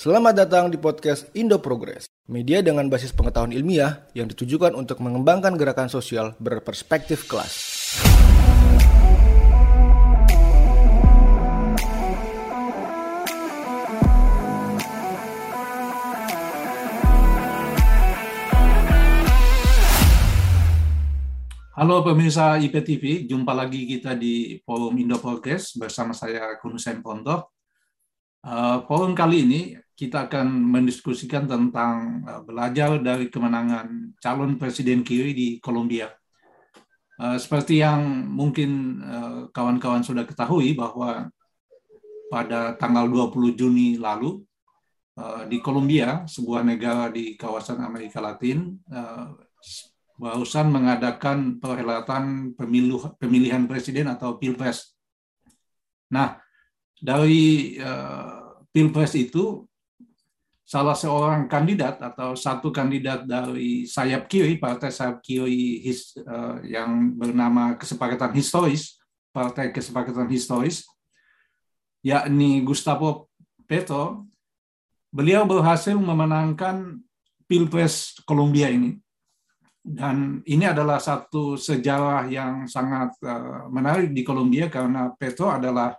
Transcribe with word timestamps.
Selamat 0.00 0.32
datang 0.32 0.72
di 0.72 0.80
podcast 0.80 1.28
Indo 1.36 1.60
Progress, 1.60 2.08
media 2.24 2.64
dengan 2.64 2.88
basis 2.88 3.12
pengetahuan 3.12 3.52
ilmiah 3.52 4.08
yang 4.16 4.32
ditujukan 4.32 4.72
untuk 4.72 4.96
mengembangkan 5.04 5.60
gerakan 5.60 5.92
sosial 5.92 6.32
berperspektif 6.40 7.28
kelas. 7.28 7.52
Halo 21.76 22.00
pemirsa 22.00 22.56
IPTV, 22.56 23.28
jumpa 23.28 23.52
lagi 23.52 23.84
kita 23.84 24.16
di 24.16 24.64
Forum 24.64 24.96
Indo 24.96 25.20
Progress 25.20 25.76
bersama 25.76 26.16
saya 26.16 26.56
Kunusen 26.56 27.04
Ponto. 27.04 27.52
Uh, 28.40 28.80
forum 28.88 29.12
kali 29.12 29.44
ini 29.44 29.76
kita 30.00 30.32
akan 30.32 30.48
mendiskusikan 30.48 31.44
tentang 31.44 32.24
uh, 32.24 32.40
belajar 32.40 32.96
dari 33.04 33.28
kemenangan 33.28 34.16
calon 34.16 34.56
presiden 34.56 35.04
kiri 35.04 35.36
di 35.36 35.48
Kolombia. 35.60 36.08
Uh, 37.20 37.36
seperti 37.36 37.84
yang 37.84 38.00
mungkin 38.32 39.04
kawan-kawan 39.52 40.00
uh, 40.00 40.06
sudah 40.08 40.24
ketahui 40.24 40.72
bahwa 40.72 41.28
pada 42.32 42.80
tanggal 42.80 43.04
20 43.12 43.60
Juni 43.60 44.00
lalu 44.00 44.40
di 45.52 45.60
Kolombia, 45.60 46.24
sebuah 46.24 46.64
negara 46.64 47.12
di 47.12 47.36
kawasan 47.36 47.84
Amerika 47.84 48.24
Latin, 48.24 48.72
uh, 48.88 49.36
barusan 50.16 50.72
mengadakan 50.72 51.60
perhelatan 51.60 52.56
pemilu, 52.56 53.04
pemilihan 53.20 53.68
presiden 53.68 54.08
atau 54.08 54.40
pilpres. 54.40 54.96
Nah, 56.08 56.40
dari 56.96 57.76
pilpres 58.72 59.12
itu 59.12 59.68
salah 60.70 60.94
seorang 60.94 61.50
kandidat 61.50 61.98
atau 61.98 62.38
satu 62.38 62.70
kandidat 62.70 63.26
dari 63.26 63.90
sayap 63.90 64.30
kiri 64.30 64.54
partai 64.54 64.94
sayap 64.94 65.18
kiri 65.18 65.82
his, 65.82 66.14
uh, 66.22 66.62
yang 66.62 67.10
bernama 67.18 67.74
kesepakatan 67.74 68.30
historis 68.38 69.02
partai 69.34 69.74
kesepakatan 69.74 70.30
historis 70.30 70.86
yakni 72.06 72.62
Gustavo 72.62 73.26
Petro 73.66 74.30
beliau 75.10 75.42
berhasil 75.42 75.98
memenangkan 75.98 77.02
pilpres 77.50 78.22
Kolombia 78.22 78.70
ini. 78.70 78.94
Dan 79.80 80.38
ini 80.46 80.70
adalah 80.70 81.02
satu 81.02 81.58
sejarah 81.58 82.30
yang 82.30 82.70
sangat 82.70 83.10
uh, 83.26 83.66
menarik 83.74 84.14
di 84.14 84.22
Kolombia 84.22 84.70
karena 84.70 85.10
Petro 85.18 85.50
adalah 85.50 85.98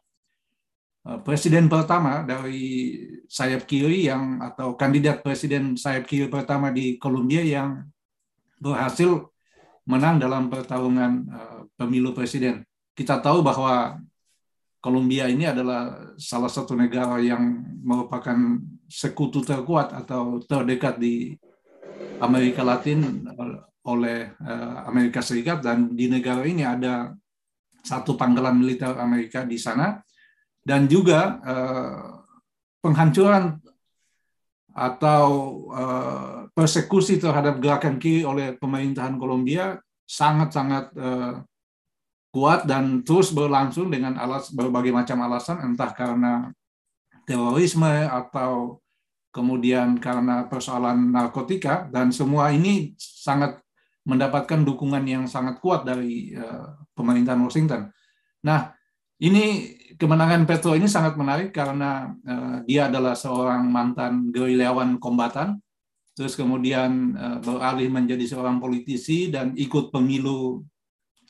presiden 1.02 1.66
pertama 1.66 2.22
dari 2.22 2.94
sayap 3.26 3.66
kiri 3.66 4.06
yang 4.06 4.38
atau 4.38 4.78
kandidat 4.78 5.26
presiden 5.26 5.74
sayap 5.74 6.06
kiri 6.06 6.30
pertama 6.30 6.70
di 6.70 7.02
Kolombia 7.02 7.42
yang 7.42 7.90
berhasil 8.62 9.34
menang 9.90 10.22
dalam 10.22 10.46
pertarungan 10.46 11.26
uh, 11.26 11.60
pemilu 11.74 12.14
presiden. 12.14 12.62
Kita 12.94 13.18
tahu 13.18 13.42
bahwa 13.42 13.98
Kolombia 14.78 15.26
ini 15.26 15.50
adalah 15.50 16.14
salah 16.22 16.50
satu 16.50 16.78
negara 16.78 17.18
yang 17.18 17.42
merupakan 17.82 18.62
sekutu 18.86 19.42
terkuat 19.42 19.94
atau 19.94 20.42
terdekat 20.42 21.02
di 21.02 21.34
Amerika 22.22 22.62
Latin 22.62 23.26
oleh 23.82 24.38
uh, 24.38 24.86
Amerika 24.86 25.26
Serikat 25.26 25.66
dan 25.66 25.98
di 25.98 26.06
negara 26.06 26.46
ini 26.46 26.62
ada 26.62 27.10
satu 27.82 28.14
pangkalan 28.14 28.54
militer 28.62 28.94
Amerika 29.02 29.42
di 29.42 29.58
sana 29.58 29.98
dan 30.62 30.86
juga 30.86 31.42
uh, 31.42 32.22
penghancuran 32.82 33.58
atau 34.72 35.26
uh, 35.74 36.48
persekusi 36.56 37.20
terhadap 37.20 37.60
gerakan 37.60 38.00
kiri 38.00 38.24
oleh 38.24 38.56
pemerintahan 38.56 39.20
Kolombia 39.20 39.78
sangat-sangat 40.08 40.96
uh, 40.96 41.44
kuat 42.32 42.64
dan 42.64 43.04
terus 43.04 43.36
berlangsung 43.36 43.92
dengan 43.92 44.16
alas 44.16 44.56
berbagai 44.56 44.96
macam 44.96 45.20
alasan 45.28 45.60
entah 45.68 45.92
karena 45.92 46.48
terorisme 47.28 48.08
atau 48.08 48.80
kemudian 49.36 50.00
karena 50.00 50.48
persoalan 50.48 51.12
narkotika 51.12 51.92
dan 51.92 52.16
semua 52.16 52.56
ini 52.56 52.96
sangat 53.00 53.60
mendapatkan 54.08 54.64
dukungan 54.64 55.04
yang 55.04 55.24
sangat 55.28 55.60
kuat 55.60 55.84
dari 55.84 56.34
uh, 56.34 56.80
pemerintahan 56.96 57.40
Washington. 57.44 57.92
Nah, 58.48 58.74
ini 59.22 59.78
kemenangan 59.98 60.44
Petro 60.44 60.76
ini 60.76 60.88
sangat 60.88 61.16
menarik 61.16 61.56
karena 61.56 62.12
uh, 62.28 62.58
dia 62.68 62.88
adalah 62.92 63.16
seorang 63.16 63.66
mantan 63.68 64.30
gerilyawan 64.30 65.00
kombatan, 65.00 65.58
terus 66.14 66.36
kemudian 66.36 67.16
uh, 67.16 67.38
beralih 67.40 67.88
menjadi 67.88 68.24
seorang 68.28 68.60
politisi 68.60 69.32
dan 69.32 69.56
ikut 69.56 69.90
pemilu 69.90 70.62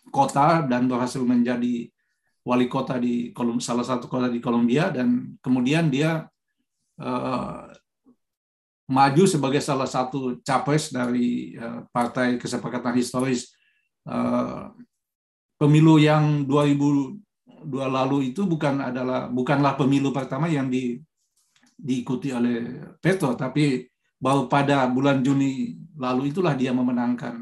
kota 0.09 0.65
dan 0.65 0.89
berhasil 0.89 1.23
menjadi 1.23 1.87
wali 2.41 2.65
kota 2.65 2.97
di 2.97 3.29
Kolum, 3.31 3.61
salah 3.61 3.85
satu 3.85 4.09
kota 4.09 4.25
di 4.25 4.41
Kolombia 4.41 4.89
dan 4.89 5.37
kemudian 5.45 5.93
dia 5.93 6.25
uh, 6.97 7.69
maju 8.89 9.23
sebagai 9.29 9.61
salah 9.61 9.87
satu 9.87 10.41
capres 10.41 10.89
dari 10.89 11.55
uh, 11.55 11.85
Partai 11.93 12.41
Kesepakatan 12.41 12.97
Historis 12.97 13.53
uh, 14.09 14.73
pemilu 15.61 16.01
yang 16.01 16.43
2000 16.49 17.20
dua 17.63 17.87
lalu 17.87 18.33
itu 18.33 18.45
bukan 18.45 18.91
adalah 18.91 19.29
bukanlah 19.29 19.77
pemilu 19.77 20.09
pertama 20.09 20.49
yang 20.49 20.67
di, 20.67 20.97
diikuti 21.77 22.29
oleh 22.33 22.91
Petro, 23.01 23.33
tapi 23.33 23.85
baru 24.21 24.45
pada 24.45 24.85
bulan 24.85 25.25
Juni 25.25 25.73
lalu 25.97 26.29
itulah 26.29 26.53
dia 26.53 26.69
memenangkan 26.73 27.41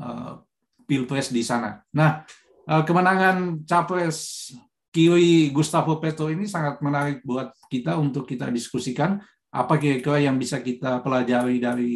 uh, 0.00 0.44
pilpres 0.84 1.32
di 1.32 1.40
sana. 1.40 1.80
Nah, 1.96 2.22
uh, 2.68 2.82
kemenangan 2.84 3.64
capres 3.64 4.50
kiri 4.92 5.52
Gustavo 5.52 6.00
Petro 6.00 6.32
ini 6.32 6.48
sangat 6.48 6.80
menarik 6.80 7.20
buat 7.24 7.52
kita 7.68 8.00
untuk 8.00 8.24
kita 8.24 8.48
diskusikan 8.48 9.20
apa 9.52 9.76
kira-kira 9.76 10.24
yang 10.24 10.36
bisa 10.36 10.60
kita 10.60 11.00
pelajari 11.00 11.56
dari 11.60 11.94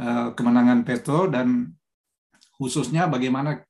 uh, 0.00 0.32
kemenangan 0.32 0.84
Petro 0.84 1.28
dan 1.28 1.72
khususnya 2.56 3.08
bagaimana 3.08 3.60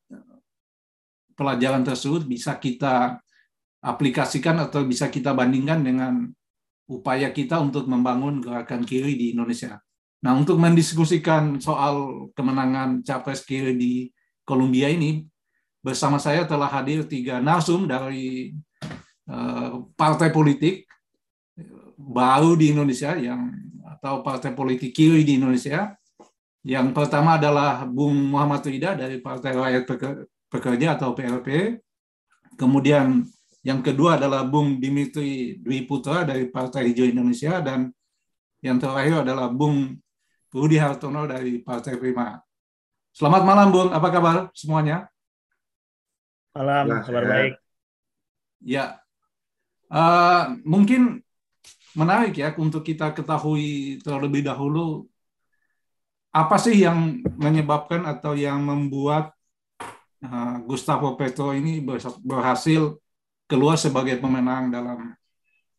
pelajaran 1.34 1.82
tersebut 1.82 2.24
bisa 2.28 2.56
kita 2.56 3.20
aplikasikan 3.82 4.62
atau 4.62 4.86
bisa 4.86 5.10
kita 5.10 5.34
bandingkan 5.34 5.82
dengan 5.82 6.30
upaya 6.86 7.34
kita 7.34 7.58
untuk 7.58 7.90
membangun 7.90 8.38
gerakan 8.38 8.86
kiri 8.86 9.18
di 9.18 9.26
Indonesia. 9.34 9.80
Nah, 10.22 10.38
untuk 10.38 10.54
mendiskusikan 10.62 11.58
soal 11.58 12.28
kemenangan 12.38 13.02
capres 13.02 13.42
kiri 13.42 13.74
di 13.74 13.92
Kolombia 14.46 14.86
ini, 14.86 15.26
bersama 15.82 16.22
saya 16.22 16.46
telah 16.46 16.70
hadir 16.70 17.02
tiga 17.10 17.42
narsum 17.42 17.90
dari 17.90 18.54
uh, 19.26 19.82
partai 19.98 20.30
politik 20.30 20.86
baru 21.98 22.54
di 22.54 22.70
Indonesia 22.70 23.18
yang 23.18 23.50
atau 23.98 24.22
partai 24.22 24.54
politik 24.54 24.94
kiri 24.94 25.26
di 25.26 25.42
Indonesia. 25.42 25.94
Yang 26.62 26.94
pertama 26.94 27.34
adalah 27.34 27.82
Bung 27.82 28.14
Muhammad 28.30 28.62
Rida 28.62 28.94
dari 28.94 29.18
Partai 29.18 29.50
Rakyat 29.50 29.82
Pekerja 30.52 31.00
atau 31.00 31.16
PLP. 31.16 31.80
Kemudian 32.60 33.24
yang 33.64 33.80
kedua 33.80 34.20
adalah 34.20 34.44
Bung 34.44 34.76
Dimitri 34.76 35.56
Dwi 35.56 35.88
Putra 35.88 36.28
dari 36.28 36.52
Partai 36.52 36.92
Hijau 36.92 37.08
Indonesia 37.08 37.64
dan 37.64 37.88
yang 38.60 38.76
terakhir 38.76 39.24
adalah 39.24 39.48
Bung 39.48 39.96
Rudi 40.52 40.76
Hartono 40.76 41.24
dari 41.24 41.64
Partai 41.64 41.96
Prima. 41.96 42.36
Selamat 43.16 43.42
malam 43.48 43.72
Bung, 43.72 43.90
apa 43.96 44.08
kabar 44.12 44.36
semuanya? 44.52 45.08
Malam, 46.52 46.84
ya, 46.84 46.98
kabar 47.00 47.22
ya. 47.24 47.30
baik. 47.32 47.54
Ya, 48.62 48.84
uh, 49.88 50.52
mungkin 50.68 51.24
menarik 51.92 52.36
ya 52.36 52.52
untuk 52.56 52.84
kita 52.84 53.12
ketahui 53.12 54.00
terlebih 54.00 54.44
dahulu 54.44 55.08
apa 56.32 56.56
sih 56.56 56.80
yang 56.80 57.20
menyebabkan 57.36 58.08
atau 58.08 58.32
yang 58.32 58.64
membuat 58.64 59.36
Gustavo 60.62 61.18
Petro 61.18 61.50
ini 61.50 61.82
berhasil 62.22 62.94
keluar 63.50 63.74
sebagai 63.74 64.22
pemenang 64.22 64.70
dalam 64.70 65.12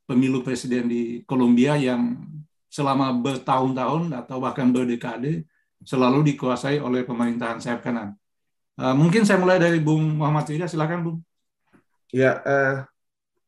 pemilu 0.04 0.44
presiden 0.44 0.92
di 0.92 1.24
Kolombia 1.24 1.80
yang 1.80 2.20
selama 2.68 3.16
bertahun-tahun 3.16 4.12
atau 4.14 4.38
bahkan 4.44 4.68
berdekade 4.74 5.48
selalu 5.86 6.34
dikuasai 6.34 6.84
oleh 6.84 7.08
pemerintahan 7.08 7.64
sayap 7.64 7.86
kanan. 7.86 8.18
Uh, 8.74 8.98
mungkin 8.98 9.22
saya 9.24 9.38
mulai 9.38 9.62
dari 9.62 9.78
Bung 9.78 10.18
Muhammad 10.18 10.50
Rida, 10.50 10.66
silakan 10.66 11.00
Bung. 11.06 11.18
Ya, 12.10 12.42
uh, 12.42 12.76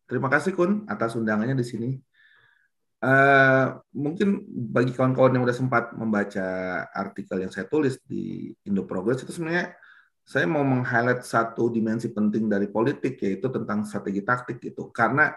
terima 0.05 0.29
kasih 0.29 0.53
Kun 0.53 0.85
atas 0.85 1.17
undangannya 1.17 1.57
di 1.57 1.65
sini. 1.65 1.89
Uh, 3.01 3.81
mungkin 3.93 4.41
bagi 4.49 4.93
kawan-kawan 4.93 5.33
yang 5.37 5.43
sudah 5.45 5.57
sempat 5.57 5.83
membaca 5.93 6.47
artikel 6.89 7.41
yang 7.41 7.51
saya 7.53 7.65
tulis 7.69 7.97
di 8.05 8.53
Indo 8.65 8.85
Progress 8.85 9.21
itu 9.21 9.33
sebenarnya 9.33 9.73
saya 10.25 10.49
mau 10.49 10.65
meng-highlight 10.65 11.21
satu 11.21 11.69
dimensi 11.69 12.09
penting 12.09 12.49
dari 12.49 12.65
politik 12.65 13.21
yaitu 13.21 13.45
tentang 13.53 13.85
strategi 13.85 14.25
taktik 14.25 14.57
itu 14.57 14.89
karena 14.89 15.29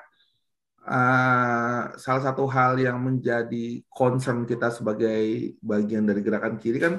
uh, 0.88 1.92
salah 2.00 2.22
satu 2.24 2.48
hal 2.48 2.80
yang 2.80 2.96
menjadi 2.96 3.84
concern 3.92 4.48
kita 4.48 4.72
sebagai 4.72 5.52
bagian 5.60 6.08
dari 6.08 6.24
gerakan 6.24 6.56
kiri 6.56 6.80
kan 6.80 6.94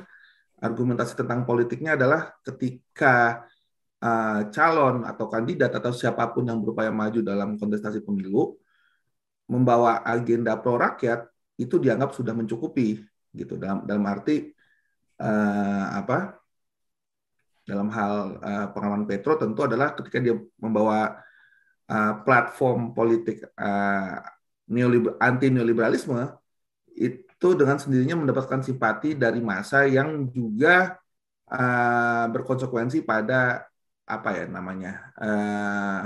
argumentasi 0.62 1.18
tentang 1.18 1.50
politiknya 1.50 1.98
adalah 1.98 2.38
ketika 2.46 3.42
uh, 4.06 4.48
calon 4.54 5.04
atau 5.10 5.26
kandidat 5.26 5.74
atau 5.74 5.90
siapa 5.90 6.30
pun 6.30 6.46
yang 6.46 6.62
berupaya 6.62 6.94
maju 6.94 7.26
dalam 7.26 7.58
kontestasi 7.58 8.06
pemilu 8.06 8.54
membawa 9.50 10.06
agenda 10.06 10.54
pro 10.62 10.78
rakyat 10.78 11.26
itu 11.58 11.82
dianggap 11.82 12.14
sudah 12.14 12.38
mencukupi 12.38 13.02
gitu. 13.34 13.58
Dalam 13.58 13.84
dalam 13.84 14.06
arti 14.06 14.54
uh, 15.20 15.86
apa 16.00 16.39
dalam 17.70 17.94
hal 17.94 18.42
uh, 18.42 18.68
pengalaman 18.74 19.06
Petro 19.06 19.38
tentu 19.38 19.62
adalah 19.70 19.94
ketika 19.94 20.18
dia 20.18 20.34
membawa 20.58 21.22
uh, 21.86 22.14
platform 22.26 22.98
politik 22.98 23.46
uh, 23.54 24.18
neoliber, 24.66 25.14
anti 25.22 25.54
neoliberalisme 25.54 26.34
itu 26.98 27.48
dengan 27.54 27.78
sendirinya 27.78 28.26
mendapatkan 28.26 28.66
simpati 28.66 29.14
dari 29.14 29.38
masa 29.38 29.86
yang 29.86 30.26
juga 30.34 30.98
uh, 31.54 32.26
berkonsekuensi 32.34 33.06
pada 33.06 33.70
apa 34.10 34.30
ya 34.34 34.46
namanya 34.50 35.14
uh, 35.22 36.02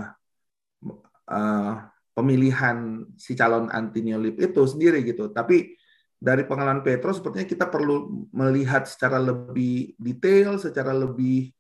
uh, 1.32 1.74
pemilihan 2.12 3.08
si 3.16 3.34
calon 3.40 3.72
anti 3.72 4.04
neolib 4.04 4.36
itu 4.38 4.62
sendiri 4.68 5.02
gitu. 5.08 5.32
Tapi 5.32 5.80
dari 6.24 6.48
pengalaman 6.48 6.80
Petro 6.80 7.12
sepertinya 7.12 7.44
kita 7.44 7.68
perlu 7.68 8.24
melihat 8.32 8.88
secara 8.88 9.20
lebih 9.20 9.92
detail, 10.00 10.56
secara 10.56 10.96
lebih 10.96 11.52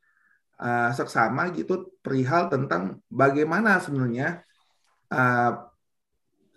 uh, 0.63 0.87
seksama 0.95 1.51
gitu 1.51 1.91
perihal 1.99 2.47
tentang 2.47 3.03
bagaimana 3.11 3.83
sebenarnya 3.83 4.39
uh, 5.11 5.67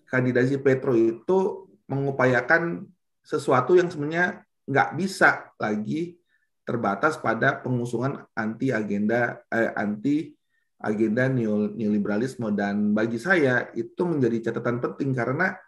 kandidasi 0.07 0.63
Petro 0.63 0.95
itu 0.95 1.67
mengupayakan 1.91 2.87
sesuatu 3.27 3.75
yang 3.75 3.91
sebenarnya 3.91 4.47
nggak 4.71 4.91
bisa 4.95 5.51
lagi 5.59 6.15
terbatas 6.63 7.19
pada 7.19 7.59
pengusungan 7.59 8.23
anti 8.39 8.71
agenda 8.71 9.43
eh, 9.51 9.71
anti 9.75 10.31
agenda 10.79 11.27
neoliberalisme. 11.27 12.55
Dan 12.55 12.95
bagi 12.95 13.19
saya 13.19 13.71
itu 13.75 14.03
menjadi 14.07 14.51
catatan 14.51 14.79
penting 14.79 15.11
karena 15.11 15.59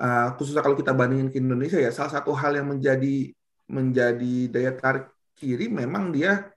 uh, 0.00 0.28
khususnya 0.38 0.62
kalau 0.64 0.76
kita 0.78 0.92
bandingin 0.94 1.30
ke 1.30 1.38
Indonesia 1.38 1.78
ya 1.78 1.90
salah 1.94 2.12
satu 2.12 2.34
hal 2.34 2.58
yang 2.58 2.70
menjadi 2.70 3.30
menjadi 3.70 4.34
daya 4.52 4.72
tarik 4.76 5.08
kiri 5.34 5.66
memang 5.72 6.14
dia 6.14 6.54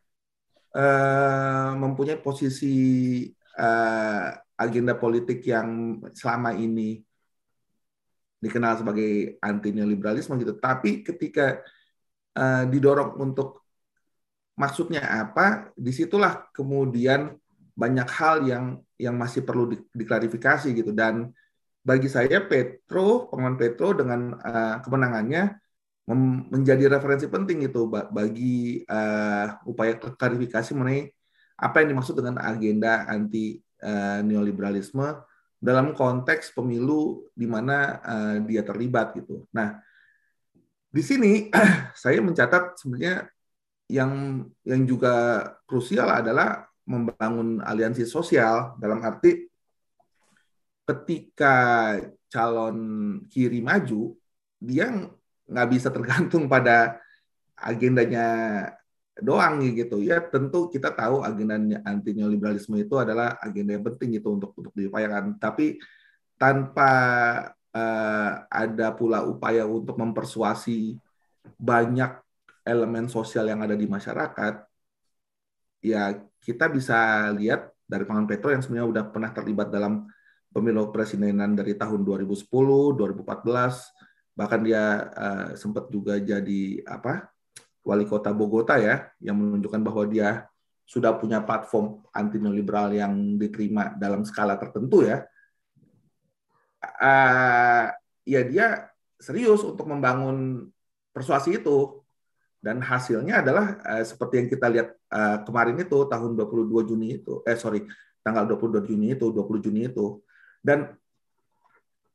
uh, 0.76 1.72
mempunyai 1.74 2.20
posisi 2.22 3.26
uh, 3.58 4.28
agenda 4.58 4.98
politik 4.98 5.46
yang 5.46 6.02
selama 6.14 6.54
ini 6.58 7.02
dikenal 8.38 8.82
sebagai 8.82 9.42
anti 9.42 9.74
neoliberalisme 9.74 10.38
gitu. 10.38 10.58
Tapi 10.58 11.02
ketika 11.02 11.62
uh, 12.38 12.64
didorong 12.70 13.18
untuk 13.18 13.66
maksudnya 14.58 15.06
apa 15.06 15.70
di 15.78 15.94
situlah 15.94 16.50
kemudian 16.54 17.38
banyak 17.78 18.10
hal 18.10 18.42
yang 18.46 18.66
yang 18.98 19.14
masih 19.14 19.46
perlu 19.46 19.74
di, 19.74 19.78
diklarifikasi 19.94 20.74
gitu. 20.74 20.94
Dan 20.94 21.34
bagi 21.88 22.12
saya 22.12 22.44
Petro, 22.44 23.32
pengalaman 23.32 23.56
Petro 23.56 23.96
dengan 23.96 24.36
uh, 24.36 24.84
kemenangannya 24.84 25.56
menjadi 26.52 26.88
referensi 26.88 27.28
penting 27.28 27.68
itu 27.68 27.88
bagi 27.92 28.84
uh, 28.88 29.60
upaya 29.68 30.00
klarifikasi 30.00 30.72
mengenai 30.72 31.12
apa 31.60 31.84
yang 31.84 31.96
dimaksud 31.96 32.16
dengan 32.16 32.40
agenda 32.44 33.08
anti 33.08 33.60
uh, 33.84 34.24
neoliberalisme 34.24 35.20
dalam 35.60 35.92
konteks 35.92 36.56
pemilu 36.56 37.28
di 37.36 37.44
mana 37.44 38.00
uh, 38.04 38.36
dia 38.44 38.64
terlibat 38.64 39.20
gitu. 39.20 39.48
Nah, 39.52 39.80
di 40.92 41.04
sini 41.04 41.52
saya 42.04 42.24
mencatat 42.24 42.80
sebenarnya 42.80 43.28
yang 43.92 44.44
yang 44.64 44.84
juga 44.88 45.44
krusial 45.68 46.08
adalah 46.08 46.68
membangun 46.88 47.60
aliansi 47.60 48.08
sosial 48.08 48.80
dalam 48.80 49.04
arti 49.04 49.44
ketika 50.88 51.56
calon 52.32 52.78
kiri 53.28 53.60
maju, 53.60 54.16
dia 54.58 54.88
nggak 55.48 55.70
bisa 55.70 55.92
tergantung 55.92 56.48
pada 56.48 56.98
agendanya 57.60 58.26
doang 59.20 59.60
gitu. 59.76 60.00
Ya 60.00 60.24
tentu 60.24 60.72
kita 60.72 60.94
tahu 60.96 61.26
agenda 61.28 61.60
anti 61.84 62.16
neoliberalisme 62.16 62.80
itu 62.80 62.96
adalah 62.96 63.36
agenda 63.44 63.76
yang 63.76 63.86
penting 63.86 64.18
itu 64.18 64.28
untuk 64.32 64.56
untuk 64.56 64.74
diupayakan. 64.74 65.36
Tapi 65.38 65.78
tanpa 66.40 66.92
uh, 67.74 68.32
ada 68.48 68.88
pula 68.94 69.26
upaya 69.26 69.66
untuk 69.66 69.98
mempersuasi 69.98 70.96
banyak 71.58 72.12
elemen 72.68 73.08
sosial 73.08 73.48
yang 73.48 73.64
ada 73.64 73.74
di 73.74 73.88
masyarakat 73.88 74.68
ya 75.82 76.20
kita 76.42 76.68
bisa 76.68 77.30
lihat 77.32 77.72
dari 77.88 78.04
Pangan 78.04 78.28
Petro 78.28 78.52
yang 78.52 78.60
sebenarnya 78.60 78.88
udah 78.92 79.04
pernah 79.08 79.32
terlibat 79.32 79.72
dalam 79.72 80.04
pemilu 80.58 80.90
presidenan 80.90 81.54
dari 81.54 81.78
tahun 81.78 82.02
2010, 82.02 82.50
2014, 82.50 84.34
bahkan 84.34 84.60
dia 84.66 85.06
uh, 85.14 85.50
sempat 85.54 85.86
juga 85.94 86.18
jadi 86.18 86.82
apa 86.90 87.30
wali 87.86 88.10
kota 88.10 88.34
Bogota 88.34 88.82
ya, 88.82 89.14
yang 89.22 89.38
menunjukkan 89.38 89.82
bahwa 89.86 90.10
dia 90.10 90.50
sudah 90.90 91.14
punya 91.14 91.46
platform 91.46 92.02
anti 92.10 92.42
neoliberal 92.42 92.90
yang 92.90 93.38
diterima 93.38 93.94
dalam 94.02 94.26
skala 94.26 94.58
tertentu 94.58 95.06
ya. 95.06 95.22
Uh, 96.98 97.94
ya 98.26 98.42
dia 98.42 98.90
serius 99.22 99.62
untuk 99.62 99.86
membangun 99.86 100.68
persuasi 101.14 101.62
itu 101.62 102.02
dan 102.58 102.82
hasilnya 102.82 103.46
adalah 103.46 103.78
uh, 103.86 104.02
seperti 104.02 104.42
yang 104.42 104.48
kita 104.50 104.68
lihat 104.74 104.90
uh, 105.14 105.46
kemarin 105.46 105.78
itu 105.78 105.98
tahun 106.10 106.34
22 106.34 106.90
Juni 106.90 107.22
itu 107.22 107.46
eh 107.46 107.54
sorry 107.54 107.86
tanggal 108.26 108.50
22 108.58 108.90
Juni 108.90 109.14
itu 109.14 109.30
20 109.30 109.62
Juni 109.62 109.88
itu 109.94 110.26
dan 110.64 110.94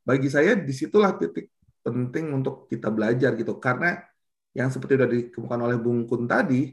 bagi 0.03 0.27
saya 0.27 0.55
di 0.59 0.73
situlah 0.75 1.15
titik 1.15 1.51
penting 1.83 2.31
untuk 2.31 2.67
kita 2.67 2.91
belajar 2.91 3.35
gitu. 3.35 3.59
Karena 3.59 3.99
yang 4.55 4.69
seperti 4.71 4.99
sudah 4.99 5.09
dikemukakan 5.09 5.61
oleh 5.67 5.77
Bung 5.79 6.05
Kun 6.07 6.27
tadi 6.29 6.71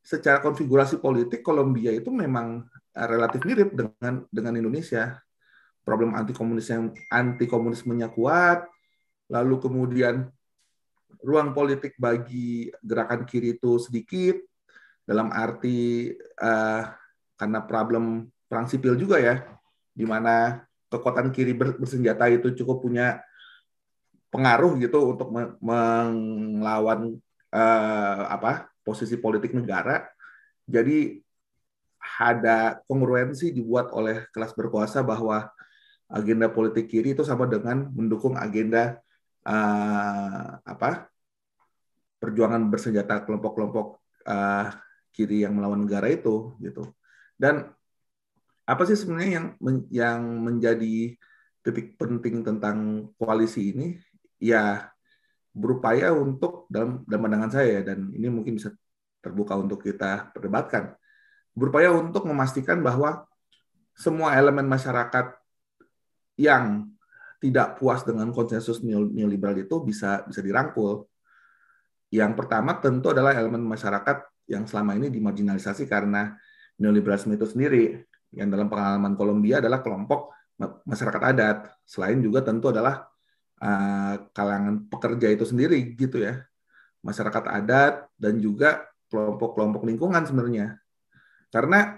secara 0.00 0.38
konfigurasi 0.38 1.02
politik 1.02 1.42
Kolombia 1.42 1.90
itu 1.90 2.08
memang 2.14 2.62
eh, 2.70 3.06
relatif 3.08 3.42
mirip 3.44 3.74
dengan 3.74 4.24
dengan 4.28 4.54
Indonesia. 4.56 5.18
Problem 5.86 6.18
anti 6.18 6.34
komunis 6.34 6.66
yang 6.66 6.90
anti 7.14 7.46
komunismenya 7.46 8.10
kuat 8.10 8.66
lalu 9.30 9.58
kemudian 9.58 10.26
ruang 11.22 11.54
politik 11.54 11.98
bagi 11.98 12.70
gerakan 12.82 13.26
kiri 13.26 13.58
itu 13.58 13.78
sedikit 13.78 14.38
dalam 15.06 15.30
arti 15.30 16.10
uh, 16.42 16.82
karena 17.38 17.60
problem 17.62 18.30
perang 18.46 18.66
sipil 18.66 18.98
juga 18.98 19.22
ya 19.22 19.42
di 19.94 20.02
mana 20.06 20.65
kekuatan 20.86 21.34
kiri 21.34 21.52
bersenjata 21.56 22.30
itu 22.30 22.54
cukup 22.62 22.82
punya 22.86 23.20
pengaruh 24.30 24.76
gitu 24.78 25.16
untuk 25.16 25.32
melawan 25.62 27.18
uh, 27.50 28.22
apa 28.30 28.70
posisi 28.82 29.18
politik 29.18 29.54
negara. 29.54 30.06
Jadi 30.66 31.22
ada 32.18 32.78
kongruensi 32.86 33.50
dibuat 33.50 33.90
oleh 33.90 34.30
kelas 34.30 34.54
berkuasa 34.54 35.02
bahwa 35.02 35.50
agenda 36.06 36.46
politik 36.46 36.86
kiri 36.86 37.18
itu 37.18 37.26
sama 37.26 37.50
dengan 37.50 37.90
mendukung 37.90 38.38
agenda 38.38 39.02
uh, 39.42 40.62
apa 40.62 41.10
perjuangan 42.22 42.62
bersenjata 42.70 43.26
kelompok-kelompok 43.26 43.98
uh, 44.26 44.70
kiri 45.10 45.42
yang 45.42 45.58
melawan 45.58 45.82
negara 45.82 46.06
itu 46.10 46.54
gitu. 46.62 46.94
Dan 47.34 47.74
apa 48.66 48.82
sih 48.84 48.98
sebenarnya 48.98 49.30
yang 49.38 49.46
yang 49.88 50.20
menjadi 50.42 51.14
titik 51.62 51.94
penting 51.94 52.42
tentang 52.42 53.08
koalisi 53.14 53.70
ini 53.70 53.86
ya 54.42 54.90
berupaya 55.54 56.12
untuk 56.12 56.66
dalam 56.68 57.06
dalam 57.06 57.22
pandangan 57.24 57.52
saya 57.54 57.80
dan 57.86 58.10
ini 58.12 58.26
mungkin 58.28 58.58
bisa 58.58 58.74
terbuka 59.22 59.56
untuk 59.56 59.80
kita 59.82 60.34
perdebatkan 60.34 60.98
berupaya 61.56 61.88
untuk 61.88 62.28
memastikan 62.28 62.84
bahwa 62.84 63.24
semua 63.96 64.36
elemen 64.36 64.68
masyarakat 64.68 65.32
yang 66.36 66.84
tidak 67.40 67.80
puas 67.80 68.04
dengan 68.04 68.28
konsensus 68.28 68.84
neoliberal 68.84 69.56
itu 69.56 69.80
bisa 69.80 70.20
bisa 70.28 70.44
dirangkul. 70.44 71.08
Yang 72.12 72.32
pertama 72.36 72.76
tentu 72.76 73.12
adalah 73.12 73.32
elemen 73.32 73.64
masyarakat 73.64 74.28
yang 74.52 74.68
selama 74.68 75.00
ini 75.00 75.08
dimarginalisasi 75.08 75.88
karena 75.88 76.36
neoliberalisme 76.76 77.34
itu 77.34 77.48
sendiri 77.48 77.84
yang 78.36 78.52
dalam 78.52 78.68
pengalaman 78.68 79.16
Kolombia 79.16 79.64
adalah 79.64 79.80
kelompok 79.80 80.36
masyarakat 80.84 81.22
adat. 81.32 81.58
Selain 81.88 82.20
juga 82.20 82.44
tentu 82.44 82.68
adalah 82.68 83.08
uh, 83.60 84.14
kalangan 84.36 84.84
pekerja 84.88 85.32
itu 85.32 85.44
sendiri 85.48 85.96
gitu 85.96 86.20
ya. 86.20 86.44
Masyarakat 87.00 87.44
adat 87.48 87.94
dan 88.20 88.36
juga 88.38 88.84
kelompok-kelompok 89.08 89.88
lingkungan 89.88 90.22
sebenarnya. 90.28 90.76
Karena 91.48 91.96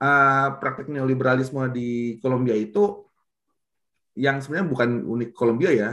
uh, 0.00 0.48
praktik 0.60 0.88
neoliberalisme 0.88 1.68
di 1.72 2.16
Kolombia 2.24 2.56
itu 2.56 3.04
yang 4.16 4.40
sebenarnya 4.40 4.68
bukan 4.68 4.90
unik 5.04 5.30
Kolombia 5.36 5.70
ya. 5.72 5.90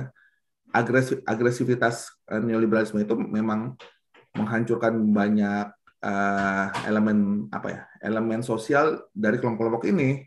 Agresivitas 1.26 2.14
neoliberalisme 2.30 3.02
itu 3.02 3.18
memang 3.18 3.74
menghancurkan 4.38 4.94
banyak 5.10 5.79
uh, 6.04 6.66
elemen 6.88 7.48
apa 7.52 7.68
ya 7.68 7.82
elemen 8.04 8.42
sosial 8.46 9.10
dari 9.12 9.38
kelompok-kelompok 9.40 9.86
ini 9.92 10.24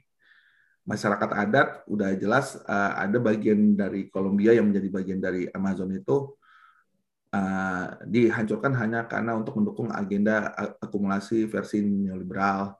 masyarakat 0.83 1.31
adat 1.31 1.69
udah 1.87 2.11
jelas 2.19 2.59
uh, 2.67 2.99
ada 2.99 3.23
bagian 3.23 3.79
dari 3.79 4.11
Kolombia 4.11 4.51
yang 4.53 4.71
menjadi 4.71 4.89
bagian 4.91 5.21
dari 5.23 5.47
Amazon 5.55 5.95
itu 5.95 6.35
uh, 7.33 7.87
dihancurkan 8.05 8.75
hanya 8.77 9.07
karena 9.07 9.39
untuk 9.39 9.57
mendukung 9.59 9.89
agenda 9.95 10.53
akumulasi 10.83 11.49
versi 11.49 11.81
neoliberal. 11.83 12.77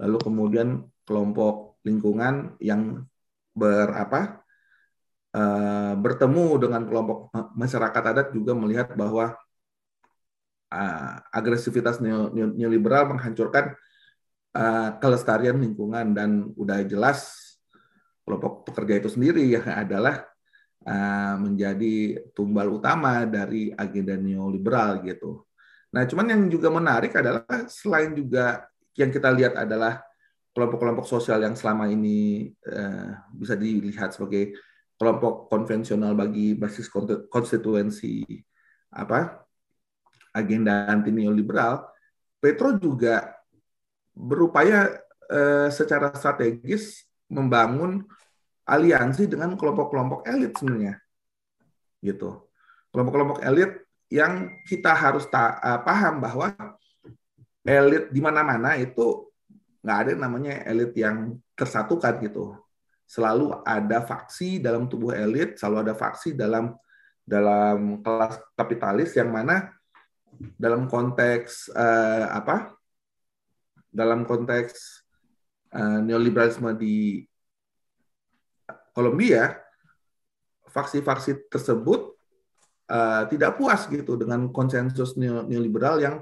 Lalu 0.00 0.16
kemudian 0.18 0.68
kelompok 1.04 1.78
lingkungan 1.84 2.56
yang 2.58 3.04
berapa 3.52 4.42
uh, 5.36 5.94
bertemu 6.00 6.46
dengan 6.56 6.82
kelompok 6.88 7.28
masyarakat 7.52 8.02
adat 8.16 8.28
juga 8.32 8.56
melihat 8.56 8.96
bahwa 8.96 9.36
uh, 10.72 11.20
agresivitas 11.28 12.00
neoliberal 12.56 13.12
menghancurkan 13.12 13.76
uh, 14.56 14.96
kelestarian 14.96 15.60
lingkungan 15.60 16.16
dan 16.16 16.48
udah 16.56 16.80
jelas 16.88 17.52
kelompok 18.24 18.72
pekerja 18.72 19.04
itu 19.04 19.08
sendiri 19.12 19.44
yang 19.44 19.66
adalah 19.68 20.24
uh, 20.88 21.36
menjadi 21.36 22.24
tumbal 22.32 22.80
utama 22.80 23.28
dari 23.28 23.68
agenda 23.76 24.16
neoliberal 24.16 25.04
gitu. 25.04 25.44
Nah, 25.92 26.08
cuman 26.08 26.32
yang 26.32 26.42
juga 26.48 26.72
menarik 26.72 27.12
adalah 27.12 27.44
selain 27.68 28.16
juga 28.16 28.64
yang 28.96 29.12
kita 29.12 29.28
lihat 29.28 29.60
adalah 29.60 30.00
kelompok-kelompok 30.56 31.04
sosial 31.04 31.44
yang 31.44 31.56
selama 31.56 31.88
ini 31.88 32.48
uh, 32.68 33.12
bisa 33.36 33.56
dilihat 33.56 34.16
sebagai 34.16 34.56
kelompok 34.96 35.50
konvensional 35.50 36.14
bagi 36.14 36.54
basis 36.54 36.86
konstituensi 37.28 38.22
apa 38.92 39.41
agenda 40.32 40.88
anti 40.88 41.12
neoliberal, 41.12 41.86
Petro 42.42 42.74
juga 42.80 43.36
berupaya 44.12 44.98
uh, 45.30 45.68
secara 45.72 46.12
strategis 46.16 47.06
membangun 47.30 48.04
aliansi 48.66 49.30
dengan 49.30 49.54
kelompok-kelompok 49.56 50.26
elit 50.28 50.52
sebenarnya. 50.58 51.00
Gitu. 52.02 52.44
Kelompok-kelompok 52.92 53.40
elit 53.46 53.86
yang 54.12 54.52
kita 54.68 54.92
harus 54.92 55.24
ta 55.30 55.56
uh, 55.56 55.80
paham 55.80 56.20
bahwa 56.20 56.52
elit 57.64 58.12
di 58.12 58.20
mana-mana 58.20 58.76
itu 58.76 59.32
nggak 59.82 59.98
ada 59.98 60.12
namanya 60.18 60.62
elit 60.68 60.92
yang 60.98 61.38
tersatukan 61.56 62.20
gitu. 62.20 62.58
Selalu 63.08 63.60
ada 63.64 64.04
faksi 64.04 64.60
dalam 64.60 64.88
tubuh 64.88 65.12
elit, 65.12 65.56
selalu 65.60 65.88
ada 65.88 65.94
faksi 65.96 66.32
dalam 66.32 66.72
dalam 67.22 68.02
kelas 68.02 68.40
kapitalis 68.58 69.14
yang 69.14 69.30
mana 69.30 69.70
dalam 70.58 70.86
konteks 70.90 71.70
uh, 71.72 72.32
apa? 72.32 72.74
Dalam 73.92 74.24
konteks 74.24 75.04
uh, 75.76 76.00
neoliberalisme 76.00 76.72
di 76.76 77.26
Kolombia, 78.92 79.56
faksi-faksi 80.68 81.48
tersebut 81.48 82.12
uh, 82.88 83.24
tidak 83.28 83.60
puas 83.60 83.88
gitu 83.88 84.16
dengan 84.16 84.48
konsensus 84.52 85.16
neoliberal 85.16 86.00
yang 86.00 86.16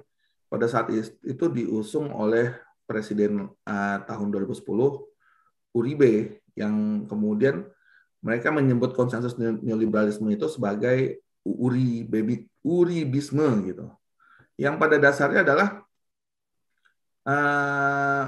pada 0.51 0.67
saat 0.67 0.91
itu 1.23 1.47
diusung 1.51 2.11
oleh 2.11 2.55
Presiden 2.91 3.47
uh, 3.47 3.99
tahun 4.03 4.35
2010 4.35 4.67
Uribe 5.71 6.43
yang 6.59 7.07
kemudian 7.07 7.63
mereka 8.19 8.51
menyebut 8.51 8.93
konsensus 8.99 9.39
neoliberalisme 9.39 10.27
itu 10.35 10.51
sebagai 10.51 11.23
Uribe 11.47 12.51
Uribisme 12.61 13.47
gitu. 13.65 13.89
Yang 14.61 14.75
pada 14.77 14.97
dasarnya 15.01 15.41
adalah 15.41 15.69
uh, 17.25 18.25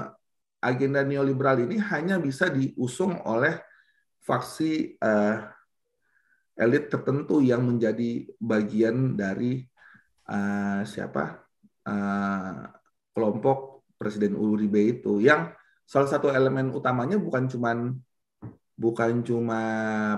agenda 0.65 1.05
neoliberal 1.05 1.61
ini 1.61 1.77
hanya 1.77 2.17
bisa 2.17 2.49
diusung 2.49 3.21
oleh 3.21 3.61
faksi 4.25 4.97
uh, 4.97 5.45
elit 6.57 6.89
tertentu 6.89 7.37
yang 7.45 7.61
menjadi 7.61 8.25
bagian 8.41 9.13
dari 9.13 9.61
uh, 10.25 10.81
siapa? 10.81 11.45
Uh, 11.85 12.65
kelompok 13.13 13.85
Presiden 13.93 14.33
Uribe 14.33 14.81
itu. 14.81 15.21
Yang 15.21 15.53
salah 15.85 16.09
satu 16.09 16.33
elemen 16.33 16.73
utamanya 16.73 17.21
bukan 17.21 17.45
cuman 17.45 17.93
bukan 18.73 19.21
cuma 19.21 19.61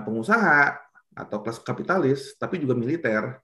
pengusaha 0.08 0.80
atau 1.12 1.38
kelas 1.44 1.60
kapitalis 1.60 2.32
tapi 2.40 2.56
juga 2.56 2.72
militer. 2.72 3.36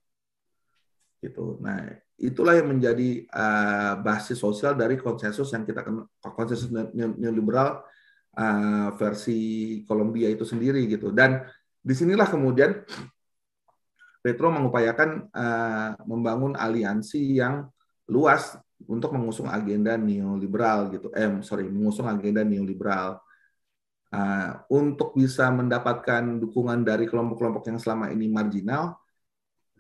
Gitu. 1.20 1.60
Nah, 1.60 2.00
itulah 2.22 2.54
yang 2.54 2.70
menjadi 2.70 3.26
uh, 3.34 3.98
basis 3.98 4.38
sosial 4.38 4.78
dari 4.78 4.94
konsensus 4.94 5.50
yang 5.50 5.66
kita 5.66 5.82
kenal 5.82 6.06
konsensus 6.22 6.70
neoliberal 6.94 7.82
uh, 8.38 8.88
versi 8.94 9.82
Kolombia 9.82 10.30
itu 10.30 10.46
sendiri 10.46 10.86
gitu. 10.86 11.10
Dan 11.10 11.42
di 11.82 11.94
sinilah 11.98 12.30
kemudian 12.30 12.78
Petro 14.22 14.54
mengupayakan 14.54 15.34
uh, 15.34 15.98
membangun 16.06 16.54
aliansi 16.54 17.42
yang 17.42 17.66
luas 18.06 18.54
untuk 18.86 19.10
mengusung 19.18 19.50
agenda 19.50 19.98
neoliberal 19.98 20.94
gitu. 20.94 21.10
Eh, 21.10 21.42
sorry, 21.42 21.66
mengusung 21.66 22.06
agenda 22.06 22.46
neoliberal. 22.46 23.18
Uh, 24.12 24.60
untuk 24.68 25.16
bisa 25.16 25.48
mendapatkan 25.48 26.36
dukungan 26.36 26.84
dari 26.84 27.08
kelompok-kelompok 27.08 27.64
yang 27.72 27.80
selama 27.80 28.12
ini 28.12 28.28
marginal, 28.28 29.00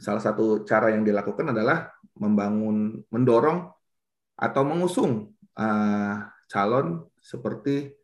salah 0.00 0.24
satu 0.24 0.64
cara 0.64 0.90
yang 0.90 1.04
dilakukan 1.04 1.52
adalah 1.52 1.92
membangun, 2.16 3.04
mendorong 3.08 3.72
atau 4.36 4.62
mengusung 4.64 5.32
uh, 5.56 6.16
calon 6.50 7.06
seperti 7.22 7.94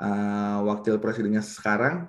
uh, 0.00 0.64
wakil 0.64 0.98
presidennya 0.98 1.44
sekarang. 1.44 2.08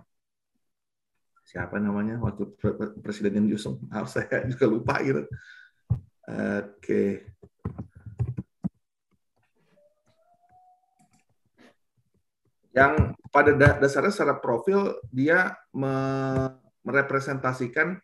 Siapa 1.45 1.77
namanya? 1.77 2.17
Wakil 2.17 2.57
presiden 3.05 3.43
yang 3.43 3.47
diusung. 3.53 3.77
Ah, 3.93 4.07
saya 4.09 4.49
juga 4.49 4.65
lupa 4.65 4.97
gitu. 5.05 5.29
Oke. 6.25 6.81
Okay. 6.81 7.11
yang 12.75 13.15
pada 13.31 13.55
dasarnya 13.55 14.11
secara 14.11 14.35
profil 14.35 14.99
dia 15.07 15.55
merepresentasikan 15.71 17.95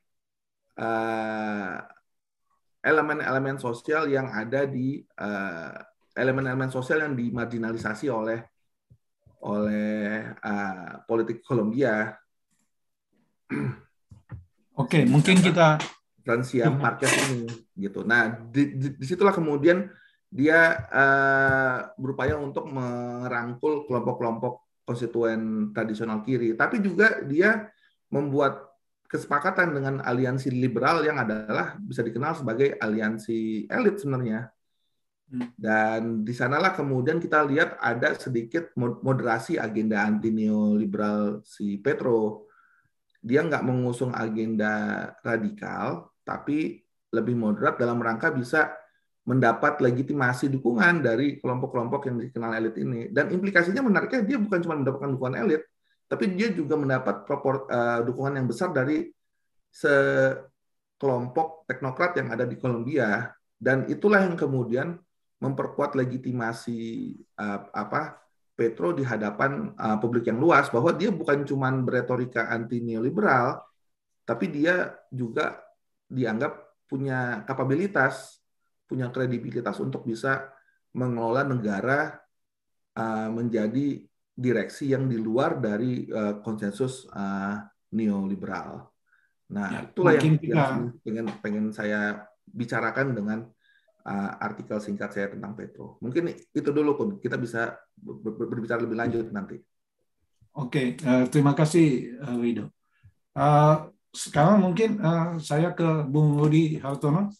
uh, 0.79 1.75
elemen-elemen 2.81 3.61
sosial 3.61 4.09
yang 4.09 4.29
ada 4.33 4.65
di 4.65 5.05
uh, 5.21 5.77
elemen-elemen 6.17 6.73
sosial 6.73 7.05
yang 7.05 7.13
dimarginalisasi 7.13 8.09
oleh 8.09 8.41
oleh 9.41 10.21
uh, 10.38 11.01
politik 11.05 11.41
Kolombia. 11.41 12.13
Oke, 14.81 15.05
mungkin 15.05 15.41
kita 15.41 15.77
Francia 16.21 16.69
Marquez 16.69 17.13
ini 17.29 17.45
gitu. 17.77 18.05
Nah, 18.05 18.38
di, 18.50 18.77
di, 18.77 18.88
di 18.97 19.05
situlah 19.05 19.33
kemudian 19.33 19.89
dia 20.31 20.88
uh, 20.88 21.91
berupaya 22.00 22.39
untuk 22.39 22.69
merangkul 22.69 23.83
kelompok-kelompok 23.89 24.85
konstituen 24.88 25.69
tradisional 25.75 26.23
kiri, 26.23 26.55
tapi 26.55 26.79
juga 26.79 27.19
dia 27.25 27.69
membuat 28.09 28.70
kesepakatan 29.12 29.75
dengan 29.75 29.96
aliansi 30.00 30.48
liberal 30.56 31.03
yang 31.03 31.20
adalah 31.20 31.75
bisa 31.75 32.00
dikenal 32.00 32.39
sebagai 32.39 32.80
aliansi 32.80 33.68
elit 33.68 34.00
sebenarnya. 34.00 34.48
Hmm. 35.27 35.51
Dan 35.60 36.01
di 36.24 36.32
sanalah 36.32 36.72
kemudian 36.72 37.20
kita 37.20 37.44
lihat 37.44 37.75
ada 37.84 38.15
sedikit 38.15 38.72
moderasi 38.80 39.60
agenda 39.60 40.08
anti 40.08 40.32
neoliberal 40.32 41.44
si 41.44 41.75
Petro. 41.84 42.48
Dia 43.20 43.44
nggak 43.44 43.68
mengusung 43.68 44.15
agenda 44.15 45.08
radikal, 45.20 46.08
tapi 46.24 46.80
lebih 47.12 47.36
moderat 47.36 47.75
dalam 47.75 48.00
rangka 48.00 48.32
bisa 48.32 48.72
mendapat 49.27 49.84
legitimasi 49.84 50.50
dukungan 50.50 51.03
dari 51.03 51.38
kelompok-kelompok 51.38 52.08
yang 52.08 52.18
dikenal 52.18 52.51
elit 52.58 52.75
ini. 52.80 53.12
Dan 53.12 53.27
implikasinya 53.36 53.84
menariknya 53.84 54.24
dia 54.24 54.38
bukan 54.39 54.60
cuma 54.63 54.80
mendapatkan 54.80 55.12
dukungan 55.20 55.36
elit, 55.36 55.62
tapi 56.12 56.36
dia 56.36 56.51
juga 56.51 56.75
mendapat 56.75 57.24
propor, 57.24 57.72
uh, 57.72 58.03
dukungan 58.03 58.44
yang 58.44 58.48
besar 58.51 58.75
dari 58.75 59.08
sekelompok 59.72 61.63
teknokrat 61.72 62.20
yang 62.20 62.36
ada 62.36 62.44
di 62.44 62.60
Kolombia. 62.60 63.32
Dan 63.56 63.88
itulah 63.88 64.20
yang 64.20 64.36
kemudian 64.36 65.00
memperkuat 65.39 65.96
legitimasi 65.96 67.15
uh, 67.39 67.72
apa 67.72 68.20
Petro 68.51 68.91
di 68.91 69.08
hadapan 69.08 69.72
uh, 69.80 69.96
publik 70.03 70.27
yang 70.27 70.44
luas. 70.44 70.68
Bahwa 70.68 70.91
dia 70.91 71.15
bukan 71.15 71.48
cuma 71.48 71.72
beretorika 71.72 72.51
anti 72.51 72.84
neoliberal 72.84 73.63
tapi 74.27 74.51
dia 74.51 74.91
juga 75.10 75.63
dianggap 76.12 76.86
punya 76.86 77.48
kapabilitas 77.48 78.44
punya 78.91 79.08
kredibilitas 79.08 79.80
untuk 79.80 80.03
bisa 80.03 80.51
mengelola 80.91 81.48
negara 81.48 82.20
uh, 83.00 83.32
menjadi 83.32 84.03
direksi 84.41 84.89
yang 84.89 85.05
di 85.05 85.21
luar 85.21 85.62
dari 85.62 86.10
uh, 86.10 86.41
konsensus 86.41 87.05
uh, 87.13 87.62
neoliberal. 87.93 88.89
Nah, 89.53 89.69
ya, 89.69 89.79
itulah 89.86 90.13
yang, 90.17 90.36
kita... 90.41 90.55
yang 90.57 90.75
pengen 91.05 91.25
pengen 91.43 91.65
saya 91.69 92.25
bicarakan 92.50 93.13
dengan 93.13 93.39
uh, 94.07 94.31
artikel 94.41 94.81
singkat 94.81 95.13
saya 95.13 95.27
tentang 95.29 95.53
Petro. 95.53 96.01
Mungkin 96.01 96.33
itu 96.33 96.69
dulu 96.74 96.91
pun 96.98 97.07
kita 97.21 97.38
bisa 97.38 97.77
berbicara 98.25 98.81
lebih 98.81 98.98
lanjut 98.98 99.29
nanti. 99.29 99.62
Oke, 100.57 101.00
uh, 101.05 101.29
terima 101.29 101.53
kasih 101.55 102.17
uh, 102.19 102.38
Wido. 102.41 102.74
Uh, 103.31 103.88
sekarang 104.12 104.60
mungkin 104.60 105.00
uh, 105.00 105.39
saya 105.39 105.71
ke 105.71 106.03
Bung 106.10 106.36
Udi 106.41 106.75
Hartono. 106.81 107.31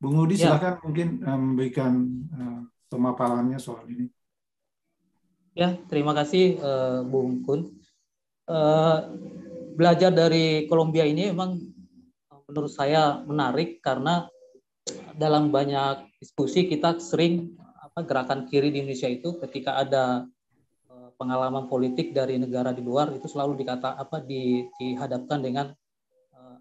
Bung 0.00 0.16
Udi 0.18 0.40
ya. 0.40 0.56
silakan 0.56 0.82
mungkin 0.82 1.08
uh, 1.22 1.38
memberikan 1.38 1.92
uh, 2.34 2.60
pemaparannya 2.90 3.58
soal 3.62 3.86
ini. 3.86 4.10
Ya, 5.50 5.74
terima 5.90 6.14
kasih 6.14 6.62
uh, 6.62 7.02
Bung 7.02 7.42
Kun. 7.42 7.74
Uh, 8.46 9.18
belajar 9.74 10.14
dari 10.14 10.70
Kolombia 10.70 11.02
ini 11.02 11.34
memang 11.34 11.58
menurut 12.46 12.70
saya 12.70 13.18
menarik 13.26 13.82
karena 13.82 14.30
dalam 15.18 15.50
banyak 15.50 16.06
diskusi 16.22 16.70
kita 16.70 17.02
sering 17.02 17.58
apa 17.58 18.06
gerakan 18.06 18.46
kiri 18.46 18.70
di 18.70 18.82
Indonesia 18.82 19.06
itu 19.06 19.38
ketika 19.38 19.78
ada 19.78 20.26
eh, 20.90 21.10
pengalaman 21.14 21.70
politik 21.70 22.10
dari 22.10 22.42
negara 22.42 22.74
di 22.74 22.82
luar 22.82 23.14
itu 23.14 23.30
selalu 23.30 23.54
dikata 23.62 23.94
apa 23.94 24.18
di, 24.18 24.66
dihadapkan 24.82 25.38
dengan 25.38 25.70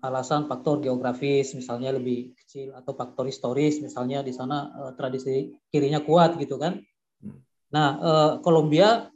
alasan 0.06 0.46
faktor 0.46 0.80
geografis 0.86 1.58
misalnya 1.58 1.98
lebih 1.98 2.38
kecil 2.38 2.78
atau 2.78 2.94
faktor 2.94 3.26
historis 3.26 3.82
misalnya 3.82 4.22
di 4.22 4.32
sana 4.32 4.70
tradisi 4.94 5.50
kirinya 5.74 6.06
kuat 6.06 6.38
gitu 6.38 6.62
kan. 6.62 6.80
Nah, 7.70 7.90
uh, 8.02 8.32
Kolombia 8.42 9.10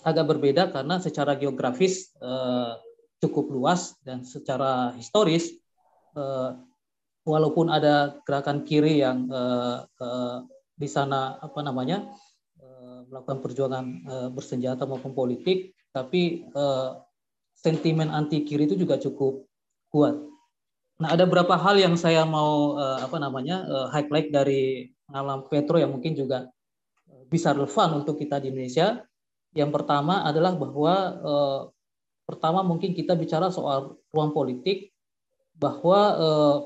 agak 0.00 0.32
berbeda 0.32 0.72
karena 0.72 0.96
secara 0.96 1.36
geografis 1.36 2.08
uh, 2.24 2.80
cukup 3.20 3.52
luas 3.52 3.94
dan 4.02 4.24
secara 4.24 4.96
historis 4.96 5.52
eh, 6.16 6.50
walaupun 7.28 7.68
ada 7.68 8.16
gerakan 8.24 8.64
kiri 8.64 9.04
yang 9.04 9.28
eh, 9.28 9.78
di 10.80 10.88
sana 10.88 11.36
apa 11.36 11.60
namanya 11.60 12.08
eh, 12.56 13.00
melakukan 13.06 13.44
perjuangan 13.44 13.86
bersenjata 14.32 14.88
maupun 14.88 15.12
politik, 15.12 15.76
tapi 15.92 16.46
sentimen 17.58 18.08
anti 18.08 18.46
kiri 18.46 18.64
itu 18.64 18.78
juga 18.78 18.96
cukup 18.96 19.44
kuat. 19.92 20.16
Nah, 21.00 21.08
ada 21.16 21.26
beberapa 21.26 21.58
hal 21.58 21.80
yang 21.80 21.98
saya 21.98 22.22
mau 22.22 22.78
apa 22.78 23.18
namanya 23.18 23.66
highlight 23.90 24.30
dari 24.30 24.94
alam 25.10 25.42
Petro 25.50 25.76
yang 25.82 25.90
mungkin 25.90 26.14
juga 26.14 26.46
bisa 27.30 27.54
relevan 27.54 28.02
untuk 28.02 28.18
kita 28.18 28.42
di 28.42 28.50
Indonesia. 28.50 29.06
Yang 29.54 29.70
pertama 29.70 30.26
adalah 30.26 30.58
bahwa 30.58 30.94
Pertama 32.30 32.62
mungkin 32.62 32.94
kita 32.94 33.18
bicara 33.18 33.50
soal 33.50 33.98
ruang 34.14 34.30
politik 34.30 34.94
bahwa 35.58 35.98
eh, 36.14 36.58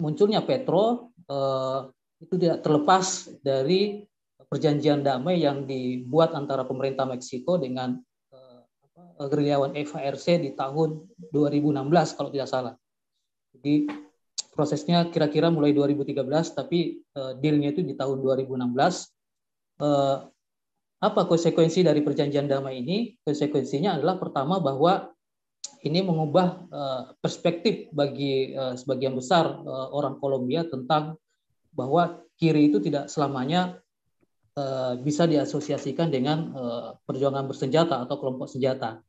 munculnya 0.00 0.40
Petro 0.40 1.12
eh, 1.28 1.80
itu 2.24 2.40
tidak 2.40 2.64
terlepas 2.64 3.28
dari 3.44 4.00
perjanjian 4.40 5.04
damai 5.04 5.44
yang 5.44 5.68
dibuat 5.68 6.32
antara 6.32 6.64
pemerintah 6.64 7.04
Meksiko 7.04 7.60
dengan 7.60 8.00
eh, 8.32 8.64
gerilyawan 9.20 9.76
FARC 9.76 10.48
di 10.48 10.56
tahun 10.56 11.04
2016 11.28 12.16
kalau 12.16 12.32
tidak 12.32 12.48
salah. 12.48 12.72
Jadi 13.52 13.84
prosesnya 14.56 15.12
kira-kira 15.12 15.52
mulai 15.52 15.76
2013 15.76 16.24
tapi 16.56 17.04
eh, 17.04 17.32
dealnya 17.36 17.68
itu 17.76 17.84
di 17.84 17.92
tahun 17.92 18.24
2016. 18.24 19.19
Eh, 19.80 20.16
apa 21.00 21.24
konsekuensi 21.24 21.80
dari 21.80 22.04
perjanjian 22.04 22.44
damai 22.44 22.84
ini? 22.84 23.16
Konsekuensinya 23.24 23.96
adalah 23.96 24.20
pertama 24.20 24.60
bahwa 24.60 25.08
ini 25.80 26.04
mengubah 26.04 26.48
uh, 26.68 27.02
perspektif 27.24 27.88
bagi 27.88 28.52
uh, 28.52 28.76
sebagian 28.76 29.16
besar 29.16 29.48
orang 29.96 30.20
Kolombia 30.20 30.68
tentang 30.68 31.16
bahwa 31.72 32.20
kiri 32.36 32.68
itu 32.68 32.84
tidak 32.84 33.08
selamanya 33.08 33.80
bisa 35.00 35.24
diasosiasikan 35.24 36.12
dengan 36.12 36.52
perjuangan 37.08 37.48
bersenjata 37.48 38.02
atau 38.04 38.18
kelompok 38.20 38.50
senjata. 38.50 39.00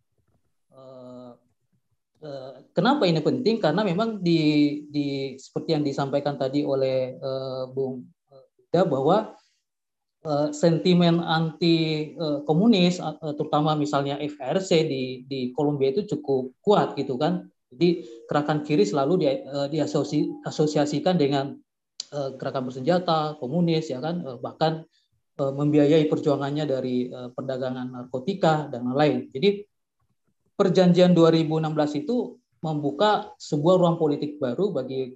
Kenapa 2.71 3.03
ini 3.03 3.19
penting? 3.19 3.59
Karena 3.59 3.83
memang 3.83 4.21
di, 4.21 4.39
di 4.87 5.35
seperti 5.35 5.75
yang 5.75 5.83
disampaikan 5.83 6.39
tadi 6.39 6.63
oleh 6.63 7.19
Bung 7.73 8.05
Ida 8.71 8.87
bahwa 8.87 9.35
sentimen 10.53 11.17
anti 11.17 12.13
uh, 12.13 12.45
komunis 12.45 13.01
uh, 13.01 13.17
terutama 13.33 13.73
misalnya 13.73 14.21
FRC 14.21 14.85
di 14.85 15.25
di 15.25 15.49
Kolombia 15.49 15.89
itu 15.89 16.05
cukup 16.05 16.53
kuat 16.61 16.93
gitu 16.93 17.17
kan. 17.17 17.49
Jadi 17.71 18.03
gerakan 18.27 18.67
kiri 18.67 18.83
selalu 18.83 19.13
di, 19.23 19.25
diasosiasikan 19.71 21.15
dengan 21.15 21.55
gerakan 22.11 22.67
bersenjata, 22.67 23.39
komunis 23.39 23.87
ya 23.87 24.03
kan, 24.03 24.19
bahkan 24.43 24.83
membiayai 25.39 26.03
perjuangannya 26.11 26.67
dari 26.67 27.07
perdagangan 27.07 27.95
narkotika 27.95 28.67
dan 28.67 28.91
lain-lain. 28.91 29.31
Jadi 29.31 29.63
perjanjian 30.51 31.15
2016 31.15 32.03
itu 32.03 32.35
membuka 32.59 33.31
sebuah 33.39 33.79
ruang 33.79 33.95
politik 33.95 34.35
baru 34.35 34.75
bagi 34.75 35.15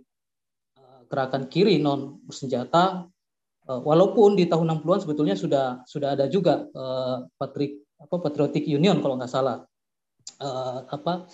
gerakan 1.12 1.52
kiri 1.52 1.76
non 1.84 2.24
bersenjata 2.24 3.04
Eh, 3.04 3.15
walaupun 3.66 4.38
di 4.38 4.46
tahun 4.46 4.82
60-an 4.82 5.02
sebetulnya 5.02 5.36
sudah 5.38 5.66
sudah 5.90 6.14
ada 6.14 6.30
juga 6.30 6.70
uh, 6.74 7.26
Patrick 7.38 7.82
apa 7.98 8.16
Patriotic 8.22 8.70
Union 8.70 9.02
kalau 9.02 9.18
nggak 9.18 9.32
salah 9.32 9.66
uh, 10.42 10.80
apa 10.86 11.26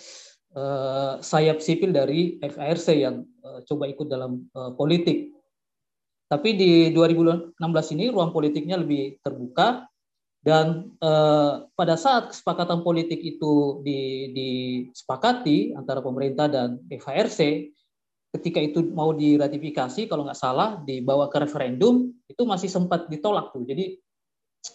uh, 0.56 1.14
sayap 1.20 1.60
sipil 1.60 1.92
dari 1.92 2.40
FARC 2.40 2.86
yang 2.96 3.24
uh, 3.44 3.60
coba 3.66 3.88
ikut 3.88 4.06
dalam 4.08 4.46
uh, 4.56 4.72
politik. 4.76 5.32
Tapi 6.32 6.56
di 6.56 6.72
2016 6.96 7.60
ini 7.92 8.08
ruang 8.08 8.32
politiknya 8.32 8.80
lebih 8.80 9.20
terbuka 9.20 9.84
dan 10.40 10.90
uh, 11.04 11.68
pada 11.76 11.94
saat 11.94 12.32
kesepakatan 12.32 12.80
politik 12.80 13.20
itu 13.20 13.84
disepakati 14.32 15.76
antara 15.76 16.00
pemerintah 16.00 16.48
dan 16.48 16.80
FARC 16.88 17.68
ketika 18.32 18.58
itu 18.64 18.80
mau 18.96 19.12
diratifikasi 19.12 20.08
kalau 20.08 20.24
nggak 20.24 20.40
salah 20.40 20.80
dibawa 20.88 21.28
ke 21.28 21.36
referendum 21.36 22.16
itu 22.32 22.42
masih 22.48 22.72
sempat 22.72 23.06
ditolak 23.12 23.52
tuh. 23.52 23.68
Jadi 23.68 24.00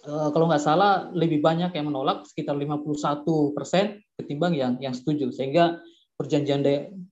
eh, 0.05 0.29
kalau 0.31 0.45
nggak 0.45 0.61
salah 0.61 1.09
lebih 1.09 1.41
banyak 1.41 1.73
yang 1.73 1.89
menolak 1.89 2.23
sekitar 2.29 2.53
51 2.53 3.25
persen 3.57 3.99
ketimbang 4.15 4.53
yang 4.53 4.77
yang 4.77 4.93
setuju. 4.93 5.33
Sehingga 5.33 5.81
perjanjian 6.17 6.61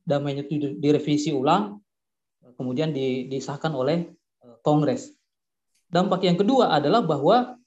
damainya 0.06 0.46
itu 0.46 0.78
direvisi 0.78 1.34
ulang 1.34 1.82
kemudian 2.56 2.94
disahkan 3.28 3.74
oleh 3.74 4.06
eh, 4.46 4.58
Kongres. 4.62 5.10
Dampak 5.90 6.22
yang 6.26 6.38
kedua 6.38 6.78
adalah 6.78 7.02
bahwa 7.02 7.58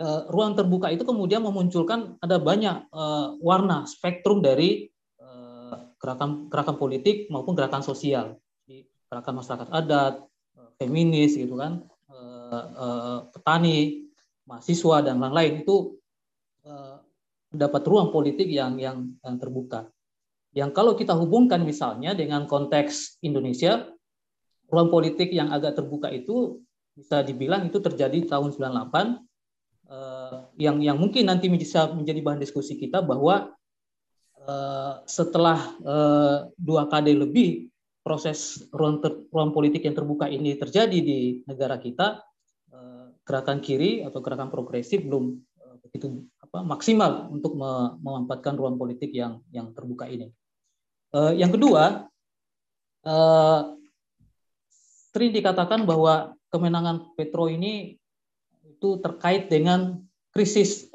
eh, 0.00 0.22
ruang 0.32 0.56
terbuka 0.56 0.88
itu 0.88 1.04
kemudian 1.04 1.44
memunculkan 1.44 2.16
ada 2.24 2.40
banyak 2.40 2.88
warna 3.44 3.84
spektrum 3.84 4.40
dari 4.40 4.88
gerakan 5.98 6.46
gerakan 6.46 6.78
politik 6.78 7.26
maupun 7.26 7.58
gerakan 7.58 7.82
sosial, 7.82 8.38
gerakan 9.10 9.34
masyarakat 9.42 9.68
adat, 9.74 10.22
feminis 10.78 11.34
gitu 11.34 11.58
kan, 11.58 11.82
petani, 13.34 14.08
mahasiswa 14.48 15.04
dan 15.04 15.20
lain-lain 15.20 15.62
itu 15.62 15.96
mendapat 17.48 17.82
ruang 17.88 18.12
politik 18.12 18.48
yang 18.48 18.76
yang 18.76 19.16
terbuka. 19.40 19.88
Yang 20.52 20.70
kalau 20.72 20.92
kita 20.96 21.16
hubungkan 21.16 21.64
misalnya 21.64 22.16
dengan 22.16 22.48
konteks 22.48 23.20
Indonesia, 23.24 23.88
ruang 24.68 24.92
politik 24.92 25.32
yang 25.32 25.52
agak 25.52 25.76
terbuka 25.76 26.12
itu 26.12 26.60
bisa 26.92 27.22
dibilang 27.22 27.68
itu 27.68 27.78
terjadi 27.78 28.26
tahun 28.26 28.52
98 28.56 30.58
yang 30.60 30.76
yang 30.84 30.98
mungkin 31.00 31.30
nanti 31.30 31.48
bisa 31.48 31.88
menjadi 31.92 32.20
bahan 32.20 32.40
diskusi 32.42 32.76
kita 32.76 33.00
bahwa 33.00 33.58
Eh, 34.48 34.94
setelah 35.04 35.60
dua 36.56 36.88
kali 36.88 37.12
lebih 37.12 37.68
proses 38.00 38.64
ruang, 38.72 39.04
ter, 39.04 39.12
ruang 39.28 39.52
politik 39.52 39.84
yang 39.84 39.92
terbuka 39.92 40.24
ini 40.24 40.56
terjadi 40.56 40.98
di 41.04 41.44
negara 41.44 41.76
kita, 41.76 42.24
gerakan 43.28 43.60
kiri 43.60 44.00
atau 44.08 44.24
gerakan 44.24 44.48
progresif 44.48 45.04
belum 45.04 45.36
uh, 45.36 45.76
begitu 45.84 46.24
apa, 46.40 46.64
maksimal 46.64 47.28
untuk 47.28 47.52
memanfaatkan 47.60 48.56
ruang 48.56 48.80
politik 48.80 49.12
yang 49.12 49.44
yang 49.52 49.76
terbuka 49.76 50.08
ini. 50.08 50.32
Uh, 51.12 51.36
yang 51.36 51.52
kedua, 51.52 52.08
uh, 53.04 53.60
sering 55.12 55.36
dikatakan 55.36 55.84
bahwa 55.84 56.32
kemenangan 56.48 57.12
Petro 57.12 57.52
ini 57.52 58.00
itu 58.64 58.88
terkait 59.04 59.52
dengan 59.52 60.00
krisis 60.32 60.86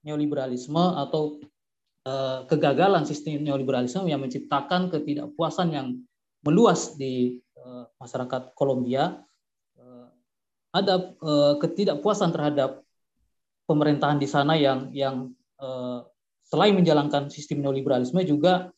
neoliberalisme 0.00 0.80
atau 0.80 1.38
Eh, 2.06 2.40
kegagalan 2.46 3.02
sistem 3.02 3.42
neoliberalisme 3.42 4.06
yang 4.06 4.22
menciptakan 4.22 4.94
ketidakpuasan 4.94 5.74
yang 5.74 5.98
meluas 6.46 6.94
di 6.94 7.42
eh, 7.42 7.84
masyarakat 7.98 8.54
Kolombia. 8.54 9.26
Eh, 10.76 10.82
ada 10.84 10.94
ketidakpuasan 11.56 12.36
terhadap 12.36 12.84
pemerintahan 13.64 14.20
di 14.20 14.28
sana 14.28 14.54
yang 14.60 14.92
yang 14.92 15.32
selain 16.44 16.76
menjalankan 16.76 17.32
sistem 17.32 17.64
neoliberalisme 17.64 18.20
juga 18.28 18.70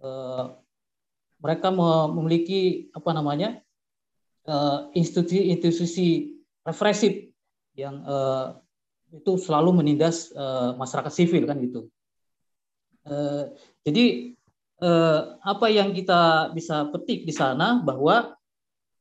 uh, 0.00 0.56
mereka 1.38 1.68
memiliki 2.10 2.88
apa 2.96 3.12
namanya 3.12 3.60
institusi-institusi 4.96 6.32
represif 6.64 7.28
yang 7.76 8.02
uh, 8.08 8.56
itu 9.12 9.36
selalu 9.38 9.84
menindas 9.84 10.32
uh, 10.32 10.74
masyarakat 10.74 11.12
sivil 11.12 11.44
kan 11.46 11.60
gitu. 11.60 11.86
Uh, 13.04 13.52
jadi 13.84 14.34
uh, 14.80 15.36
apa 15.44 15.68
yang 15.68 15.92
kita 15.92 16.50
bisa 16.56 16.88
petik 16.90 17.28
di 17.28 17.34
sana 17.36 17.84
bahwa 17.84 18.34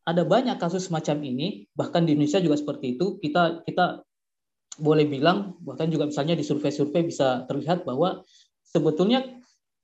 ada 0.04 0.24
banyak 0.28 0.60
kasus 0.60 0.92
semacam 0.92 1.24
ini, 1.24 1.48
bahkan 1.76 2.04
di 2.04 2.16
Indonesia 2.16 2.44
juga 2.44 2.60
seperti 2.60 3.00
itu. 3.00 3.20
Kita 3.20 3.64
kita 3.64 4.04
boleh 4.80 5.06
bilang 5.06 5.56
bahkan 5.62 5.88
juga 5.88 6.10
misalnya 6.10 6.34
di 6.34 6.44
survei-survei 6.44 7.06
bisa 7.06 7.46
terlihat 7.46 7.86
bahwa 7.86 8.26
sebetulnya 8.66 9.22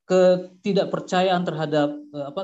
ketidakpercayaan 0.10 1.46
terhadap 1.46 1.94
apa 2.10 2.42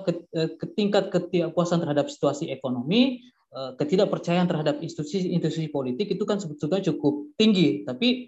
ketingkat 0.61 1.09
ketidakpuasan 1.09 1.81
terhadap 1.81 2.05
situasi 2.05 2.53
ekonomi 2.53 3.25
Eh, 3.55 3.71
ketidakpercayaan 3.79 4.51
terhadap 4.51 4.83
institusi-institusi 4.83 5.71
politik 5.71 6.11
itu 6.11 6.27
kan 6.27 6.43
sebetulnya 6.43 6.83
cukup 6.91 7.31
tinggi. 7.39 7.87
Tapi 7.87 8.27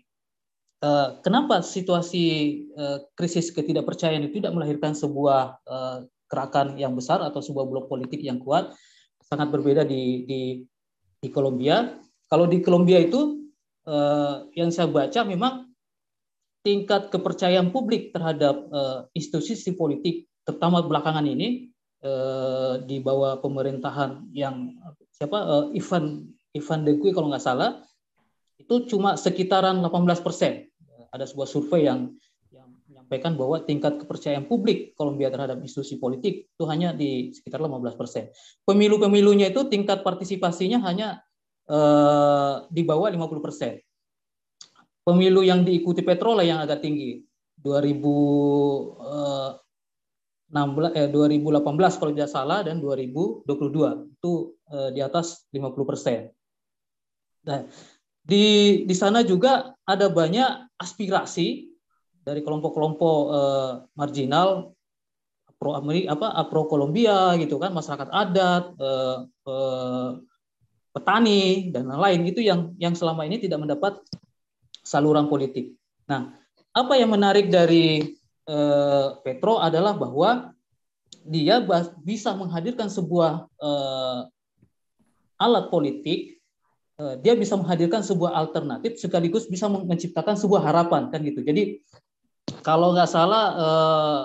eh, 0.79 1.09
kenapa 1.19 1.59
situasi 1.59 2.23
eh, 2.71 2.97
krisis 3.11 3.51
ketidakpercayaan 3.51 4.23
itu 4.23 4.39
tidak 4.39 4.55
melahirkan 4.55 4.95
sebuah 4.95 5.59
gerakan 6.27 6.79
yang 6.79 6.95
besar 6.95 7.19
atau 7.23 7.43
sebuah 7.43 7.67
blok 7.67 7.91
politik 7.91 8.23
yang 8.23 8.39
kuat? 8.39 8.71
Sangat 9.27 9.51
berbeda 9.51 9.83
di 9.83 10.23
di 10.23 10.41
di 11.19 11.27
Kolombia. 11.29 11.99
Kalau 12.27 12.47
di 12.47 12.63
Kolombia 12.63 12.99
itu 13.03 13.35
yang 14.51 14.67
saya 14.67 14.91
baca 14.91 15.23
memang 15.23 15.71
tingkat 16.59 17.07
kepercayaan 17.07 17.71
publik 17.71 18.11
terhadap 18.11 18.67
institusi 19.15 19.71
politik 19.71 20.27
terutama 20.43 20.83
belakangan 20.83 21.23
ini 21.23 21.71
di 22.83 22.97
bawah 22.99 23.39
pemerintahan 23.39 24.27
yang 24.35 24.75
siapa 25.17 25.37
uh, 25.41 25.65
Ivan 25.73 26.29
Ivan 26.53 26.79
Dekui 26.85 27.09
kalau 27.09 27.33
nggak 27.33 27.41
salah 27.41 27.81
itu 28.61 28.89
cuma 28.89 29.17
sekitaran 29.17 29.81
18 29.81 30.25
persen. 30.25 30.69
Ada 31.13 31.29
sebuah 31.29 31.47
survei 31.49 31.87
yang 31.87 32.13
menyampaikan 33.07 33.39
bahwa 33.39 33.63
tingkat 33.63 34.03
kepercayaan 34.03 34.51
publik 34.51 34.91
Kolombia 34.99 35.31
terhadap 35.31 35.63
institusi 35.63 35.95
politik 35.95 36.51
itu 36.51 36.63
hanya 36.67 36.91
di 36.91 37.31
sekitar 37.31 37.63
15 37.63 37.95
persen. 37.95 38.27
Pemilu-pemilunya 38.67 39.47
itu 39.47 39.63
tingkat 39.71 40.03
partisipasinya 40.03 40.83
hanya 40.83 41.23
uh, 41.71 42.67
di 42.67 42.83
bawah 42.83 43.07
50 43.07 43.39
persen. 43.39 43.79
Pemilu 45.07 45.39
yang 45.39 45.63
diikuti 45.63 46.03
Petrola 46.03 46.43
yang 46.43 46.59
agak 46.59 46.83
tinggi, 46.83 47.23
2000 47.63 49.63
16 50.47 50.95
eh 50.95 51.11
2018 51.11 51.99
kalau 51.99 52.11
tidak 52.15 52.31
salah 52.31 52.63
dan 52.63 52.79
2022 52.79 53.43
itu 54.15 54.55
eh, 54.71 54.89
di 54.95 55.03
atas 55.03 55.43
50 55.51 55.75
persen. 55.83 56.31
Nah, 57.43 57.67
di 58.23 58.43
di 58.87 58.95
sana 58.95 59.27
juga 59.27 59.75
ada 59.83 60.07
banyak 60.07 60.71
aspirasi 60.79 61.76
dari 62.27 62.43
kelompok-kelompok 62.43 63.19
eh, 63.31 63.71
marginal 63.95 64.75
pro 65.57 65.73
Amerika 65.73 66.13
apa 66.13 66.27
pro 66.51 66.69
Kolombia 66.69 67.33
gitu 67.39 67.57
kan 67.57 67.71
masyarakat 67.73 68.09
adat 68.11 68.65
eh, 68.77 69.17
eh, 69.47 70.09
petani 70.93 71.71
dan 71.71 71.87
lain-lain 71.87 72.21
itu 72.27 72.41
yang 72.43 72.75
yang 72.77 72.93
selama 72.93 73.23
ini 73.23 73.39
tidak 73.39 73.63
mendapat 73.63 74.01
saluran 74.83 75.31
politik. 75.31 75.73
Nah, 76.09 76.35
apa 76.75 76.93
yang 76.99 77.15
menarik 77.15 77.49
dari 77.49 78.17
eh, 78.45 79.07
Petro 79.23 79.63
adalah 79.63 79.97
bahwa 79.97 80.53
dia 81.27 81.59
bisa 82.03 82.31
menghadirkan 82.35 82.87
sebuah 82.87 83.47
eh, 83.59 84.21
alat 85.37 85.69
politik, 85.69 86.41
dia 87.21 87.37
bisa 87.37 87.53
menghadirkan 87.53 88.01
sebuah 88.01 88.33
alternatif 88.33 88.97
sekaligus 88.97 89.45
bisa 89.45 89.69
menciptakan 89.69 90.33
sebuah 90.33 90.65
harapan 90.65 91.13
kan 91.13 91.21
gitu. 91.21 91.45
Jadi 91.45 91.77
kalau 92.67 92.91
nggak 92.91 93.07
salah 93.07 93.45
eh, 93.55 94.23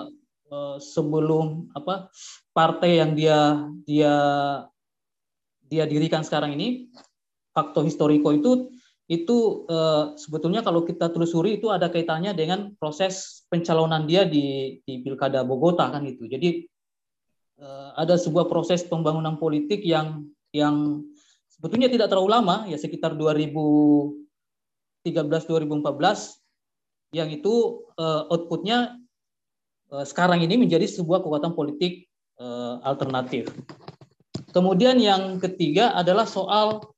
eh, 0.51 0.77
sebelum 0.83 1.71
apa 1.71 2.11
partai 2.51 2.99
yang 2.99 3.15
dia 3.15 3.63
dia 3.87 4.15
dia 5.71 5.87
dirikan 5.87 6.27
sekarang 6.27 6.59
ini, 6.59 6.91
faktor 7.55 7.87
historiko 7.87 8.35
itu 8.35 8.67
itu 9.11 9.67
uh, 9.67 10.15
sebetulnya 10.15 10.63
kalau 10.63 10.87
kita 10.87 11.11
telusuri 11.11 11.59
itu 11.59 11.67
ada 11.67 11.91
kaitannya 11.91 12.31
dengan 12.31 12.71
proses 12.79 13.43
pencalonan 13.51 14.07
dia 14.07 14.23
di 14.23 14.79
di 14.87 15.03
pilkada 15.03 15.43
Bogota 15.43 15.91
kan 15.91 16.07
gitu. 16.07 16.23
Jadi 16.23 16.63
uh, 17.59 17.91
ada 17.99 18.15
sebuah 18.15 18.47
proses 18.47 18.79
pembangunan 18.87 19.35
politik 19.35 19.83
yang 19.83 20.23
yang 20.55 21.03
sebetulnya 21.51 21.91
tidak 21.91 22.07
terlalu 22.15 22.31
lama 22.31 22.63
ya 22.71 22.79
sekitar 22.79 23.11
2013 23.19 25.03
2014 25.03 26.42
yang 27.13 27.29
itu 27.29 27.85
uh, 27.95 28.27
outputnya 28.27 28.97
uh, 29.93 30.03
sekarang 30.03 30.41
ini 30.41 30.57
menjadi 30.57 30.89
sebuah 30.89 31.21
kekuatan 31.21 31.53
politik 31.53 32.09
uh, 32.41 32.81
alternatif. 32.81 33.53
Kemudian 34.49 34.97
yang 34.97 35.37
ketiga 35.37 35.93
adalah 35.93 36.25
soal 36.25 36.93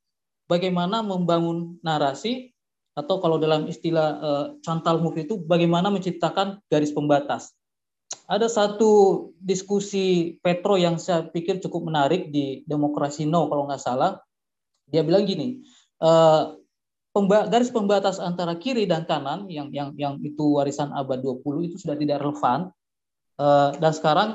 bagaimana 0.48 1.04
membangun 1.04 1.78
narasi 1.84 2.56
atau 2.96 3.20
kalau 3.20 3.36
dalam 3.36 3.68
istilah 3.68 4.10
uh, 4.24 4.46
cantal 4.64 5.04
move 5.04 5.20
itu 5.20 5.36
bagaimana 5.36 5.92
menciptakan 5.92 6.64
garis 6.72 6.96
pembatas. 6.96 7.52
Ada 8.26 8.50
satu 8.50 9.22
diskusi 9.38 10.40
Petro 10.42 10.80
yang 10.80 10.98
saya 10.98 11.28
pikir 11.28 11.62
cukup 11.62 11.92
menarik 11.92 12.32
di 12.32 12.66
Demokrasi 12.66 13.28
No 13.28 13.52
kalau 13.52 13.68
nggak 13.68 13.84
salah. 13.84 14.18
Dia 14.90 15.04
bilang 15.04 15.28
gini, 15.28 15.62
uh, 16.02 16.56
pemba 17.16 17.48
garis 17.48 17.72
pembatas 17.72 18.20
antara 18.20 18.60
kiri 18.60 18.84
dan 18.84 19.08
kanan 19.08 19.48
yang 19.48 19.72
yang 19.72 19.96
yang 19.96 20.20
itu 20.20 20.60
warisan 20.60 20.92
abad 20.92 21.24
20 21.24 21.72
itu 21.72 21.80
sudah 21.80 21.96
tidak 21.96 22.20
relevan. 22.20 22.76
Uh, 23.40 23.72
dan 23.80 23.92
sekarang 23.96 24.30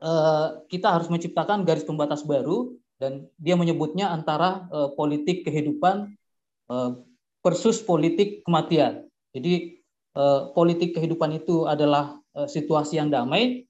uh, 0.00 0.64
kita 0.72 0.88
harus 0.88 1.12
menciptakan 1.12 1.68
garis 1.68 1.84
pembatas 1.84 2.24
baru 2.24 2.72
dan 2.96 3.28
dia 3.36 3.60
menyebutnya 3.60 4.08
antara 4.08 4.64
uh, 4.72 4.88
politik 4.96 5.44
kehidupan 5.44 6.16
uh, 6.72 6.96
versus 7.44 7.84
politik 7.84 8.40
kematian. 8.48 9.04
Jadi 9.36 9.84
uh, 10.16 10.48
politik 10.56 10.96
kehidupan 10.96 11.44
itu 11.44 11.68
adalah 11.68 12.16
uh, 12.32 12.48
situasi 12.48 12.96
yang 12.96 13.12
damai. 13.12 13.68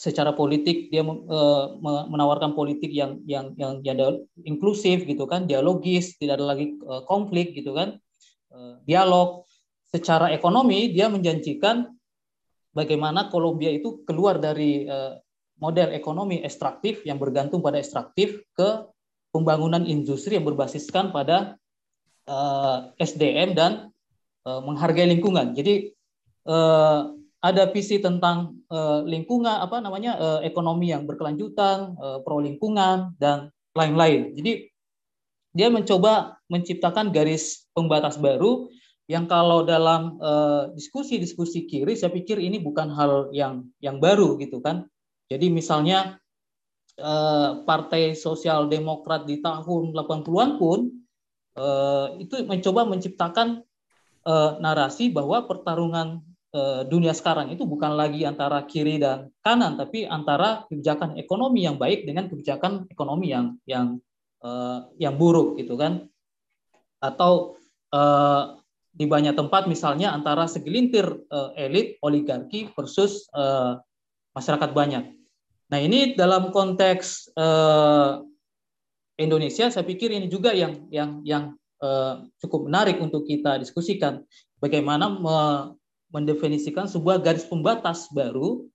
Secara 0.00 0.32
politik 0.32 0.88
dia 0.88 1.04
uh, 1.04 1.76
menawarkan 2.08 2.56
politik 2.56 2.88
yang 2.88 3.20
yang 3.28 3.52
yang, 3.60 3.84
yang 3.84 4.24
inklusif 4.48 5.04
gitu 5.04 5.28
kan, 5.28 5.44
dialogis, 5.44 6.16
tidak 6.16 6.40
ada 6.40 6.56
lagi 6.56 6.72
uh, 6.88 7.04
konflik 7.04 7.52
gitu 7.52 7.76
kan, 7.76 8.00
uh, 8.48 8.80
dialog. 8.88 9.44
Secara 9.92 10.32
ekonomi 10.32 10.88
dia 10.88 11.12
menjanjikan 11.12 11.84
bagaimana 12.72 13.28
Kolombia 13.28 13.68
itu 13.68 14.00
keluar 14.06 14.38
dari 14.38 14.86
model 15.58 15.90
ekonomi 15.90 16.40
ekstraktif 16.46 17.02
yang 17.02 17.18
bergantung 17.18 17.58
pada 17.58 17.82
ekstraktif 17.82 18.38
ke 18.54 18.86
pembangunan 19.34 19.82
industri 19.82 20.38
yang 20.38 20.46
berbasiskan 20.46 21.10
pada 21.10 21.58
eh, 22.30 22.78
SDM 23.02 23.58
dan 23.58 23.90
menghargai 24.46 25.10
lingkungan. 25.10 25.58
Jadi 25.58 25.90
ada 27.40 27.72
visi 27.72 28.00
tentang 28.00 28.60
uh, 28.68 29.00
lingkungan 29.04 29.64
apa 29.64 29.80
namanya 29.80 30.16
uh, 30.20 30.40
ekonomi 30.44 30.92
yang 30.92 31.08
berkelanjutan, 31.08 31.96
uh, 31.96 32.18
pro 32.20 32.40
lingkungan 32.40 33.16
dan 33.16 33.48
lain-lain. 33.72 34.36
Jadi 34.36 34.68
dia 35.56 35.68
mencoba 35.72 36.38
menciptakan 36.52 37.10
garis 37.10 37.66
pembatas 37.74 38.20
baru 38.20 38.70
yang 39.10 39.26
kalau 39.26 39.66
dalam 39.66 40.22
diskusi-diskusi 40.78 41.66
uh, 41.66 41.66
kiri 41.66 41.98
saya 41.98 42.14
pikir 42.14 42.38
ini 42.38 42.62
bukan 42.62 42.94
hal 42.94 43.34
yang 43.34 43.66
yang 43.82 43.98
baru 43.98 44.38
gitu 44.38 44.62
kan 44.62 44.86
jadi 45.30 45.46
misalnya 45.46 46.18
eh, 46.98 47.50
Partai 47.62 48.18
Sosial 48.18 48.66
Demokrat 48.66 49.30
di 49.30 49.38
tahun 49.38 49.94
80-an 49.94 50.50
pun 50.58 50.90
eh, 51.54 52.06
itu 52.18 52.42
mencoba 52.44 52.82
menciptakan 52.90 53.62
eh, 54.26 54.50
narasi 54.58 55.14
bahwa 55.14 55.46
pertarungan 55.46 56.26
dunia 56.90 57.14
sekarang 57.14 57.54
itu 57.54 57.62
bukan 57.62 57.94
lagi 57.94 58.26
antara 58.26 58.66
kiri 58.66 58.98
dan 58.98 59.30
kanan, 59.46 59.78
tapi 59.78 60.04
antara 60.04 60.66
kebijakan 60.66 61.14
ekonomi 61.14 61.62
yang 61.62 61.78
baik 61.78 62.02
dengan 62.06 62.26
kebijakan 62.26 62.90
ekonomi 62.90 63.30
yang 63.30 63.54
yang 63.66 64.02
yang 64.98 65.14
buruk 65.14 65.58
gitu 65.62 65.78
kan, 65.78 66.10
atau 66.98 67.54
di 68.90 69.06
banyak 69.06 69.38
tempat 69.38 69.70
misalnya 69.70 70.10
antara 70.10 70.50
segelintir 70.50 71.06
elit 71.54 72.02
oligarki 72.02 72.66
versus 72.74 73.30
masyarakat 74.34 74.70
banyak. 74.74 75.14
Nah 75.70 75.78
ini 75.78 76.18
dalam 76.18 76.50
konteks 76.50 77.30
uh, 77.38 78.26
Indonesia, 79.14 79.70
saya 79.70 79.86
pikir 79.86 80.10
ini 80.10 80.26
juga 80.26 80.50
yang 80.50 80.90
yang 80.90 81.22
yang 81.22 81.44
uh, 81.78 82.26
cukup 82.42 82.66
menarik 82.66 82.98
untuk 82.98 83.22
kita 83.22 83.54
diskusikan. 83.62 84.26
Bagaimana 84.58 85.06
me 85.14 85.38
mendefinisikan 86.10 86.90
sebuah 86.90 87.22
garis 87.22 87.46
pembatas 87.46 88.10
baru 88.10 88.66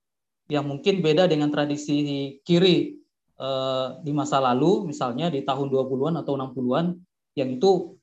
yang 0.48 0.66
mungkin 0.66 1.04
beda 1.04 1.28
dengan 1.28 1.52
tradisi 1.52 2.38
kiri 2.42 2.96
eh, 3.36 3.88
di 4.02 4.12
masa 4.14 4.40
lalu, 4.40 4.88
misalnya 4.88 5.28
di 5.28 5.42
tahun 5.44 5.68
20-an 5.68 6.14
atau 6.22 6.32
60-an, 6.38 6.86
yang 7.36 7.50
itu 7.60 7.98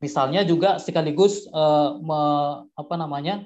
misalnya 0.00 0.46
juga 0.46 0.80
sekaligus 0.80 1.44
eh, 1.50 1.90
me, 2.00 2.20
apa 2.72 2.94
namanya 2.96 3.44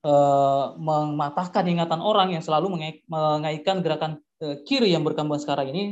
eh, 0.00 0.66
mematahkan 0.78 1.64
ingatan 1.68 2.00
orang 2.00 2.32
yang 2.32 2.42
selalu 2.42 2.96
mengaitkan 3.10 3.84
gerakan 3.84 4.22
eh, 4.40 4.62
kiri 4.64 4.94
yang 4.94 5.04
berkembang 5.04 5.42
sekarang 5.42 5.74
ini 5.74 5.84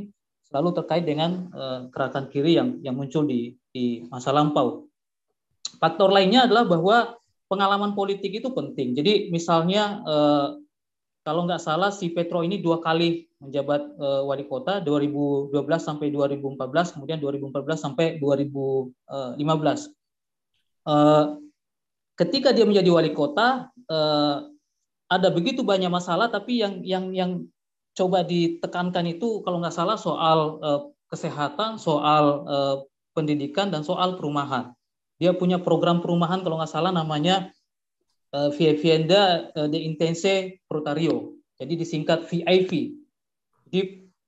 selalu 0.48 0.78
terkait 0.78 1.04
dengan 1.04 1.50
eh, 1.52 1.78
gerakan 1.90 2.30
kiri 2.30 2.56
yang 2.56 2.78
yang 2.80 2.94
muncul 2.96 3.26
di 3.26 3.58
di 3.74 4.06
masa 4.06 4.30
lampau. 4.30 4.86
Faktor 5.82 6.14
lainnya 6.14 6.46
adalah 6.46 6.64
bahwa 6.70 7.18
pengalaman 7.54 7.94
politik 7.94 8.34
itu 8.34 8.50
penting. 8.50 8.98
Jadi 8.98 9.30
misalnya 9.30 10.02
eh, 10.02 10.48
kalau 11.24 11.48
nggak 11.48 11.62
salah 11.62 11.88
si 11.88 12.12
Petro 12.12 12.44
ini 12.44 12.60
dua 12.60 12.84
kali 12.84 13.24
menjabat 13.40 13.96
uh, 13.96 14.22
wali 14.28 14.44
kota 14.44 14.80
2012 14.84 15.52
sampai 15.80 16.12
2014 16.12 16.56
kemudian 16.96 17.18
2014 17.20 17.64
sampai 17.76 18.06
2015 18.20 18.92
uh, 20.84 21.24
ketika 22.16 22.52
dia 22.52 22.68
menjadi 22.68 22.88
wali 22.92 23.12
kota 23.16 23.72
uh, 23.88 24.36
ada 25.08 25.28
begitu 25.32 25.64
banyak 25.64 25.88
masalah 25.88 26.28
tapi 26.28 26.60
yang 26.60 26.84
yang 26.84 27.12
yang 27.16 27.30
coba 27.96 28.24
ditekankan 28.24 29.16
itu 29.16 29.40
kalau 29.44 29.60
nggak 29.60 29.76
salah 29.76 29.96
soal 29.96 30.38
uh, 30.60 30.80
kesehatan 31.08 31.80
soal 31.80 32.24
uh, 32.48 32.76
pendidikan 33.16 33.72
dan 33.72 33.80
soal 33.80 34.16
perumahan 34.20 34.76
dia 35.18 35.32
punya 35.34 35.62
program 35.62 36.02
perumahan 36.02 36.42
kalau 36.42 36.58
nggak 36.58 36.70
salah 36.70 36.90
namanya 36.90 37.54
uh, 38.34 38.50
Vivienda 38.50 39.50
uh, 39.54 39.68
de 39.70 39.78
Intense 39.78 40.58
Protario. 40.66 41.38
Jadi 41.54 41.78
disingkat 41.78 42.26
VIV. 42.26 42.70
Jadi 43.70 43.80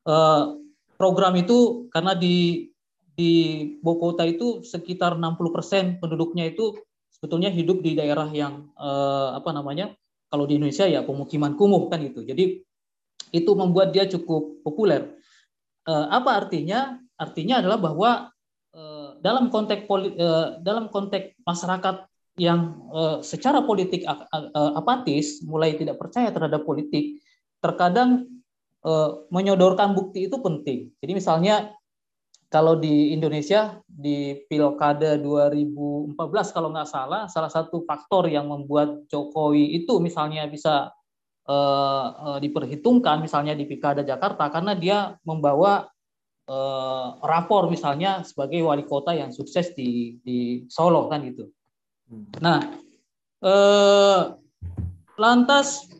uh, 0.06 0.54
program 0.94 1.34
itu 1.34 1.90
karena 1.90 2.14
di 2.14 2.70
di 3.16 3.32
Bogota 3.80 4.28
itu 4.28 4.60
sekitar 4.60 5.16
60% 5.16 5.98
penduduknya 5.98 6.52
itu 6.52 6.76
sebetulnya 7.08 7.48
hidup 7.48 7.80
di 7.80 7.96
daerah 7.96 8.28
yang 8.30 8.70
uh, 8.78 9.34
apa 9.34 9.50
namanya? 9.50 9.90
Kalau 10.26 10.44
di 10.44 10.58
Indonesia 10.58 10.86
ya 10.86 11.02
pemukiman 11.02 11.56
kumuh 11.56 11.88
kan 11.90 12.02
itu. 12.02 12.22
Jadi 12.22 12.60
itu 13.34 13.50
membuat 13.58 13.90
dia 13.90 14.06
cukup 14.06 14.62
populer. 14.62 15.16
Uh, 15.86 16.06
apa 16.12 16.46
artinya? 16.46 17.00
Artinya 17.16 17.64
adalah 17.64 17.80
bahwa 17.80 18.10
dalam 19.26 19.50
konteks 19.50 19.90
uh, 19.90 20.62
dalam 20.62 20.86
konteks 20.86 21.42
masyarakat 21.42 22.06
yang 22.38 22.86
uh, 22.94 23.18
secara 23.26 23.66
politik 23.66 24.06
uh, 24.06 24.78
apatis, 24.78 25.42
mulai 25.42 25.74
tidak 25.74 25.98
percaya 25.98 26.30
terhadap 26.30 26.62
politik, 26.62 27.18
terkadang 27.58 28.30
menyodorkan 29.34 29.98
bukti 29.98 30.30
itu 30.30 30.38
penting. 30.38 30.94
Jadi 31.02 31.10
misalnya 31.18 31.74
kalau 32.46 32.78
di 32.78 33.10
Indonesia 33.10 33.82
di 33.82 34.46
Pilkada 34.46 35.18
2014 35.18 36.14
kalau 36.54 36.70
nggak 36.70 36.86
salah, 36.86 37.26
salah 37.26 37.50
satu 37.50 37.82
faktor 37.82 38.30
yang 38.30 38.46
membuat 38.46 39.10
Jokowi 39.10 39.82
itu 39.82 39.98
misalnya 39.98 40.46
bisa 40.46 40.94
diperhitungkan 42.38 43.26
misalnya 43.26 43.58
di 43.58 43.66
Pilkada 43.66 44.06
Jakarta 44.06 44.54
karena 44.54 44.78
dia 44.78 45.18
membawa 45.26 45.90
uh, 46.46 47.18
rapor 47.22 47.68
misalnya 47.70 48.22
sebagai 48.22 48.62
wali 48.62 48.86
kota 48.86 49.14
yang 49.14 49.30
sukses 49.34 49.74
di 49.74 50.18
di 50.22 50.64
Solo 50.70 51.10
kan 51.10 51.22
gitu. 51.26 51.50
Nah, 52.38 52.62
eh, 53.42 54.20
lantas 55.18 55.90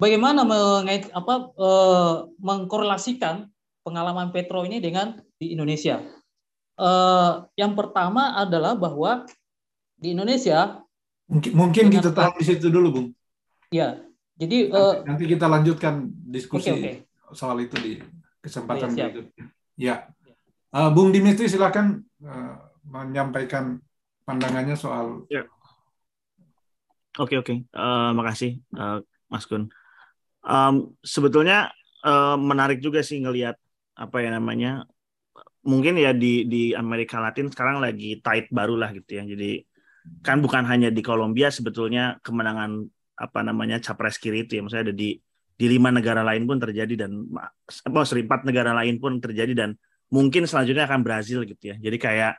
bagaimana 0.00 0.42
mengait 0.46 1.12
apa 1.12 1.52
eh, 1.52 2.14
mengkorelasikan 2.40 3.48
pengalaman 3.84 4.32
Petro 4.32 4.64
ini 4.64 4.80
dengan 4.80 5.20
di 5.36 5.52
Indonesia? 5.52 6.00
Eh, 6.80 7.32
yang 7.60 7.76
pertama 7.76 8.40
adalah 8.40 8.72
bahwa 8.72 9.28
di 10.00 10.16
Indonesia 10.16 10.80
mungkin 11.28 11.52
mungkin 11.52 11.84
kita 11.92 12.10
tahu 12.10 12.40
di 12.40 12.44
situ 12.48 12.72
dulu, 12.72 12.88
Bung. 12.88 13.08
Ya, 13.70 14.02
jadi 14.34 14.66
nanti, 14.66 14.74
uh, 14.74 14.94
nanti 15.06 15.24
kita 15.30 15.46
lanjutkan 15.46 16.10
diskusi 16.26 16.74
okay, 16.74 17.06
okay. 17.06 17.36
soal 17.38 17.54
itu 17.62 17.76
di 17.78 17.92
kesempatan 18.42 18.90
ya, 18.98 19.06
berikutnya. 19.06 19.44
Ya, 19.80 20.12
uh, 20.76 20.92
Bung 20.92 21.08
Dimitri 21.08 21.48
silakan 21.48 22.04
uh, 22.20 22.68
menyampaikan 22.84 23.80
pandangannya 24.28 24.76
soal 24.76 25.24
ya. 25.32 25.48
Oke 27.16 27.40
oke, 27.40 27.64
uh, 27.72 28.12
makasih 28.12 28.60
uh, 28.76 29.00
Mas 29.32 29.48
Kun. 29.48 29.72
Um, 30.44 30.92
sebetulnya 31.00 31.72
uh, 32.04 32.36
menarik 32.36 32.84
juga 32.84 33.00
sih 33.00 33.24
ngelihat 33.24 33.56
apa 33.96 34.20
ya 34.20 34.36
namanya, 34.36 34.84
mungkin 35.64 35.96
ya 35.96 36.12
di 36.12 36.44
di 36.44 36.76
Amerika 36.76 37.16
Latin 37.16 37.48
sekarang 37.48 37.80
lagi 37.80 38.20
tight 38.20 38.52
baru 38.52 38.76
lah 38.76 38.92
gitu 38.92 39.16
ya. 39.16 39.24
Jadi 39.24 39.64
kan 40.20 40.44
bukan 40.44 40.68
hanya 40.68 40.92
di 40.92 41.00
Kolombia 41.00 41.48
sebetulnya 41.48 42.20
kemenangan 42.20 42.84
apa 43.16 43.40
namanya 43.40 43.80
capres 43.80 44.20
kiri 44.20 44.44
itu 44.44 44.56
ya, 44.56 44.60
maksudnya 44.60 44.92
ada 44.92 44.96
di 44.96 45.16
di 45.60 45.68
lima 45.68 45.92
negara 45.92 46.24
lain 46.24 46.48
pun 46.48 46.56
terjadi 46.56 47.04
dan 47.04 47.28
apa 47.68 48.08
sorry 48.08 48.24
empat 48.24 48.48
negara 48.48 48.72
lain 48.72 48.96
pun 48.96 49.20
terjadi 49.20 49.52
dan 49.52 49.70
mungkin 50.08 50.48
selanjutnya 50.48 50.88
akan 50.88 51.04
Brazil 51.04 51.44
gitu 51.44 51.68
ya. 51.68 51.76
Jadi 51.76 52.00
kayak 52.00 52.32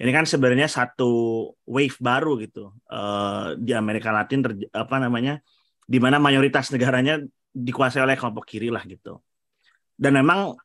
ini 0.00 0.08
kan 0.08 0.24
sebenarnya 0.24 0.72
satu 0.72 1.52
wave 1.68 2.00
baru 2.00 2.40
gitu 2.40 2.72
uh, 2.88 3.52
di 3.60 3.76
Amerika 3.76 4.08
Latin 4.08 4.40
ter, 4.40 4.56
apa 4.72 4.96
namanya 4.96 5.44
di 5.84 6.00
mana 6.00 6.16
mayoritas 6.16 6.72
negaranya 6.72 7.20
dikuasai 7.52 8.00
oleh 8.00 8.16
kelompok 8.16 8.48
kiri 8.48 8.72
lah 8.72 8.80
gitu. 8.88 9.20
Dan 9.92 10.16
memang 10.16 10.56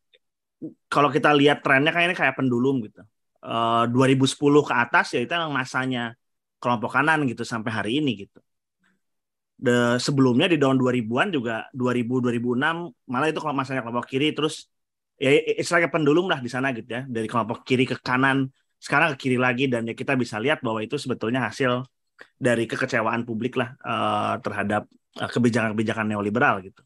kalau 0.87 1.11
kita 1.11 1.35
lihat 1.35 1.59
trennya 1.59 1.91
kayak 1.91 2.07
ini 2.07 2.15
kayak 2.15 2.39
pendulum 2.39 2.87
gitu. 2.87 3.03
Uh, 3.43 3.83
eh, 3.83 4.15
2010 4.15 4.63
ke 4.63 4.73
atas 4.73 5.13
ya 5.13 5.21
itu 5.21 5.29
memang 5.35 5.53
masanya 5.53 6.15
kelompok 6.57 6.89
kanan 6.89 7.27
gitu 7.27 7.43
sampai 7.43 7.69
hari 7.69 7.91
ini 8.01 8.25
gitu 8.25 8.41
The, 9.57 9.97
sebelumnya 9.97 10.45
di 10.45 10.61
tahun 10.61 10.77
2000-an 10.77 11.33
juga 11.33 11.65
2000 11.73 12.29
2006 12.29 13.09
malah 13.09 13.25
itu 13.25 13.41
kalau 13.41 13.57
masanya 13.57 13.81
kelompok 13.81 14.05
kiri 14.05 14.29
terus 14.29 14.69
ya 15.17 15.33
istilahnya 15.33 15.89
pendulum 15.89 16.29
lah 16.29 16.37
di 16.37 16.45
sana 16.45 16.69
gitu 16.77 16.85
ya 16.85 17.09
dari 17.09 17.25
kelompok 17.25 17.65
kiri 17.65 17.89
ke 17.89 17.97
kanan 17.97 18.53
sekarang 18.77 19.17
ke 19.17 19.25
kiri 19.25 19.37
lagi 19.41 19.65
dan 19.65 19.89
ya 19.89 19.97
kita 19.97 20.13
bisa 20.13 20.37
lihat 20.37 20.61
bahwa 20.61 20.85
itu 20.85 21.01
sebetulnya 21.01 21.49
hasil 21.49 21.89
dari 22.37 22.69
kekecewaan 22.69 23.25
publik 23.25 23.57
lah 23.57 23.73
uh, 23.81 24.37
terhadap 24.41 24.85
uh, 25.17 25.29
kebijakan-kebijakan 25.29 26.05
neoliberal 26.05 26.61
gitu. 26.61 26.81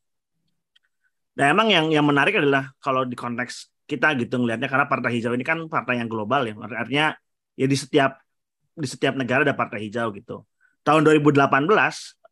Dan 1.36 1.56
emang 1.56 1.68
yang 1.72 1.92
yang 1.92 2.08
menarik 2.08 2.40
adalah 2.40 2.72
kalau 2.80 3.04
di 3.08 3.16
konteks 3.16 3.72
kita 3.88 4.16
gitu 4.16 4.40
ngelihatnya 4.40 4.72
karena 4.72 4.88
partai 4.88 5.12
hijau 5.20 5.36
ini 5.36 5.44
kan 5.44 5.68
partai 5.68 6.00
yang 6.00 6.08
global 6.08 6.48
ya 6.48 6.56
artinya 6.56 7.12
ya 7.60 7.68
di 7.68 7.76
setiap 7.76 8.24
di 8.72 8.88
setiap 8.88 9.20
negara 9.20 9.44
ada 9.44 9.56
partai 9.56 9.84
hijau 9.88 10.16
gitu. 10.16 10.48
Tahun 10.88 11.04
2018 11.04 11.36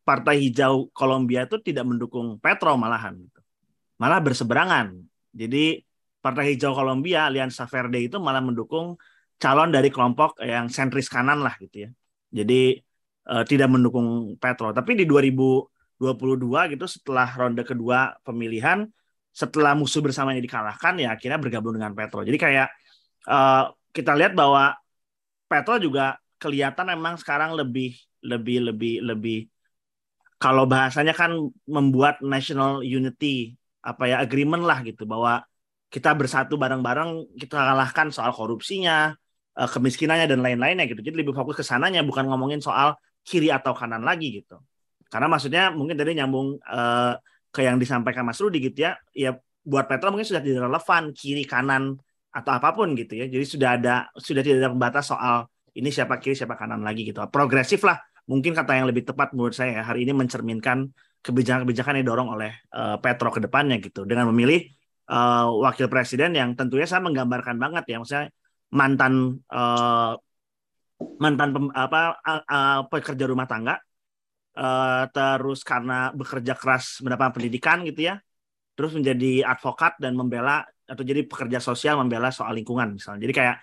partai 0.10 0.42
hijau 0.42 0.90
Kolombia 0.90 1.46
itu 1.46 1.62
tidak 1.62 1.86
mendukung 1.86 2.42
Petro 2.42 2.74
malahan 2.74 3.14
gitu. 3.14 3.42
Malah 4.02 4.18
berseberangan. 4.26 4.98
Jadi 5.30 5.86
partai 6.18 6.58
hijau 6.58 6.74
Kolombia 6.74 7.30
Alianza 7.30 7.70
Verde 7.70 8.02
itu 8.02 8.18
malah 8.18 8.42
mendukung 8.42 8.98
calon 9.38 9.70
dari 9.70 9.94
kelompok 9.94 10.42
yang 10.42 10.66
sentris 10.66 11.06
kanan 11.06 11.46
lah 11.46 11.54
gitu 11.62 11.86
ya. 11.86 11.90
Jadi 12.34 12.82
uh, 13.30 13.46
tidak 13.46 13.70
mendukung 13.70 14.34
Petro. 14.42 14.74
Tapi 14.74 14.98
di 14.98 15.06
2022 15.06 16.74
gitu 16.74 16.86
setelah 16.90 17.30
ronde 17.30 17.62
kedua 17.62 18.18
pemilihan, 18.26 18.90
setelah 19.30 19.78
musuh 19.78 20.02
bersamanya 20.02 20.42
dikalahkan 20.42 20.98
ya 20.98 21.14
akhirnya 21.14 21.38
bergabung 21.38 21.78
dengan 21.78 21.94
Petro. 21.94 22.26
Jadi 22.26 22.38
kayak 22.42 22.68
uh, 23.30 23.70
kita 23.94 24.18
lihat 24.18 24.34
bahwa 24.34 24.74
Petro 25.46 25.78
juga 25.78 26.18
kelihatan 26.42 26.98
memang 26.98 27.22
sekarang 27.22 27.54
lebih 27.54 27.94
lebih 28.26 28.74
lebih 28.74 29.06
lebih 29.06 29.38
kalau 30.40 30.64
bahasanya 30.64 31.12
kan 31.12 31.36
membuat 31.68 32.24
national 32.24 32.80
unity 32.80 33.60
apa 33.84 34.08
ya 34.08 34.16
agreement 34.24 34.64
lah 34.64 34.80
gitu 34.88 35.04
bahwa 35.04 35.44
kita 35.92 36.16
bersatu 36.16 36.56
bareng-bareng 36.56 37.36
kita 37.36 37.60
kalahkan 37.60 38.08
soal 38.14 38.32
korupsinya 38.32 39.12
uh, 39.60 39.70
kemiskinannya 39.70 40.32
dan 40.32 40.40
lain-lainnya 40.40 40.88
gitu. 40.88 41.04
Jadi 41.04 41.26
lebih 41.26 41.36
fokus 41.36 41.60
ke 41.60 41.66
sananya 41.66 42.06
bukan 42.08 42.30
ngomongin 42.32 42.64
soal 42.64 42.96
kiri 43.28 43.52
atau 43.52 43.76
kanan 43.76 44.06
lagi 44.06 44.40
gitu. 44.40 44.64
Karena 45.12 45.28
maksudnya 45.28 45.74
mungkin 45.76 46.00
tadi 46.00 46.16
nyambung 46.16 46.62
uh, 46.62 47.14
ke 47.50 47.66
yang 47.66 47.82
disampaikan 47.82 48.24
Mas 48.24 48.40
Rudi 48.40 48.64
gitu 48.64 48.88
ya. 48.88 48.96
Ya 49.12 49.36
buat 49.66 49.90
Petra 49.90 50.14
mungkin 50.14 50.30
sudah 50.30 50.40
tidak 50.40 50.70
relevan 50.70 51.12
kiri 51.12 51.44
kanan 51.44 52.00
atau 52.30 52.52
apa 52.54 52.72
pun 52.72 52.94
gitu 52.96 53.18
ya. 53.18 53.26
Jadi 53.26 53.46
sudah 53.46 53.70
ada 53.76 54.08
sudah 54.16 54.46
tidak 54.46 54.64
ada 54.64 54.72
pembatas 54.72 55.10
soal 55.10 55.50
ini 55.74 55.90
siapa 55.90 56.22
kiri 56.22 56.38
siapa 56.38 56.54
kanan 56.54 56.86
lagi 56.86 57.10
gitu. 57.10 57.20
Progresif 57.34 57.82
lah 57.82 57.98
mungkin 58.30 58.54
kata 58.54 58.78
yang 58.78 58.88
lebih 58.88 59.10
tepat 59.10 59.34
menurut 59.34 59.58
saya 59.58 59.82
hari 59.82 60.06
ini 60.06 60.14
mencerminkan 60.14 60.94
kebijakan-kebijakan 61.26 62.00
yang 62.00 62.04
didorong 62.06 62.30
oleh 62.38 62.54
uh, 62.72 62.96
Petro 63.02 63.34
ke 63.34 63.42
depannya 63.42 63.82
gitu 63.82 64.06
dengan 64.06 64.30
memilih 64.30 64.70
uh, 65.10 65.50
wakil 65.66 65.90
presiden 65.90 66.38
yang 66.38 66.54
tentunya 66.54 66.86
saya 66.86 67.02
menggambarkan 67.02 67.58
banget 67.58 67.84
ya 67.90 67.98
maksudnya 67.98 68.30
mantan 68.70 69.42
uh, 69.50 70.14
mantan 71.20 71.50
pem, 71.52 71.66
apa 71.74 72.22
uh, 72.22 72.44
uh, 72.46 72.80
pekerja 72.88 73.26
rumah 73.26 73.50
tangga 73.50 73.82
uh, 74.60 75.04
terus 75.10 75.64
karena 75.64 76.12
bekerja 76.12 76.54
keras 76.60 77.00
mendapatkan 77.00 77.34
pendidikan 77.40 77.82
gitu 77.88 78.12
ya, 78.12 78.20
terus 78.76 78.92
menjadi 78.96 79.48
advokat 79.48 79.96
dan 79.98 80.16
membela 80.16 80.68
atau 80.90 81.04
jadi 81.06 81.24
pekerja 81.24 81.62
sosial 81.62 82.02
membela 82.02 82.34
soal 82.34 82.56
lingkungan 82.58 82.98
misalnya. 82.98 83.30
Jadi 83.30 83.34
kayak 83.36 83.56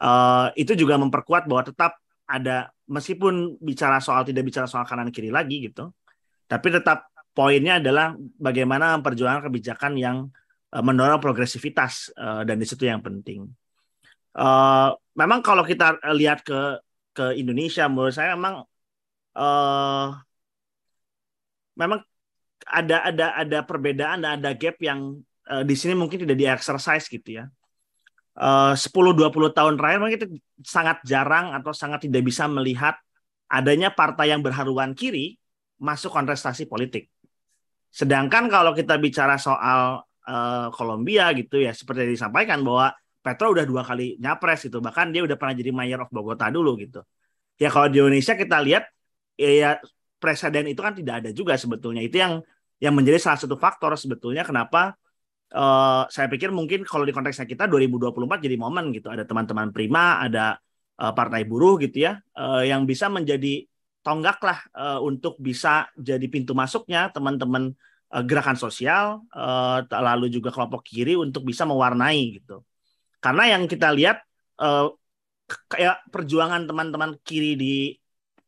uh, 0.00 0.48
itu 0.56 0.72
juga 0.74 0.96
memperkuat 0.96 1.44
bahwa 1.46 1.62
tetap 1.66 2.00
ada 2.24 2.70
meskipun 2.90 3.62
bicara 3.62 4.02
soal 4.02 4.26
tidak 4.26 4.42
bicara 4.42 4.66
soal 4.66 4.82
kanan 4.82 5.14
kiri 5.14 5.30
lagi 5.30 5.70
gitu, 5.70 5.94
tapi 6.50 6.74
tetap 6.74 7.06
poinnya 7.30 7.78
adalah 7.78 8.18
bagaimana 8.18 8.98
memperjuangkan 8.98 9.46
kebijakan 9.46 9.94
yang 9.94 10.16
uh, 10.74 10.82
mendorong 10.82 11.22
progresivitas 11.22 12.10
uh, 12.18 12.42
dan 12.42 12.58
di 12.58 12.66
situ 12.66 12.90
yang 12.90 12.98
penting. 12.98 13.46
Uh, 14.34 14.94
memang 15.14 15.42
kalau 15.42 15.62
kita 15.62 15.98
lihat 16.14 16.42
ke 16.42 16.82
ke 17.14 17.38
Indonesia, 17.38 17.86
menurut 17.86 18.14
saya 18.14 18.34
memang 18.34 18.66
uh, 19.34 20.08
memang 21.78 22.02
ada 22.66 22.96
ada 23.10 23.26
ada 23.34 23.58
perbedaan 23.66 24.22
ada 24.22 24.50
gap 24.54 24.78
yang 24.82 25.18
uh, 25.50 25.64
di 25.66 25.74
sini 25.74 25.94
mungkin 25.98 26.22
tidak 26.22 26.36
di 26.38 26.46
exercise 26.46 27.06
gitu 27.06 27.42
ya. 27.42 27.44
Uh, 28.30 28.72
10-20 28.78 29.52
tahun 29.52 29.74
terakhir 29.74 30.00
kita 30.16 30.26
sangat 30.62 31.02
jarang 31.02 31.50
atau 31.50 31.74
sangat 31.74 32.06
tidak 32.06 32.22
bisa 32.24 32.46
melihat 32.46 32.94
adanya 33.50 33.90
partai 33.90 34.30
yang 34.30 34.40
berharuan 34.40 34.94
kiri 34.94 35.34
masuk 35.82 36.14
kontestasi 36.14 36.70
politik. 36.70 37.10
Sedangkan 37.90 38.46
kalau 38.46 38.70
kita 38.70 38.94
bicara 39.02 39.34
soal 39.34 40.06
uh, 40.06 40.66
Kolombia 40.70 41.34
gitu 41.34 41.58
ya 41.58 41.74
seperti 41.74 42.06
yang 42.06 42.14
disampaikan 42.14 42.62
bahwa 42.62 42.94
Petro 43.20 43.52
udah 43.52 43.66
dua 43.66 43.82
kali 43.84 44.16
nyapres 44.16 44.64
gitu 44.70 44.80
bahkan 44.80 45.10
dia 45.12 45.26
udah 45.26 45.36
pernah 45.36 45.52
jadi 45.58 45.74
mayor 45.74 46.06
of 46.06 46.10
Bogota 46.14 46.48
dulu 46.48 46.78
gitu. 46.78 47.02
Ya 47.60 47.68
kalau 47.68 47.90
di 47.92 48.00
Indonesia 48.00 48.38
kita 48.38 48.56
lihat 48.62 48.88
ya, 49.36 49.50
ya 49.50 49.70
presiden 50.16 50.70
itu 50.70 50.80
kan 50.80 50.94
tidak 50.96 51.24
ada 51.24 51.30
juga 51.34 51.58
sebetulnya 51.58 52.00
itu 52.00 52.16
yang 52.16 52.40
yang 52.80 52.96
menjadi 52.96 53.20
salah 53.20 53.36
satu 53.36 53.60
faktor 53.60 53.92
sebetulnya 53.98 54.40
kenapa 54.40 54.96
uh, 55.54 56.06
saya 56.10 56.26
pikir 56.30 56.54
mungkin 56.54 56.86
kalau 56.86 57.02
di 57.06 57.14
konteksnya 57.14 57.46
kita 57.46 57.66
2024 57.66 58.42
jadi 58.42 58.56
momen 58.56 58.94
gitu. 58.94 59.10
Ada 59.10 59.26
teman-teman 59.26 59.70
prima 59.74 60.22
ada 60.22 60.58
uh, 61.00 61.12
partai 61.14 61.46
buruh 61.46 61.80
gitu 61.80 62.06
ya 62.06 62.18
uh, 62.38 62.62
yang 62.62 62.86
bisa 62.86 63.10
menjadi 63.10 63.66
tonggak 64.00 64.40
lah 64.40 64.58
uh, 64.72 65.00
untuk 65.04 65.36
bisa 65.36 65.88
jadi 65.96 66.24
pintu 66.32 66.56
masuknya 66.56 67.12
teman-teman 67.12 67.76
uh, 68.14 68.24
gerakan 68.24 68.56
sosial 68.56 69.24
uh, 69.36 69.84
lalu 69.86 70.32
juga 70.32 70.48
kelompok 70.50 70.86
kiri 70.86 71.14
untuk 71.16 71.44
bisa 71.44 71.68
mewarnai 71.68 72.40
gitu. 72.40 72.64
Karena 73.20 73.52
yang 73.52 73.68
kita 73.68 73.92
lihat 73.92 74.24
uh, 74.60 74.88
kayak 75.68 76.06
perjuangan 76.08 76.64
teman-teman 76.64 77.18
kiri 77.26 77.58
di 77.58 77.74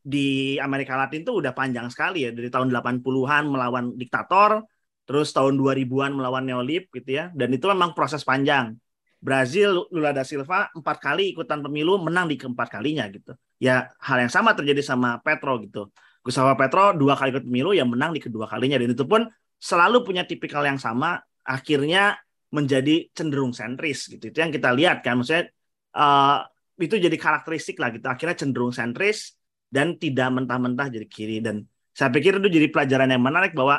di 0.03 0.59
Amerika 0.59 0.99
Latin 0.99 1.23
itu 1.23 1.39
udah 1.39 1.55
panjang 1.55 1.87
sekali 1.87 2.27
ya 2.27 2.35
dari 2.35 2.51
tahun 2.51 2.75
80-an 2.75 3.45
melawan 3.47 3.95
diktator 3.95 4.67
terus 5.05 5.35
tahun 5.35 5.59
2000-an 5.59 6.15
melawan 6.15 6.45
neolib 6.47 6.89
gitu 6.95 7.11
ya. 7.11 7.29
Dan 7.35 7.53
itu 7.55 7.67
memang 7.69 7.93
proses 7.93 8.23
panjang. 8.23 8.77
Brazil 9.23 9.87
Lula 9.95 10.11
da 10.11 10.27
Silva 10.27 10.67
empat 10.75 10.99
kali 10.99 11.31
ikutan 11.31 11.63
pemilu 11.63 11.95
menang 12.03 12.27
di 12.27 12.35
keempat 12.35 12.67
kalinya 12.75 13.07
gitu. 13.07 13.39
Ya 13.63 13.95
hal 14.03 14.19
yang 14.27 14.33
sama 14.35 14.59
terjadi 14.59 14.83
sama 14.83 15.23
Petro 15.23 15.63
gitu. 15.63 15.95
Gustavo 16.27 16.55
Petro 16.59 16.91
dua 16.95 17.15
kali 17.15 17.31
ikut 17.31 17.47
pemilu 17.47 17.71
yang 17.71 17.87
menang 17.87 18.11
di 18.11 18.19
kedua 18.19 18.51
kalinya. 18.51 18.83
Dan 18.83 18.99
itu 18.99 19.07
pun 19.07 19.23
selalu 19.63 20.03
punya 20.03 20.27
tipikal 20.27 20.67
yang 20.67 20.83
sama 20.83 21.23
akhirnya 21.47 22.19
menjadi 22.51 23.15
cenderung 23.15 23.55
sentris 23.55 24.11
gitu. 24.11 24.35
Itu 24.35 24.39
yang 24.43 24.51
kita 24.51 24.75
lihat 24.75 25.07
kan. 25.07 25.23
Maksudnya 25.23 25.55
uh, 25.95 26.43
itu 26.83 26.99
jadi 26.99 27.15
karakteristik 27.15 27.79
lah 27.79 27.95
gitu. 27.95 28.07
Akhirnya 28.11 28.35
cenderung 28.35 28.75
sentris 28.75 29.39
dan 29.71 29.95
tidak 30.03 30.35
mentah-mentah 30.35 30.91
jadi 30.91 31.07
kiri. 31.07 31.39
Dan 31.39 31.63
saya 31.95 32.11
pikir 32.11 32.43
itu 32.43 32.49
jadi 32.51 32.67
pelajaran 32.75 33.07
yang 33.07 33.23
menarik 33.23 33.55
bahwa 33.55 33.79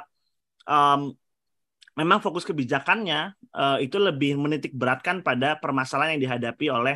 um, 0.68 1.14
memang 1.94 2.20
fokus 2.20 2.44
kebijakannya 2.44 3.38
uh, 3.54 3.78
itu 3.78 4.02
lebih 4.02 4.38
menitik 4.42 4.74
beratkan 4.74 5.22
pada 5.22 5.62
permasalahan 5.62 6.18
yang 6.18 6.24
dihadapi 6.30 6.66
oleh 6.74 6.96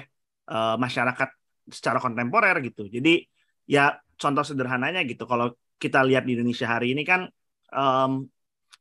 uh, 0.49 0.75
masyarakat 0.75 1.29
secara 1.69 2.01
kontemporer 2.01 2.57
gitu. 2.65 2.89
Jadi 2.89 3.27
ya 3.69 3.93
contoh 4.17 4.41
sederhananya 4.41 5.03
gitu 5.05 5.29
kalau 5.29 5.53
kita 5.77 6.01
lihat 6.01 6.25
di 6.25 6.33
Indonesia 6.33 6.65
hari 6.65 6.97
ini 6.97 7.05
kan 7.05 7.29
um, 7.69 8.25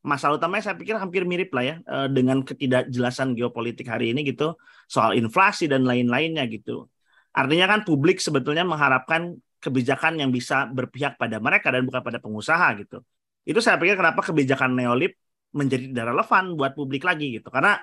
masalah 0.06 0.38
utamanya 0.38 0.72
saya 0.72 0.76
pikir 0.78 0.96
hampir 0.96 1.26
mirip 1.28 1.50
lah 1.52 1.64
ya 1.66 1.76
uh, 1.84 2.08
dengan 2.08 2.40
ketidakjelasan 2.46 3.34
geopolitik 3.36 3.90
hari 3.90 4.14
ini 4.14 4.22
gitu 4.22 4.56
soal 4.86 5.18
inflasi 5.18 5.68
dan 5.68 5.84
lain-lainnya 5.84 6.46
gitu. 6.48 6.88
Artinya 7.36 7.68
kan 7.68 7.80
publik 7.84 8.22
sebetulnya 8.22 8.64
mengharapkan 8.64 9.36
kebijakan 9.60 10.16
yang 10.16 10.32
bisa 10.32 10.64
berpihak 10.70 11.20
pada 11.20 11.36
mereka 11.42 11.68
dan 11.68 11.84
bukan 11.84 12.00
pada 12.00 12.18
pengusaha 12.22 12.64
gitu. 12.80 13.04
Itu 13.46 13.62
saya 13.62 13.78
pikir 13.78 13.94
kenapa 13.94 14.26
kebijakan 14.26 14.74
neolib 14.74 15.14
menjadi 15.54 15.88
tidak 15.88 16.06
relevan 16.12 16.44
buat 16.58 16.74
publik 16.74 17.06
lagi 17.06 17.38
gitu. 17.38 17.48
Karena 17.48 17.78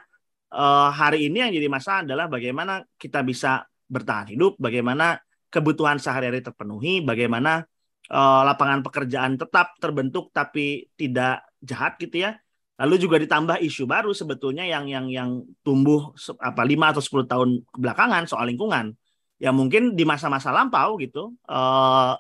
uh, 0.51 0.91
hari 0.91 1.31
ini 1.31 1.39
yang 1.39 1.51
jadi 1.55 1.67
masalah 1.71 1.99
adalah 2.03 2.27
bagaimana 2.27 2.83
kita 2.99 3.23
bisa 3.23 3.63
bertahan 3.87 4.35
hidup, 4.35 4.59
bagaimana 4.59 5.17
kebutuhan 5.47 5.97
sehari-hari 5.97 6.43
terpenuhi, 6.43 6.99
bagaimana 7.01 7.63
uh, 8.11 8.41
lapangan 8.43 8.83
pekerjaan 8.83 9.39
tetap 9.39 9.79
terbentuk 9.79 10.29
tapi 10.35 10.91
tidak 10.99 11.47
jahat 11.63 11.95
gitu 11.97 12.27
ya. 12.27 12.35
Lalu 12.73 13.05
juga 13.05 13.21
ditambah 13.21 13.61
isu 13.61 13.85
baru 13.85 14.11
sebetulnya 14.11 14.65
yang 14.65 14.89
yang 14.89 15.05
yang 15.07 15.29
tumbuh 15.61 16.11
apa 16.41 16.65
5 16.65 16.91
atau 16.91 17.01
10 17.05 17.31
tahun 17.31 17.49
belakangan 17.71 18.25
soal 18.25 18.49
lingkungan. 18.49 18.97
Ya 19.37 19.53
mungkin 19.53 19.93
di 19.93 20.03
masa-masa 20.03 20.49
lampau 20.49 20.97
gitu 20.97 21.37
uh, 21.47 22.17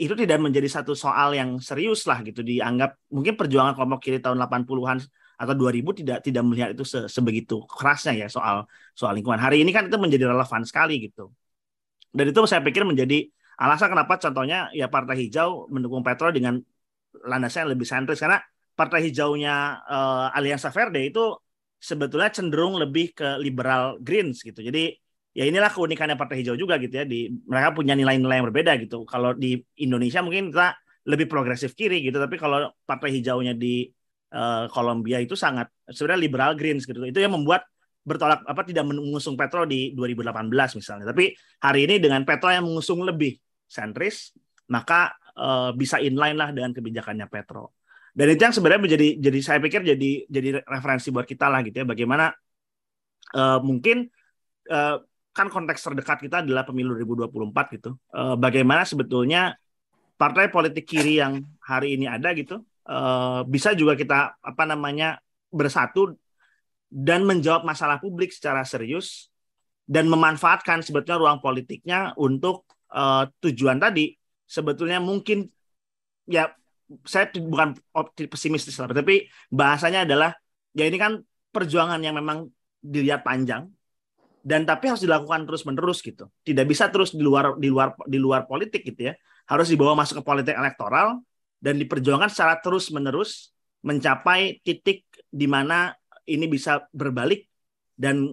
itu 0.00 0.14
tidak 0.16 0.38
menjadi 0.40 0.68
satu 0.80 0.96
soal 0.96 1.36
yang 1.36 1.60
serius 1.60 2.08
lah 2.08 2.24
gitu 2.24 2.40
dianggap 2.40 2.96
mungkin 3.12 3.36
perjuangan 3.36 3.76
kelompok 3.76 4.00
kiri 4.00 4.18
tahun 4.24 4.40
80-an 4.40 4.98
atau 5.40 5.54
2000 5.56 6.00
tidak 6.00 6.18
tidak 6.24 6.42
melihat 6.44 6.68
itu 6.72 6.84
se 6.84 7.04
sebegitu 7.08 7.64
kerasnya 7.68 8.12
ya 8.16 8.28
soal 8.28 8.64
soal 8.96 9.12
lingkungan. 9.16 9.40
Hari 9.40 9.60
ini 9.60 9.70
kan 9.76 9.88
itu 9.88 9.96
menjadi 10.00 10.32
relevan 10.32 10.64
sekali 10.64 11.04
gitu. 11.04 11.32
Dan 12.16 12.32
itu 12.32 12.40
saya 12.48 12.64
pikir 12.64 12.84
menjadi 12.84 13.28
alasan 13.60 13.92
kenapa 13.92 14.16
contohnya 14.16 14.72
ya 14.72 14.88
Partai 14.88 15.16
Hijau 15.20 15.68
mendukung 15.68 16.00
Petro 16.00 16.32
dengan 16.32 16.60
landasnya 17.12 17.68
yang 17.68 17.72
lebih 17.76 17.86
sentris 17.88 18.20
karena 18.20 18.40
Partai 18.72 19.04
Hijaunya 19.04 19.84
uh, 19.84 20.36
Alianza 20.36 20.72
Verde 20.72 21.04
itu 21.04 21.36
sebetulnya 21.76 22.32
cenderung 22.32 22.76
lebih 22.76 23.12
ke 23.12 23.36
liberal 23.40 24.00
Greens 24.00 24.40
gitu. 24.44 24.60
Jadi 24.60 24.96
ya 25.30 25.46
inilah 25.46 25.70
keunikannya 25.70 26.18
Partai 26.18 26.42
Hijau 26.42 26.58
juga 26.58 26.76
gitu 26.82 26.90
ya 26.90 27.04
di 27.06 27.30
mereka 27.46 27.70
punya 27.70 27.94
nilai-nilai 27.94 28.42
yang 28.42 28.46
berbeda 28.50 28.72
gitu. 28.82 29.06
Kalau 29.06 29.34
di 29.34 29.62
Indonesia 29.78 30.20
mungkin 30.20 30.50
kita 30.50 30.74
lebih 31.06 31.30
progresif 31.30 31.72
kiri 31.78 32.02
gitu, 32.02 32.18
tapi 32.18 32.36
kalau 32.36 32.70
Partai 32.84 33.14
Hijaunya 33.14 33.54
di 33.54 33.88
uh, 34.34 34.66
Kolombia 34.68 35.22
itu 35.22 35.38
sangat 35.38 35.70
sebenarnya 35.86 36.20
liberal 36.20 36.52
Greens 36.58 36.82
gitu. 36.84 36.98
Itu 37.06 37.22
yang 37.22 37.34
membuat 37.34 37.66
bertolak 38.00 38.42
apa 38.48 38.62
tidak 38.66 38.88
mengusung 38.90 39.38
Petro 39.38 39.68
di 39.68 39.94
2018 39.94 40.50
misalnya. 40.76 41.06
Tapi 41.14 41.30
hari 41.62 41.86
ini 41.86 42.02
dengan 42.02 42.26
Petro 42.26 42.50
yang 42.50 42.66
mengusung 42.66 43.04
lebih 43.06 43.38
sentris, 43.70 44.34
maka 44.66 45.14
uh, 45.38 45.70
bisa 45.76 46.02
inline 46.02 46.34
lah 46.34 46.50
dengan 46.50 46.74
kebijakannya 46.74 47.30
Petro. 47.30 47.78
Dan 48.10 48.34
itu 48.34 48.42
yang 48.42 48.54
sebenarnya 48.54 48.82
menjadi 48.82 49.08
jadi 49.22 49.38
saya 49.38 49.58
pikir 49.62 49.86
jadi 49.86 50.10
jadi 50.26 50.48
referensi 50.66 51.14
buat 51.14 51.22
kita 51.22 51.46
lah 51.46 51.62
gitu 51.62 51.78
ya 51.78 51.86
bagaimana 51.86 52.34
uh, 53.38 53.62
mungkin 53.62 54.10
uh, 54.66 54.98
kan 55.30 55.46
konteks 55.46 55.80
terdekat 55.82 56.18
kita 56.26 56.36
adalah 56.42 56.66
pemilu 56.66 56.98
2024 56.98 57.76
gitu. 57.78 57.90
Uh, 58.10 58.34
bagaimana 58.34 58.82
sebetulnya 58.82 59.54
partai 60.18 60.50
politik 60.50 60.84
kiri 60.84 61.22
yang 61.22 61.40
hari 61.62 61.96
ini 61.96 62.10
ada 62.10 62.34
gitu 62.36 62.60
Eh, 62.90 63.40
bisa 63.46 63.70
juga 63.78 63.94
kita 63.94 64.34
apa 64.42 64.64
namanya 64.66 65.22
bersatu 65.54 66.10
dan 66.90 67.22
menjawab 67.22 67.62
masalah 67.62 68.02
publik 68.02 68.34
secara 68.34 68.66
serius 68.66 69.30
dan 69.86 70.10
memanfaatkan 70.10 70.82
sebetulnya 70.82 71.22
ruang 71.22 71.38
politiknya 71.38 72.14
untuk 72.18 72.66
uh, 72.90 73.26
tujuan 73.42 73.78
tadi 73.78 74.14
sebetulnya 74.42 74.98
mungkin 74.98 75.46
ya 76.26 76.50
saya 77.06 77.30
bukan 77.30 77.78
pesimistis 78.26 78.74
lah 78.78 78.90
tapi 78.90 79.30
bahasanya 79.50 80.06
adalah 80.06 80.34
ya 80.74 80.86
ini 80.86 80.98
kan 80.98 81.22
perjuangan 81.54 82.02
yang 82.02 82.18
memang 82.18 82.50
dilihat 82.82 83.22
panjang 83.22 83.70
dan 84.40 84.64
tapi 84.64 84.88
harus 84.88 85.04
dilakukan 85.04 85.44
terus 85.44 85.62
menerus 85.68 86.00
gitu 86.00 86.28
tidak 86.44 86.66
bisa 86.68 86.88
terus 86.88 87.12
di 87.12 87.20
luar 87.20 87.56
di 87.60 87.68
luar 87.68 87.92
di 88.08 88.18
luar 88.20 88.48
politik 88.48 88.84
gitu 88.84 89.12
ya 89.12 89.14
harus 89.50 89.66
dibawa 89.66 89.98
masuk 89.98 90.22
ke 90.22 90.24
politik 90.24 90.54
elektoral 90.54 91.20
dan 91.60 91.76
diperjuangkan 91.76 92.32
secara 92.32 92.56
terus-menerus 92.58 93.52
mencapai 93.84 94.64
titik 94.64 95.04
di 95.28 95.44
mana 95.50 95.92
ini 96.24 96.48
bisa 96.48 96.88
berbalik 96.94 97.50
dan 97.98 98.32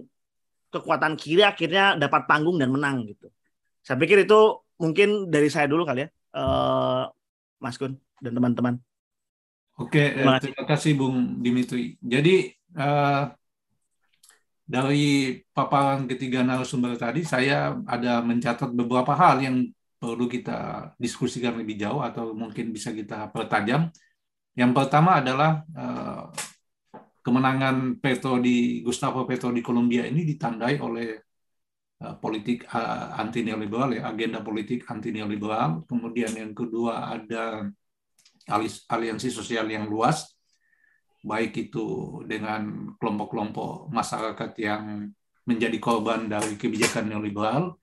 kekuatan 0.72 1.16
kiri 1.16 1.44
akhirnya 1.44 1.96
dapat 1.96 2.24
panggung 2.28 2.56
dan 2.56 2.72
menang 2.72 3.04
gitu. 3.08 3.28
Saya 3.84 3.96
pikir 4.00 4.24
itu 4.24 4.64
mungkin 4.80 5.32
dari 5.32 5.48
saya 5.48 5.68
dulu 5.68 5.84
kali 5.84 6.04
ya, 6.04 6.08
uh, 6.36 7.08
Mas 7.60 7.80
Kun 7.80 7.96
dan 8.20 8.32
teman-teman. 8.36 8.76
Oke, 9.78 10.12
terima 10.12 10.36
kasih. 10.36 10.44
terima 10.52 10.64
kasih 10.66 10.92
Bung 10.98 11.16
Dimitri. 11.40 11.96
Jadi 12.02 12.52
uh, 12.76 13.32
dari 14.68 15.32
paparan 15.48 16.04
ketiga 16.04 16.44
narasumber 16.44 17.00
tadi, 17.00 17.24
saya 17.24 17.72
ada 17.88 18.20
mencatat 18.20 18.68
beberapa 18.76 19.16
hal 19.16 19.40
yang 19.40 19.64
perlu 19.96 20.28
kita 20.28 20.92
diskusikan 21.00 21.56
lebih 21.56 21.80
jauh 21.80 22.04
atau 22.04 22.36
mungkin 22.36 22.68
bisa 22.68 22.92
kita 22.92 23.32
pertajam. 23.32 23.88
Yang 24.52 24.72
pertama 24.76 25.24
adalah 25.24 25.64
uh, 25.72 26.28
kemenangan 27.24 27.96
Petro 27.96 28.36
di 28.36 28.84
Gustavo 28.84 29.24
Petro 29.24 29.48
di 29.56 29.64
Kolombia 29.64 30.04
ini 30.04 30.28
ditandai 30.28 30.76
oleh 30.84 31.16
uh, 32.04 32.14
politik 32.20 32.68
uh, 32.68 33.16
anti 33.16 33.40
neoliberal 33.42 33.96
ya 33.96 34.12
agenda 34.12 34.44
politik 34.44 34.84
anti 34.84 35.16
neoliberal. 35.16 35.88
Kemudian 35.88 36.36
yang 36.36 36.52
kedua 36.52 37.08
ada 37.08 37.64
aliansi 38.92 39.32
sosial 39.32 39.64
yang 39.72 39.88
luas, 39.88 40.37
baik 41.28 41.68
itu 41.68 42.20
dengan 42.24 42.92
kelompok-kelompok 42.96 43.92
masyarakat 43.92 44.50
yang 44.56 45.12
menjadi 45.44 45.76
korban 45.76 46.28
dari 46.28 46.56
kebijakan 46.56 47.12
neoliberal 47.12 47.76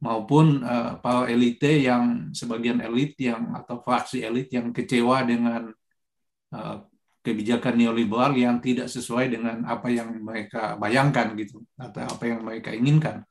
maupun 0.00 0.60
uh, 0.60 1.00
para 1.00 1.28
elite 1.32 1.88
yang 1.88 2.28
sebagian 2.36 2.84
elit 2.84 3.16
yang 3.16 3.56
atau 3.56 3.80
fraksi 3.80 4.20
elit 4.20 4.52
yang 4.52 4.68
kecewa 4.72 5.24
dengan 5.24 5.72
uh, 6.52 6.76
kebijakan 7.24 7.74
neoliberal 7.74 8.36
yang 8.36 8.62
tidak 8.62 8.86
sesuai 8.86 9.32
dengan 9.32 9.66
apa 9.66 9.90
yang 9.90 10.14
mereka 10.22 10.78
bayangkan 10.78 11.34
gitu 11.34 11.64
atau 11.74 12.06
apa 12.06 12.22
yang 12.22 12.44
mereka 12.44 12.70
inginkan. 12.70 13.26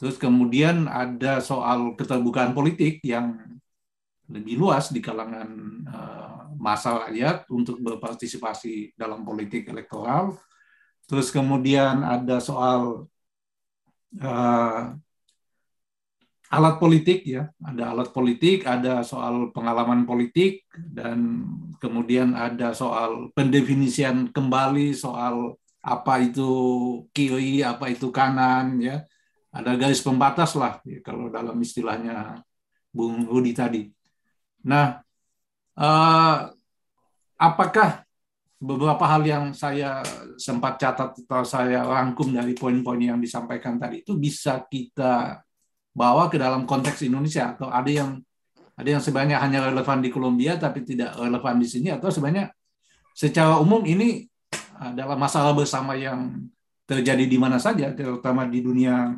Terus 0.00 0.16
kemudian 0.16 0.88
ada 0.88 1.44
soal 1.44 1.94
keterbukaan 1.94 2.56
politik 2.56 3.04
yang 3.04 3.59
lebih 4.30 4.56
luas 4.62 4.94
di 4.94 5.02
kalangan 5.02 5.50
uh, 5.90 6.54
masa 6.56 7.08
rakyat 7.08 7.50
untuk 7.50 7.82
berpartisipasi 7.82 8.94
dalam 8.94 9.26
politik 9.26 9.66
elektoral. 9.66 10.38
Terus 11.10 11.34
kemudian 11.34 12.06
ada 12.06 12.38
soal 12.38 13.10
uh, 14.22 14.82
alat 16.50 16.76
politik 16.82 17.26
ya, 17.26 17.50
ada 17.62 17.94
alat 17.94 18.10
politik, 18.10 18.66
ada 18.66 19.02
soal 19.06 19.50
pengalaman 19.50 20.06
politik 20.06 20.66
dan 20.74 21.46
kemudian 21.78 22.34
ada 22.34 22.74
soal 22.74 23.34
pendefinisian 23.34 24.30
kembali 24.30 24.94
soal 24.94 25.58
apa 25.80 26.20
itu 26.20 26.50
kiri, 27.10 27.62
apa 27.62 27.90
itu 27.90 28.10
kanan 28.14 28.78
ya. 28.78 29.02
Ada 29.50 29.74
garis 29.74 29.98
pembatas 29.98 30.54
lah 30.54 30.78
ya, 30.86 31.02
kalau 31.02 31.26
dalam 31.26 31.58
istilahnya 31.58 32.38
Bung 32.94 33.26
Rudi 33.26 33.50
tadi. 33.50 33.82
Nah, 34.66 35.00
eh, 35.78 36.36
apakah 37.40 38.04
beberapa 38.60 39.04
hal 39.08 39.24
yang 39.24 39.44
saya 39.56 40.04
sempat 40.36 40.76
catat 40.76 41.16
atau 41.16 41.44
saya 41.48 41.80
rangkum 41.80 42.28
dari 42.28 42.52
poin-poin 42.52 43.00
yang 43.00 43.16
disampaikan 43.16 43.80
tadi 43.80 44.04
itu 44.04 44.20
bisa 44.20 44.60
kita 44.68 45.40
bawa 45.96 46.28
ke 46.28 46.36
dalam 46.36 46.68
konteks 46.68 47.00
Indonesia? 47.08 47.56
Atau 47.56 47.72
ada 47.72 47.88
yang 47.88 48.20
ada 48.76 48.88
yang 48.88 49.00
sebenarnya 49.00 49.40
hanya 49.40 49.68
relevan 49.68 50.00
di 50.00 50.08
Kolombia 50.12 50.56
tapi 50.60 50.84
tidak 50.84 51.16
relevan 51.16 51.56
di 51.56 51.68
sini? 51.68 51.88
Atau 51.92 52.12
sebenarnya 52.12 52.52
secara 53.16 53.56
umum 53.60 53.80
ini 53.88 54.28
adalah 54.80 55.16
masalah 55.16 55.52
bersama 55.52 55.96
yang 55.96 56.48
terjadi 56.88 57.24
di 57.28 57.38
mana 57.38 57.60
saja 57.60 57.92
terutama 57.92 58.48
di 58.48 58.64
dunia 58.64 59.14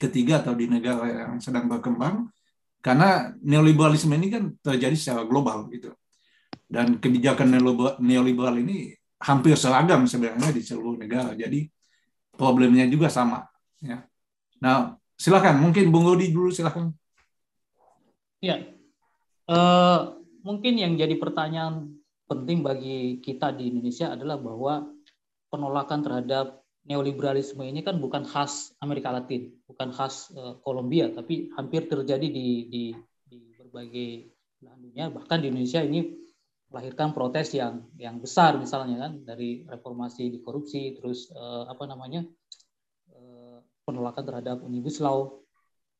ketiga 0.00 0.42
atau 0.42 0.56
di 0.56 0.66
negara 0.66 1.06
yang 1.06 1.38
sedang 1.38 1.70
berkembang 1.70 2.26
karena 2.82 3.30
neoliberalisme 3.40 4.12
ini 4.18 4.28
kan 4.28 4.44
terjadi 4.58 4.96
secara 4.98 5.22
global 5.24 5.70
gitu. 5.70 5.94
Dan 6.66 6.98
kebijakan 6.98 7.52
neoliberal 8.02 8.58
ini 8.58 8.90
hampir 9.22 9.54
seragam 9.54 10.04
sebenarnya 10.04 10.50
di 10.50 10.60
seluruh 10.60 10.98
negara. 10.98 11.32
Jadi 11.32 11.70
problemnya 12.34 12.84
juga 12.90 13.06
sama 13.06 13.46
ya. 13.78 14.02
Nah 14.58 14.98
Silakan, 15.22 15.62
mungkin 15.62 15.94
Bung 15.94 16.02
Rudi 16.02 16.34
dulu 16.34 16.50
silakan. 16.50 16.90
Ya, 18.42 18.58
uh, 19.46 20.18
mungkin 20.42 20.74
yang 20.74 20.98
jadi 20.98 21.14
pertanyaan 21.14 21.94
penting 22.26 22.66
bagi 22.66 23.22
kita 23.22 23.54
di 23.54 23.70
Indonesia 23.70 24.18
adalah 24.18 24.34
bahwa 24.42 24.90
penolakan 25.46 26.00
terhadap 26.02 26.61
neoliberalisme 26.82 27.62
ini 27.62 27.80
kan 27.86 28.02
bukan 28.02 28.26
khas 28.26 28.74
Amerika 28.82 29.14
Latin, 29.14 29.54
bukan 29.66 29.94
khas 29.94 30.34
uh, 30.34 30.58
Kolombia, 30.66 31.10
tapi 31.14 31.50
hampir 31.54 31.86
terjadi 31.86 32.26
di, 32.26 32.66
di, 32.66 32.84
di 33.26 33.38
berbagai 33.54 34.34
belahan 34.58 34.80
dunia. 34.82 35.04
Bahkan 35.10 35.38
di 35.42 35.46
Indonesia 35.50 35.80
ini 35.82 36.18
melahirkan 36.72 37.12
protes 37.12 37.52
yang 37.52 37.84
yang 38.00 38.16
besar 38.16 38.56
misalnya 38.56 39.08
kan 39.08 39.12
dari 39.22 39.62
reformasi 39.68 40.32
di 40.32 40.38
korupsi, 40.42 40.96
terus 40.98 41.30
uh, 41.30 41.70
apa 41.70 41.84
namanya 41.86 42.26
penolakan 43.82 44.24
terhadap 44.24 44.62
Omnibus 44.62 45.02
Law. 45.02 45.42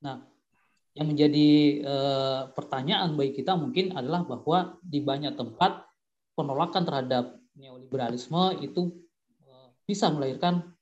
Nah, 0.03 0.23
yang 0.93 1.09
menjadi 1.09 1.49
eh, 1.83 2.41
pertanyaan 2.53 3.17
bagi 3.17 3.43
kita 3.43 3.57
mungkin 3.57 3.97
adalah 3.97 4.25
bahwa 4.29 4.77
di 4.85 5.01
banyak 5.01 5.35
tempat 5.35 5.89
penolakan 6.37 6.83
terhadap 6.85 7.25
neoliberalisme 7.57 8.61
itu 8.65 8.93
bisa 9.87 10.11
melahirkan 10.11 10.73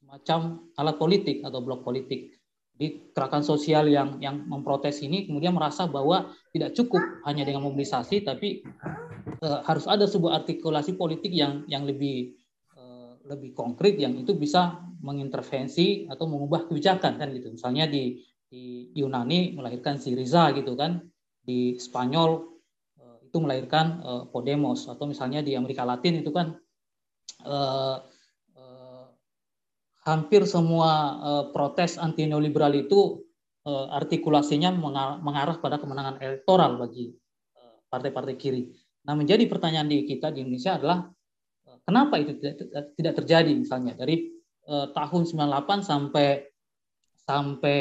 semacam 0.00 0.70
alat 0.78 0.96
politik 0.96 1.36
atau 1.42 1.60
blok 1.60 1.82
politik. 1.82 2.34
Di 2.76 3.10
gerakan 3.16 3.40
sosial 3.40 3.88
yang 3.88 4.20
yang 4.20 4.44
memprotes 4.44 5.00
ini 5.00 5.24
kemudian 5.24 5.56
merasa 5.56 5.88
bahwa 5.88 6.28
tidak 6.52 6.76
cukup 6.76 7.00
hanya 7.24 7.48
dengan 7.48 7.64
mobilisasi, 7.64 8.20
tapi 8.20 8.60
eh, 9.40 9.60
harus 9.64 9.88
ada 9.88 10.04
sebuah 10.04 10.44
artikulasi 10.44 10.94
politik 11.00 11.32
yang 11.32 11.64
yang 11.72 11.88
lebih 11.88 12.36
eh, 12.76 13.12
lebih 13.24 13.56
konkret 13.56 13.96
yang 13.96 14.12
itu 14.20 14.36
bisa 14.36 14.76
mengintervensi 15.00 16.04
atau 16.12 16.28
mengubah 16.28 16.68
kebijakan 16.68 17.16
kan 17.16 17.28
gitu. 17.32 17.48
Misalnya 17.56 17.88
di 17.88 18.20
di 18.46 18.92
Yunani 18.94 19.56
melahirkan 19.58 19.98
Syriza 19.98 20.54
gitu 20.54 20.78
kan, 20.78 21.02
di 21.42 21.78
Spanyol 21.78 22.30
uh, 22.98 23.18
itu 23.22 23.36
melahirkan 23.38 23.86
uh, 24.02 24.24
Podemos 24.30 24.86
atau 24.90 25.06
misalnya 25.06 25.42
di 25.42 25.54
Amerika 25.54 25.82
Latin 25.86 26.22
itu 26.22 26.30
kan 26.34 26.54
uh, 27.46 28.02
hampir 30.06 30.46
semua 30.46 30.90
uh, 31.18 31.44
protes 31.50 31.98
anti 31.98 32.24
neoliberal 32.30 32.70
itu 32.78 33.26
uh, 33.66 33.90
artikulasinya 33.90 34.70
mengarah 35.18 35.58
pada 35.58 35.82
kemenangan 35.82 36.22
elektoral 36.22 36.78
bagi 36.78 37.10
partai-partai 37.90 38.34
uh, 38.34 38.40
kiri. 38.40 38.70
Nah, 39.06 39.14
menjadi 39.18 39.46
pertanyaan 39.46 39.90
di 39.90 40.06
kita 40.06 40.30
di 40.30 40.42
Indonesia 40.46 40.78
adalah 40.78 41.06
kenapa 41.86 42.18
itu 42.18 42.34
tidak, 42.42 42.92
tidak 42.98 43.14
terjadi 43.22 43.52
misalnya 43.54 43.94
dari 43.94 44.34
eh, 44.66 44.86
tahun 44.90 45.22
98 45.30 45.86
sampai 45.86 46.42
sampai 47.22 47.80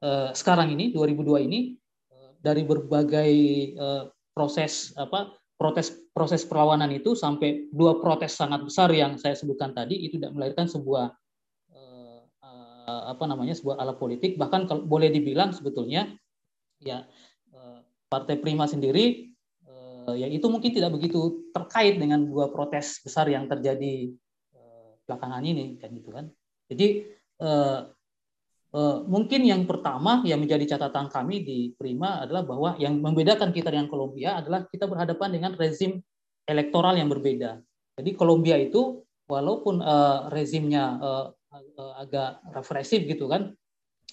eh, 0.00 0.30
sekarang 0.32 0.72
ini 0.72 0.90
2002 0.96 1.46
ini 1.46 1.76
eh, 2.08 2.30
dari 2.40 2.64
berbagai 2.64 3.32
eh, 3.76 4.04
proses 4.32 4.96
apa 4.96 5.36
protes 5.54 5.94
proses 6.10 6.42
perlawanan 6.42 6.90
itu 6.90 7.14
sampai 7.14 7.70
dua 7.70 8.02
protes 8.02 8.34
sangat 8.34 8.62
besar 8.66 8.90
yang 8.90 9.14
saya 9.18 9.38
sebutkan 9.38 9.70
tadi 9.70 9.94
itu 10.06 10.18
tidak 10.18 10.34
melahirkan 10.34 10.66
sebuah 10.66 11.14
eh, 11.74 12.20
eh, 12.42 13.02
apa 13.14 13.24
namanya 13.30 13.54
sebuah 13.54 13.78
alat 13.78 13.96
politik 13.98 14.34
bahkan 14.34 14.66
kalau 14.66 14.82
boleh 14.82 15.10
dibilang 15.10 15.54
sebetulnya 15.54 16.10
ya 16.82 17.06
eh, 17.54 17.78
partai 18.10 18.38
Prima 18.38 18.66
sendiri 18.66 19.30
ya 20.04 20.28
itu 20.28 20.44
mungkin 20.52 20.68
tidak 20.68 20.92
begitu 20.92 21.48
terkait 21.56 21.96
dengan 21.96 22.28
dua 22.28 22.52
protes 22.52 23.00
besar 23.00 23.24
yang 23.24 23.48
terjadi 23.48 24.12
belakangan 25.08 25.40
ini 25.40 25.80
kan 25.80 25.96
gitu 25.96 26.12
kan. 26.12 26.28
Jadi 26.68 27.08
mungkin 29.06 29.46
yang 29.46 29.70
pertama 29.70 30.18
yang 30.26 30.42
menjadi 30.42 30.74
catatan 30.74 31.06
kami 31.06 31.46
di 31.46 31.58
Prima 31.78 32.26
adalah 32.26 32.42
bahwa 32.42 32.74
yang 32.82 32.98
membedakan 32.98 33.54
kita 33.54 33.70
dengan 33.70 33.86
Kolombia 33.86 34.42
adalah 34.42 34.66
kita 34.66 34.90
berhadapan 34.90 35.30
dengan 35.30 35.54
rezim 35.54 36.02
elektoral 36.42 36.98
yang 36.98 37.06
berbeda. 37.06 37.62
Jadi 37.94 38.10
Kolombia 38.18 38.58
itu 38.58 39.06
walaupun 39.30 39.80
eh, 39.80 40.18
rezimnya 40.34 40.84
eh, 40.98 41.26
eh 41.54 41.94
agak 42.02 42.42
represif 42.50 43.06
gitu 43.06 43.30
kan, 43.30 43.54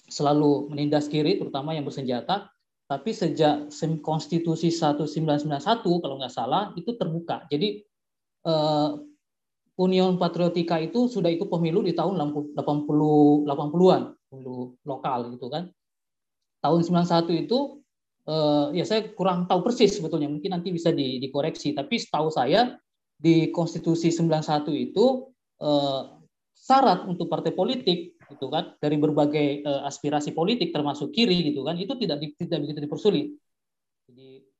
selalu 0.06 0.70
menindas 0.70 1.10
kiri 1.10 1.42
terutama 1.42 1.74
yang 1.74 1.82
bersenjata, 1.82 2.46
tapi 2.86 3.10
sejak 3.10 3.66
konstitusi 3.98 4.70
1991 4.70 5.42
kalau 5.82 6.22
nggak 6.22 6.30
salah 6.30 6.70
itu 6.78 6.94
terbuka. 6.94 7.50
Jadi 7.50 7.82
eh, 8.46 8.90
Union 9.72 10.20
Patriotika 10.20 10.76
itu 10.78 11.08
sudah 11.08 11.32
ikut 11.32 11.48
pemilu 11.48 11.82
di 11.82 11.96
tahun 11.96 12.14
80 12.54 12.54
80-an, 13.48 14.02
pemilu 14.32 14.80
lokal 14.88 15.28
gitu 15.36 15.52
kan. 15.52 15.68
Tahun 16.64 16.80
91 16.80 17.44
itu 17.44 17.84
eh, 18.24 18.66
ya 18.80 18.84
saya 18.88 19.12
kurang 19.12 19.44
tahu 19.44 19.60
persis 19.60 19.92
sebetulnya, 19.92 20.32
mungkin 20.32 20.56
nanti 20.56 20.72
bisa 20.72 20.88
di, 20.88 21.20
dikoreksi, 21.20 21.76
tapi 21.76 22.00
setahu 22.00 22.32
saya 22.32 22.80
di 23.20 23.52
Konstitusi 23.52 24.08
91 24.08 24.72
itu 24.72 25.28
eh, 25.60 26.02
syarat 26.56 27.04
untuk 27.04 27.28
partai 27.28 27.52
politik 27.52 28.16
gitu 28.32 28.48
kan 28.48 28.72
dari 28.80 28.96
berbagai 28.96 29.60
eh, 29.60 29.82
aspirasi 29.84 30.32
politik 30.32 30.72
termasuk 30.72 31.12
kiri 31.12 31.52
gitu 31.52 31.60
kan 31.68 31.76
itu 31.76 31.92
tidak 32.00 32.24
tidak 32.40 32.58
begitu 32.64 32.80
dipersulit. 32.80 33.36
Jadi 34.08 34.52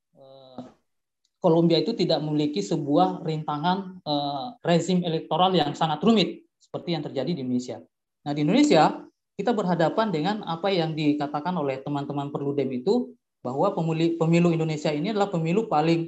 Kolombia 1.42 1.82
itu 1.82 1.90
tidak 1.98 2.22
memiliki 2.22 2.62
sebuah 2.62 3.26
rintangan 3.26 3.98
uh, 4.06 4.54
rezim 4.62 5.02
elektoral 5.02 5.50
yang 5.50 5.74
sangat 5.74 5.98
rumit 6.06 6.46
seperti 6.62 6.94
yang 6.94 7.02
terjadi 7.02 7.34
di 7.34 7.42
Indonesia. 7.42 7.82
Nah 8.22 8.30
di 8.30 8.46
Indonesia 8.46 9.02
kita 9.36 9.56
berhadapan 9.56 10.12
dengan 10.12 10.36
apa 10.44 10.68
yang 10.68 10.92
dikatakan 10.92 11.56
oleh 11.56 11.80
teman-teman 11.80 12.28
Perludem 12.28 12.68
itu 12.72 13.16
bahwa 13.42 13.74
pemilu, 13.74 14.14
pemilu 14.20 14.48
Indonesia 14.54 14.92
ini 14.92 15.10
adalah 15.10 15.32
pemilu 15.32 15.66
paling 15.66 16.06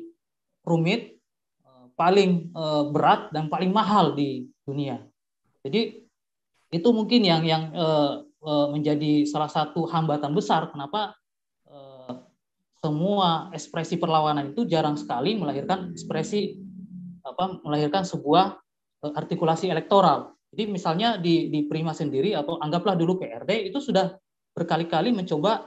rumit, 0.62 1.18
eh, 1.64 1.86
paling 1.98 2.52
eh, 2.52 2.84
berat 2.92 3.32
dan 3.34 3.50
paling 3.50 3.72
mahal 3.72 4.12
di 4.14 4.48
dunia. 4.64 5.02
Jadi 5.64 6.04
itu 6.74 6.88
mungkin 6.92 7.20
yang 7.24 7.42
yang 7.42 7.62
eh, 7.74 8.12
menjadi 8.44 9.24
salah 9.24 9.48
satu 9.48 9.88
hambatan 9.88 10.36
besar 10.36 10.68
kenapa 10.68 11.16
semua 12.84 13.48
ekspresi 13.56 13.96
perlawanan 13.96 14.52
itu 14.52 14.68
jarang 14.68 15.00
sekali 15.00 15.32
melahirkan 15.32 15.96
ekspresi 15.96 16.60
apa 17.24 17.64
melahirkan 17.64 18.04
sebuah 18.04 18.60
artikulasi 19.00 19.72
elektoral. 19.72 20.33
Jadi 20.54 20.70
misalnya 20.70 21.18
di 21.18 21.50
di 21.50 21.66
Prima 21.66 21.90
sendiri 21.90 22.30
atau 22.30 22.62
anggaplah 22.62 22.94
dulu 22.94 23.18
PRD 23.18 23.74
itu 23.74 23.82
sudah 23.82 24.14
berkali-kali 24.54 25.10
mencoba 25.10 25.66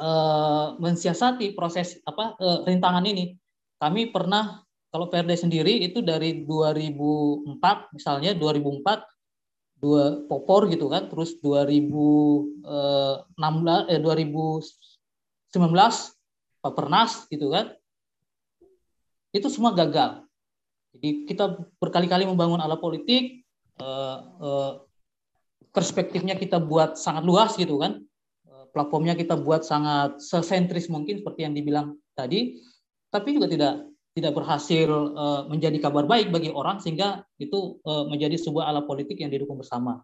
uh, 0.00 0.80
mensiasati 0.80 1.52
proses 1.52 2.00
apa 2.08 2.32
uh, 2.40 2.64
rintangan 2.64 3.04
ini. 3.04 3.36
Kami 3.76 4.08
pernah 4.08 4.64
kalau 4.88 5.12
PRD 5.12 5.36
sendiri 5.36 5.84
itu 5.84 6.00
dari 6.00 6.48
2004 6.48 7.92
misalnya 7.92 8.32
2004 8.32 9.04
dua 9.80 10.28
popor 10.28 10.68
gitu 10.68 10.92
kan 10.92 11.08
terus 11.08 11.40
2016 11.40 12.64
eh 13.88 14.00
2019 14.00 14.60
Pernas 16.60 17.12
gitu 17.32 17.48
kan 17.48 17.72
itu 19.32 19.48
semua 19.48 19.72
gagal 19.72 20.20
jadi 20.92 21.24
kita 21.24 21.44
berkali-kali 21.80 22.28
membangun 22.28 22.60
ala 22.60 22.76
politik 22.76 23.39
eh, 23.80 24.18
eh, 24.20 24.72
perspektifnya 25.70 26.36
kita 26.36 26.60
buat 26.60 27.00
sangat 27.00 27.24
luas 27.24 27.56
gitu 27.56 27.80
kan 27.80 28.00
eh, 28.46 28.64
platformnya 28.70 29.16
kita 29.16 29.40
buat 29.40 29.64
sangat 29.64 30.20
sesentris 30.20 30.92
mungkin 30.92 31.24
seperti 31.24 31.48
yang 31.48 31.54
dibilang 31.56 31.96
tadi 32.12 32.60
tapi 33.10 33.34
juga 33.34 33.50
tidak 33.50 33.74
tidak 34.10 34.34
berhasil 34.34 34.90
menjadi 35.46 35.78
kabar 35.86 36.02
baik 36.02 36.34
bagi 36.34 36.50
orang 36.50 36.82
sehingga 36.82 37.22
itu 37.38 37.78
menjadi 37.86 38.34
sebuah 38.42 38.66
ala 38.66 38.82
politik 38.82 39.22
yang 39.22 39.30
didukung 39.30 39.54
bersama. 39.54 40.02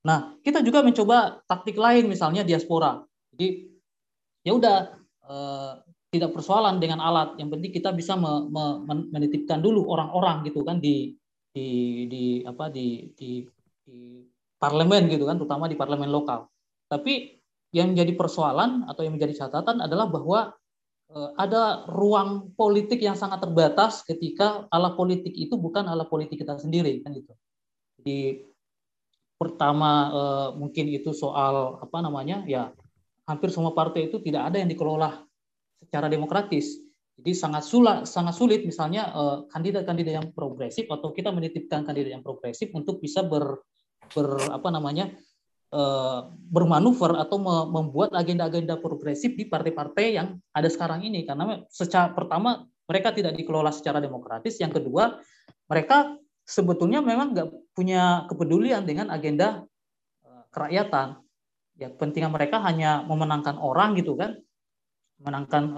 Nah, 0.00 0.32
kita 0.40 0.64
juga 0.64 0.80
mencoba 0.80 1.44
taktik 1.44 1.76
lain 1.76 2.08
misalnya 2.08 2.40
diaspora. 2.40 3.04
Jadi 3.36 3.68
ya 4.48 4.56
udah 4.56 4.96
tidak 6.14 6.30
persoalan 6.30 6.78
dengan 6.78 7.02
alat, 7.02 7.34
yang 7.42 7.50
penting 7.50 7.74
kita 7.74 7.90
bisa 7.90 8.14
me, 8.14 8.46
me, 8.46 8.64
menitipkan 9.10 9.58
dulu 9.58 9.90
orang-orang 9.90 10.46
gitu 10.46 10.62
kan 10.62 10.78
di 10.78 11.18
di 11.54 12.04
di 12.10 12.24
apa 12.42 12.66
di 12.66 13.14
di 13.14 13.46
di 13.86 14.26
parlemen 14.58 15.06
gitu 15.06 15.22
kan, 15.22 15.38
terutama 15.38 15.70
di 15.70 15.78
parlemen 15.78 16.10
lokal. 16.10 16.50
Tapi 16.90 17.38
yang 17.70 17.94
menjadi 17.94 18.18
persoalan 18.18 18.90
atau 18.90 19.06
yang 19.06 19.14
menjadi 19.14 19.46
catatan 19.46 19.82
adalah 19.82 20.10
bahwa 20.10 20.54
Eh, 21.14 21.30
ada 21.38 21.86
ruang 21.86 22.50
politik 22.58 22.98
yang 22.98 23.14
sangat 23.14 23.44
terbatas 23.46 24.02
ketika 24.02 24.66
ala 24.66 24.98
politik 24.98 25.30
itu 25.30 25.54
bukan 25.54 25.86
ala 25.86 26.08
politik 26.10 26.42
kita 26.42 26.58
sendiri 26.58 27.04
kan 27.06 27.14
gitu. 27.14 27.30
Jadi 28.02 28.42
pertama 29.38 29.90
eh, 30.10 30.48
mungkin 30.58 30.90
itu 30.90 31.14
soal 31.14 31.78
apa 31.78 32.02
namanya 32.02 32.42
ya 32.50 32.74
hampir 33.30 33.54
semua 33.54 33.70
partai 33.76 34.10
itu 34.10 34.18
tidak 34.18 34.50
ada 34.50 34.58
yang 34.58 34.66
dikelola 34.66 35.22
secara 35.78 36.10
demokratis. 36.10 36.82
Jadi 37.24 37.32
sangat 37.32 37.64
sulit 37.64 38.04
sangat 38.04 38.36
sulit 38.36 38.60
misalnya 38.68 39.08
eh, 39.08 39.38
kandidat-kandidat 39.48 40.12
yang 40.20 40.28
progresif 40.36 40.84
atau 40.92 41.10
kita 41.10 41.32
menitipkan 41.32 41.82
kandidat 41.88 42.20
yang 42.20 42.24
progresif 42.24 42.68
untuk 42.76 43.00
bisa 43.00 43.24
ber, 43.24 43.64
ber 44.12 44.52
apa 44.52 44.68
namanya 44.68 45.08
Eh, 45.74 46.20
bermanuver 46.54 47.18
atau 47.18 47.34
membuat 47.66 48.14
agenda-agenda 48.14 48.78
progresif 48.78 49.34
di 49.34 49.42
partai-partai 49.42 50.06
yang 50.14 50.38
ada 50.54 50.70
sekarang 50.70 51.02
ini. 51.02 51.26
Karena 51.26 51.66
secara 51.66 52.14
pertama 52.14 52.62
mereka 52.86 53.10
tidak 53.10 53.34
dikelola 53.34 53.74
secara 53.74 53.98
demokratis. 53.98 54.54
Yang 54.62 54.78
kedua 54.78 55.18
mereka 55.66 56.14
sebetulnya 56.46 57.02
memang 57.02 57.34
nggak 57.34 57.74
punya 57.74 58.22
kepedulian 58.30 58.86
dengan 58.86 59.10
agenda 59.10 59.66
eh, 60.22 60.44
kerakyatan. 60.54 61.18
Ya 61.74 61.90
kepentingan 61.90 62.30
mereka 62.30 62.62
hanya 62.62 63.02
memenangkan 63.02 63.58
orang 63.58 63.98
gitu 63.98 64.14
kan. 64.14 64.38
Menangkan 65.18 65.74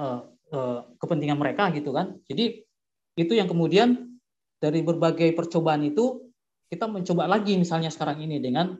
kepentingan 1.03 1.39
mereka 1.39 1.75
gitu 1.75 1.91
kan 1.91 2.19
jadi 2.31 2.63
itu 3.17 3.33
yang 3.35 3.51
kemudian 3.51 4.19
dari 4.63 4.81
berbagai 4.81 5.35
percobaan 5.35 5.83
itu 5.85 6.31
kita 6.71 6.91
mencoba 6.91 7.31
lagi 7.31 7.55
misalnya 7.59 7.91
sekarang 7.91 8.23
ini 8.23 8.43
dengan 8.43 8.75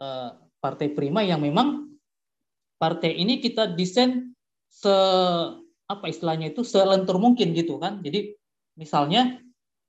uh, 0.00 0.30
partai 0.60 0.92
prima 0.92 1.24
yang 1.24 1.40
memang 1.40 1.88
partai 2.76 3.16
ini 3.16 3.40
kita 3.40 3.72
desain 3.72 4.32
se 4.68 4.94
apa 5.90 6.06
istilahnya 6.06 6.54
itu 6.54 6.62
selentur 6.62 7.18
mungkin 7.18 7.50
gitu 7.52 7.76
kan. 7.82 7.98
Jadi 8.00 8.32
misalnya 8.78 9.42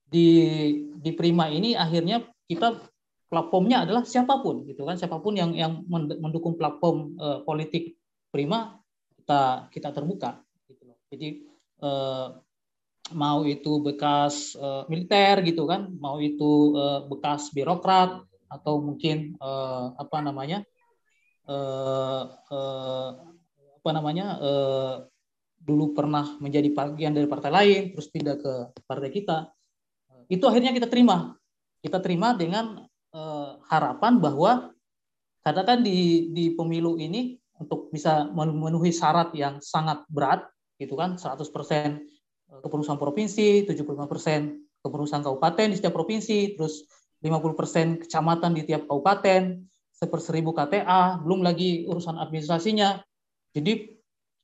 di 0.09 0.27
di 0.97 1.11
prima 1.13 1.47
ini 1.47 1.77
akhirnya 1.77 2.25
kita 2.49 2.82
platformnya 3.32 3.88
adalah 3.88 4.03
siapa 4.03 4.43
pun 4.43 4.67
gitu 4.67 4.84
kan 4.84 4.99
siapa 4.99 5.23
pun 5.23 5.39
yang 5.39 5.55
yang 5.55 5.88
mendukung 6.19 6.59
platform 6.59 7.15
uh, 7.15 7.39
politik 7.47 7.95
prima 8.34 8.82
kita 9.21 9.71
kita 9.71 9.89
terbuka. 9.95 10.41
Jadi 11.12 11.43
uh, 11.84 12.39
mau 13.12 13.43
itu 13.43 13.84
bekas 13.84 14.55
uh, 14.55 14.88
militer 14.88 15.43
gitu 15.43 15.68
kan, 15.68 15.91
mau 15.99 16.24
itu 16.24 16.72
uh, 16.80 17.03
bekas 17.12 17.51
birokrat 17.51 18.24
atau 18.51 18.84
mungkin 18.84 19.39
apa 19.95 20.20
namanya 20.20 20.59
apa 23.80 23.91
namanya 23.95 24.36
dulu 25.55 25.95
pernah 25.95 26.36
menjadi 26.36 26.68
bagian 26.76 27.16
dari 27.16 27.32
partai 27.32 27.47
lain 27.47 27.82
terus 27.95 28.12
pindah 28.12 28.36
ke 28.36 28.76
partai 28.84 29.07
kita 29.07 29.55
itu 30.28 30.43
akhirnya 30.51 30.76
kita 30.76 30.91
terima. 30.91 31.32
Kita 31.80 32.03
terima 32.03 32.36
dengan 32.36 32.84
harapan 33.72 34.20
bahwa 34.20 34.76
katakan 35.47 35.80
di 35.80 36.28
di 36.36 36.51
pemilu 36.51 36.99
ini 36.99 37.39
untuk 37.55 37.88
bisa 37.88 38.28
memenuhi 38.36 38.91
syarat 38.91 39.32
yang 39.32 39.64
sangat 39.64 40.03
berat 40.12 40.43
gitu 40.82 40.97
kan 40.97 41.21
100% 41.21 41.45
kepengurusan 42.49 42.97
provinsi 42.97 43.69
75% 43.69 44.82
kepengurusan 44.82 45.21
kabupaten 45.21 45.67
di 45.69 45.75
setiap 45.77 45.93
provinsi 45.93 46.57
terus 46.57 46.89
50% 47.21 48.01
kecamatan 48.01 48.57
di 48.57 48.65
tiap 48.65 48.89
kabupaten, 48.89 49.61
seperseribu 49.93 50.57
KTA, 50.57 51.21
belum 51.21 51.45
lagi 51.45 51.86
urusan 51.86 52.17
administrasinya. 52.17 52.97
Jadi 53.53 53.93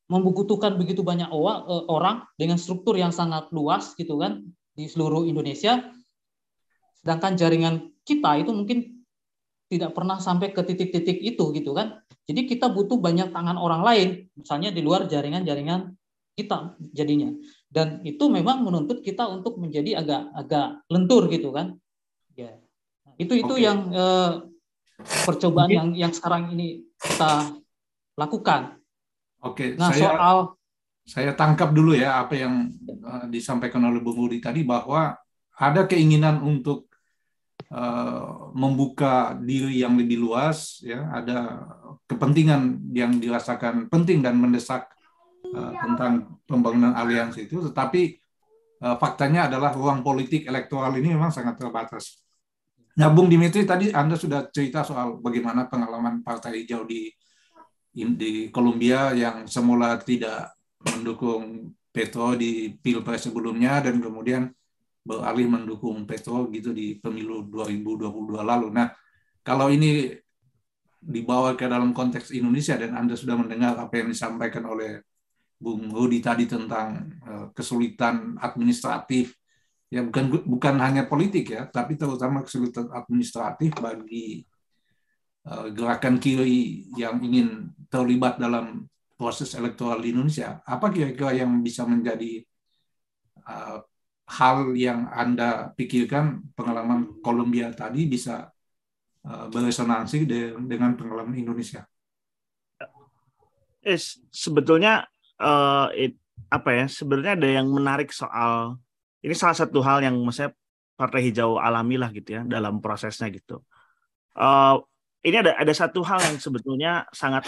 membutuhkan 0.08 0.78
begitu 0.78 1.02
banyak 1.02 1.28
eh, 1.28 1.84
orang 1.90 2.24
dengan 2.38 2.62
struktur 2.62 2.94
yang 2.96 3.10
sangat 3.10 3.50
luas 3.50 3.98
gitu 3.98 4.22
kan 4.22 4.46
di 4.78 4.86
seluruh 4.86 5.26
Indonesia. 5.26 5.90
Sedangkan 7.02 7.34
jaringan 7.34 7.90
kita 8.06 8.46
itu 8.46 8.54
mungkin 8.54 9.02
tidak 9.68 9.98
pernah 9.98 10.22
sampai 10.22 10.54
ke 10.54 10.62
titik-titik 10.64 11.18
itu 11.20 11.50
gitu 11.52 11.74
kan. 11.74 11.98
Jadi 12.30 12.46
kita 12.46 12.70
butuh 12.70 13.02
banyak 13.02 13.34
tangan 13.34 13.58
orang 13.58 13.82
lain, 13.84 14.10
misalnya 14.38 14.70
di 14.70 14.86
luar 14.86 15.10
jaringan-jaringan 15.10 15.97
kita 16.38 16.78
jadinya. 16.94 17.34
Dan 17.66 18.06
itu 18.06 18.30
memang 18.30 18.62
menuntut 18.62 19.02
kita 19.02 19.26
untuk 19.26 19.58
menjadi 19.58 20.06
agak 20.06 20.22
agak 20.38 20.68
lentur 20.94 21.26
gitu 21.34 21.50
kan. 21.50 21.74
Ya. 22.38 22.54
Itu 23.18 23.34
itu 23.34 23.58
okay. 23.58 23.66
yang 23.66 23.80
eh, 23.90 24.32
percobaan 25.26 25.74
yang 25.74 25.90
yang 25.98 26.14
sekarang 26.14 26.54
ini 26.54 26.86
kita 27.02 27.58
lakukan. 28.14 28.78
Oke, 29.42 29.74
okay. 29.74 29.82
nah, 29.82 29.90
saya 29.94 30.14
soal 30.14 30.38
saya 31.08 31.32
tangkap 31.38 31.72
dulu 31.72 31.96
ya 31.96 32.20
apa 32.26 32.36
yang 32.36 32.68
uh, 33.06 33.26
disampaikan 33.32 33.80
oleh 33.88 34.04
Bung 34.04 34.28
Udi 34.28 34.44
tadi 34.44 34.68
bahwa 34.68 35.16
ada 35.56 35.88
keinginan 35.88 36.44
untuk 36.44 36.92
uh, 37.72 38.52
membuka 38.52 39.38
diri 39.40 39.80
yang 39.80 39.96
lebih 39.96 40.20
luas 40.20 40.84
ya, 40.84 41.08
ada 41.16 41.64
kepentingan 42.12 42.92
yang 42.92 43.16
dirasakan 43.18 43.88
penting 43.88 44.20
dan 44.20 44.36
mendesak 44.36 44.92
uh, 45.54 45.74
tentang 45.78 46.42
pembangunan 46.44 46.96
aliansi 46.96 47.46
itu, 47.48 47.62
tetapi 47.72 48.18
uh, 48.84 48.96
faktanya 48.98 49.52
adalah 49.52 49.72
ruang 49.76 50.02
politik 50.02 50.48
elektoral 50.48 50.92
ini 50.98 51.14
memang 51.14 51.32
sangat 51.32 51.60
terbatas. 51.60 52.24
Nah, 52.98 53.14
Bung 53.14 53.30
Dimitri 53.30 53.62
tadi 53.62 53.94
Anda 53.94 54.18
sudah 54.18 54.50
cerita 54.50 54.82
soal 54.82 55.22
bagaimana 55.22 55.70
pengalaman 55.70 56.26
Partai 56.26 56.66
Hijau 56.66 56.82
di 56.84 57.14
di 57.98 58.54
Kolombia 58.54 59.10
yang 59.18 59.50
semula 59.50 59.98
tidak 59.98 60.54
mendukung 60.86 61.74
Petro 61.90 62.38
di 62.38 62.78
pilpres 62.78 63.26
sebelumnya 63.26 63.82
dan 63.82 63.98
kemudian 63.98 64.54
beralih 65.02 65.50
mendukung 65.50 66.06
Petro 66.06 66.46
gitu 66.54 66.70
di 66.76 67.02
pemilu 67.02 67.50
2022 67.50 68.38
lalu. 68.46 68.70
Nah, 68.70 68.94
kalau 69.42 69.74
ini 69.74 70.14
dibawa 71.02 71.58
ke 71.58 71.66
dalam 71.66 71.96
konteks 71.96 72.36
Indonesia 72.36 72.78
dan 72.78 72.94
Anda 72.94 73.18
sudah 73.18 73.34
mendengar 73.40 73.80
apa 73.82 73.94
yang 73.98 74.14
disampaikan 74.14 74.68
oleh 74.70 75.02
Bung 75.58 75.90
Rudi 75.90 76.22
tadi 76.22 76.46
tentang 76.46 77.10
eh, 77.26 77.48
kesulitan 77.54 78.38
administratif 78.38 79.34
ya 79.88 80.04
bukan 80.04 80.44
bukan 80.44 80.76
hanya 80.84 81.08
politik 81.08 81.56
ya, 81.56 81.64
tapi 81.68 81.96
terutama 81.96 82.44
kesulitan 82.44 82.92
administratif 82.92 83.72
bagi 83.80 84.44
uh, 85.48 85.72
gerakan 85.72 86.20
kiri 86.20 86.92
yang 87.00 87.24
ingin 87.24 87.72
terlibat 87.88 88.36
dalam 88.36 88.84
proses 89.16 89.56
elektoral 89.56 90.04
di 90.04 90.12
Indonesia. 90.12 90.60
Apa 90.68 90.92
kira-kira 90.92 91.40
yang 91.40 91.64
bisa 91.64 91.88
menjadi 91.88 92.44
uh, 93.48 93.80
hal 94.28 94.76
yang 94.76 95.08
Anda 95.08 95.72
pikirkan 95.72 96.52
pengalaman 96.52 97.24
Kolombia 97.24 97.72
tadi 97.72 98.12
bisa 98.12 98.52
beresonansi 99.28 100.24
dengan 100.68 100.96
pengalaman 100.96 101.36
Indonesia? 101.36 101.84
Eh, 103.84 104.00
sebetulnya 104.32 105.08
uh, 105.42 105.88
it, 105.94 106.18
apa 106.50 106.70
ya? 106.74 106.86
Sebenarnya 106.90 107.34
ada 107.38 107.50
yang 107.50 107.68
menarik 107.70 108.14
soal 108.14 108.78
ini 109.22 109.34
salah 109.34 109.58
satu 109.58 109.82
hal 109.82 110.06
yang 110.06 110.16
maksudnya 110.22 110.54
Partai 110.98 111.30
Hijau 111.30 111.62
alami 111.62 111.94
lah 111.94 112.10
gitu 112.10 112.38
ya 112.38 112.42
dalam 112.42 112.82
prosesnya 112.82 113.30
gitu. 113.30 113.62
Uh, 114.34 114.82
ini 115.22 115.42
ada 115.42 115.54
ada 115.54 115.74
satu 115.74 116.02
hal 116.02 116.18
yang 116.26 116.38
sebetulnya 116.42 117.06
sangat 117.14 117.46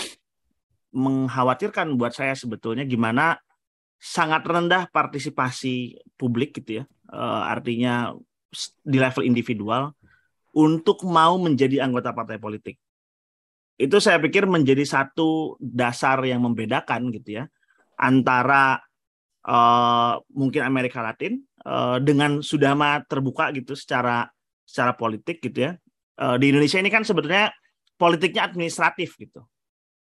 mengkhawatirkan 0.94 1.98
buat 1.98 2.14
saya 2.14 2.34
sebetulnya 2.38 2.86
gimana 2.86 3.38
sangat 3.98 4.46
rendah 4.46 4.86
partisipasi 4.94 5.98
publik 6.14 6.62
gitu 6.62 6.82
ya. 6.82 6.86
Uh, 7.10 7.42
artinya 7.50 8.14
di 8.86 8.98
level 9.02 9.26
individual 9.26 9.98
untuk 10.54 11.02
mau 11.06 11.38
menjadi 11.42 11.82
anggota 11.82 12.14
partai 12.14 12.38
politik. 12.38 12.78
Itu 13.82 13.98
saya 13.98 14.22
pikir 14.22 14.46
menjadi 14.46 14.86
satu 14.86 15.58
dasar 15.58 16.22
yang 16.22 16.46
membedakan 16.46 17.10
gitu 17.10 17.42
ya 17.42 17.50
antara 18.00 18.80
uh, 19.44 20.16
mungkin 20.32 20.64
Amerika 20.64 21.04
Latin 21.04 21.44
uh, 21.68 22.00
dengan 22.00 22.40
sudah 22.40 22.74
terbuka 23.06 23.52
gitu 23.52 23.76
secara 23.76 24.28
secara 24.64 24.96
politik 24.96 25.44
gitu 25.44 25.68
ya. 25.68 25.72
Uh, 26.20 26.36
di 26.40 26.52
Indonesia 26.52 26.80
ini 26.80 26.92
kan 26.92 27.04
sebetulnya 27.04 27.52
politiknya 28.00 28.48
administratif 28.48 29.20
gitu. 29.20 29.44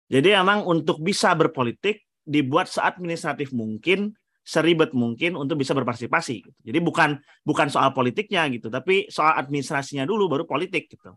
Jadi 0.07 0.37
memang 0.37 0.63
untuk 0.63 1.01
bisa 1.03 1.33
berpolitik 1.33 2.05
dibuat 2.23 2.71
seadministratif 2.71 3.51
mungkin, 3.51 4.15
seribet 4.43 4.95
mungkin 4.95 5.35
untuk 5.35 5.59
bisa 5.59 5.75
berpartisipasi. 5.75 6.35
Gitu. 6.47 6.59
Jadi 6.63 6.79
bukan 6.79 7.19
bukan 7.43 7.67
soal 7.67 7.91
politiknya 7.91 8.47
gitu, 8.53 8.71
tapi 8.71 9.09
soal 9.11 9.35
administrasinya 9.35 10.07
dulu 10.07 10.31
baru 10.31 10.43
politik 10.47 10.87
gitu. 10.87 11.15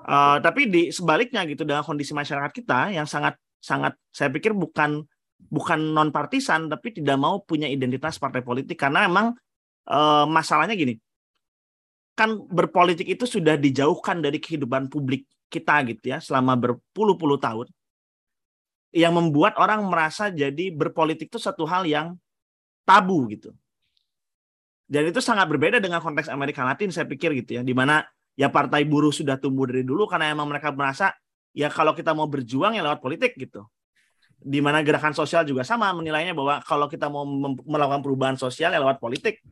Uh, 0.00 0.40
tapi 0.40 0.68
di 0.72 0.82
sebaliknya 0.88 1.44
gitu 1.44 1.64
dengan 1.64 1.84
kondisi 1.84 2.16
masyarakat 2.16 2.52
kita 2.56 2.96
yang 2.96 3.04
sangat 3.04 3.36
sangat 3.60 3.92
saya 4.08 4.32
pikir 4.32 4.56
bukan 4.56 5.04
bukan 5.48 5.96
non 5.96 6.12
partisan 6.12 6.68
tapi 6.68 6.92
tidak 6.92 7.16
mau 7.16 7.40
punya 7.40 7.66
identitas 7.70 8.20
partai 8.20 8.44
politik 8.44 8.76
karena 8.76 9.08
memang 9.08 9.32
uh, 9.88 10.26
masalahnya 10.28 10.76
gini 10.76 11.00
kan 12.12 12.36
berpolitik 12.36 13.08
itu 13.08 13.24
sudah 13.24 13.56
dijauhkan 13.56 14.20
dari 14.20 14.36
kehidupan 14.36 14.92
publik 14.92 15.24
kita 15.48 15.80
gitu 15.88 16.12
ya 16.12 16.18
selama 16.20 16.54
berpuluh-puluh 16.58 17.40
tahun 17.40 17.66
yang 18.90 19.14
membuat 19.14 19.54
orang 19.58 19.86
merasa 19.86 20.28
jadi 20.30 20.74
berpolitik 20.74 21.30
itu 21.30 21.38
satu 21.38 21.62
hal 21.66 21.86
yang 21.86 22.18
tabu 22.82 23.30
gitu. 23.30 23.54
Dan 24.90 25.06
itu 25.06 25.22
sangat 25.22 25.46
berbeda 25.46 25.78
dengan 25.78 26.02
konteks 26.02 26.26
Amerika 26.26 26.66
Latin 26.66 26.90
saya 26.90 27.06
pikir 27.06 27.30
gitu 27.38 27.56
ya, 27.58 27.62
di 27.62 27.70
mana 27.70 28.02
ya 28.34 28.50
partai 28.50 28.82
buruh 28.82 29.14
sudah 29.14 29.38
tumbuh 29.38 29.70
dari 29.70 29.86
dulu 29.86 30.10
karena 30.10 30.34
emang 30.34 30.50
mereka 30.50 30.74
merasa 30.74 31.14
ya 31.54 31.70
kalau 31.70 31.94
kita 31.94 32.10
mau 32.10 32.26
berjuang 32.26 32.74
ya 32.74 32.82
lewat 32.82 32.98
politik 32.98 33.38
gitu. 33.38 33.62
Di 34.40 34.64
mana 34.64 34.80
gerakan 34.80 35.12
sosial 35.12 35.44
juga 35.44 35.60
sama 35.68 35.92
menilainya 35.92 36.32
bahwa 36.32 36.64
kalau 36.64 36.88
kita 36.88 37.12
mau 37.12 37.28
melakukan 37.64 38.00
perubahan 38.00 38.36
sosial 38.40 38.72
ya 38.72 38.80
lewat 38.80 38.96
politik. 38.96 39.44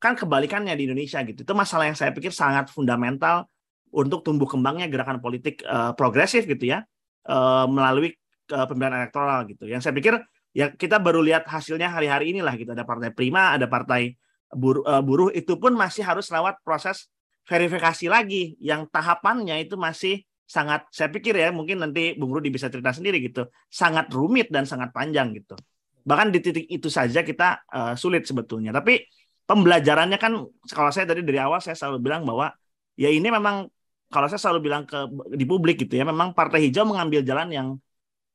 Kan 0.00 0.16
kebalikannya 0.16 0.72
di 0.78 0.86
Indonesia 0.86 1.20
gitu. 1.26 1.42
Itu 1.42 1.52
masalah 1.52 1.90
yang 1.90 1.98
saya 1.98 2.14
pikir 2.14 2.30
sangat 2.30 2.70
fundamental 2.72 3.50
untuk 3.90 4.22
tumbuh 4.22 4.46
kembangnya 4.46 4.86
gerakan 4.86 5.18
politik 5.18 5.60
uh, 5.66 5.92
progresif 5.92 6.46
gitu 6.46 6.70
ya. 6.70 6.86
Uh, 7.26 7.68
melalui 7.68 8.16
uh, 8.54 8.64
pemilihan 8.64 9.04
elektoral 9.04 9.44
gitu. 9.50 9.68
Yang 9.68 9.90
saya 9.90 9.94
pikir 9.98 10.14
ya 10.56 10.72
kita 10.72 10.96
baru 11.02 11.20
lihat 11.20 11.44
hasilnya 11.44 11.90
hari-hari 11.90 12.32
inilah 12.32 12.54
gitu. 12.56 12.70
Ada 12.72 12.86
partai 12.86 13.10
Prima, 13.12 13.58
ada 13.58 13.66
partai 13.66 14.14
buruh, 14.50 14.82
uh, 14.86 15.02
buruh 15.02 15.30
itu 15.34 15.58
pun 15.58 15.74
masih 15.74 16.02
harus 16.02 16.30
lewat 16.30 16.62
proses 16.62 17.10
verifikasi 17.46 18.06
lagi 18.06 18.54
yang 18.62 18.86
tahapannya 18.86 19.66
itu 19.66 19.74
masih 19.74 20.22
sangat 20.50 20.90
saya 20.90 21.14
pikir 21.14 21.38
ya 21.38 21.54
mungkin 21.54 21.78
nanti 21.78 22.18
Bung 22.18 22.34
Rudi 22.34 22.50
bisa 22.50 22.66
cerita 22.66 22.90
sendiri 22.90 23.22
gitu. 23.22 23.46
Sangat 23.70 24.10
rumit 24.10 24.50
dan 24.50 24.66
sangat 24.66 24.90
panjang 24.90 25.30
gitu. 25.38 25.54
Bahkan 26.02 26.34
di 26.34 26.42
titik 26.42 26.66
itu 26.66 26.90
saja 26.90 27.22
kita 27.22 27.62
uh, 27.70 27.94
sulit 27.94 28.26
sebetulnya. 28.26 28.74
Tapi 28.74 28.98
pembelajarannya 29.46 30.18
kan 30.18 30.42
kalau 30.74 30.90
saya 30.90 31.06
tadi 31.06 31.22
dari 31.22 31.38
awal 31.38 31.62
saya 31.62 31.78
selalu 31.78 32.02
bilang 32.02 32.26
bahwa 32.26 32.50
ya 32.98 33.06
ini 33.14 33.30
memang 33.30 33.70
kalau 34.10 34.26
saya 34.26 34.42
selalu 34.42 34.66
bilang 34.66 34.82
ke 34.90 34.98
di 35.38 35.46
publik 35.46 35.86
gitu 35.86 35.94
ya 35.94 36.02
memang 36.02 36.34
Partai 36.34 36.66
Hijau 36.66 36.82
mengambil 36.82 37.22
jalan 37.22 37.48
yang 37.54 37.68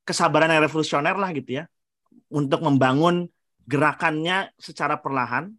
kesabaran 0.07 0.47
yang 0.47 0.63
revolusioner 0.63 1.19
lah 1.19 1.35
gitu 1.35 1.59
ya. 1.59 1.63
Untuk 2.31 2.63
membangun 2.63 3.27
gerakannya 3.67 4.55
secara 4.55 5.03
perlahan. 5.03 5.51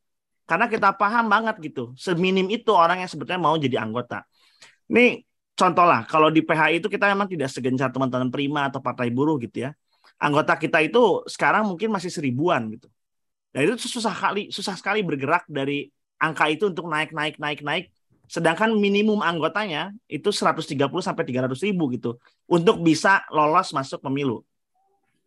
Karena 0.47 0.71
kita 0.73 0.95
paham 0.97 1.27
banget 1.29 1.59
gitu 1.61 1.93
seminim 1.99 2.47
itu 2.49 2.71
orang 2.73 3.05
yang 3.05 3.11
sebetulnya 3.13 3.43
mau 3.45 3.61
jadi 3.61 3.83
anggota. 3.83 4.25
Ini 4.87 5.27
contoh 5.57 5.87
lah 5.89 6.05
kalau 6.05 6.29
di 6.29 6.45
PHI 6.45 6.79
itu 6.85 6.89
kita 6.93 7.09
memang 7.11 7.27
tidak 7.27 7.49
segencar 7.49 7.89
teman-teman 7.91 8.29
Prima 8.29 8.69
atau 8.69 8.79
Partai 8.79 9.09
Buruh 9.09 9.41
gitu 9.41 9.67
ya. 9.67 9.73
Anggota 10.21 10.57
kita 10.57 10.81
itu 10.85 11.25
sekarang 11.27 11.67
mungkin 11.67 11.91
masih 11.91 12.13
seribuan 12.13 12.69
gitu. 12.73 12.87
Dan 13.51 13.73
itu 13.73 13.89
susah 13.89 14.13
kali 14.13 14.53
susah 14.53 14.77
sekali 14.77 15.01
bergerak 15.01 15.49
dari 15.49 15.89
angka 16.21 16.47
itu 16.53 16.69
untuk 16.69 16.87
naik 16.89 17.11
naik 17.17 17.41
naik 17.41 17.61
naik 17.65 17.85
Sedangkan 18.27 18.75
minimum 18.75 19.23
anggotanya 19.23 19.95
itu 20.11 20.35
130 20.35 20.67
sampai 20.99 21.23
300 21.23 21.63
ribu 21.63 21.87
gitu 21.95 22.19
untuk 22.51 22.83
bisa 22.83 23.23
lolos 23.31 23.71
masuk 23.71 24.03
pemilu. 24.03 24.43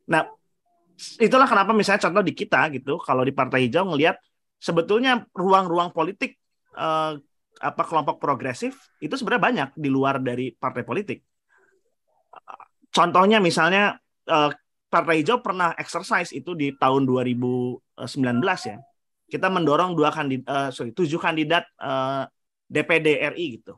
Nah, 0.03 0.27
itulah 1.15 1.47
kenapa 1.47 1.71
misalnya 1.71 2.03
contoh 2.03 2.19
di 2.19 2.35
kita 2.35 2.67
gitu, 2.75 2.99
kalau 2.99 3.23
di 3.23 3.31
Partai 3.31 3.67
Hijau 3.67 3.87
ngelihat 3.87 4.19
sebetulnya 4.59 5.23
ruang-ruang 5.31 5.95
politik 5.95 6.35
eh, 6.75 7.11
apa 7.59 7.83
kelompok 7.83 8.17
progresif 8.23 8.79
itu 9.03 9.13
sebenarnya 9.19 9.43
banyak 9.43 9.69
di 9.75 9.89
luar 9.91 10.23
dari 10.23 10.55
partai 10.55 10.87
politik. 10.87 11.19
Contohnya 12.89 13.37
misalnya 13.43 13.99
eh, 14.25 14.51
Partai 14.89 15.21
Hijau 15.21 15.45
pernah 15.45 15.77
exercise 15.77 16.33
itu 16.33 16.57
di 16.57 16.73
tahun 16.73 17.05
2019 17.05 18.01
ya. 18.65 18.77
Kita 19.29 19.45
mendorong 19.45 19.93
dua 19.93 20.09
kandidat, 20.09 20.49
uh, 20.49 20.69
sorry, 20.73 20.89
tujuh 20.89 21.21
kandidat 21.21 21.69
uh, 21.77 22.25
DPD 22.65 23.21
RI 23.37 23.61
gitu. 23.61 23.77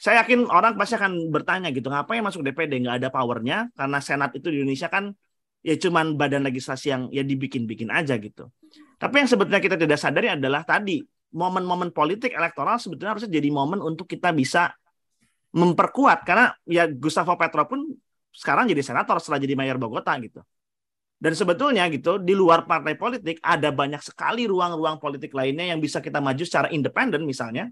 Saya 0.00 0.24
yakin 0.24 0.48
orang 0.48 0.80
pasti 0.80 0.96
akan 0.96 1.28
bertanya 1.28 1.68
gitu, 1.68 1.92
ngapain 1.92 2.24
masuk 2.24 2.40
DPD 2.40 2.88
nggak 2.88 3.04
ada 3.04 3.08
powernya 3.12 3.68
karena 3.76 4.00
Senat 4.00 4.32
itu 4.32 4.48
di 4.48 4.64
Indonesia 4.64 4.88
kan 4.88 5.12
ya 5.60 5.76
cuman 5.76 6.16
badan 6.16 6.40
legislasi 6.48 6.86
yang 6.88 7.02
ya 7.12 7.20
dibikin-bikin 7.20 7.92
aja 7.92 8.16
gitu. 8.16 8.48
Tapi 8.96 9.14
yang 9.20 9.28
sebetulnya 9.28 9.60
kita 9.60 9.76
tidak 9.76 10.00
sadari 10.00 10.32
adalah 10.32 10.64
tadi 10.64 11.04
momen-momen 11.30 11.94
politik 11.94 12.34
elektoral 12.34 12.78
sebetulnya 12.82 13.14
harusnya 13.14 13.30
jadi 13.30 13.48
momen 13.50 13.78
untuk 13.78 14.06
kita 14.10 14.34
bisa 14.34 14.74
memperkuat. 15.54 16.26
Karena 16.26 16.54
ya 16.66 16.86
Gustavo 16.90 17.34
Petro 17.38 17.66
pun 17.66 17.86
sekarang 18.30 18.70
jadi 18.70 18.82
senator 18.82 19.18
setelah 19.18 19.42
jadi 19.42 19.54
mayor 19.58 19.78
Bogota 19.78 20.14
gitu. 20.22 20.42
Dan 21.20 21.36
sebetulnya 21.36 21.84
gitu 21.92 22.16
di 22.16 22.32
luar 22.32 22.64
partai 22.64 22.96
politik 22.96 23.44
ada 23.44 23.68
banyak 23.68 24.00
sekali 24.00 24.48
ruang-ruang 24.48 24.96
politik 24.96 25.36
lainnya 25.36 25.68
yang 25.68 25.76
bisa 25.76 26.00
kita 26.00 26.16
maju 26.16 26.40
secara 26.40 26.72
independen 26.72 27.28
misalnya. 27.28 27.68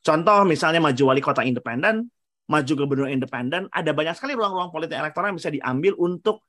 Contoh 0.00 0.48
misalnya 0.48 0.80
maju 0.80 1.02
wali 1.12 1.20
kota 1.20 1.44
independen, 1.44 2.08
maju 2.48 2.72
gubernur 2.72 3.10
independen, 3.10 3.68
ada 3.68 3.90
banyak 3.92 4.16
sekali 4.16 4.32
ruang-ruang 4.32 4.72
politik 4.72 4.96
elektoral 4.96 5.34
yang 5.34 5.38
bisa 5.38 5.52
diambil 5.52 5.92
untuk 5.98 6.46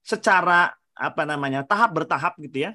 secara 0.00 0.72
apa 0.96 1.22
namanya 1.28 1.66
tahap 1.68 1.90
bertahap 1.92 2.38
gitu 2.40 2.64
ya, 2.64 2.72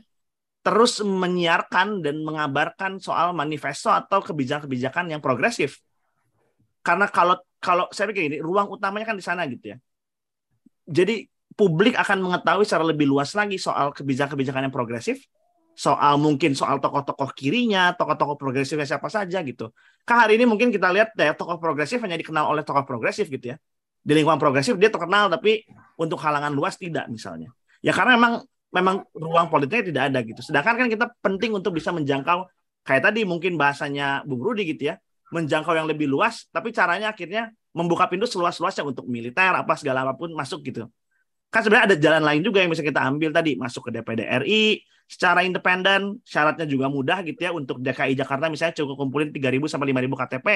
terus 0.64 1.04
menyiarkan 1.04 2.00
dan 2.00 2.24
mengabarkan 2.24 2.98
soal 3.04 3.36
manifesto 3.36 3.92
atau 3.92 4.24
kebijakan-kebijakan 4.24 5.12
yang 5.12 5.20
progresif. 5.20 5.84
Karena 6.80 7.12
kalau 7.12 7.36
kalau 7.60 7.88
saya 7.92 8.12
pikir 8.12 8.32
ini 8.32 8.38
ruang 8.40 8.72
utamanya 8.72 9.12
kan 9.12 9.18
di 9.20 9.24
sana 9.24 9.44
gitu 9.48 9.76
ya. 9.76 9.78
Jadi 10.88 11.28
publik 11.56 11.96
akan 12.00 12.18
mengetahui 12.24 12.64
secara 12.64 12.88
lebih 12.88 13.08
luas 13.08 13.36
lagi 13.36 13.60
soal 13.60 13.92
kebijakan-kebijakan 13.92 14.68
yang 14.68 14.74
progresif 14.74 15.24
soal 15.74 16.22
mungkin 16.22 16.54
soal 16.54 16.78
tokoh-tokoh 16.78 17.34
kirinya, 17.34 17.98
tokoh-tokoh 17.98 18.38
progresifnya 18.38 18.86
siapa 18.86 19.10
saja 19.10 19.42
gitu. 19.42 19.74
Kan 20.06 20.22
hari 20.22 20.38
ini 20.38 20.46
mungkin 20.46 20.70
kita 20.70 20.94
lihat 20.94 21.18
ya 21.18 21.34
tokoh 21.34 21.58
progresif 21.58 21.98
hanya 22.06 22.18
dikenal 22.18 22.46
oleh 22.46 22.62
tokoh 22.62 22.86
progresif 22.86 23.28
gitu 23.30 23.54
ya. 23.54 23.58
Di 24.04 24.14
lingkungan 24.14 24.38
progresif 24.38 24.78
dia 24.78 24.94
terkenal 24.94 25.34
tapi 25.34 25.66
untuk 25.98 26.22
halangan 26.22 26.54
luas 26.54 26.78
tidak 26.78 27.10
misalnya. 27.10 27.50
Ya 27.82 27.92
karena 27.92 28.16
memang 28.16 28.46
memang 28.74 29.06
ruang 29.14 29.48
politiknya 29.48 29.84
tidak 29.94 30.04
ada 30.10 30.20
gitu. 30.26 30.42
Sedangkan 30.42 30.76
kan 30.76 30.88
kita 30.90 31.06
penting 31.22 31.54
untuk 31.54 31.78
bisa 31.78 31.94
menjangkau 31.94 32.50
kayak 32.84 33.14
tadi 33.14 33.24
mungkin 33.24 33.56
bahasanya 33.56 34.26
Bung 34.26 34.42
Rudi 34.42 34.66
gitu 34.74 34.92
ya, 34.92 34.96
menjangkau 35.30 35.78
yang 35.78 35.86
lebih 35.86 36.10
luas 36.10 36.50
tapi 36.50 36.74
caranya 36.74 37.14
akhirnya 37.14 37.54
membuka 37.74 38.10
pintu 38.10 38.26
seluas-luasnya 38.26 38.86
untuk 38.86 39.06
militer 39.10 39.54
apa 39.54 39.74
segala 39.78 40.04
apa 40.04 40.18
pun 40.18 40.34
masuk 40.34 40.66
gitu. 40.66 40.90
Kan 41.54 41.62
sebenarnya 41.62 41.86
ada 41.94 41.98
jalan 42.02 42.24
lain 42.26 42.42
juga 42.42 42.66
yang 42.66 42.74
bisa 42.74 42.82
kita 42.82 43.02
ambil 43.06 43.30
tadi 43.30 43.54
masuk 43.54 43.90
ke 43.90 44.02
DPD 44.02 44.26
RI, 44.42 44.82
secara 45.06 45.46
independen, 45.46 46.18
syaratnya 46.26 46.66
juga 46.66 46.90
mudah 46.90 47.22
gitu 47.22 47.38
ya 47.46 47.52
untuk 47.54 47.78
DKI 47.78 48.18
Jakarta 48.18 48.50
misalnya 48.50 48.74
cukup 48.82 49.06
kumpulin 49.06 49.30
3.000 49.30 49.70
sampai 49.70 49.94
5.000 49.94 50.18
KTP. 50.18 50.48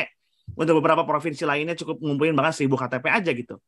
Untuk 0.57 0.79
beberapa 0.79 1.03
provinsi 1.03 1.43
lainnya 1.43 1.75
cukup 1.75 1.99
ngumpulin 1.99 2.33
bahkan 2.33 2.55
seribu 2.55 2.79
KTP 2.79 3.05
aja 3.11 3.31
gitu. 3.35 3.59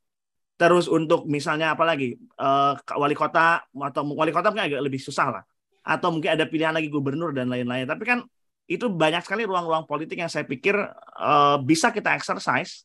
Terus 0.59 0.91
untuk 0.91 1.23
misalnya 1.23 1.71
apa 1.71 1.87
lagi 1.87 2.19
uh, 2.35 2.75
wali 2.99 3.15
kota 3.15 3.63
atau 3.63 4.03
wali 4.11 4.35
kota 4.35 4.51
mungkin 4.51 4.67
agak 4.67 4.83
lebih 4.83 4.99
susah 4.99 5.39
lah. 5.39 5.43
Atau 5.87 6.11
mungkin 6.11 6.35
ada 6.35 6.43
pilihan 6.43 6.75
lagi 6.75 6.91
gubernur 6.91 7.31
dan 7.31 7.47
lain-lain. 7.47 7.87
Tapi 7.87 8.03
kan 8.03 8.19
itu 8.67 8.91
banyak 8.91 9.23
sekali 9.23 9.47
ruang-ruang 9.47 9.87
politik 9.87 10.19
yang 10.19 10.27
saya 10.27 10.43
pikir 10.43 10.75
uh, 11.15 11.57
bisa 11.63 11.95
kita 11.95 12.11
exercise 12.11 12.83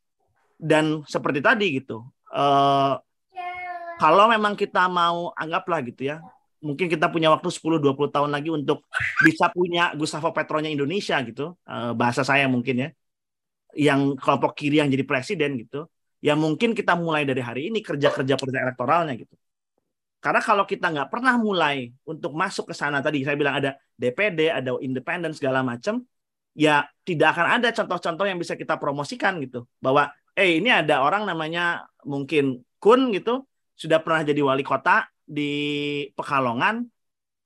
dan 0.55 1.03
seperti 1.11 1.43
tadi 1.43 1.83
gitu. 1.83 2.07
Uh, 2.31 2.95
kalau 3.99 4.31
memang 4.31 4.55
kita 4.55 4.87
mau 4.87 5.35
anggaplah 5.35 5.83
gitu 5.83 6.15
ya, 6.15 6.23
mungkin 6.65 6.89
kita 6.89 7.13
punya 7.13 7.29
waktu 7.31 7.53
10-20 7.53 8.11
tahun 8.11 8.31
lagi 8.33 8.51
untuk 8.51 8.87
bisa 9.23 9.53
punya 9.53 9.93
Gustavo 9.95 10.33
Petronya 10.33 10.73
Indonesia 10.73 11.21
gitu, 11.23 11.55
uh, 11.69 11.93
bahasa 11.93 12.25
saya 12.25 12.49
mungkin 12.49 12.75
ya, 12.81 12.89
yang 13.77 14.17
kelompok 14.19 14.57
kiri 14.57 14.81
yang 14.81 14.89
jadi 14.89 15.05
presiden 15.07 15.61
gitu, 15.61 15.87
ya 16.25 16.33
mungkin 16.33 16.73
kita 16.73 16.97
mulai 16.97 17.29
dari 17.29 17.45
hari 17.45 17.69
ini 17.69 17.85
kerja-kerja 17.85 18.41
kerja 18.41 18.59
elektoralnya 18.65 19.13
gitu. 19.21 19.37
Karena 20.25 20.41
kalau 20.41 20.65
kita 20.65 20.89
nggak 20.89 21.13
pernah 21.13 21.37
mulai 21.37 21.93
untuk 22.09 22.33
masuk 22.33 22.73
ke 22.73 22.75
sana 22.75 23.05
tadi 23.05 23.21
saya 23.21 23.37
bilang 23.37 23.61
ada 23.61 23.77
DPD, 24.01 24.49
ada 24.49 24.73
independen 24.81 25.37
segala 25.37 25.61
macam, 25.61 26.01
ya 26.57 26.89
tidak 27.05 27.37
akan 27.37 27.61
ada 27.61 27.69
contoh-contoh 27.77 28.25
yang 28.25 28.41
bisa 28.41 28.57
kita 28.57 28.81
promosikan 28.81 29.37
gitu 29.45 29.69
bahwa 29.85 30.09
eh 30.33 30.57
ini 30.57 30.73
ada 30.73 31.05
orang 31.05 31.29
namanya 31.29 31.85
mungkin 32.09 32.65
Kun 32.81 33.13
gitu 33.13 33.45
sudah 33.77 34.01
pernah 34.01 34.25
jadi 34.25 34.41
wali 34.41 34.65
kota 34.65 35.05
di 35.25 35.53
Pekalongan, 36.17 36.85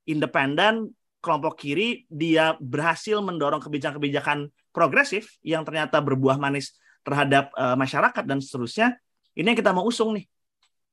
independen, 0.07 0.95
kelompok 1.18 1.59
kiri, 1.59 2.07
dia 2.07 2.55
berhasil 2.62 3.18
mendorong 3.18 3.59
kebijakan-kebijakan 3.59 4.51
progresif 4.70 5.35
yang 5.43 5.66
ternyata 5.66 5.99
berbuah 5.99 6.39
manis 6.39 6.79
terhadap 7.09 7.49
uh, 7.57 7.73
masyarakat 7.73 8.25
dan 8.29 8.39
seterusnya. 8.45 9.01
Ini 9.33 9.57
yang 9.57 9.59
kita 9.59 9.73
mau 9.73 9.89
usung 9.89 10.13
nih. 10.13 10.29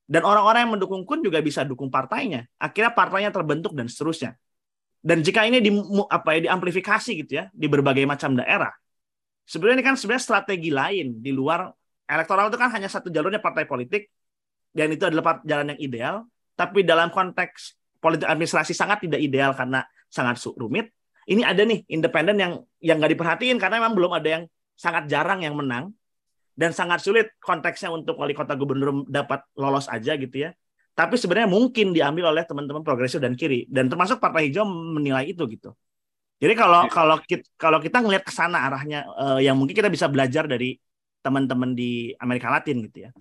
Dan 0.08 0.24
orang-orang 0.24 0.64
yang 0.64 0.74
mendukung 0.80 1.04
Kun 1.04 1.20
juga 1.20 1.44
bisa 1.44 1.68
dukung 1.68 1.92
partainya. 1.92 2.48
Akhirnya 2.56 2.96
partainya 2.96 3.36
terbentuk 3.36 3.76
dan 3.76 3.92
seterusnya. 3.92 4.40
Dan 5.04 5.22
jika 5.22 5.44
ini 5.44 5.62
di 5.62 5.70
apa 6.10 6.34
ya 6.34 6.50
diamplifikasi 6.50 7.12
gitu 7.26 7.32
ya 7.38 7.46
di 7.54 7.70
berbagai 7.70 8.10
macam 8.10 8.34
daerah, 8.34 8.74
sebenarnya 9.46 9.82
ini 9.82 9.86
kan 9.86 9.96
sebenarnya 9.98 10.24
strategi 10.26 10.74
lain 10.74 11.22
di 11.22 11.30
luar 11.30 11.70
elektoral 12.10 12.50
itu 12.50 12.58
kan 12.58 12.74
hanya 12.74 12.90
satu 12.90 13.14
jalurnya 13.14 13.38
partai 13.38 13.70
politik 13.70 14.10
dan 14.74 14.90
itu 14.90 15.06
adalah 15.06 15.42
jalan 15.46 15.78
yang 15.78 15.82
ideal. 15.82 16.16
Tapi 16.58 16.82
dalam 16.82 17.14
konteks 17.14 17.78
politik 18.02 18.26
administrasi 18.26 18.74
sangat 18.74 19.06
tidak 19.06 19.22
ideal 19.22 19.54
karena 19.54 19.86
sangat 20.10 20.42
rumit. 20.58 20.90
Ini 21.26 21.42
ada 21.42 21.66
nih 21.66 21.86
independen 21.90 22.38
yang 22.38 22.54
yang 22.82 22.98
nggak 23.02 23.18
diperhatiin 23.18 23.58
karena 23.58 23.82
memang 23.82 23.98
belum 23.98 24.14
ada 24.14 24.30
yang 24.30 24.44
sangat 24.78 25.10
jarang 25.10 25.42
yang 25.42 25.58
menang 25.58 25.90
dan 26.56 26.72
sangat 26.72 27.04
sulit 27.04 27.36
konteksnya 27.44 27.92
untuk 27.92 28.16
wali 28.16 28.32
kota 28.32 28.56
gubernur 28.56 29.04
dapat 29.06 29.44
lolos 29.60 29.92
aja 29.92 30.16
gitu 30.16 30.48
ya. 30.48 30.56
Tapi 30.96 31.20
sebenarnya 31.20 31.52
mungkin 31.52 31.92
diambil 31.92 32.32
oleh 32.32 32.48
teman-teman 32.48 32.80
progresif 32.80 33.20
dan 33.20 33.36
kiri 33.36 33.68
dan 33.68 33.92
termasuk 33.92 34.24
Partai 34.24 34.48
Hijau 34.48 34.64
menilai 34.64 35.28
itu 35.28 35.44
gitu. 35.52 35.76
Jadi 36.40 36.54
kalau 36.56 36.88
ya. 36.88 36.92
kalau 36.92 37.18
kita, 37.20 37.46
kalau 37.60 37.80
kita 37.84 38.00
ngelihat 38.00 38.24
ke 38.24 38.32
sana 38.32 38.64
arahnya 38.64 39.04
uh, 39.12 39.40
yang 39.44 39.60
mungkin 39.60 39.76
kita 39.76 39.92
bisa 39.92 40.08
belajar 40.08 40.48
dari 40.48 40.80
teman-teman 41.20 41.76
di 41.76 42.16
Amerika 42.20 42.48
Latin 42.48 42.88
gitu 42.88 43.08
ya. 43.08 43.12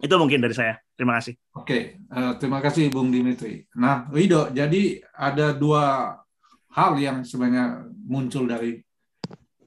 Itu 0.00 0.16
mungkin 0.16 0.40
dari 0.40 0.56
saya. 0.56 0.80
Terima 0.96 1.16
kasih. 1.20 1.36
Oke, 1.56 2.00
uh, 2.12 2.36
terima 2.36 2.60
kasih 2.60 2.92
Bung 2.92 3.12
Dimitri. 3.12 3.64
Nah, 3.76 4.08
Wido, 4.12 4.52
jadi 4.52 5.00
ada 5.16 5.56
dua 5.56 6.16
hal 6.76 6.92
yang 7.00 7.24
sebenarnya 7.24 7.88
muncul 8.04 8.44
dari 8.44 8.83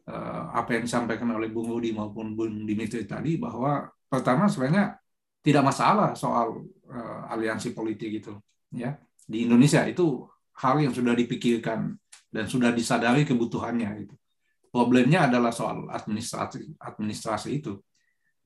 apa 0.08 0.80
yang 0.80 0.88
disampaikan 0.88 1.28
oleh 1.36 1.52
Bung 1.52 1.68
Rudi 1.68 1.92
maupun 1.92 2.32
Bung 2.32 2.64
Dimitri 2.64 3.04
tadi 3.04 3.36
bahwa 3.36 3.92
pertama 4.08 4.48
sebenarnya 4.48 4.96
tidak 5.44 5.64
masalah 5.68 6.16
soal 6.16 6.64
uh, 6.88 7.28
aliansi 7.28 7.76
politik 7.76 8.24
itu 8.24 8.34
ya. 8.72 8.96
Di 9.28 9.44
Indonesia 9.44 9.84
itu 9.84 10.24
hal 10.64 10.80
yang 10.80 10.96
sudah 10.96 11.12
dipikirkan 11.12 11.92
dan 12.32 12.46
sudah 12.48 12.72
disadari 12.72 13.28
kebutuhannya 13.28 14.08
itu. 14.08 14.16
Problemnya 14.72 15.28
adalah 15.28 15.52
soal 15.52 15.92
administrasi 15.92 16.80
administrasi 16.80 17.50
itu. 17.60 17.76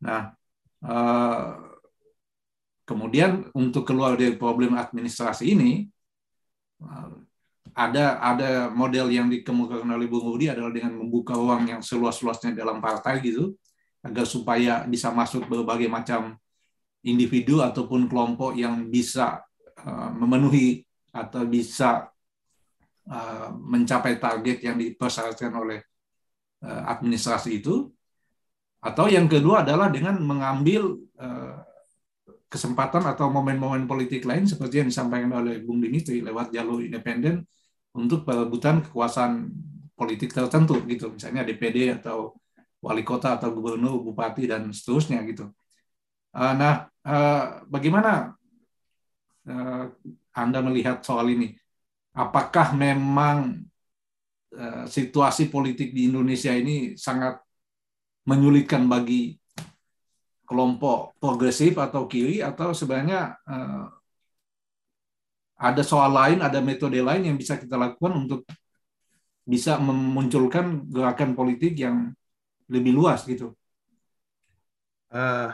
Nah 0.02 0.34
uh, 0.82 1.78
kemudian 2.90 3.54
untuk 3.54 3.86
keluar 3.86 4.18
dari 4.18 4.34
problem 4.34 4.74
administrasi 4.74 5.54
ini 5.54 5.86
ada 7.72 8.20
ada 8.20 8.68
model 8.68 9.08
yang 9.12 9.32
dikemukakan 9.32 9.88
oleh 9.96 10.08
Bung 10.12 10.28
Rudi 10.28 10.52
adalah 10.52 10.72
dengan 10.72 11.00
membuka 11.00 11.36
ruang 11.36 11.68
yang 11.68 11.80
seluas-luasnya 11.80 12.52
dalam 12.52 12.84
partai 12.84 13.24
gitu 13.24 13.56
agar 14.02 14.26
supaya 14.26 14.84
bisa 14.90 15.14
masuk 15.14 15.46
berbagai 15.46 15.88
macam 15.88 16.36
individu 17.06 17.62
ataupun 17.62 18.10
kelompok 18.10 18.58
yang 18.58 18.90
bisa 18.90 19.42
uh, 19.86 20.10
memenuhi 20.14 20.84
atau 21.14 21.46
bisa 21.46 22.10
uh, 23.10 23.50
mencapai 23.56 24.18
target 24.18 24.62
yang 24.66 24.78
dipersyaratkan 24.78 25.52
oleh 25.54 25.80
uh, 26.66 26.82
administrasi 26.92 27.62
itu. 27.62 27.90
Atau 28.82 29.06
yang 29.14 29.30
kedua 29.30 29.62
adalah 29.62 29.94
dengan 29.94 30.18
mengambil 30.18 30.98
uh, 31.22 31.62
kesempatan 32.50 33.06
atau 33.06 33.30
momen-momen 33.30 33.86
politik 33.86 34.26
lain 34.26 34.50
seperti 34.50 34.82
yang 34.82 34.90
disampaikan 34.90 35.30
oleh 35.38 35.62
Bung 35.62 35.80
Dimitri 35.80 36.20
lewat 36.26 36.50
jalur 36.50 36.82
independen 36.82 37.46
untuk 37.92 38.24
perebutan 38.24 38.84
kekuasaan 38.86 39.52
politik 39.96 40.32
tertentu 40.32 40.80
gitu. 40.88 41.12
Misalnya 41.12 41.44
DPD 41.44 42.02
atau 42.02 42.40
wali 42.82 43.06
kota 43.06 43.38
atau 43.38 43.54
gubernur 43.54 44.02
bupati 44.02 44.50
dan 44.50 44.72
seterusnya 44.74 45.22
gitu. 45.28 45.52
Uh, 46.32 46.54
nah 46.56 46.74
uh, 47.06 47.62
bagaimana 47.68 48.34
uh, 49.46 49.86
anda 50.34 50.60
melihat 50.64 51.04
soal 51.04 51.30
ini? 51.30 51.54
Apakah 52.12 52.76
memang 52.76 53.64
situasi 54.84 55.48
politik 55.48 55.96
di 55.96 56.12
Indonesia 56.12 56.52
ini 56.52 57.00
sangat 57.00 57.40
menyulitkan 58.28 58.84
bagi 58.84 59.40
kelompok 60.44 61.16
progresif 61.24 61.80
atau 61.80 62.04
kiri 62.04 62.44
atau 62.44 62.76
sebenarnya 62.76 63.40
ada 65.62 65.86
soal 65.86 66.10
lain, 66.10 66.42
ada 66.42 66.58
metode 66.58 66.98
lain 66.98 67.22
yang 67.22 67.38
bisa 67.38 67.54
kita 67.62 67.78
lakukan 67.78 68.18
untuk 68.18 68.42
bisa 69.46 69.78
memunculkan 69.78 70.90
gerakan 70.90 71.38
politik 71.38 71.78
yang 71.78 72.10
lebih 72.66 72.98
luas 72.98 73.22
gitu. 73.30 73.54
Uh, 75.14 75.54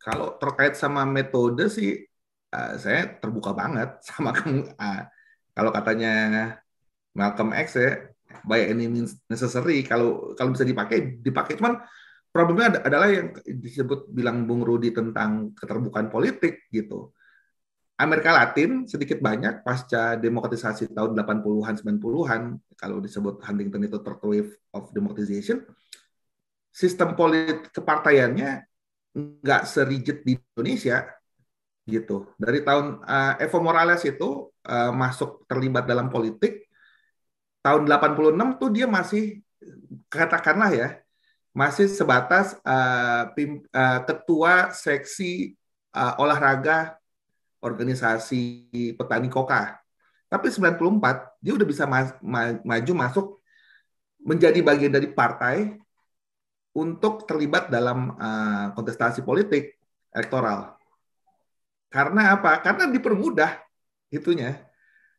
kalau 0.00 0.40
terkait 0.40 0.72
sama 0.78 1.04
metode 1.04 1.68
sih, 1.68 2.00
uh, 2.54 2.72
saya 2.80 3.20
terbuka 3.20 3.52
banget 3.52 4.00
sama 4.08 4.32
kamu. 4.32 4.72
Uh, 4.72 5.02
kalau 5.52 5.70
katanya 5.72 6.12
Malcolm 7.12 7.52
X 7.52 7.76
ya, 7.76 8.08
by 8.48 8.72
any 8.72 8.88
means 8.88 9.20
necessary. 9.28 9.84
Kalau 9.84 10.32
kalau 10.32 10.56
bisa 10.56 10.64
dipakai, 10.64 11.20
dipakai. 11.20 11.60
Cuman 11.60 11.76
problemnya 12.32 12.80
adalah 12.84 13.08
yang 13.12 13.36
disebut 13.44 14.08
bilang 14.12 14.48
Bung 14.48 14.64
Rudi 14.64 14.96
tentang 14.96 15.52
keterbukaan 15.56 16.08
politik 16.08 16.68
gitu 16.72 17.15
Amerika 17.96 18.28
Latin 18.28 18.84
sedikit 18.84 19.24
banyak 19.24 19.64
pasca 19.64 20.20
demokratisasi 20.20 20.92
tahun 20.92 21.16
80-an 21.16 21.74
90-an 21.80 22.42
kalau 22.76 23.00
disebut 23.00 23.40
Huntington 23.40 23.88
itu 23.88 23.96
third 24.04 24.20
of 24.76 24.92
democratization 24.92 25.64
sistem 26.76 27.16
politik 27.16 27.72
kepartaiannya 27.72 28.68
nggak 29.16 29.62
serigid 29.64 30.20
di 30.28 30.36
Indonesia 30.36 31.08
gitu. 31.88 32.36
Dari 32.36 32.60
tahun 32.60 33.00
uh, 33.00 33.40
Evo 33.40 33.64
Morales 33.64 34.04
itu 34.04 34.52
uh, 34.52 34.92
masuk 34.92 35.48
terlibat 35.48 35.88
dalam 35.88 36.12
politik 36.12 36.68
tahun 37.64 37.88
86 37.88 38.60
tuh 38.60 38.70
dia 38.76 38.84
masih 38.84 39.40
katakanlah 40.12 40.70
ya 40.70 40.88
masih 41.56 41.88
sebatas 41.88 42.60
uh, 42.60 43.32
pim, 43.32 43.64
uh, 43.72 44.04
ketua 44.04 44.68
seksi 44.76 45.56
uh, 45.96 46.20
olahraga 46.20 47.00
organisasi 47.66 48.70
petani 48.94 49.26
koka. 49.26 49.82
Tapi 50.30 50.46
94 50.50 51.42
dia 51.42 51.52
udah 51.54 51.66
bisa 51.66 51.84
ma 51.86 52.06
ma 52.22 52.54
maju 52.62 52.92
masuk 52.94 53.26
menjadi 54.22 54.58
bagian 54.62 54.90
dari 54.94 55.10
partai 55.10 55.78
untuk 56.76 57.24
terlibat 57.24 57.72
dalam 57.72 58.12
uh, 58.18 58.74
kontestasi 58.76 59.22
politik 59.22 59.78
elektoral. 60.12 60.76
Karena 61.88 62.36
apa? 62.36 62.60
Karena 62.60 62.90
dipermudah 62.90 63.62
itunya. 64.12 64.60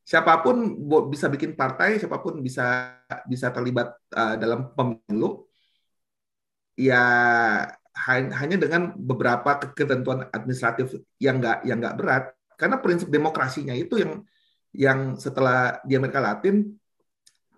Siapa 0.07 0.39
pun 0.39 0.87
bisa 1.11 1.27
bikin 1.27 1.57
partai, 1.57 1.99
siapa 1.99 2.21
pun 2.23 2.39
bisa 2.39 2.95
bisa 3.27 3.51
terlibat 3.51 3.91
uh, 4.15 4.35
dalam 4.39 4.71
pemilu. 4.75 5.47
Ya 6.77 7.01
hanya 8.05 8.57
dengan 8.61 8.93
beberapa 8.93 9.57
ketentuan 9.73 10.29
administratif 10.29 10.93
yang 11.17 11.41
nggak 11.41 11.65
yang 11.65 11.81
nggak 11.81 11.97
berat 11.97 12.36
karena 12.57 12.81
prinsip 12.81 13.07
demokrasinya 13.07 13.77
itu 13.77 14.01
yang 14.01 14.13
yang 14.75 14.99
setelah 15.15 15.79
di 15.85 15.95
Amerika 15.95 16.19
Latin 16.19 16.75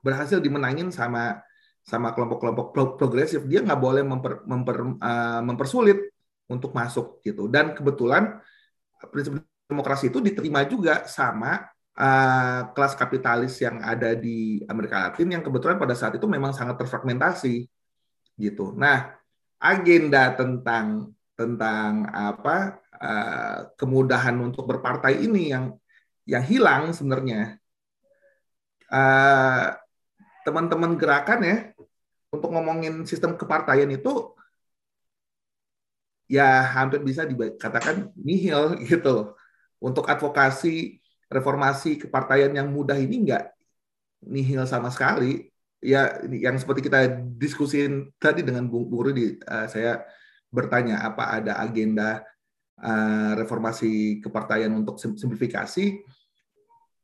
berhasil 0.03 0.37
dimenangin 0.39 0.91
sama 0.91 1.41
sama 1.83 2.13
kelompok-kelompok 2.13 2.99
progresif 2.99 3.47
dia 3.49 3.65
nggak 3.65 3.81
boleh 3.81 4.03
memper, 4.05 4.45
memper, 4.45 4.77
uh, 5.01 5.41
mempersulit 5.41 6.13
untuk 6.45 6.75
masuk 6.75 7.23
gitu 7.25 7.49
dan 7.49 7.73
kebetulan 7.73 8.37
prinsip 9.09 9.41
demokrasi 9.65 10.13
itu 10.13 10.19
diterima 10.21 10.67
juga 10.69 11.07
sama 11.09 11.65
uh, 11.97 12.61
kelas 12.75 12.93
kapitalis 12.99 13.57
yang 13.63 13.79
ada 13.83 14.13
di 14.13 14.63
Amerika 14.67 15.09
Latin 15.09 15.29
yang 15.33 15.43
kebetulan 15.43 15.79
pada 15.79 15.95
saat 15.95 16.15
itu 16.19 16.25
memang 16.25 16.51
sangat 16.51 16.79
terfragmentasi 16.79 17.67
gitu. 18.39 18.71
Nah, 18.75 19.13
agenda 19.59 20.31
tentang 20.33 21.11
tentang 21.35 22.07
apa 22.11 22.79
uh, 22.99 23.71
kemudahan 23.79 24.35
untuk 24.39 24.67
berpartai 24.67 25.23
ini 25.23 25.51
yang 25.55 25.73
yang 26.27 26.43
hilang 26.45 26.91
sebenarnya. 26.93 27.57
Uh, 28.89 29.73
teman-teman 30.43 30.97
gerakan 30.97 31.39
ya 31.45 31.57
untuk 32.33 32.49
ngomongin 32.49 33.05
sistem 33.05 33.37
kepartaian 33.37 33.89
itu 33.89 34.33
ya 36.25 36.65
hampir 36.73 37.01
bisa 37.01 37.25
dikatakan 37.25 38.13
nihil 38.13 38.77
gitu. 38.89 39.33
Untuk 39.79 40.11
advokasi 40.11 40.99
reformasi 41.31 42.03
kepartaian 42.03 42.51
yang 42.51 42.67
mudah 42.67 42.99
ini 42.99 43.25
enggak 43.25 43.55
nihil 44.21 44.67
sama 44.67 44.91
sekali. 44.91 45.47
Ya 45.79 46.19
yang 46.27 46.59
seperti 46.59 46.83
kita 46.91 47.23
diskusin 47.39 48.11
tadi 48.19 48.43
dengan 48.43 48.67
Bung 48.67 48.91
Rudi, 48.91 49.39
uh, 49.47 49.63
saya 49.71 50.03
bertanya 50.51 51.07
apa 51.07 51.39
ada 51.39 51.61
agenda 51.63 52.19
uh, 52.79 53.31
reformasi 53.37 54.23
kepartaian 54.23 54.71
untuk 54.73 54.99
simplifikasi. 54.99 55.99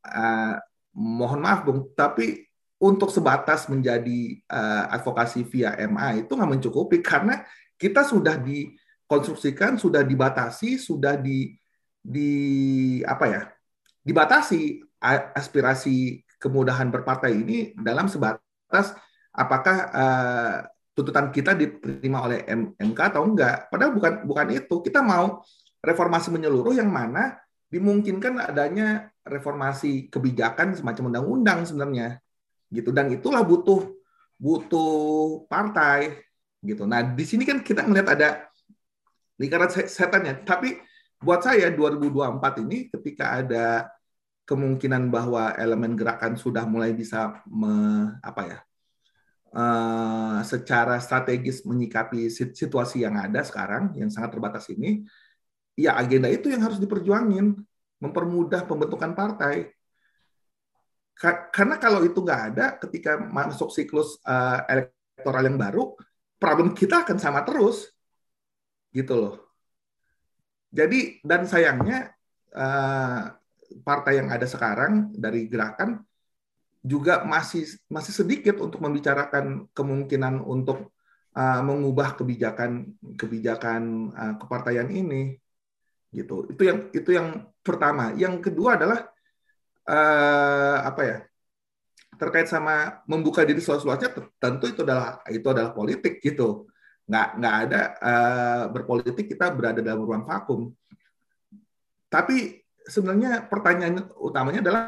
Uh, 0.06 0.56
mohon 0.96 1.42
maaf 1.44 1.66
Bung, 1.66 1.92
tapi 1.98 2.46
untuk 2.80 3.10
sebatas 3.12 3.68
menjadi 3.72 4.40
uh, 4.52 4.94
advokasi 4.96 5.44
via 5.48 5.76
MA 5.88 6.24
itu 6.24 6.32
nggak 6.36 6.52
mencukupi 6.60 7.00
karena 7.02 7.44
kita 7.76 8.04
sudah 8.04 8.40
di 8.40 8.72
konstruksikan 9.06 9.76
sudah 9.76 10.02
dibatasi, 10.02 10.80
sudah 10.80 11.20
di 11.20 11.54
di 12.00 12.32
apa 13.04 13.26
ya? 13.28 13.44
dibatasi 14.06 14.86
aspirasi 15.34 16.22
kemudahan 16.38 16.94
berpartai 16.94 17.34
ini 17.34 17.74
dalam 17.74 18.06
sebatas 18.06 18.94
apakah 19.34 19.78
uh, 19.90 20.58
tuntutan 20.96 21.28
kita 21.34 21.58
diterima 21.58 22.24
oleh 22.24 22.46
MK 22.80 23.00
atau 23.12 23.28
enggak. 23.28 23.68
Padahal 23.68 23.92
bukan 23.92 24.14
bukan 24.24 24.48
itu. 24.56 24.76
Kita 24.80 25.04
mau 25.04 25.44
reformasi 25.86 26.34
menyeluruh 26.34 26.74
yang 26.74 26.90
mana 26.90 27.38
dimungkinkan 27.70 28.42
adanya 28.42 29.14
reformasi 29.22 30.10
kebijakan 30.10 30.74
semacam 30.74 31.14
undang-undang 31.14 31.60
sebenarnya. 31.70 32.18
Gitu 32.74 32.90
dan 32.90 33.14
itulah 33.14 33.46
butuh 33.46 33.94
butuh 34.36 34.92
partai 35.46 36.18
gitu. 36.66 36.90
Nah, 36.90 37.06
di 37.06 37.24
sini 37.24 37.46
kan 37.46 37.62
kita 37.62 37.86
melihat 37.86 38.18
ada 38.18 38.30
lingkaran 39.38 39.70
setannya. 39.70 40.42
Tapi 40.42 40.76
buat 41.22 41.46
saya 41.46 41.70
2024 41.72 42.66
ini 42.66 42.90
ketika 42.90 43.40
ada 43.40 43.88
kemungkinan 44.46 45.10
bahwa 45.10 45.54
elemen 45.58 45.98
gerakan 45.98 46.38
sudah 46.38 46.66
mulai 46.70 46.94
bisa 46.94 47.42
me, 47.50 48.14
apa 48.22 48.42
ya 48.46 48.60
uh, 49.56 50.40
secara 50.44 51.00
strategis 51.00 51.64
menyikapi 51.64 52.28
situasi 52.30 53.08
yang 53.08 53.18
ada 53.18 53.42
sekarang 53.42 53.96
yang 53.96 54.12
sangat 54.12 54.36
terbatas 54.38 54.68
ini, 54.70 55.08
ya 55.76 56.00
agenda 56.00 56.32
itu 56.32 56.48
yang 56.48 56.64
harus 56.64 56.80
diperjuangin, 56.80 57.56
mempermudah 58.00 58.64
pembentukan 58.64 59.12
partai. 59.12 59.72
Karena 61.52 61.80
kalau 61.80 62.04
itu 62.04 62.20
nggak 62.20 62.42
ada, 62.52 62.66
ketika 62.76 63.16
masuk 63.20 63.72
siklus 63.72 64.20
uh, 64.28 64.64
elektoral 64.68 65.44
yang 65.48 65.56
baru, 65.56 65.96
problem 66.36 66.76
kita 66.76 67.08
akan 67.08 67.16
sama 67.16 67.48
terus 67.48 67.88
gitu 68.92 69.16
loh. 69.16 69.36
Jadi 70.76 71.24
dan 71.24 71.48
sayangnya 71.48 72.12
uh, 72.52 73.32
partai 73.84 74.20
yang 74.20 74.28
ada 74.28 74.44
sekarang 74.44 75.16
dari 75.16 75.48
gerakan 75.48 76.04
juga 76.84 77.24
masih 77.24 77.66
masih 77.88 78.14
sedikit 78.14 78.60
untuk 78.60 78.84
membicarakan 78.84 79.72
kemungkinan 79.72 80.44
untuk 80.44 80.92
uh, 81.34 81.62
mengubah 81.64 82.20
kebijakan 82.20 82.92
kebijakan 83.16 84.12
uh, 84.14 84.34
kepartaian 84.36 84.92
ini 84.92 85.40
gitu. 86.16 86.48
Itu 86.48 86.64
yang 86.64 86.80
itu 86.96 87.10
yang 87.12 87.52
pertama. 87.60 88.16
Yang 88.16 88.50
kedua 88.52 88.80
adalah 88.80 89.00
uh, 89.88 90.78
apa 90.88 91.04
ya? 91.04 91.20
terkait 92.16 92.48
sama 92.48 93.04
membuka 93.12 93.44
diri 93.44 93.60
seluas-luasnya 93.60 94.40
tentu 94.40 94.72
itu 94.72 94.88
adalah 94.88 95.20
itu 95.28 95.44
adalah 95.52 95.76
politik 95.76 96.24
gitu 96.24 96.64
nggak 97.06 97.28
nggak 97.38 97.56
ada 97.68 97.82
uh, 98.02 98.64
berpolitik 98.74 99.30
kita 99.30 99.54
berada 99.54 99.80
dalam 99.82 100.02
ruang 100.02 100.26
vakum. 100.26 100.74
Tapi 102.10 102.66
sebenarnya 102.86 103.46
pertanyaan 103.46 104.10
utamanya 104.18 104.62
adalah 104.66 104.84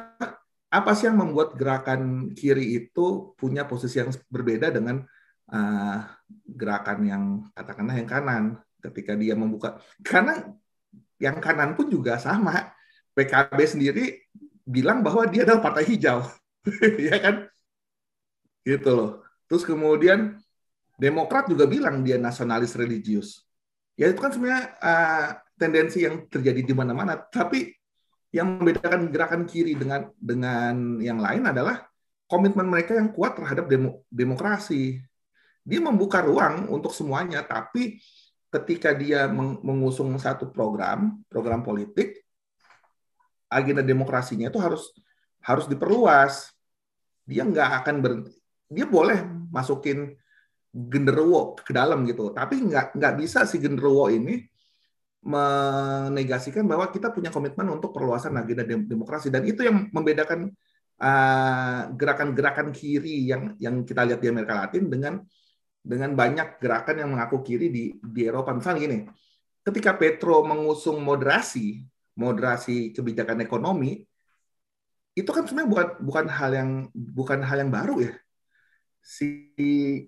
apa 0.68 0.92
sih 0.98 1.08
yang 1.08 1.22
membuat 1.22 1.56
gerakan 1.56 2.34
kiri 2.34 2.86
itu 2.86 3.34
punya 3.38 3.64
posisi 3.70 4.02
yang 4.02 4.12
berbeda 4.28 4.74
dengan 4.74 5.06
uh, 5.54 6.00
gerakan 6.44 7.00
yang 7.06 7.24
katakanlah 7.54 7.96
yang 7.96 8.10
kanan 8.10 8.44
ketika 8.82 9.14
dia 9.16 9.34
membuka 9.38 9.80
karena 10.02 10.54
yang 11.18 11.38
kanan 11.42 11.74
pun 11.74 11.90
juga 11.90 12.22
sama 12.22 12.74
PKB 13.18 13.60
sendiri 13.66 14.06
bilang 14.68 15.02
bahwa 15.02 15.26
dia 15.26 15.46
adalah 15.46 15.62
partai 15.64 15.86
hijau 15.86 16.26
ya 17.10 17.18
kan 17.18 17.36
gitu 18.68 18.92
loh 18.94 19.12
terus 19.48 19.64
kemudian 19.64 20.38
Demokrat 20.98 21.46
juga 21.46 21.70
bilang 21.70 22.02
dia 22.02 22.18
nasionalis 22.18 22.74
religius. 22.74 23.46
Ya 23.94 24.10
itu 24.10 24.18
kan 24.18 24.34
sebenarnya 24.34 24.74
uh, 24.82 25.30
tendensi 25.54 26.02
yang 26.02 26.26
terjadi 26.26 26.66
di 26.66 26.74
mana-mana. 26.74 27.22
Tapi 27.22 27.70
yang 28.34 28.58
membedakan 28.58 29.14
gerakan 29.14 29.46
kiri 29.46 29.78
dengan 29.78 30.10
dengan 30.18 30.98
yang 30.98 31.22
lain 31.22 31.46
adalah 31.46 31.86
komitmen 32.26 32.66
mereka 32.66 32.98
yang 32.98 33.14
kuat 33.14 33.38
terhadap 33.38 33.70
demo, 33.70 34.02
demokrasi. 34.10 34.98
Dia 35.62 35.80
membuka 35.86 36.26
ruang 36.26 36.66
untuk 36.74 36.90
semuanya, 36.98 37.46
tapi 37.46 38.02
ketika 38.48 38.96
dia 38.96 39.28
mengusung 39.62 40.16
satu 40.16 40.50
program, 40.50 41.20
program 41.28 41.62
politik, 41.64 42.24
agenda 43.52 43.84
demokrasinya 43.84 44.48
itu 44.48 44.60
harus 44.60 44.92
harus 45.44 45.66
diperluas. 45.68 46.52
Dia 47.28 47.44
nggak 47.44 47.70
akan 47.84 47.96
ber, 48.00 48.14
dia 48.72 48.88
boleh 48.88 49.20
masukin 49.52 50.16
genderuwo 50.72 51.56
ke 51.60 51.72
dalam 51.76 52.08
gitu. 52.08 52.32
Tapi 52.32 52.64
nggak 52.64 52.96
nggak 52.96 53.14
bisa 53.20 53.44
si 53.44 53.60
genderuwo 53.60 54.08
ini 54.08 54.48
menegasikan 55.28 56.64
bahwa 56.64 56.88
kita 56.88 57.12
punya 57.12 57.28
komitmen 57.28 57.68
untuk 57.68 57.92
perluasan 57.92 58.38
agenda 58.40 58.64
demokrasi 58.64 59.28
dan 59.28 59.44
itu 59.44 59.60
yang 59.66 59.92
membedakan 59.92 60.56
uh, 61.04 61.92
gerakan-gerakan 61.92 62.72
uh, 62.72 62.76
kiri 62.76 63.28
yang 63.28 63.52
yang 63.60 63.84
kita 63.84 64.08
lihat 64.08 64.24
di 64.24 64.30
Amerika 64.32 64.56
Latin 64.56 64.88
dengan 64.88 65.20
dengan 65.88 66.12
banyak 66.12 66.60
gerakan 66.60 66.96
yang 67.00 67.10
mengaku 67.16 67.40
kiri 67.48 67.72
di 67.72 67.84
di 68.04 68.22
Eropa. 68.28 68.52
Misalnya 68.52 68.84
gini, 68.84 69.00
ketika 69.64 69.96
Petro 69.96 70.44
mengusung 70.44 71.00
moderasi, 71.00 71.88
moderasi 72.20 72.92
kebijakan 72.92 73.40
ekonomi, 73.40 74.04
itu 75.16 75.30
kan 75.32 75.48
sebenarnya 75.48 75.72
bukan 75.72 75.88
bukan 76.04 76.26
hal 76.28 76.52
yang 76.52 76.70
bukan 76.94 77.40
hal 77.40 77.58
yang 77.64 77.72
baru 77.72 77.96
ya 78.04 78.14
si 79.08 79.28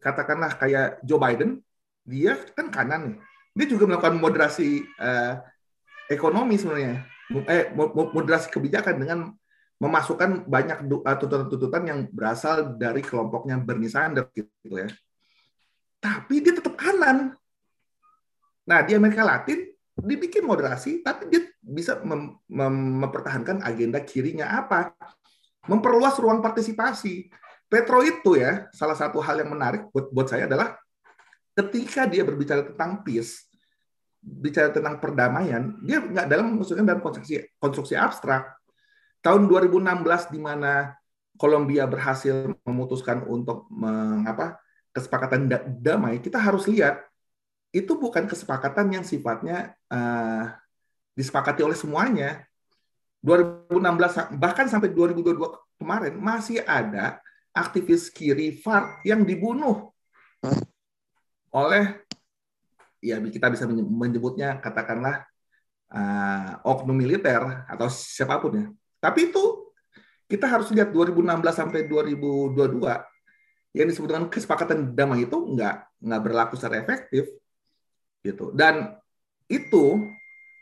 katakanlah 0.03 0.59
kayak 0.59 0.99
Joe 1.07 1.15
Biden, 1.15 1.63
dia 2.03 2.36
kan 2.51 2.67
kanan 2.67 3.01
nih. 3.07 3.17
Dia 3.55 3.65
juga 3.71 3.88
melakukan 3.88 4.19
moderasi 4.19 4.84
uh, 4.99 5.39
ekonomi 6.11 6.59
sebenarnya, 6.59 7.07
eh 7.47 7.71
moderasi 8.11 8.51
kebijakan 8.51 8.95
dengan 8.99 9.19
memasukkan 9.80 10.43
banyak 10.43 10.91
eh, 10.91 11.17
tuntutan-tuntutan 11.23 11.84
yang 11.88 11.99
berasal 12.11 12.75
dari 12.75 12.99
kelompoknya 12.99 13.55
Bernie 13.63 13.88
Sanders 13.88 14.27
gitu 14.36 14.75
ya. 14.75 14.91
Tapi 15.99 16.35
dia 16.39 16.55
tetap 16.55 16.79
kanan. 16.79 17.35
Nah, 18.65 18.79
di 18.83 18.95
Amerika 18.95 19.23
Latin 19.27 19.67
dibikin 19.99 20.47
moderasi, 20.47 21.03
tapi 21.03 21.27
dia 21.27 21.43
bisa 21.59 21.99
mem 22.01 22.39
mem 22.47 23.03
mempertahankan 23.03 23.61
agenda 23.61 23.99
kirinya 23.99 24.63
apa? 24.63 24.95
Memperluas 25.67 26.15
ruang 26.17 26.39
partisipasi 26.39 27.27
Petro 27.69 28.01
itu 28.01 28.33
ya, 28.33 28.65
salah 28.73 28.97
satu 28.97 29.21
hal 29.21 29.45
yang 29.45 29.53
menarik 29.53 29.93
buat, 29.93 30.09
buat 30.09 30.25
saya 30.25 30.49
adalah 30.49 30.73
ketika 31.53 32.09
dia 32.09 32.25
berbicara 32.25 32.65
tentang 32.65 33.05
peace, 33.05 33.45
bicara 34.19 34.73
tentang 34.73 34.97
perdamaian, 34.97 35.77
dia 35.85 36.01
nggak 36.01 36.25
dalam 36.25 36.57
maksudnya 36.57 36.81
dalam 36.81 37.05
konstruksi 37.05 37.45
konstruksi 37.61 37.93
abstrak. 37.93 38.57
Tahun 39.21 39.45
2016 39.45 40.33
di 40.33 40.39
mana 40.41 40.97
Kolombia 41.37 41.85
berhasil 41.85 42.57
memutuskan 42.65 43.21
untuk 43.29 43.69
mengapa 43.69 44.57
kesepakatan 44.95 45.47
damai, 45.79 46.19
kita 46.19 46.41
harus 46.41 46.65
lihat 46.65 47.05
itu 47.69 47.93
bukan 47.93 48.25
kesepakatan 48.25 48.89
yang 48.89 49.05
sifatnya 49.05 49.77
uh, 49.93 50.49
disepakati 51.13 51.61
oleh 51.61 51.77
semuanya. 51.77 52.45
2016 53.19 54.39
bahkan 54.39 54.71
sampai 54.71 54.95
2022 54.95 55.35
kemarin 55.75 56.15
masih 56.15 56.63
ada 56.63 57.19
aktivis 57.51 58.07
kiri 58.07 58.55
FARC 58.55 59.03
yang 59.03 59.27
dibunuh 59.27 59.91
oleh 61.51 61.99
ya 63.03 63.19
kita 63.19 63.51
bisa 63.51 63.67
menyebutnya 63.67 64.63
katakanlah 64.63 65.27
uh, 65.91 66.63
oknum 66.63 66.95
militer 66.95 67.65
atau 67.67 67.91
siapa 67.91 68.39
pun 68.39 68.55
ya. 68.55 68.65
Tapi 68.99 69.31
itu 69.31 69.43
kita 70.29 70.45
harus 70.45 70.69
lihat 70.69 70.93
2016 70.93 71.25
sampai 71.51 71.89
2022 71.89 72.79
yang 73.74 73.88
disebut 73.89 74.09
dengan 74.09 74.28
kesepakatan 74.28 74.97
damai 74.97 75.30
itu 75.30 75.38
nggak 75.38 76.01
nggak 76.01 76.22
berlaku 76.26 76.53
secara 76.57 76.82
efektif 76.82 77.30
gitu. 78.26 78.49
Dan 78.51 78.97
itu 79.49 80.09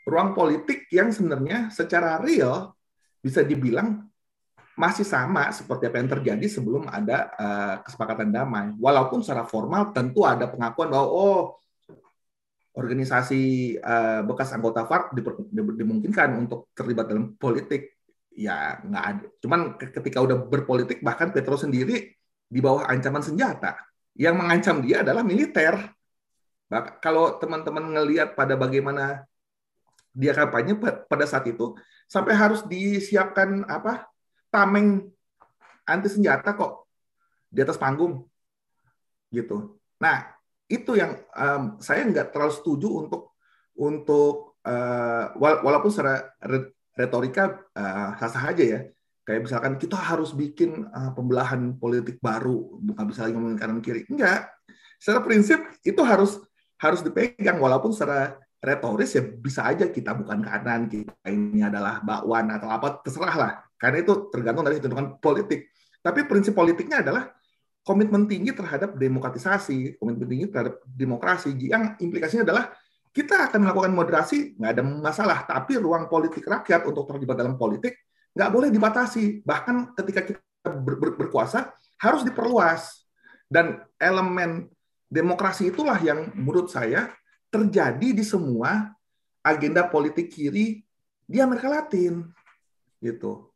ruang 0.08 0.32
politik 0.32 0.88
yang 0.92 1.12
sebenarnya 1.12 1.68
secara 1.72 2.20
real 2.20 2.72
bisa 3.20 3.44
dibilang 3.44 4.08
masih 4.78 5.02
sama 5.02 5.50
seperti 5.50 5.90
apa 5.90 5.96
yang 5.98 6.10
terjadi 6.10 6.46
sebelum 6.46 6.86
ada 6.86 7.32
uh, 7.34 7.74
kesepakatan 7.82 8.30
damai. 8.30 8.70
Walaupun 8.78 9.24
secara 9.24 9.42
formal 9.42 9.90
tentu 9.90 10.22
ada 10.22 10.46
pengakuan 10.46 10.92
bahwa 10.92 11.08
oh 11.08 11.58
organisasi 12.78 13.74
uh, 13.82 14.22
bekas 14.22 14.54
anggota 14.54 14.86
FARC 14.86 15.10
dimungkinkan 15.50 16.30
untuk 16.38 16.70
terlibat 16.76 17.10
dalam 17.10 17.34
politik. 17.34 17.98
Ya 18.38 18.78
nggak 18.86 19.04
ada. 19.04 19.24
Cuman 19.42 19.60
ketika 19.82 20.22
udah 20.22 20.46
berpolitik 20.46 21.02
bahkan 21.02 21.34
Petro 21.34 21.58
sendiri 21.58 22.17
di 22.48 22.58
bawah 22.64 22.88
ancaman 22.88 23.20
senjata. 23.22 23.76
Yang 24.18 24.34
mengancam 24.34 24.76
dia 24.82 25.04
adalah 25.04 25.22
militer. 25.22 25.76
Kalau 27.00 27.38
teman-teman 27.38 27.96
ngelihat 27.96 28.36
pada 28.36 28.58
bagaimana 28.58 29.24
dia 30.12 30.34
kampanye 30.34 30.74
pada 31.06 31.24
saat 31.24 31.46
itu 31.46 31.78
sampai 32.10 32.34
harus 32.34 32.66
disiapkan 32.66 33.62
apa 33.68 34.08
tameng 34.50 35.06
anti 35.86 36.08
senjata 36.10 36.52
kok 36.58 36.88
di 37.48 37.62
atas 37.64 37.80
panggung 37.80 38.26
gitu. 39.32 39.78
Nah 40.02 40.28
itu 40.68 40.98
yang 40.98 41.16
um, 41.32 41.80
saya 41.80 42.04
nggak 42.04 42.34
terlalu 42.34 42.52
setuju 42.52 42.88
untuk 43.06 43.22
untuk 43.78 44.58
uh, 44.66 45.32
walaupun 45.40 45.88
secara 45.88 46.28
retorika 46.92 47.56
uh, 47.72 48.18
sah-sah 48.20 48.52
aja 48.52 48.64
ya 48.64 48.80
kayak 49.28 49.44
misalkan 49.44 49.76
kita 49.76 49.92
harus 49.92 50.32
bikin 50.32 50.88
uh, 50.88 51.12
pembelahan 51.12 51.76
politik 51.76 52.16
baru 52.16 52.80
bukan 52.80 53.04
bisa 53.12 53.28
lagi 53.28 53.36
ngomongin 53.36 53.60
kanan 53.60 53.84
kiri. 53.84 54.08
Enggak. 54.08 54.48
Secara 54.96 55.20
prinsip 55.20 55.60
itu 55.84 56.00
harus 56.00 56.40
harus 56.80 57.04
dipegang. 57.04 57.60
Walaupun 57.60 57.92
secara 57.92 58.40
retoris 58.56 59.12
ya 59.12 59.20
bisa 59.20 59.68
aja 59.68 59.84
kita 59.92 60.16
bukan 60.16 60.40
kanan 60.40 60.88
kita 60.88 61.12
ini 61.28 61.60
adalah 61.60 62.00
bakwan 62.00 62.48
atau 62.56 62.72
apa 62.72 63.04
terserah 63.04 63.36
lah. 63.36 63.52
Karena 63.76 64.00
itu 64.00 64.32
tergantung 64.32 64.64
dari 64.64 64.80
hitungan 64.80 65.20
politik. 65.20 65.76
Tapi 66.00 66.24
prinsip 66.24 66.56
politiknya 66.56 67.04
adalah 67.04 67.28
komitmen 67.84 68.24
tinggi 68.24 68.56
terhadap 68.56 68.96
demokratisasi, 68.96 70.00
komitmen 70.00 70.24
tinggi 70.24 70.48
terhadap 70.48 70.80
demokrasi, 70.88 71.52
yang 71.68 72.00
implikasinya 72.00 72.48
adalah 72.48 72.72
kita 73.12 73.52
akan 73.52 73.60
melakukan 73.64 73.92
moderasi, 73.92 74.56
nggak 74.56 74.72
ada 74.72 74.84
masalah, 74.84 75.38
tapi 75.48 75.76
ruang 75.80 76.08
politik 76.08 76.44
rakyat 76.44 76.84
untuk 76.84 77.08
terlibat 77.08 77.36
dalam 77.40 77.56
politik 77.56 78.07
nggak 78.36 78.50
boleh 78.52 78.68
dibatasi. 78.72 79.44
Bahkan 79.44 79.96
ketika 79.96 80.20
kita 80.24 80.68
ber 80.68 80.96
ber 80.98 81.10
berkuasa, 81.16 81.72
harus 82.00 82.22
diperluas. 82.24 83.06
Dan 83.48 83.80
elemen 83.96 84.68
demokrasi 85.08 85.72
itulah 85.72 85.96
yang 86.04 86.32
menurut 86.36 86.68
saya 86.68 87.08
terjadi 87.48 88.12
di 88.12 88.20
semua 88.20 88.92
agenda 89.40 89.88
politik 89.88 90.28
kiri 90.28 90.84
di 91.24 91.38
Amerika 91.40 91.72
Latin. 91.72 92.28
Gitu. 93.00 93.48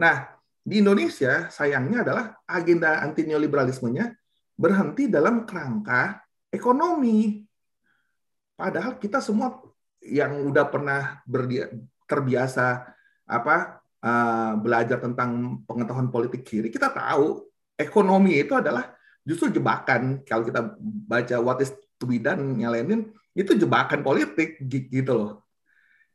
Nah, 0.00 0.32
di 0.64 0.80
Indonesia 0.80 1.52
sayangnya 1.52 2.00
adalah 2.08 2.24
agenda 2.48 3.04
anti 3.04 3.28
neoliberalismenya 3.28 4.16
berhenti 4.56 5.12
dalam 5.12 5.44
kerangka 5.44 6.24
ekonomi. 6.48 7.44
Padahal 8.56 8.96
kita 8.96 9.20
semua 9.20 9.60
yang 10.00 10.40
udah 10.48 10.64
pernah 10.68 11.20
terbiasa 12.06 12.86
apa 13.28 13.83
uh, 14.04 14.52
belajar 14.60 15.00
tentang 15.00 15.64
pengetahuan 15.64 16.12
politik 16.12 16.44
kiri, 16.44 16.68
kita 16.68 16.92
tahu 16.92 17.48
ekonomi 17.80 18.36
itu 18.36 18.52
adalah 18.52 18.92
justru 19.24 19.48
jebakan. 19.48 20.20
Kalau 20.28 20.44
kita 20.44 20.76
baca 21.08 21.36
What 21.40 21.64
is 21.64 21.72
to 21.96 22.04
be 22.04 22.20
done 22.20 22.60
Lenin, 22.60 23.10
itu 23.32 23.56
jebakan 23.56 24.04
politik 24.04 24.60
gitu 24.68 25.12
loh. 25.16 25.32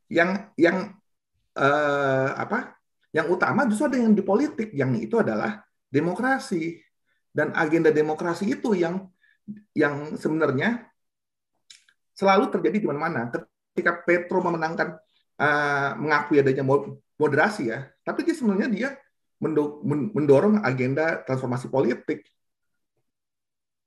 Yang 0.06 0.54
yang 0.54 0.94
uh, 1.58 2.28
apa 2.38 2.78
yang 3.10 3.26
utama 3.26 3.66
justru 3.66 3.90
ada 3.90 3.98
yang 3.98 4.14
di 4.14 4.22
politik, 4.22 4.70
yang 4.70 4.94
itu 4.94 5.18
adalah 5.18 5.66
demokrasi. 5.90 6.78
Dan 7.30 7.54
agenda 7.54 7.94
demokrasi 7.94 8.58
itu 8.58 8.74
yang 8.74 9.06
yang 9.70 10.18
sebenarnya 10.18 10.82
selalu 12.14 12.50
terjadi 12.50 12.82
di 12.82 12.86
mana-mana. 12.90 13.30
Ketika 13.30 14.02
Petro 14.02 14.42
memenangkan 14.42 14.98
uh, 15.38 15.90
mengakui 15.94 16.42
adanya 16.42 16.66
moderasi 17.20 17.68
ya, 17.68 17.84
tapi 18.00 18.24
dia 18.24 18.32
sebenarnya 18.32 18.68
dia 18.72 18.88
mendorong 20.16 20.60
agenda 20.64 21.20
transformasi 21.24 21.68
politik. 21.68 22.24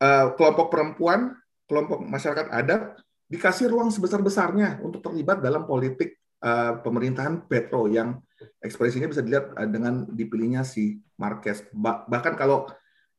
Uh, 0.02 0.36
kelompok 0.36 0.68
perempuan, 0.68 1.32
kelompok 1.66 2.04
masyarakat 2.04 2.52
adat 2.52 3.00
dikasih 3.32 3.72
ruang 3.72 3.88
sebesar-besarnya 3.88 4.84
untuk 4.84 5.00
terlibat 5.00 5.40
dalam 5.40 5.64
politik 5.64 6.20
uh, 6.44 6.78
pemerintahan 6.84 7.48
Petro 7.48 7.88
yang 7.88 8.20
ekspresinya 8.60 9.08
bisa 9.08 9.24
dilihat 9.24 9.56
uh, 9.56 9.70
dengan 9.70 10.04
dipilihnya 10.12 10.68
si 10.68 11.00
Marquez. 11.16 11.64
Ba 11.72 12.04
bahkan 12.10 12.36
kalau 12.36 12.68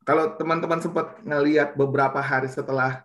kalau 0.05 0.37
teman-teman 0.37 0.85
sempat 0.85 1.25
ngelihat 1.25 1.75
beberapa 1.81 2.21
hari 2.21 2.53
setelah 2.53 3.03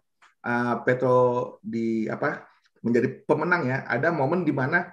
Petro 0.84 1.60
di 1.64 2.08
apa 2.08 2.48
menjadi 2.80 3.12
pemenang 3.28 3.64
ya, 3.68 3.78
ada 3.88 4.12
momen 4.12 4.48
di 4.48 4.52
mana 4.56 4.92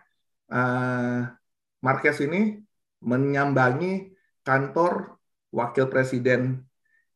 Marquez 1.85 2.21
ini 2.25 2.61
menyambangi 3.03 4.13
kantor 4.47 5.19
wakil 5.53 5.87
presiden 5.91 6.65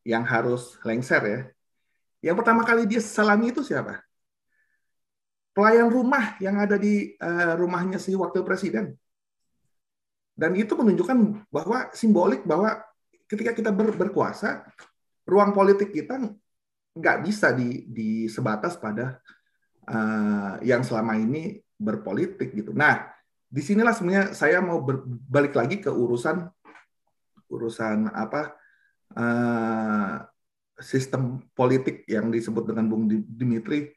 yang 0.05 0.25
harus 0.25 0.77
lengser 0.83 1.23
ya. 1.25 1.41
Yang 2.21 2.37
pertama 2.45 2.63
kali 2.65 2.85
dia 2.85 3.01
salami 3.01 3.53
itu 3.53 3.65
siapa? 3.65 4.05
pelayan 5.61 5.91
rumah 5.91 6.39
yang 6.39 6.57
ada 6.57 6.79
di 6.79 7.15
uh, 7.19 7.55
rumahnya 7.59 7.99
si 7.99 8.15
wakil 8.15 8.47
presiden. 8.47 8.95
Dan 10.33 10.57
itu 10.57 10.73
menunjukkan 10.73 11.51
bahwa 11.53 11.93
simbolik 11.93 12.47
bahwa 12.49 12.81
ketika 13.29 13.53
kita 13.53 13.71
ber, 13.75 13.93
berkuasa, 13.93 14.65
ruang 15.29 15.53
politik 15.53 15.93
kita 15.93 16.17
nggak 16.97 17.19
bisa 17.27 17.53
di, 17.53 17.85
di 17.87 18.11
sebatas 18.31 18.81
pada 18.81 19.21
uh, 19.85 20.57
yang 20.65 20.81
selama 20.81 21.19
ini 21.21 21.61
berpolitik 21.77 22.57
gitu. 22.57 22.73
Nah, 22.73 23.11
di 23.51 23.63
sinilah 23.67 23.91
sebenarnya 23.91 24.25
saya 24.31 24.63
mau 24.63 24.79
balik 25.27 25.59
lagi 25.59 25.83
ke 25.83 25.91
urusan 25.91 26.47
urusan 27.51 28.07
apa 28.15 28.55
uh, 29.19 30.23
sistem 30.79 31.43
politik 31.53 32.07
yang 32.07 32.31
disebut 32.31 32.71
dengan 32.71 32.87
Bung 32.87 33.11
Dimitri 33.11 33.91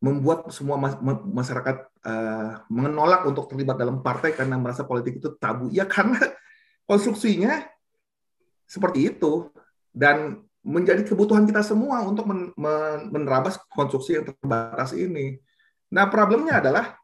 membuat 0.00 0.48
semua 0.52 0.80
masyarakat 1.24 1.76
uh, 2.04 2.64
menolak 2.72 3.24
untuk 3.28 3.48
terlibat 3.48 3.76
dalam 3.76 4.00
partai 4.00 4.32
karena 4.32 4.56
merasa 4.56 4.84
politik 4.84 5.20
itu 5.20 5.32
tabu. 5.36 5.68
Ya 5.72 5.84
karena 5.84 6.16
konstruksinya 6.88 7.64
seperti 8.64 9.12
itu 9.12 9.48
dan 9.92 10.44
menjadi 10.60 11.04
kebutuhan 11.04 11.48
kita 11.48 11.64
semua 11.64 12.04
untuk 12.04 12.28
men 12.28 12.52
menerabas 13.08 13.56
konstruksi 13.72 14.20
yang 14.20 14.28
terbatas 14.28 14.92
ini. 14.92 15.40
Nah 15.88 16.08
problemnya 16.08 16.60
adalah 16.60 16.99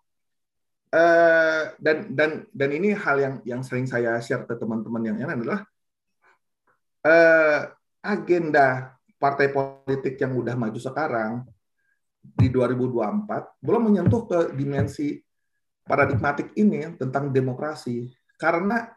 uh, 0.93 1.63
dan 1.81 1.97
dan 2.13 2.31
dan 2.51 2.71
ini 2.71 2.95
hal 2.95 3.17
yang 3.19 3.35
yang 3.43 3.61
sering 3.65 3.89
saya 3.89 4.19
share 4.23 4.45
ke 4.45 4.55
teman-teman 4.55 5.03
yang 5.03 5.17
lain 5.19 5.43
adalah 5.43 5.65
uh, 7.07 7.61
agenda 8.05 8.95
partai 9.17 9.49
politik 9.51 10.21
yang 10.21 10.37
udah 10.37 10.55
maju 10.55 10.79
sekarang 10.79 11.43
di 12.21 12.51
2024 12.51 13.63
belum 13.63 13.83
menyentuh 13.91 14.23
ke 14.27 14.39
dimensi 14.55 15.23
paradigmatik 15.87 16.51
ini 16.59 16.99
tentang 16.99 17.31
demokrasi. 17.31 18.11
Karena 18.37 18.91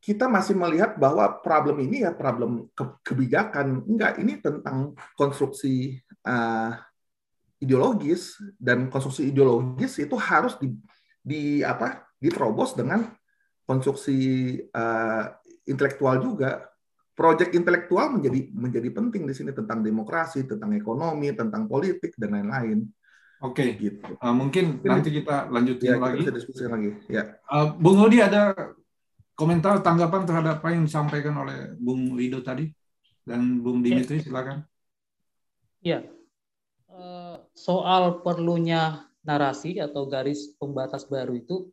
kita 0.00 0.28
masih 0.28 0.56
melihat 0.56 0.96
bahwa 0.96 1.40
problem 1.40 1.80
ini 1.80 2.04
ya 2.04 2.12
problem 2.12 2.68
ke 2.76 2.84
kebijakan. 3.04 3.84
Enggak 3.88 4.20
ini 4.20 4.38
tentang 4.38 4.96
konstruksi 5.16 5.98
uh, 6.24 6.76
ideologis 7.60 8.40
dan 8.56 8.88
konstruksi 8.88 9.28
ideologis 9.28 10.00
itu 10.00 10.16
harus 10.16 10.56
di, 10.56 10.72
di 11.20 11.60
apa 11.60 12.08
diterobos 12.16 12.72
dengan 12.72 13.12
konstruksi 13.68 14.18
uh, 14.72 15.24
intelektual 15.68 16.18
juga 16.18 16.66
proyek 17.14 17.52
intelektual 17.52 18.16
menjadi 18.16 18.48
menjadi 18.56 18.88
penting 18.96 19.28
di 19.28 19.34
sini 19.36 19.52
tentang 19.52 19.84
demokrasi, 19.84 20.48
tentang 20.48 20.72
ekonomi, 20.72 21.30
tentang 21.36 21.68
politik 21.68 22.16
dan 22.16 22.32
lain-lain. 22.32 22.88
Oke, 23.40 23.64
okay. 23.64 23.68
gitu. 23.76 24.16
Uh, 24.20 24.32
mungkin 24.36 24.80
nanti 24.84 25.12
kita 25.12 25.48
lanjutin 25.52 25.96
ya, 25.96 26.00
lagi. 26.00 26.24
Kita 26.24 26.32
diskusi 26.32 26.64
lagi. 26.64 26.96
Ya. 27.08 27.40
Uh, 27.48 27.72
Bung 27.76 28.00
Odi 28.00 28.20
ada 28.20 28.52
komentar 29.36 29.80
tanggapan 29.80 30.28
terhadap 30.28 30.60
apa 30.60 30.72
yang 30.72 30.84
disampaikan 30.84 31.36
oleh 31.40 31.72
Bung 31.76 32.16
Rido 32.16 32.44
tadi 32.44 32.68
dan 33.24 33.60
Bung 33.64 33.80
ya. 33.80 33.96
Dimitri 33.96 34.20
silakan. 34.20 34.64
Ya, 35.80 36.04
soal 37.60 38.24
perlunya 38.24 39.04
narasi 39.20 39.76
atau 39.76 40.08
garis 40.08 40.56
pembatas 40.56 41.04
baru 41.04 41.36
itu, 41.36 41.68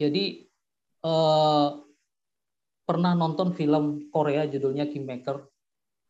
jadi 0.00 0.48
eh, 1.04 1.68
pernah 2.88 3.12
nonton 3.12 3.52
film 3.52 4.08
Korea 4.08 4.48
judulnya 4.48 4.88
Kingmaker, 4.88 5.44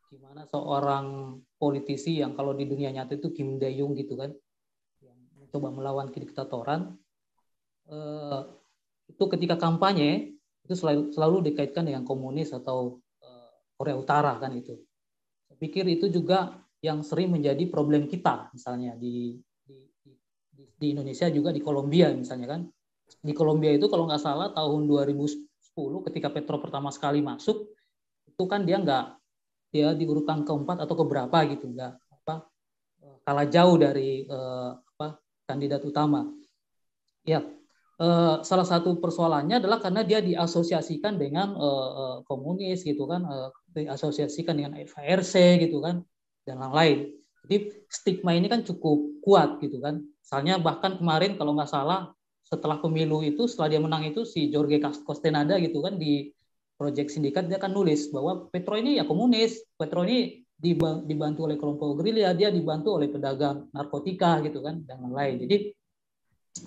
di 0.07 0.23
mana 0.23 0.47
seorang 0.47 1.35
politisi 1.59 2.23
yang 2.23 2.39
kalau 2.39 2.55
di 2.55 2.63
dunia 2.63 2.95
nyata 2.95 3.19
itu 3.19 3.35
Kim 3.35 3.59
Dae 3.59 3.75
Jung 3.75 3.99
gitu 3.99 4.15
kan, 4.15 4.31
yang 5.03 5.19
mencoba 5.35 5.75
melawan 5.75 6.15
kediktatoran, 6.15 6.95
eh, 7.91 8.41
itu 9.11 9.25
ketika 9.27 9.59
kampanye 9.59 10.39
itu 10.67 10.75
selalu, 10.75 11.15
selalu 11.15 11.37
dikaitkan 11.51 11.87
dengan 11.87 12.03
komunis 12.03 12.51
atau 12.51 12.99
uh, 13.23 13.55
Korea 13.79 13.95
Utara 13.95 14.35
kan 14.43 14.51
itu. 14.51 14.75
Saya 15.47 15.57
pikir 15.63 15.87
itu 15.87 16.11
juga 16.11 16.59
yang 16.87 17.03
sering 17.03 17.35
menjadi 17.35 17.67
problem 17.67 18.07
kita 18.07 18.55
misalnya 18.55 18.95
di 18.95 19.35
di, 19.67 19.77
di, 20.79 20.87
Indonesia 20.95 21.27
juga 21.27 21.51
di 21.51 21.59
Kolombia 21.59 22.15
misalnya 22.15 22.55
kan. 22.55 22.63
Di 23.07 23.35
Kolombia 23.35 23.75
itu 23.75 23.87
kalau 23.91 24.07
nggak 24.07 24.23
salah 24.23 24.51
tahun 24.55 24.87
2010 24.87 26.07
ketika 26.11 26.29
Petro 26.31 26.63
pertama 26.63 26.91
sekali 26.95 27.23
masuk 27.23 27.75
itu 28.27 28.45
kan 28.47 28.63
dia 28.63 28.79
nggak 28.79 29.07
dia 29.75 29.95
di 29.95 30.07
urutan 30.07 30.47
keempat 30.47 30.87
atau 30.87 30.95
keberapa 30.95 31.39
gitu 31.51 31.71
nggak 31.71 31.93
apa 32.23 32.35
kalah 33.27 33.47
jauh 33.47 33.77
dari 33.79 34.27
uh, 34.27 34.79
apa 34.79 35.19
kandidat 35.47 35.83
utama. 35.83 36.31
Ya, 37.27 37.43
Uh, 37.97 38.45
salah 38.45 38.69
satu 38.69 39.01
persoalannya 39.01 39.57
adalah 39.57 39.81
karena 39.81 40.05
dia 40.05 40.21
diasosiasikan 40.21 41.17
dengan 41.17 41.57
uh, 41.57 41.91
uh, 41.97 42.17
komunis 42.29 42.85
gitu 42.85 43.09
kan, 43.09 43.25
uh, 43.25 43.49
diasosiasikan 43.73 44.53
dengan 44.53 44.77
FARC 44.85 45.65
gitu 45.65 45.81
kan, 45.81 46.05
dan 46.47 46.63
lain-lain. 46.63 47.11
Jadi 47.47 47.57
stigma 47.91 48.35
ini 48.35 48.47
kan 48.47 48.63
cukup 48.63 49.23
kuat 49.23 49.59
gitu 49.61 49.83
kan. 49.83 50.03
Misalnya 50.03 50.59
bahkan 50.63 50.99
kemarin 50.99 51.35
kalau 51.39 51.55
nggak 51.55 51.71
salah 51.71 52.15
setelah 52.47 52.79
pemilu 52.79 53.27
itu 53.27 53.51
setelah 53.51 53.75
dia 53.75 53.83
menang 53.83 54.07
itu 54.07 54.23
si 54.23 54.51
Jorge 54.51 54.79
Costenada 55.03 55.59
gitu 55.59 55.83
kan 55.83 55.99
di 55.99 56.31
Project 56.79 57.09
Sindikat 57.11 57.51
dia 57.51 57.59
kan 57.59 57.75
nulis 57.75 58.13
bahwa 58.13 58.47
Petro 58.53 58.79
ini 58.79 59.01
ya 59.01 59.05
komunis, 59.09 59.65
Petro 59.75 60.05
ini 60.07 60.47
dibantu 60.57 61.45
oleh 61.45 61.61
kelompok 61.61 62.01
gerilya, 62.01 62.33
dia 62.33 62.49
dibantu 62.49 62.97
oleh 62.97 63.13
pedagang 63.13 63.69
narkotika 63.73 64.41
gitu 64.45 64.61
kan 64.65 64.85
dan 64.85 65.05
lain-lain. 65.05 65.45
Jadi 65.45 65.57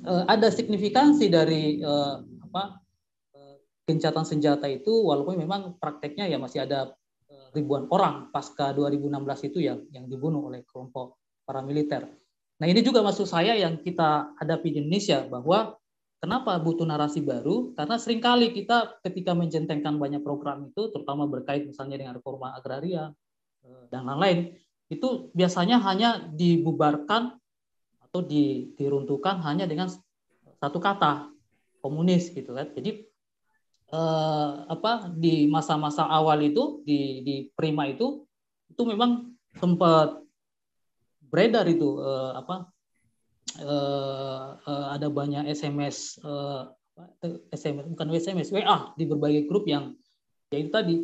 uh, 0.05 0.25
ada 0.29 0.49
signifikansi 0.49 1.29
dari 1.29 1.81
uh, 1.81 2.21
apa 2.49 2.81
uh, 3.37 3.55
gencatan 3.85 4.25
senjata 4.25 4.65
itu 4.69 4.89
walaupun 4.89 5.37
memang 5.37 5.77
prakteknya 5.77 6.25
ya 6.29 6.37
masih 6.41 6.65
ada 6.65 6.93
ribuan 7.55 7.89
orang 7.89 8.29
pasca 8.29 8.71
2016 8.71 9.49
itu 9.49 9.59
yang 9.65 9.79
yang 9.89 10.05
dibunuh 10.05 10.47
oleh 10.47 10.61
kelompok 10.69 11.17
paramiliter. 11.43 12.05
Nah 12.59 12.67
ini 12.67 12.83
juga 12.85 13.01
maksud 13.01 13.25
saya 13.25 13.57
yang 13.57 13.81
kita 13.81 14.37
hadapi 14.37 14.75
di 14.75 14.77
Indonesia 14.85 15.25
bahwa 15.25 15.79
kenapa 16.21 16.59
butuh 16.61 16.85
narasi 16.85 17.25
baru? 17.25 17.73
Karena 17.73 17.95
sering 17.97 18.21
kali 18.21 18.53
kita 18.53 19.01
ketika 19.01 19.33
menjentengkan 19.33 19.97
banyak 19.97 20.21
program 20.21 20.69
itu, 20.69 20.91
terutama 20.93 21.25
berkait 21.25 21.65
misalnya 21.65 21.97
dengan 21.97 22.13
reforma 22.19 22.53
agraria 22.53 23.15
dan 23.89 24.05
lain-lain, 24.05 24.53
itu 24.91 25.33
biasanya 25.33 25.81
hanya 25.81 26.29
dibubarkan 26.29 27.39
atau 28.09 28.21
di, 28.25 28.73
diruntuhkan 28.75 29.39
hanya 29.45 29.65
dengan 29.65 29.89
satu 30.59 30.77
kata 30.77 31.31
komunis 31.79 32.29
gitu 32.29 32.53
kan. 32.53 32.69
Jadi 32.75 33.08
eh, 33.89 34.51
apa 34.69 35.09
di 35.13 35.49
masa-masa 35.49 36.05
awal 36.05 36.41
itu 36.45 36.81
di 36.85 37.25
di 37.25 37.35
Prima 37.53 37.89
itu 37.89 38.23
itu 38.69 38.81
memang 38.85 39.33
sempat 39.57 40.21
beredar 41.29 41.65
itu 41.69 41.97
eh, 42.01 42.31
apa 42.37 42.55
eh, 43.61 44.47
eh, 44.65 44.85
ada 44.93 45.07
banyak 45.09 45.49
SMS 45.49 46.21
eh, 46.21 46.63
SMS 47.53 47.85
bukan 47.95 48.07
SMS 48.11 48.49
WA 48.51 48.91
di 48.99 49.07
berbagai 49.07 49.47
grup 49.47 49.65
yang 49.65 49.95
yaitu 50.53 50.69
tadi 50.69 50.95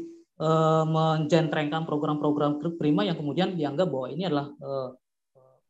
eh, 0.42 0.84
menjentrengkan 0.86 1.86
program-program 1.90 2.62
Prima 2.78 3.02
yang 3.06 3.18
kemudian 3.18 3.58
dianggap 3.58 3.88
bahwa 3.90 4.08
ini 4.14 4.30
adalah 4.30 4.48
eh, 4.54 4.90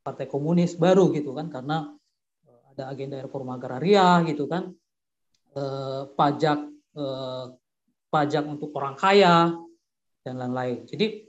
partai 0.05 0.29
komunis 0.29 0.77
baru 0.77 1.09
gitu 1.15 1.33
kan 1.33 1.47
karena 1.47 1.89
eh, 2.45 2.61
ada 2.75 2.91
agenda 2.91 3.17
reforma 3.23 3.55
agraria 3.55 4.19
gitu 4.27 4.45
kan 4.45 4.71
eh, 5.55 6.01
pajak 6.13 6.74
eh, 6.95 7.45
pajak 8.09 8.43
untuk 8.47 8.71
orang 8.75 8.95
kaya 8.95 9.53
dan 10.23 10.35
lain-lain. 10.39 10.87
Jadi 10.87 11.27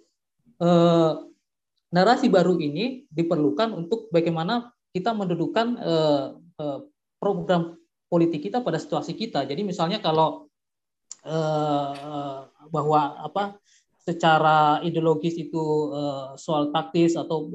eh, 0.63 1.13
narasi 1.93 2.27
baru 2.31 2.57
ini 2.59 3.05
diperlukan 3.11 3.75
untuk 3.75 4.09
bagaimana 4.15 4.71
kita 4.95 5.13
mendudukan 5.13 5.67
eh, 5.77 6.27
eh, 6.63 6.81
program 7.21 7.77
politik 8.07 8.49
kita 8.49 8.63
pada 8.63 8.79
situasi 8.79 9.19
kita. 9.19 9.45
Jadi 9.45 9.67
misalnya 9.67 9.99
kalau 9.99 10.49
eh, 11.27 12.41
bahwa 12.71 13.01
apa 13.23 13.59
secara 14.07 14.79
ideologis 14.87 15.35
itu 15.35 15.91
uh, 15.91 16.39
soal 16.39 16.71
taktis 16.71 17.19
atau 17.19 17.51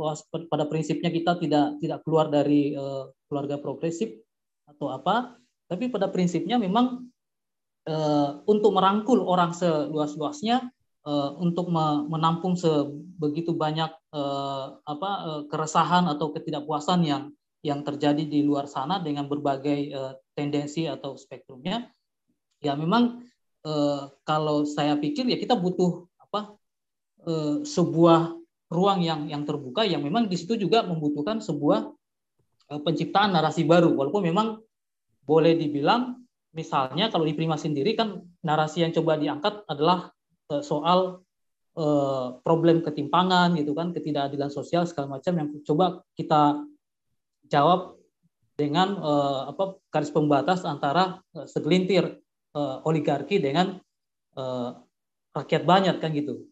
pada 0.51 0.67
prinsipnya 0.67 1.07
kita 1.07 1.39
tidak 1.39 1.79
tidak 1.79 2.03
keluar 2.03 2.27
dari 2.27 2.75
uh, 2.75 3.07
keluarga 3.31 3.55
progresif 3.55 4.11
atau 4.67 4.91
apa, 4.91 5.39
tapi 5.71 5.87
pada 5.87 6.11
prinsipnya 6.11 6.59
memang 6.59 7.07
uh, 7.87 8.43
untuk 8.45 8.75
merangkul 8.75 9.23
orang 9.23 9.55
seluas-luasnya 9.55 10.69
uh, 11.05 11.31
untuk 11.39 11.69
menampung 12.09 12.57
sebegitu 12.59 13.55
banyak 13.55 13.89
uh, 14.11 14.81
apa 14.83 15.45
keresahan 15.47 16.09
atau 16.09 16.33
ketidakpuasan 16.35 17.05
yang 17.05 17.23
yang 17.61 17.85
terjadi 17.85 18.25
di 18.25 18.41
luar 18.41 18.65
sana 18.65 18.97
dengan 18.97 19.29
berbagai 19.29 19.93
tendensi 20.33 20.89
atau 20.89 21.13
spektrumnya, 21.13 21.93
ya 22.57 22.73
memang 22.73 23.21
kalau 24.25 24.65
saya 24.65 24.97
pikir 24.97 25.29
ya 25.29 25.37
kita 25.37 25.53
butuh 25.53 26.09
apa 26.31 26.57
eh, 27.27 27.57
sebuah 27.67 28.39
ruang 28.71 29.03
yang 29.03 29.27
yang 29.27 29.43
terbuka 29.43 29.83
yang 29.83 29.99
memang 29.99 30.31
di 30.31 30.39
situ 30.39 30.55
juga 30.55 30.81
membutuhkan 30.87 31.43
sebuah 31.43 31.91
eh, 32.71 32.79
penciptaan 32.81 33.35
narasi 33.35 33.67
baru. 33.67 33.91
Walaupun 33.91 34.23
memang 34.23 34.63
boleh 35.27 35.59
dibilang 35.59 36.20
misalnya 36.51 37.07
kalau 37.07 37.23
di 37.23 37.35
Prima 37.35 37.55
sendiri 37.55 37.95
kan 37.95 38.19
narasi 38.43 38.83
yang 38.83 38.91
coba 38.91 39.15
diangkat 39.15 39.63
adalah 39.67 40.11
eh, 40.51 40.63
soal 40.63 41.23
eh, 41.75 42.27
problem 42.43 42.83
ketimpangan 42.83 43.55
gitu 43.55 43.71
kan 43.71 43.95
ketidakadilan 43.95 44.51
sosial 44.51 44.83
segala 44.83 45.19
macam 45.19 45.33
yang 45.39 45.47
coba 45.63 46.03
kita 46.15 46.63
jawab 47.47 47.95
dengan 48.59 48.99
eh, 48.99 49.41
apa 49.55 49.79
garis 49.91 50.11
pembatas 50.11 50.67
antara 50.67 51.23
segelintir 51.47 52.19
oligarki 52.83 53.39
dengan 53.39 53.79
rakyat 55.31 55.63
banyak 55.63 56.03
kan 56.03 56.11
gitu. 56.11 56.51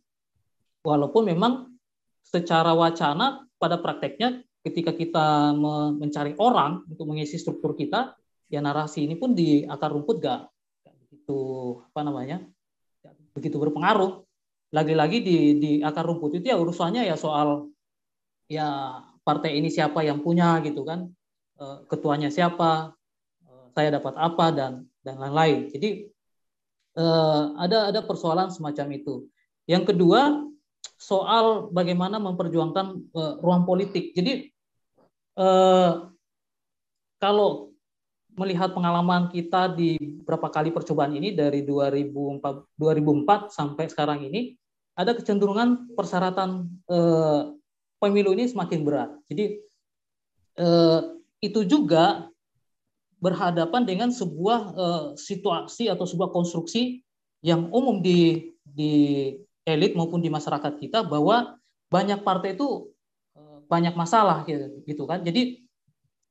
Walaupun 0.80 1.28
memang 1.28 1.76
secara 2.24 2.72
wacana 2.72 3.44
pada 3.60 3.84
prakteknya 3.84 4.40
ketika 4.64 4.96
kita 4.96 5.52
mencari 6.00 6.40
orang 6.40 6.88
untuk 6.88 7.04
mengisi 7.04 7.36
struktur 7.36 7.76
kita, 7.76 8.16
ya 8.50 8.60
narasi 8.60 9.06
ini 9.06 9.16
pun 9.16 9.38
di 9.38 9.64
akar 9.64 9.94
rumput 9.94 10.20
gak, 10.20 10.50
gak 10.84 10.96
begitu 11.06 11.40
apa 11.94 12.02
namanya, 12.02 12.38
gak 13.06 13.14
begitu 13.38 13.56
berpengaruh. 13.62 14.26
Lagi-lagi 14.70 15.18
di, 15.22 15.38
di 15.58 15.72
akar 15.82 16.06
rumput 16.06 16.42
itu 16.42 16.50
ya 16.50 16.58
urusannya 16.58 17.06
ya 17.06 17.16
soal 17.18 17.70
ya 18.50 19.02
partai 19.22 19.58
ini 19.62 19.70
siapa 19.70 20.02
yang 20.02 20.22
punya 20.26 20.58
gitu 20.66 20.82
kan, 20.82 21.10
eh, 21.62 21.78
ketuanya 21.86 22.34
siapa, 22.34 22.94
eh, 23.46 23.66
saya 23.78 24.02
dapat 24.02 24.14
apa 24.18 24.46
dan 24.54 24.74
dan 25.06 25.16
lain-lain. 25.22 25.70
Jadi 25.70 26.10
Eh, 27.00 27.44
ada 27.56 27.94
ada 27.94 28.02
persoalan 28.04 28.52
semacam 28.52 28.88
itu. 28.98 29.16
Yang 29.70 29.94
kedua 29.94 30.44
soal 31.00 31.72
bagaimana 31.72 32.20
memperjuangkan 32.20 33.16
ruang 33.40 33.64
politik. 33.64 34.12
Jadi 34.12 34.52
kalau 37.22 37.69
melihat 38.40 38.72
pengalaman 38.72 39.28
kita 39.28 39.76
di 39.76 40.00
beberapa 40.24 40.48
kali 40.48 40.72
percobaan 40.72 41.12
ini 41.12 41.36
dari 41.36 41.68
2004, 41.68 42.80
2004 42.80 43.52
sampai 43.52 43.92
sekarang 43.92 44.24
ini 44.24 44.56
ada 44.96 45.12
kecenderungan 45.12 45.92
persyaratan 45.92 46.72
uh, 46.88 47.52
pemilu 48.00 48.32
ini 48.32 48.48
semakin 48.48 48.88
berat. 48.88 49.12
Jadi 49.28 49.60
uh, 50.56 51.20
itu 51.44 51.68
juga 51.68 52.32
berhadapan 53.20 53.84
dengan 53.84 54.10
sebuah 54.16 54.60
uh, 54.72 55.06
situasi 55.20 55.92
atau 55.92 56.08
sebuah 56.08 56.32
konstruksi 56.32 57.04
yang 57.44 57.68
umum 57.76 58.00
di 58.00 58.56
di 58.64 58.94
elit 59.68 60.00
maupun 60.00 60.24
di 60.24 60.32
masyarakat 60.32 60.80
kita 60.80 61.04
bahwa 61.04 61.60
banyak 61.92 62.24
partai 62.24 62.56
itu 62.56 62.88
uh, 63.36 63.60
banyak 63.68 63.92
masalah 64.00 64.48
gitu 64.88 65.04
kan. 65.04 65.20
Jadi 65.28 65.60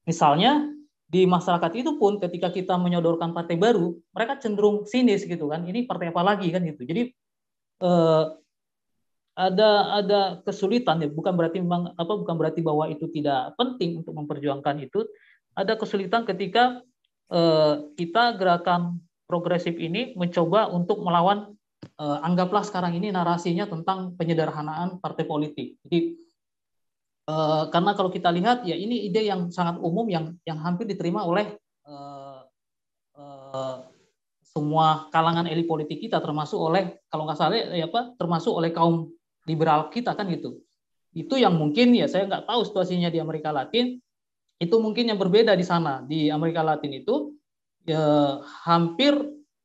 misalnya 0.09 0.78
di 1.09 1.25
masyarakat 1.25 1.73
itu 1.73 1.97
pun 1.97 2.21
ketika 2.21 2.53
kita 2.53 2.77
menyodorkan 2.77 3.33
partai 3.33 3.57
baru, 3.57 3.97
mereka 4.13 4.37
cenderung 4.45 4.85
sinis 4.85 5.25
gitu 5.25 5.49
kan. 5.49 5.65
Ini 5.65 5.89
partai 5.89 6.13
apa 6.13 6.21
lagi 6.21 6.53
kan 6.53 6.61
gitu. 6.69 6.85
Jadi 6.85 7.03
eh, 7.81 8.25
ada 9.33 9.71
ada 10.05 10.21
kesulitan 10.45 11.01
ya. 11.01 11.09
Bukan 11.09 11.33
berarti 11.33 11.65
memang 11.65 11.97
apa 11.97 12.13
bukan 12.13 12.37
berarti 12.37 12.61
bahwa 12.61 12.93
itu 12.93 13.09
tidak 13.09 13.57
penting 13.57 14.05
untuk 14.05 14.13
memperjuangkan 14.13 14.85
itu. 14.85 15.09
Ada 15.57 15.81
kesulitan 15.81 16.29
ketika 16.29 16.85
eh, 17.33 17.75
kita 17.97 18.37
gerakan 18.37 19.01
progresif 19.25 19.81
ini 19.81 20.13
mencoba 20.13 20.69
untuk 20.69 21.01
melawan 21.01 21.57
eh, 21.97 22.19
anggaplah 22.21 22.69
sekarang 22.69 23.01
ini 23.01 23.09
narasinya 23.09 23.65
tentang 23.65 24.13
penyederhanaan 24.13 25.01
partai 25.01 25.25
politik. 25.25 25.81
Jadi 25.89 26.28
Eh, 27.29 27.65
karena 27.69 27.93
kalau 27.93 28.09
kita 28.09 28.33
lihat 28.33 28.65
ya 28.65 28.73
ini 28.73 29.05
ide 29.05 29.29
yang 29.29 29.53
sangat 29.53 29.77
umum 29.85 30.09
yang 30.09 30.33
yang 30.49 30.57
hampir 30.65 30.89
diterima 30.89 31.29
oleh 31.29 31.61
uh, 31.85 32.41
uh, 33.21 33.85
semua 34.41 35.13
kalangan 35.13 35.45
elit 35.45 35.69
politik 35.69 36.01
kita 36.01 36.25
termasuk 36.25 36.57
oleh 36.57 36.97
kalau 37.13 37.29
nggak 37.29 37.37
salah 37.37 37.61
ya 37.61 37.85
apa 37.85 38.17
termasuk 38.17 38.57
oleh 38.57 38.73
kaum 38.73 39.13
liberal 39.45 39.93
kita 39.93 40.17
kan 40.17 40.25
gitu. 40.33 40.65
Itu 41.13 41.37
yang 41.37 41.53
mungkin 41.61 41.93
ya 41.93 42.09
saya 42.09 42.25
nggak 42.25 42.49
tahu 42.49 42.65
situasinya 42.65 43.13
di 43.13 43.21
Amerika 43.21 43.53
Latin 43.53 44.01
itu 44.57 44.77
mungkin 44.81 45.13
yang 45.13 45.21
berbeda 45.21 45.53
di 45.53 45.69
sana 45.69 46.01
di 46.09 46.33
Amerika 46.33 46.65
Latin 46.65 46.97
itu 46.97 47.37
ya 47.85 48.41
hampir 48.65 49.13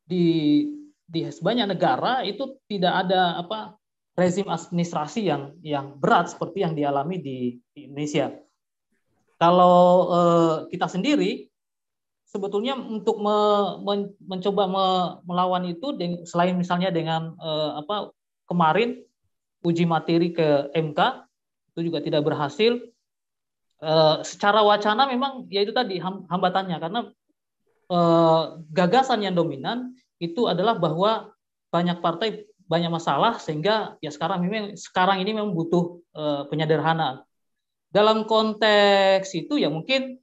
di 0.04 0.68
di 1.08 1.32
banyak 1.32 1.80
negara 1.80 2.28
itu 2.28 2.60
tidak 2.68 3.08
ada 3.08 3.40
apa 3.40 3.80
rezim 4.14 4.46
administrasi 4.46 5.26
yang 5.26 5.58
yang 5.66 5.98
berat 5.98 6.30
seperti 6.30 6.62
yang 6.62 6.78
dialami 6.78 7.18
di, 7.18 7.38
di 7.74 7.90
Indonesia. 7.90 8.30
Kalau 9.42 10.10
eh, 10.14 10.56
kita 10.70 10.86
sendiri 10.86 11.50
sebetulnya 12.30 12.74
untuk 12.78 13.22
me, 13.22 13.38
men, 13.86 14.00
mencoba 14.22 14.64
me, 14.66 14.86
melawan 15.26 15.70
itu 15.70 15.94
selain 16.26 16.58
misalnya 16.58 16.94
dengan 16.94 17.34
eh, 17.38 17.72
apa 17.82 18.14
kemarin 18.46 19.02
uji 19.66 19.86
materi 19.90 20.30
ke 20.34 20.70
MK 20.74 21.00
itu 21.74 21.90
juga 21.90 22.00
tidak 22.06 22.22
berhasil. 22.26 22.78
Eh, 23.84 24.18
secara 24.22 24.62
wacana 24.62 25.10
memang 25.10 25.50
ya 25.50 25.66
itu 25.66 25.74
tadi 25.74 25.98
hambatannya 26.02 26.78
karena 26.78 27.02
eh, 27.90 28.44
gagasan 28.70 29.26
yang 29.26 29.34
dominan 29.34 29.98
itu 30.22 30.46
adalah 30.46 30.78
bahwa 30.78 31.34
banyak 31.74 32.00
partai 32.06 32.46
banyak 32.68 32.92
masalah 32.92 33.38
sehingga 33.38 34.00
ya 34.00 34.10
sekarang 34.10 34.44
memang 34.46 34.76
sekarang 34.80 35.20
ini 35.20 35.36
memang 35.36 35.52
butuh 35.52 36.00
uh, 36.16 36.44
penyederhanaan. 36.48 37.24
Dalam 37.94 38.26
konteks 38.26 39.30
itu 39.38 39.62
ya 39.62 39.70
mungkin 39.70 40.18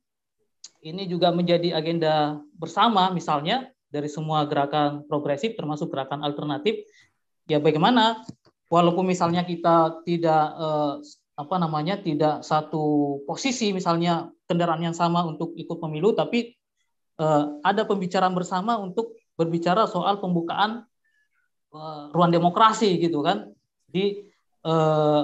ini 0.81 1.07
juga 1.07 1.31
menjadi 1.31 1.77
agenda 1.77 2.41
bersama 2.57 3.13
misalnya 3.13 3.69
dari 3.91 4.09
semua 4.09 4.47
gerakan 4.49 5.05
progresif 5.07 5.55
termasuk 5.59 5.93
gerakan 5.93 6.25
alternatif 6.25 6.87
ya 7.51 7.59
bagaimana 7.59 8.23
walaupun 8.71 9.05
misalnya 9.05 9.43
kita 9.43 10.01
tidak 10.07 10.45
uh, 10.57 11.03
apa 11.35 11.57
namanya 11.59 11.99
tidak 12.01 12.47
satu 12.47 13.19
posisi 13.27 13.75
misalnya 13.75 14.31
kendaraan 14.47 14.85
yang 14.85 14.97
sama 14.97 15.27
untuk 15.27 15.53
ikut 15.59 15.79
pemilu 15.83 16.15
tapi 16.15 16.55
uh, 17.19 17.61
ada 17.67 17.83
pembicaraan 17.85 18.33
bersama 18.33 18.79
untuk 18.79 19.19
berbicara 19.35 19.89
soal 19.91 20.23
pembukaan 20.23 20.87
ruang 22.11 22.35
demokrasi 22.35 22.99
gitu 22.99 23.23
kan 23.23 23.51
di 23.87 24.27
uh, 24.67 25.23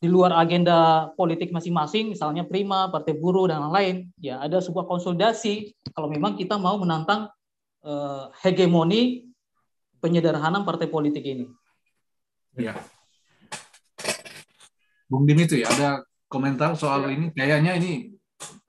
di 0.00 0.08
luar 0.12 0.36
agenda 0.36 1.08
politik 1.16 1.48
masing-masing 1.48 2.12
misalnya 2.12 2.44
Prima, 2.44 2.92
Partai 2.92 3.16
Buruh 3.16 3.48
dan 3.48 3.64
lain-lain 3.68 4.12
ya 4.20 4.40
ada 4.40 4.60
sebuah 4.60 4.84
konsolidasi 4.84 5.72
kalau 5.96 6.12
memang 6.12 6.36
kita 6.36 6.60
mau 6.60 6.76
menantang 6.76 7.32
uh, 7.84 8.28
hegemoni 8.44 9.28
penyederhanaan 10.04 10.68
partai 10.68 10.92
politik 10.92 11.24
ini. 11.24 11.48
Ya. 12.60 12.76
Bung 15.08 15.24
Dim 15.24 15.40
itu 15.40 15.60
ya 15.60 15.72
ada 15.72 15.88
komentar 16.28 16.76
soal 16.76 17.08
ya. 17.08 17.16
ini 17.16 17.26
kayaknya 17.32 17.72
ini 17.80 17.92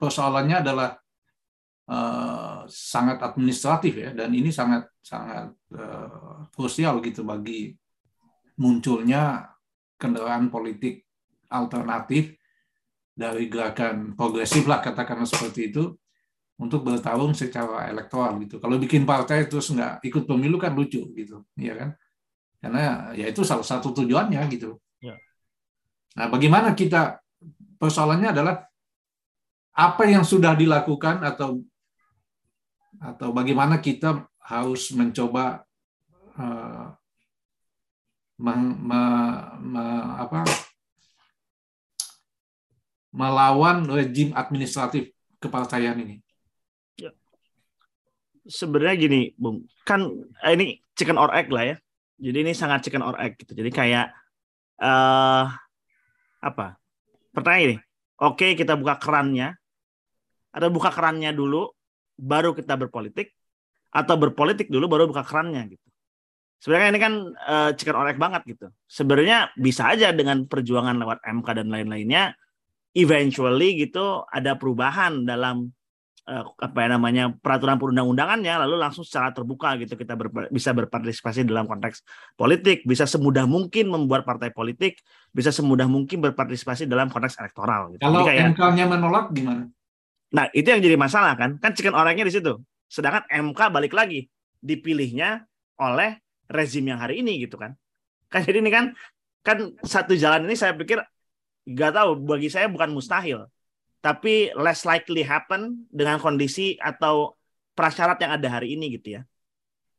persoalannya 0.00 0.56
adalah 0.64 0.90
uh, 1.90 2.45
sangat 2.68 3.22
administratif 3.22 3.96
ya 3.96 4.10
dan 4.12 4.30
ini 4.34 4.52
sangat 4.52 4.90
sangat 5.02 5.50
uh, 5.74 6.46
krusial 6.52 7.00
gitu 7.00 7.22
bagi 7.22 7.74
munculnya 8.60 9.52
kendaraan 9.96 10.52
politik 10.52 11.04
alternatif 11.48 12.36
dari 13.16 13.48
gerakan 13.48 14.12
progresif 14.12 14.68
lah 14.68 14.84
katakanlah 14.84 15.24
seperti 15.24 15.72
itu 15.72 15.96
untuk 16.56 16.84
bertarung 16.84 17.36
secara 17.36 17.88
elektoral 17.88 18.40
gitu. 18.40 18.56
Kalau 18.56 18.76
bikin 18.80 19.04
partai 19.04 19.44
terus 19.44 19.68
nggak 19.72 20.04
ikut 20.04 20.24
pemilu 20.24 20.56
kan 20.56 20.72
lucu 20.72 21.04
gitu, 21.12 21.44
ya 21.56 21.76
kan? 21.76 21.90
Karena 22.60 23.12
ya 23.12 23.28
itu 23.28 23.44
salah 23.44 23.64
satu 23.64 23.92
tujuannya 23.92 24.40
gitu. 24.48 24.80
Ya. 25.04 25.16
Nah, 26.16 26.26
bagaimana 26.32 26.72
kita 26.72 27.20
persoalannya 27.76 28.32
adalah 28.32 28.64
apa 29.76 30.08
yang 30.08 30.24
sudah 30.24 30.56
dilakukan 30.56 31.20
atau 31.20 31.60
atau 33.00 33.32
bagaimana 33.32 33.80
kita 33.80 34.24
harus 34.40 34.94
mencoba 34.94 35.66
uh, 36.38 36.94
meng, 38.36 38.62
me, 38.84 39.02
me, 39.64 39.84
apa, 40.20 40.44
melawan 43.16 43.88
rejim 43.88 44.32
administratif 44.36 45.10
kepartaian 45.40 45.96
ini? 45.96 46.20
Ya. 47.00 47.10
Sebenarnya 48.44 48.96
gini, 49.00 49.20
Bung, 49.40 49.64
kan 49.88 50.04
eh, 50.44 50.52
ini 50.52 50.66
chicken 50.94 51.16
or 51.16 51.32
egg 51.32 51.48
lah 51.48 51.74
ya. 51.74 51.76
Jadi 52.16 52.38
ini 52.48 52.52
sangat 52.56 52.84
chicken 52.84 53.04
or 53.04 53.16
egg 53.20 53.36
gitu. 53.36 53.52
Jadi 53.52 53.68
kayak 53.72 54.12
uh, 54.80 55.48
apa? 56.40 56.76
Pertanyaan 57.32 57.64
ini, 57.68 57.76
oke 58.16 58.56
kita 58.56 58.80
buka 58.80 58.96
kerannya, 58.96 59.52
atau 60.56 60.72
buka 60.72 60.88
kerannya 60.88 61.36
dulu, 61.36 61.68
baru 62.16 62.56
kita 62.56 62.74
berpolitik 62.76 63.32
atau 63.92 64.14
berpolitik 64.16 64.68
dulu 64.72 64.88
baru 64.88 65.04
buka 65.08 65.24
kerannya 65.24 65.72
gitu. 65.72 65.86
Sebenarnya 66.56 66.88
ini 66.88 67.00
kan 67.00 67.14
uh, 67.36 67.70
chicken 67.76 67.96
or 67.96 68.08
egg 68.08 68.16
banget 68.16 68.42
gitu. 68.48 68.72
Sebenarnya 68.88 69.52
bisa 69.60 69.92
aja 69.92 70.10
dengan 70.10 70.48
perjuangan 70.48 70.96
lewat 70.96 71.20
MK 71.22 71.48
dan 71.62 71.68
lain-lainnya 71.68 72.32
eventually 72.96 73.76
gitu 73.76 74.24
ada 74.32 74.56
perubahan 74.56 75.28
dalam 75.28 75.68
uh, 76.24 76.44
apa 76.56 76.78
ya 76.80 76.88
namanya 76.96 77.24
peraturan 77.36 77.76
perundang-undangannya 77.76 78.66
lalu 78.66 78.76
langsung 78.80 79.04
secara 79.04 79.36
terbuka 79.36 79.76
gitu 79.80 79.94
kita 80.00 80.16
ber, 80.16 80.48
bisa 80.48 80.72
berpartisipasi 80.72 81.44
dalam 81.44 81.68
konteks 81.68 82.00
politik, 82.34 82.88
bisa 82.88 83.04
semudah 83.04 83.44
mungkin 83.44 83.92
membuat 83.92 84.24
partai 84.24 84.50
politik, 84.50 85.00
bisa 85.30 85.52
semudah 85.52 85.86
mungkin 85.86 86.24
berpartisipasi 86.24 86.88
dalam 86.88 87.12
konteks 87.12 87.36
elektoral 87.36 87.94
gitu. 87.94 88.02
Kalau 88.02 88.26
MK-nya 88.26 88.84
menolak 88.88 89.30
gimana? 89.30 89.68
Nah, 90.34 90.50
itu 90.50 90.66
yang 90.66 90.82
jadi 90.82 90.98
masalah 90.98 91.38
kan? 91.38 91.60
Kan 91.62 91.76
chicken 91.76 91.94
orangnya 91.94 92.26
di 92.26 92.34
situ. 92.34 92.58
Sedangkan 92.90 93.26
MK 93.30 93.60
balik 93.70 93.94
lagi 93.94 94.26
dipilihnya 94.58 95.46
oleh 95.78 96.18
rezim 96.50 96.82
yang 96.86 96.98
hari 96.98 97.22
ini 97.22 97.46
gitu 97.46 97.58
kan. 97.58 97.74
Kan 98.26 98.42
jadi 98.42 98.58
ini 98.58 98.70
kan 98.70 98.94
kan 99.46 99.74
satu 99.86 100.18
jalan 100.18 100.46
ini 100.50 100.58
saya 100.58 100.74
pikir 100.74 100.98
nggak 101.66 101.92
tahu 101.94 102.10
bagi 102.26 102.50
saya 102.50 102.66
bukan 102.66 102.90
mustahil 102.90 103.46
tapi 104.02 104.54
less 104.54 104.86
likely 104.86 105.26
happen 105.26 105.86
dengan 105.90 106.22
kondisi 106.22 106.78
atau 106.78 107.34
prasyarat 107.74 108.22
yang 108.22 108.38
ada 108.38 108.48
hari 108.58 108.78
ini 108.78 108.94
gitu 108.94 109.18
ya. 109.18 109.22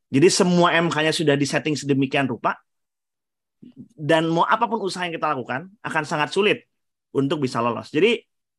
Jadi 0.08 0.28
semua 0.32 0.72
MK-nya 0.80 1.12
sudah 1.12 1.36
disetting 1.36 1.76
sedemikian 1.76 2.24
rupa 2.24 2.56
dan 3.92 4.24
mau 4.32 4.48
apa 4.48 4.64
pun 4.64 4.80
usaha 4.80 5.04
yang 5.04 5.12
kita 5.12 5.36
lakukan 5.36 5.68
akan 5.84 6.02
sangat 6.08 6.32
sulit 6.32 6.64
untuk 7.12 7.44
bisa 7.44 7.60
lolos. 7.60 7.92
Jadi 7.92 8.16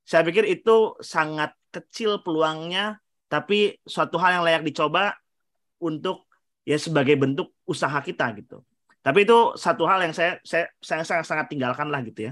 saya 0.10 0.26
pikir 0.26 0.42
itu 0.50 0.98
sangat 1.06 1.54
kecil 1.70 2.26
peluangnya, 2.26 2.98
tapi 3.30 3.78
suatu 3.86 4.18
hal 4.18 4.42
yang 4.42 4.44
layak 4.50 4.66
dicoba 4.66 5.14
untuk 5.78 6.26
ya 6.66 6.82
sebagai 6.82 7.14
bentuk 7.14 7.54
usaha 7.70 7.94
kita 8.02 8.34
gitu. 8.42 8.66
Tapi 9.06 9.30
itu 9.30 9.54
satu 9.54 9.86
hal 9.86 10.10
yang 10.10 10.14
saya 10.18 10.42
saya 10.42 10.66
saya 10.82 11.06
sangat 11.06 11.30
sangat 11.30 11.46
tinggalkan 11.54 11.94
lah 11.94 12.02
gitu 12.02 12.26
ya. 12.26 12.32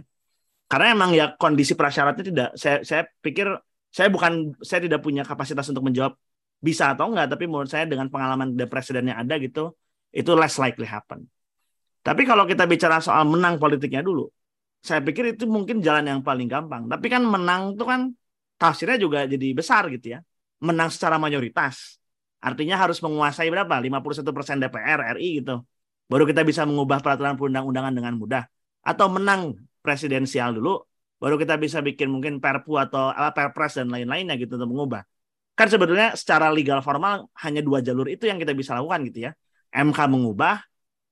Karena 0.65 0.97
emang 0.97 1.13
ya 1.13 1.37
kondisi 1.37 1.77
prasyaratnya 1.77 2.25
tidak 2.25 2.49
saya 2.57 2.81
saya 2.81 3.05
pikir 3.21 3.45
saya 3.93 4.09
bukan 4.09 4.57
saya 4.65 4.81
tidak 4.81 5.05
punya 5.05 5.21
kapasitas 5.21 5.69
untuk 5.69 5.85
menjawab 5.85 6.17
bisa 6.57 6.97
atau 6.97 7.13
enggak, 7.13 7.29
tapi 7.29 7.45
menurut 7.45 7.69
saya 7.69 7.85
dengan 7.85 8.09
pengalaman 8.09 8.57
the 8.57 8.65
presiden 8.65 9.13
yang 9.13 9.21
ada 9.21 9.37
gitu, 9.37 9.77
itu 10.09 10.31
less 10.33 10.57
likely 10.57 10.89
happen. 10.89 11.29
Tapi 12.01 12.25
kalau 12.25 12.49
kita 12.49 12.65
bicara 12.65 12.97
soal 12.97 13.29
menang 13.29 13.61
politiknya 13.61 14.01
dulu, 14.01 14.33
saya 14.87 15.01
pikir 15.03 15.35
itu 15.35 15.43
mungkin 15.55 15.83
jalan 15.83 16.05
yang 16.07 16.19
paling 16.23 16.47
gampang. 16.47 16.87
Tapi 16.87 17.07
kan 17.11 17.21
menang 17.27 17.75
itu 17.75 17.83
kan 17.83 18.01
tafsirnya 18.55 18.95
juga 18.95 19.27
jadi 19.27 19.47
besar 19.51 19.91
gitu 19.91 20.15
ya. 20.15 20.19
Menang 20.63 20.89
secara 20.89 21.19
mayoritas. 21.19 21.99
Artinya 22.39 22.79
harus 22.79 23.03
menguasai 23.03 23.51
berapa? 23.51 23.75
51% 23.83 24.57
DPR 24.63 24.99
RI 25.19 25.43
gitu. 25.43 25.61
Baru 26.07 26.23
kita 26.23 26.47
bisa 26.47 26.63
mengubah 26.63 27.03
peraturan 27.03 27.35
perundang-undangan 27.35 27.91
dengan 27.91 28.13
mudah. 28.15 28.43
Atau 28.79 29.11
menang 29.11 29.59
presidensial 29.83 30.55
dulu, 30.55 30.79
baru 31.19 31.35
kita 31.35 31.59
bisa 31.59 31.83
bikin 31.83 32.07
mungkin 32.07 32.39
perpu 32.39 32.79
atau 32.79 33.11
apa 33.11 33.35
perpres 33.35 33.75
dan 33.75 33.91
lain-lainnya 33.91 34.39
gitu 34.39 34.55
untuk 34.55 34.71
mengubah. 34.71 35.03
kan 35.57 35.65
sebetulnya 35.73 36.13
secara 36.13 36.53
legal 36.53 36.85
formal 36.85 37.33
hanya 37.41 37.65
dua 37.65 37.81
jalur 37.81 38.05
itu 38.05 38.29
yang 38.29 38.37
kita 38.37 38.53
bisa 38.53 38.77
lakukan 38.77 39.09
gitu 39.09 39.25
ya. 39.25 39.31
MK 39.73 39.97
mengubah 40.05 40.61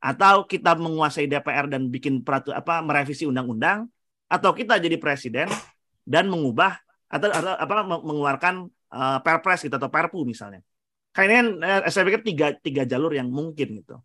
atau 0.06 0.46
kita 0.46 0.78
menguasai 0.78 1.26
DPR 1.26 1.66
dan 1.66 1.90
bikin 1.90 2.22
peratu 2.22 2.54
apa 2.54 2.86
merevisi 2.86 3.26
undang-undang 3.26 3.90
atau 4.30 4.54
kita 4.54 4.78
jadi 4.78 5.02
presiden 5.02 5.50
dan 6.06 6.30
mengubah 6.30 6.78
atau, 7.10 7.34
atau 7.34 7.54
apa 7.58 7.76
mengeluarkan 8.06 8.70
uh, 8.94 9.18
perpres 9.26 9.66
gitu 9.66 9.74
atau 9.74 9.90
perpu 9.90 10.22
misalnya. 10.22 10.62
Kayaknya 11.16 11.38
kan 11.40 11.48
eh, 11.88 11.92
saya 11.96 12.04
pikir 12.06 12.22
tiga, 12.22 12.48
tiga 12.60 12.84
jalur 12.86 13.16
yang 13.16 13.32
mungkin 13.32 13.82
gitu. 13.82 13.98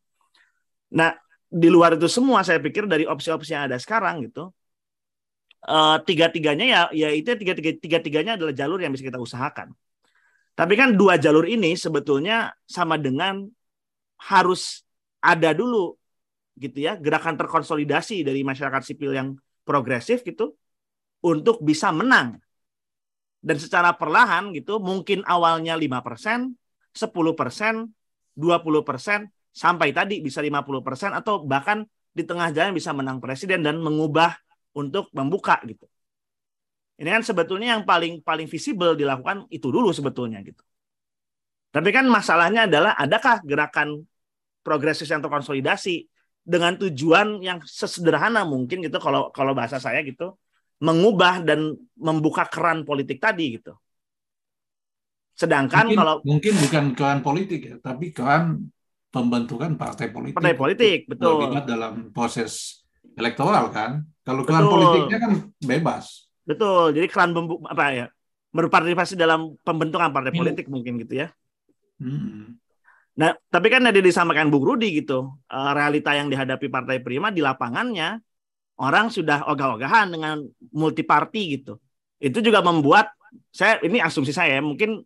Nah, 0.94 1.12
di 1.50 1.68
luar 1.68 1.98
itu 1.98 2.06
semua 2.06 2.46
saya 2.46 2.62
pikir 2.62 2.86
dari 2.86 3.04
opsi-opsi 3.04 3.52
yang 3.52 3.66
ada 3.66 3.76
sekarang 3.82 4.30
gitu, 4.30 4.54
uh, 5.66 5.98
tiga-tiganya 6.06 6.64
ya, 6.64 6.80
ya 6.94 7.08
itu 7.10 7.34
tiga-tiga 7.34 7.74
tiga-tiganya 7.76 8.38
adalah 8.38 8.54
jalur 8.54 8.78
yang 8.78 8.94
bisa 8.94 9.04
kita 9.04 9.18
usahakan. 9.18 9.74
Tapi 10.54 10.74
kan 10.78 10.94
dua 10.94 11.18
jalur 11.18 11.44
ini 11.50 11.74
sebetulnya 11.74 12.54
sama 12.62 12.94
dengan 12.94 13.50
harus 14.30 14.86
ada 15.20 15.50
dulu 15.52 15.96
gitu 16.60 16.84
ya 16.84 16.96
gerakan 16.96 17.40
terkonsolidasi 17.40 18.20
dari 18.20 18.44
masyarakat 18.44 18.82
sipil 18.84 19.16
yang 19.16 19.28
progresif 19.64 20.20
gitu 20.26 20.56
untuk 21.24 21.60
bisa 21.64 21.92
menang. 21.92 22.40
Dan 23.40 23.56
secara 23.56 23.96
perlahan 23.96 24.52
gitu 24.52 24.76
mungkin 24.76 25.24
awalnya 25.24 25.72
5%, 25.72 26.52
10 26.92 27.32
persen, 27.32 27.88
20 28.36 28.84
persen, 28.84 29.32
sampai 29.48 29.96
tadi 29.96 30.20
bisa 30.20 30.44
50 30.44 30.84
persen 30.84 31.10
atau 31.16 31.40
bahkan 31.48 31.88
di 32.12 32.22
tengah 32.26 32.52
jalan 32.52 32.76
bisa 32.76 32.92
menang 32.92 33.16
presiden 33.22 33.64
dan 33.64 33.80
mengubah 33.80 34.36
untuk 34.76 35.08
membuka 35.16 35.56
gitu. 35.64 35.88
Ini 37.00 37.08
kan 37.08 37.22
sebetulnya 37.24 37.80
yang 37.80 37.88
paling 37.88 38.20
paling 38.20 38.44
visible 38.44 38.92
dilakukan 38.92 39.48
itu 39.48 39.72
dulu 39.72 39.88
sebetulnya 39.88 40.44
gitu. 40.44 40.60
Tapi 41.72 41.88
kan 41.94 42.04
masalahnya 42.04 42.68
adalah 42.68 42.92
adakah 42.98 43.40
gerakan 43.40 44.04
progresif 44.60 45.08
yang 45.08 45.24
terkonsolidasi 45.24 46.08
dengan 46.40 46.76
tujuan 46.80 47.44
yang 47.44 47.60
sesederhana 47.64 48.48
mungkin 48.48 48.80
gitu 48.80 48.96
kalau 48.96 49.28
kalau 49.30 49.52
bahasa 49.52 49.76
saya 49.76 50.00
gitu 50.00 50.36
mengubah 50.80 51.44
dan 51.44 51.76
membuka 52.00 52.48
keran 52.48 52.88
politik 52.88 53.20
tadi 53.20 53.60
gitu. 53.60 53.76
Sedangkan 55.36 55.88
mungkin, 55.88 55.98
kalau 56.00 56.14
mungkin 56.24 56.52
bukan 56.56 56.84
keran 56.96 57.20
politik 57.20 57.60
ya, 57.64 57.76
tapi 57.80 58.12
keran 58.12 58.72
pembentukan 59.08 59.76
partai 59.76 60.12
politik. 60.12 60.36
Partai 60.36 60.56
politik, 60.56 60.98
betul. 61.08 61.48
Terlibat 61.48 61.64
dalam 61.64 61.94
proses 62.12 62.84
elektoral 63.16 63.72
kan. 63.72 64.04
Kalau 64.20 64.44
keran 64.44 64.68
politiknya 64.68 65.18
kan 65.20 65.32
bebas. 65.60 66.28
Betul. 66.44 66.92
Jadi 66.92 67.06
keran 67.08 67.32
apa 67.68 67.84
ya? 67.92 68.06
Berpartisipasi 68.50 69.14
dalam 69.14 69.56
pembentukan 69.64 70.10
partai 70.12 70.32
politik 70.34 70.66
mungkin 70.68 71.00
gitu 71.00 71.24
ya. 71.24 71.28
Hmm. 72.00 72.59
Nah, 73.20 73.36
tapi 73.52 73.68
kan 73.68 73.84
tadi 73.84 74.00
disampaikan 74.00 74.48
Bung 74.48 74.64
Rudi 74.64 74.96
gitu, 75.04 75.28
eh, 75.52 75.72
realita 75.76 76.16
yang 76.16 76.32
dihadapi 76.32 76.72
Partai 76.72 77.04
Prima 77.04 77.28
di 77.28 77.44
lapangannya 77.44 78.16
orang 78.80 79.12
sudah 79.12 79.44
ogah-ogahan 79.52 80.08
dengan 80.08 80.40
multi 80.72 81.04
party 81.04 81.60
gitu. 81.60 81.76
Itu 82.16 82.40
juga 82.40 82.64
membuat 82.64 83.12
saya 83.52 83.76
ini 83.84 84.00
asumsi 84.00 84.32
saya 84.32 84.64
mungkin 84.64 85.04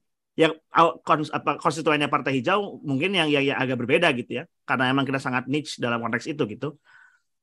apa 0.74 1.58
konstituennya 1.58 2.10
partai 2.10 2.38
hijau 2.38 2.82
mungkin 2.82 3.14
yang 3.14 3.30
ya, 3.30 3.42
ya 3.42 3.54
agak 3.58 3.82
berbeda 3.82 4.14
gitu 4.14 4.42
ya. 4.42 4.44
Karena 4.62 4.94
emang 4.94 5.02
kita 5.02 5.18
sangat 5.18 5.50
niche 5.50 5.82
dalam 5.82 5.98
konteks 5.98 6.30
itu 6.30 6.42
gitu. 6.46 6.78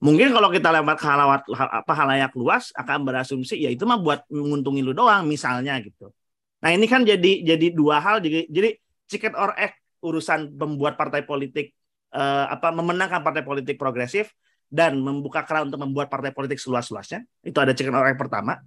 Mungkin 0.02 0.34
kalau 0.34 0.50
kita 0.50 0.72
lewat 0.72 0.98
halawat 0.98 1.42
apa 1.52 1.94
halayak 1.94 2.32
luas 2.34 2.72
akan 2.74 3.06
berasumsi 3.06 3.60
ya 3.60 3.70
itu 3.70 3.84
mah 3.84 4.00
buat 4.02 4.26
menguntungin 4.32 4.88
lu 4.88 4.96
doang 4.96 5.28
misalnya 5.28 5.78
gitu. 5.84 6.16
Nah 6.64 6.72
ini 6.72 6.88
kan 6.88 7.04
jadi 7.04 7.44
jadi 7.44 7.68
dua 7.76 8.00
hal 8.00 8.24
jadi 8.24 8.48
jadi 8.48 8.80
chicken 9.12 9.36
or 9.36 9.52
egg 9.60 9.81
urusan 10.02 10.54
membuat 10.58 10.98
partai 10.98 11.24
politik 11.24 11.74
eh, 12.12 12.46
apa 12.50 12.74
memenangkan 12.74 13.22
partai 13.22 13.46
politik 13.46 13.78
progresif 13.80 14.34
dan 14.72 15.00
membuka 15.00 15.44
keran 15.44 15.68
untuk 15.68 15.84
membuat 15.84 16.08
partai 16.08 16.32
politik 16.32 16.58
seluas-luasnya. 16.58 17.28
Itu 17.44 17.60
ada 17.60 17.76
chicken 17.76 17.92
or 17.94 18.08
egg 18.08 18.20
pertama. 18.20 18.60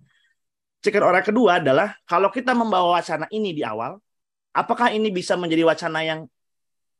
Chicken 0.84 1.02
or 1.02 1.16
egg 1.16 1.26
kedua 1.26 1.58
adalah 1.58 1.96
kalau 2.04 2.28
kita 2.28 2.52
membawa 2.52 3.00
wacana 3.00 3.24
ini 3.32 3.56
di 3.56 3.64
awal 3.64 3.96
apakah 4.54 4.94
ini 4.94 5.10
bisa 5.10 5.34
menjadi 5.34 5.66
wacana 5.66 6.00
yang 6.06 6.20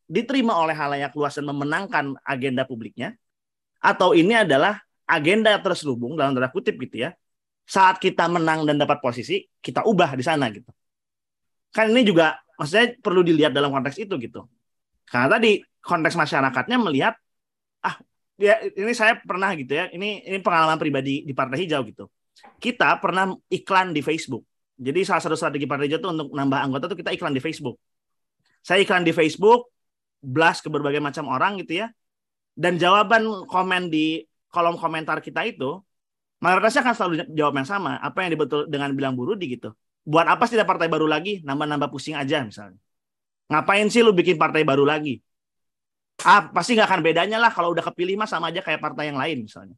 diterima 0.05 0.59
oleh 0.59 0.77
halayak 0.77 1.15
luas 1.17 1.37
dan 1.39 1.47
memenangkan 1.49 2.19
agenda 2.27 2.67
publiknya? 2.67 3.17
Atau 3.79 4.17
ini 4.17 4.33
adalah 4.33 4.81
agenda 5.05 5.53
terselubung 5.61 6.17
dalam 6.17 6.33
tanda 6.33 6.49
kutip 6.49 6.81
gitu 6.81 7.05
ya 7.05 7.13
saat 7.65 7.97
kita 8.01 8.29
menang 8.29 8.69
dan 8.69 8.77
dapat 8.77 9.01
posisi 9.01 9.45
kita 9.61 9.85
ubah 9.85 10.17
di 10.17 10.25
sana 10.25 10.49
gitu. 10.53 10.69
Kan 11.73 11.93
ini 11.93 12.05
juga 12.05 12.44
maksudnya 12.57 12.95
perlu 12.99 13.21
dilihat 13.27 13.53
dalam 13.55 13.71
konteks 13.71 13.99
itu 13.99 14.15
gitu 14.19 14.47
karena 15.09 15.39
tadi 15.39 15.61
konteks 15.85 16.17
masyarakatnya 16.17 16.77
melihat 16.81 17.15
ah 17.85 17.99
ya 18.41 18.59
ini 18.65 18.93
saya 18.97 19.21
pernah 19.21 19.53
gitu 19.55 19.73
ya 19.75 19.91
ini 19.93 20.25
ini 20.25 20.39
pengalaman 20.41 20.81
pribadi 20.81 21.23
di 21.23 21.33
partai 21.37 21.67
hijau 21.67 21.85
gitu 21.87 22.05
kita 22.59 22.99
pernah 22.99 23.35
iklan 23.51 23.95
di 23.95 24.01
Facebook 24.03 24.45
jadi 24.75 25.07
salah 25.07 25.23
satu 25.23 25.39
strategi 25.39 25.71
Partai 25.71 25.87
Hijau 25.87 26.03
itu 26.03 26.09
untuk 26.11 26.29
nambah 26.35 26.59
anggota 26.59 26.91
tuh 26.91 26.99
kita 26.99 27.15
iklan 27.15 27.31
di 27.31 27.39
Facebook. 27.39 27.79
Saya 28.65 28.83
iklan 28.83 29.07
di 29.07 29.15
Facebook, 29.15 29.71
blast 30.19 30.67
ke 30.67 30.69
berbagai 30.73 30.99
macam 30.99 31.31
orang 31.31 31.63
gitu 31.63 31.85
ya. 31.85 31.95
Dan 32.55 32.79
jawaban 32.79 33.47
komen 33.47 33.91
di 33.91 34.27
kolom 34.51 34.79
komentar 34.79 35.23
kita 35.23 35.47
itu, 35.47 35.79
mayoritasnya 36.43 36.83
akan 36.87 36.95
selalu 36.95 37.15
jawab 37.35 37.55
yang 37.55 37.69
sama. 37.69 38.03
Apa 38.03 38.27
yang 38.27 38.35
dibetul 38.35 38.67
dengan 38.67 38.91
bilang 38.99 39.15
buru 39.15 39.39
di 39.39 39.55
gitu. 39.55 39.71
Buat 40.05 40.27
apa 40.29 40.45
sih 40.45 40.57
ada 40.61 40.69
partai 40.69 40.89
baru 40.93 41.09
lagi? 41.09 41.41
Nambah-nambah 41.41 41.89
pusing 41.89 42.17
aja 42.17 42.45
misalnya. 42.45 42.77
Ngapain 43.49 43.89
sih 43.89 44.05
lu 44.05 44.13
bikin 44.13 44.37
partai 44.37 44.65
baru 44.65 44.85
lagi? 44.85 45.21
Ah, 46.25 46.49
pasti 46.53 46.77
nggak 46.77 46.89
akan 46.89 47.01
bedanya 47.05 47.37
lah 47.43 47.51
kalau 47.51 47.75
udah 47.75 47.85
kepilih 47.91 48.15
mah 48.21 48.29
sama 48.29 48.49
aja 48.49 48.61
kayak 48.63 48.81
partai 48.81 49.11
yang 49.11 49.19
lain 49.19 49.45
misalnya. 49.45 49.77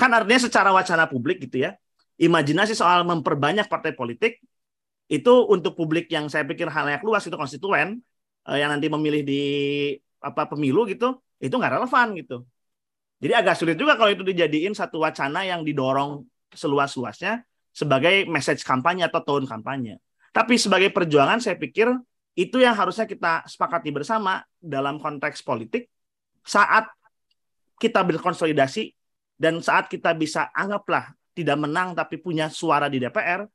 Kan 0.00 0.10
artinya 0.10 0.40
secara 0.42 0.70
wacana 0.74 1.06
publik 1.06 1.44
gitu 1.44 1.62
ya, 1.62 1.76
imajinasi 2.18 2.72
soal 2.74 3.04
memperbanyak 3.06 3.68
partai 3.68 3.92
politik 3.94 4.42
itu 5.12 5.32
untuk 5.50 5.76
publik 5.76 6.08
yang 6.08 6.26
saya 6.32 6.48
pikir 6.48 6.66
hal 6.72 6.88
yang 6.88 7.02
luas 7.04 7.22
itu 7.28 7.36
konstituen 7.36 8.00
uh, 8.48 8.56
yang 8.56 8.72
nanti 8.72 8.88
memilih 8.88 9.22
di 9.22 9.42
apa 10.22 10.48
pemilu 10.48 10.88
gitu 10.88 11.20
itu 11.42 11.52
nggak 11.52 11.78
relevan 11.78 12.06
gitu. 12.16 12.36
Jadi 13.22 13.32
agak 13.38 13.54
sulit 13.54 13.76
juga 13.78 13.94
kalau 13.94 14.10
itu 14.10 14.26
dijadiin 14.26 14.74
satu 14.74 14.98
wacana 15.02 15.46
yang 15.46 15.62
didorong 15.62 16.26
seluas-luasnya 16.50 17.46
sebagai 17.72 18.28
message 18.28 18.62
kampanye 18.62 19.08
atau 19.08 19.24
tone 19.24 19.48
kampanye. 19.48 19.98
Tapi 20.32 20.56
sebagai 20.56 20.92
perjuangan 20.92 21.40
saya 21.40 21.56
pikir 21.56 21.92
itu 22.32 22.56
yang 22.60 22.72
harusnya 22.72 23.04
kita 23.04 23.44
sepakati 23.44 23.92
bersama 23.92 24.40
dalam 24.56 24.96
konteks 24.96 25.44
politik 25.44 25.92
saat 26.40 26.88
kita 27.76 28.00
berkonsolidasi 28.06 28.94
dan 29.36 29.58
saat 29.60 29.90
kita 29.90 30.14
bisa 30.16 30.48
anggaplah 30.54 31.12
tidak 31.32 31.58
menang 31.58 31.96
tapi 31.96 32.20
punya 32.20 32.52
suara 32.52 32.86
di 32.86 33.00
DPR, 33.00 33.48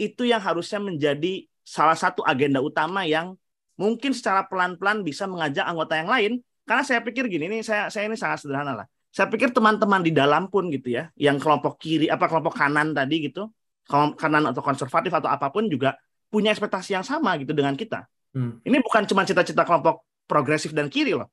itu 0.00 0.26
yang 0.26 0.40
harusnya 0.40 0.80
menjadi 0.80 1.46
salah 1.62 1.94
satu 1.94 2.24
agenda 2.26 2.58
utama 2.58 3.06
yang 3.06 3.38
mungkin 3.78 4.10
secara 4.16 4.48
pelan-pelan 4.48 5.06
bisa 5.06 5.28
mengajak 5.28 5.62
anggota 5.62 5.94
yang 5.94 6.10
lain. 6.10 6.32
Karena 6.66 6.82
saya 6.86 7.00
pikir 7.04 7.28
gini, 7.28 7.46
ini 7.50 7.58
saya 7.62 7.90
saya 7.92 8.08
ini 8.08 8.16
sangat 8.18 8.42
sederhana 8.42 8.72
lah. 8.84 8.86
Saya 9.12 9.28
pikir 9.28 9.52
teman-teman 9.52 10.00
di 10.00 10.08
dalam 10.08 10.48
pun 10.48 10.72
gitu 10.72 10.88
ya, 10.88 11.12
yang 11.20 11.36
kelompok 11.36 11.76
kiri 11.76 12.08
apa 12.08 12.24
kelompok 12.32 12.56
kanan 12.56 12.96
tadi 12.96 13.28
gitu, 13.28 13.52
kanan 14.16 14.48
atau 14.48 14.64
konservatif 14.64 15.12
atau 15.12 15.28
apa 15.28 15.52
pun 15.52 15.68
juga 15.68 16.00
punya 16.32 16.48
ekspektasi 16.48 16.96
yang 16.96 17.04
sama 17.04 17.36
gitu 17.36 17.52
dengan 17.52 17.76
kita. 17.76 18.08
Hmm. 18.32 18.64
Ini 18.64 18.80
bukan 18.80 19.04
cuma 19.04 19.28
cita-cita 19.28 19.68
kelompok 19.68 20.08
progresif 20.24 20.72
dan 20.72 20.88
kiri 20.88 21.12
loh. 21.12 21.28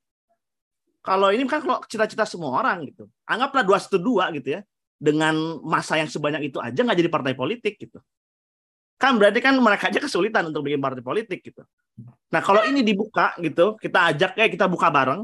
Kalau 0.99 1.31
ini 1.31 1.47
kan 1.47 1.63
kalau 1.63 1.79
cita-cita 1.87 2.27
semua 2.27 2.59
orang 2.59 2.83
gitu. 2.83 3.07
Anggaplah 3.23 3.63
dua 3.63 3.79
satu 3.79 3.95
dua 3.95 4.27
gitu 4.35 4.59
ya 4.59 4.61
dengan 4.99 5.63
masa 5.63 5.95
yang 5.95 6.11
sebanyak 6.11 6.51
itu 6.51 6.59
aja 6.59 6.75
nggak 6.75 6.99
jadi 6.99 7.07
partai 7.07 7.33
politik 7.39 7.79
gitu. 7.79 8.03
Kan 8.99 9.15
berarti 9.15 9.39
kan 9.39 9.55
mereka 9.55 9.87
aja 9.87 10.03
kesulitan 10.03 10.51
untuk 10.51 10.67
bikin 10.67 10.83
partai 10.83 10.99
politik 10.99 11.39
gitu. 11.39 11.63
Nah 12.35 12.43
kalau 12.43 12.67
ini 12.67 12.83
dibuka 12.83 13.31
gitu, 13.39 13.79
kita 13.79 14.11
ajak 14.11 14.35
kayak 14.35 14.51
kita 14.51 14.67
buka 14.67 14.91
bareng. 14.91 15.23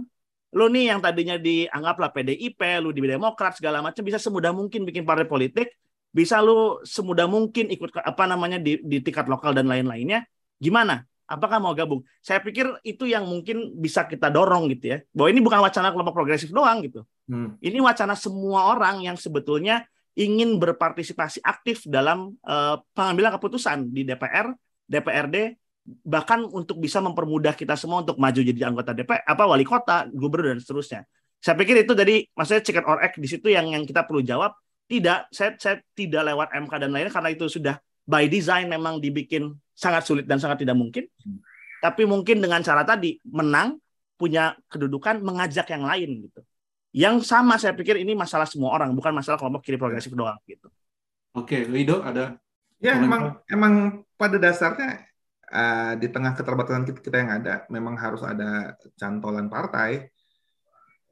Lu 0.56 0.72
nih 0.72 0.96
yang 0.96 1.04
tadinya 1.04 1.36
dianggaplah 1.36 2.16
PDIP, 2.16 2.80
lu 2.80 2.96
di 2.96 3.04
Demokrat 3.04 3.60
segala 3.60 3.84
macam 3.84 4.00
bisa 4.08 4.16
semudah 4.16 4.56
mungkin 4.56 4.88
bikin 4.88 5.04
partai 5.04 5.28
politik, 5.28 5.76
bisa 6.16 6.40
lu 6.40 6.80
semudah 6.88 7.28
mungkin 7.28 7.68
ikut 7.68 7.92
apa 8.00 8.24
namanya 8.24 8.56
di, 8.56 8.80
di 8.80 9.04
tingkat 9.04 9.28
lokal 9.28 9.52
dan 9.52 9.68
lain-lainnya. 9.68 10.24
Gimana? 10.56 11.04
Apakah 11.28 11.60
mau 11.60 11.76
gabung? 11.76 12.08
Saya 12.24 12.40
pikir 12.40 12.72
itu 12.88 13.04
yang 13.04 13.28
mungkin 13.28 13.76
bisa 13.76 14.08
kita 14.08 14.32
dorong 14.32 14.72
gitu 14.72 14.96
ya. 14.96 14.98
Bahwa 15.12 15.28
ini 15.28 15.44
bukan 15.44 15.60
wacana 15.60 15.92
kelompok 15.92 16.16
progresif 16.16 16.56
doang 16.56 16.88
gitu. 16.88 17.04
Hmm. 17.28 17.60
Ini 17.60 17.84
wacana 17.84 18.16
semua 18.16 18.72
orang 18.72 19.04
yang 19.04 19.20
sebetulnya 19.20 19.84
ingin 20.16 20.56
berpartisipasi 20.56 21.44
aktif 21.44 21.84
dalam 21.84 22.40
uh, 22.48 22.80
pengambilan 22.96 23.36
keputusan 23.36 23.92
di 23.92 24.08
DPR, 24.08 24.56
DPRD, 24.88 25.60
bahkan 25.86 26.42
untuk 26.50 26.82
bisa 26.82 26.98
mempermudah 26.98 27.54
kita 27.54 27.78
semua 27.78 28.02
untuk 28.02 28.18
maju 28.18 28.42
jadi 28.42 28.66
anggota 28.66 28.92
DPR, 28.92 29.22
apa 29.22 29.44
wali 29.46 29.62
kota, 29.62 30.10
gubernur 30.10 30.58
dan 30.58 30.60
seterusnya. 30.62 31.06
Saya 31.38 31.54
pikir 31.62 31.86
itu 31.86 31.94
jadi 31.94 32.26
maksudnya 32.34 32.62
chicken 32.66 32.86
or 32.90 32.98
egg 33.06 33.14
di 33.22 33.30
situ 33.30 33.54
yang 33.54 33.70
yang 33.70 33.86
kita 33.86 34.02
perlu 34.06 34.26
jawab. 34.26 34.58
Tidak, 34.86 35.34
saya 35.34 35.58
saya 35.58 35.82
tidak 35.98 36.30
lewat 36.30 36.54
MK 36.54 36.74
dan 36.78 36.90
lainnya 36.94 37.14
karena 37.14 37.30
itu 37.34 37.46
sudah 37.50 37.78
by 38.06 38.30
design 38.30 38.70
memang 38.70 39.02
dibikin 39.02 39.50
sangat 39.74 40.06
sulit 40.06 40.26
dan 40.30 40.38
sangat 40.38 40.66
tidak 40.66 40.78
mungkin. 40.78 41.06
Tapi 41.82 42.06
mungkin 42.06 42.42
dengan 42.42 42.62
cara 42.66 42.86
tadi 42.86 43.18
menang 43.30 43.78
punya 44.18 44.58
kedudukan 44.70 45.22
mengajak 45.22 45.70
yang 45.70 45.86
lain 45.86 46.30
gitu. 46.30 46.42
Yang 46.96 47.28
sama 47.30 47.58
saya 47.62 47.74
pikir 47.74 47.98
ini 47.98 48.14
masalah 48.14 48.46
semua 48.48 48.74
orang, 48.74 48.94
bukan 48.94 49.12
masalah 49.14 49.38
kelompok 49.38 49.66
kiri 49.66 49.78
progresif 49.78 50.14
doang 50.14 50.38
gitu. 50.50 50.70
Oke, 51.36 51.68
Lido 51.68 52.00
ada 52.00 52.40
Ya 52.84 53.00
emang 53.00 53.40
emang 53.48 54.04
pada 54.20 54.36
dasarnya 54.36 55.08
uh, 55.56 55.94
di 55.96 56.12
tengah 56.12 56.36
keterbatasan 56.36 56.84
kita, 56.84 57.00
kita 57.00 57.18
yang 57.24 57.32
ada 57.32 57.54
memang 57.72 57.96
harus 57.96 58.20
ada 58.28 58.76
cantolan 59.00 59.48
partai 59.48 60.12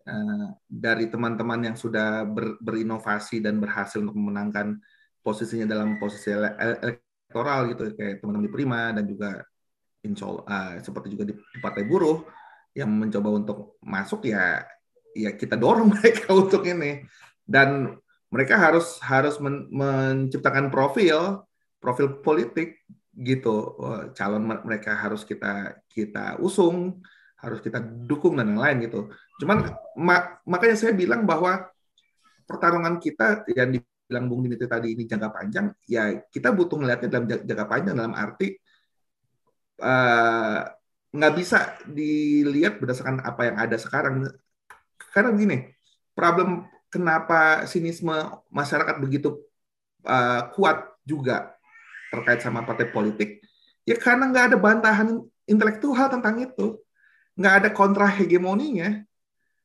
uh, 0.04 0.48
dari 0.68 1.08
teman-teman 1.08 1.72
yang 1.72 1.76
sudah 1.80 2.28
ber, 2.28 2.60
berinovasi 2.60 3.40
dan 3.40 3.64
berhasil 3.64 4.04
untuk 4.04 4.20
memenangkan 4.20 4.76
posisinya 5.24 5.72
dalam 5.72 5.96
posisi 5.96 6.36
elektoral 6.36 7.72
gitu 7.72 7.96
kayak 7.96 8.20
teman-teman 8.20 8.46
di 8.46 8.52
Prima 8.52 8.92
dan 8.92 9.08
juga 9.08 9.40
Allah, 10.04 10.44
uh, 10.44 10.74
seperti 10.84 11.16
juga 11.16 11.32
di 11.32 11.34
Partai 11.64 11.88
Buruh 11.88 12.28
yang 12.76 12.92
mencoba 12.92 13.30
untuk 13.32 13.80
masuk 13.80 14.28
ya 14.28 14.68
ya 15.16 15.32
kita 15.32 15.56
dorong 15.56 15.90
mereka 15.96 16.36
untuk 16.36 16.68
ini. 16.68 17.08
Dan 17.44 17.96
mereka 18.28 18.58
harus 18.58 19.00
harus 19.00 19.38
men, 19.40 19.70
menciptakan 19.72 20.74
profil 20.74 21.46
profil 21.84 22.24
politik 22.24 22.80
gitu 23.14 23.78
calon 24.18 24.42
mereka 24.66 24.98
harus 24.98 25.22
kita 25.22 25.78
kita 25.86 26.42
usung 26.42 26.98
harus 27.38 27.62
kita 27.62 27.78
dukung 27.80 28.42
dan 28.42 28.58
lain-lain 28.58 28.90
gitu 28.90 29.14
cuman 29.38 29.70
mak, 29.94 30.42
makanya 30.50 30.76
saya 30.80 30.94
bilang 30.98 31.28
bahwa 31.30 31.70
pertarungan 32.50 32.98
kita 32.98 33.46
yang 33.54 33.78
dibilang 33.78 34.26
Bung 34.26 34.42
Dimitri 34.42 34.66
tadi 34.66 34.98
ini 34.98 35.06
jangka 35.06 35.30
panjang 35.30 35.70
ya 35.86 36.26
kita 36.26 36.50
butuh 36.50 36.82
melihatnya 36.82 37.10
dalam 37.14 37.26
jangka 37.30 37.66
panjang 37.70 37.94
dalam 37.94 38.16
arti 38.18 38.58
uh, 39.82 40.62
nggak 41.14 41.34
bisa 41.38 41.78
dilihat 41.86 42.82
berdasarkan 42.82 43.22
apa 43.22 43.42
yang 43.46 43.58
ada 43.62 43.78
sekarang. 43.78 44.26
Karena 45.14 45.30
begini, 45.30 45.70
problem 46.18 46.66
kenapa 46.90 47.70
sinisme 47.70 48.14
masyarakat 48.50 48.98
begitu 48.98 49.38
uh, 50.10 50.50
kuat 50.58 50.90
juga 51.06 51.53
terkait 52.14 52.46
sama 52.46 52.62
partai 52.62 52.94
politik, 52.94 53.42
ya 53.82 53.98
karena 53.98 54.30
nggak 54.30 54.46
ada 54.54 54.58
bantahan 54.62 55.10
intelektual 55.50 56.06
tentang 56.14 56.38
itu, 56.38 56.78
nggak 57.34 57.54
ada 57.66 57.70
kontra 57.74 58.06
hegemoninya. 58.06 59.02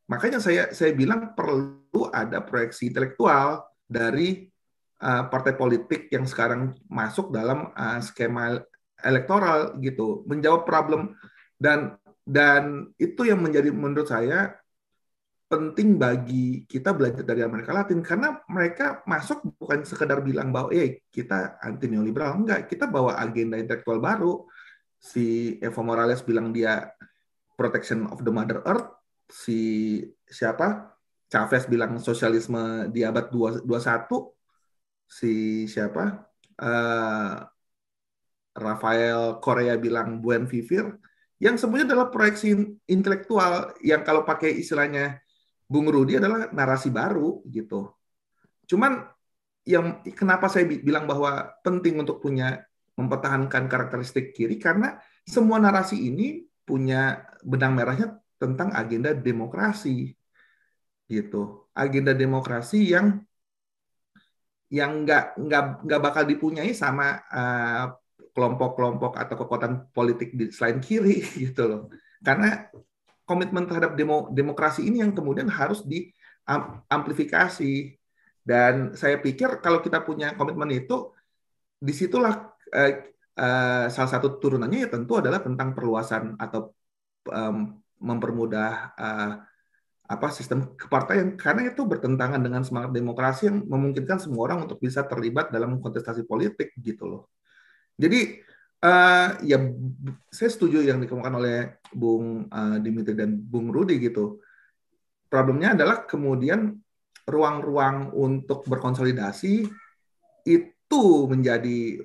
Makanya 0.08 0.40
saya 0.40 0.72
saya 0.72 0.96
bilang 0.96 1.36
perlu 1.36 2.08
ada 2.08 2.40
proyeksi 2.40 2.88
intelektual 2.88 3.68
dari 3.84 4.48
uh, 5.04 5.28
partai 5.28 5.52
politik 5.52 6.08
yang 6.08 6.24
sekarang 6.24 6.72
masuk 6.88 7.28
dalam 7.28 7.68
uh, 7.76 8.00
skema 8.00 8.64
elektoral 9.04 9.76
gitu, 9.84 10.24
menjawab 10.24 10.64
problem 10.64 11.12
dan 11.60 12.00
dan 12.24 12.88
itu 12.96 13.28
yang 13.28 13.44
menjadi 13.44 13.68
menurut 13.68 14.08
saya 14.08 14.56
penting 15.48 15.96
bagi 15.96 16.68
kita 16.68 16.92
belajar 16.92 17.24
dari 17.24 17.40
Amerika 17.40 17.72
Latin. 17.72 18.04
Karena 18.04 18.36
mereka 18.52 19.00
masuk 19.08 19.56
bukan 19.56 19.80
sekedar 19.82 20.20
bilang 20.20 20.52
bahwa 20.52 20.68
eh 20.76 21.02
kita 21.08 21.56
anti 21.64 21.88
neoliberal. 21.88 22.36
Enggak 22.36 22.68
kita 22.68 22.84
bawa 22.86 23.16
agenda 23.16 23.56
intelektual 23.56 23.98
baru. 23.98 24.44
Si 25.00 25.56
Evo 25.64 25.80
Morales 25.80 26.20
bilang 26.20 26.52
dia 26.52 26.92
protection 27.56 28.06
of 28.12 28.20
the 28.22 28.30
mother 28.30 28.60
earth. 28.68 28.92
Si 29.26 30.00
siapa? 30.28 30.94
Chavez 31.28 31.68
bilang 31.68 32.00
sosialisme 32.00 32.88
di 32.92 33.04
abad 33.04 33.28
21 33.32 33.64
si 35.08 35.64
siapa? 35.64 36.28
Uh, 36.60 37.40
Rafael 38.52 39.40
Korea 39.40 39.80
bilang 39.80 40.20
buen 40.20 40.44
vivir. 40.44 40.92
Yang 41.38 41.64
sebenarnya 41.64 41.94
adalah 41.94 42.08
proyeksi 42.10 42.50
intelektual 42.90 43.72
yang 43.80 44.02
kalau 44.02 44.26
pakai 44.26 44.58
istilahnya 44.58 45.22
Bung 45.68 45.86
Rudi 45.92 46.16
adalah 46.16 46.48
narasi 46.48 46.88
baru 46.88 47.44
gitu. 47.44 47.92
Cuman 48.64 49.04
yang 49.68 50.00
kenapa 50.16 50.48
saya 50.48 50.64
bilang 50.64 51.04
bahwa 51.04 51.52
penting 51.60 52.00
untuk 52.00 52.24
punya 52.24 52.64
mempertahankan 52.96 53.68
karakteristik 53.68 54.32
kiri 54.32 54.56
karena 54.56 54.96
semua 55.28 55.60
narasi 55.60 56.08
ini 56.08 56.48
punya 56.64 57.20
benang 57.44 57.76
merahnya 57.76 58.16
tentang 58.40 58.72
agenda 58.72 59.12
demokrasi 59.12 60.16
gitu 61.08 61.68
agenda 61.76 62.12
demokrasi 62.12 62.92
yang 62.92 63.20
yang 64.68 65.04
nggak 65.04 65.40
nggak 65.40 65.64
nggak 65.84 66.00
bakal 66.04 66.24
dipunyai 66.28 66.76
sama 66.76 67.24
uh, 67.32 67.96
kelompok-kelompok 68.36 69.16
atau 69.16 69.34
kekuatan 69.34 69.72
politik 69.90 70.36
di 70.36 70.52
selain 70.52 70.78
kiri 70.78 71.24
gitu 71.48 71.62
loh. 71.64 71.82
Karena 72.20 72.68
komitmen 73.28 73.68
terhadap 73.68 73.92
demo, 73.94 74.32
demokrasi 74.32 74.88
ini 74.88 75.04
yang 75.04 75.12
kemudian 75.12 75.52
harus 75.52 75.84
diamplifikasi. 75.84 77.94
Dan 78.40 78.96
saya 78.96 79.20
pikir 79.20 79.60
kalau 79.60 79.84
kita 79.84 80.00
punya 80.00 80.32
komitmen 80.32 80.72
itu, 80.72 81.12
di 81.76 81.92
situlah 81.92 82.56
eh, 82.72 83.12
eh, 83.36 83.86
salah 83.92 84.10
satu 84.10 84.40
turunannya 84.40 84.88
ya 84.88 84.90
tentu 84.90 85.20
adalah 85.20 85.44
tentang 85.44 85.76
perluasan 85.76 86.40
atau 86.40 86.72
um, 87.28 87.76
mempermudah 87.98 88.94
uh, 88.94 89.32
apa 90.08 90.28
sistem 90.32 90.72
kepartaian 90.72 91.36
karena 91.36 91.68
itu 91.68 91.84
bertentangan 91.84 92.40
dengan 92.40 92.64
semangat 92.64 92.96
demokrasi 92.96 93.52
yang 93.52 93.60
memungkinkan 93.68 94.16
semua 94.16 94.48
orang 94.48 94.64
untuk 94.64 94.80
bisa 94.80 95.04
terlibat 95.04 95.52
dalam 95.52 95.76
kontestasi 95.84 96.24
politik 96.24 96.72
gitu 96.80 97.04
loh. 97.04 97.22
Jadi 97.98 98.40
uh, 98.82 99.28
ya 99.42 99.58
saya 100.30 100.50
setuju 100.50 100.82
yang 100.82 101.02
dikemukakan 101.02 101.36
oleh 101.38 101.56
Bung 101.90 102.46
uh, 102.50 102.76
Dimitri 102.78 103.14
dan 103.14 103.38
Bung 103.38 103.70
Rudi 103.72 103.98
gitu. 103.98 104.42
Problemnya 105.28 105.76
adalah 105.76 106.08
kemudian 106.08 106.80
ruang-ruang 107.28 108.16
untuk 108.16 108.64
berkonsolidasi 108.64 109.68
itu 110.48 111.04
menjadi 111.28 112.00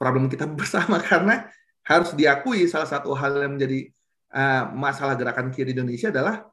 problem 0.00 0.32
kita 0.32 0.48
bersama 0.58 0.98
karena 1.02 1.46
harus 1.82 2.14
diakui 2.14 2.64
salah 2.70 2.88
satu 2.88 3.12
hal 3.12 3.42
yang 3.42 3.58
menjadi 3.58 3.90
uh, 4.32 4.70
masalah 4.72 5.18
gerakan 5.18 5.50
kiri 5.50 5.74
Indonesia 5.74 6.08
adalah 6.08 6.46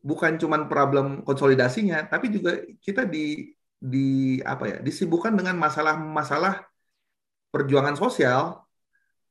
bukan 0.00 0.40
cuma 0.40 0.64
problem 0.64 1.20
konsolidasinya, 1.22 2.08
tapi 2.08 2.32
juga 2.32 2.56
kita 2.80 3.04
di 3.04 3.52
di 3.80 4.40
apa 4.44 4.64
ya 4.68 4.76
disibukkan 4.80 5.32
dengan 5.36 5.56
masalah-masalah 5.56 6.64
perjuangan 7.52 7.96
sosial, 7.96 8.64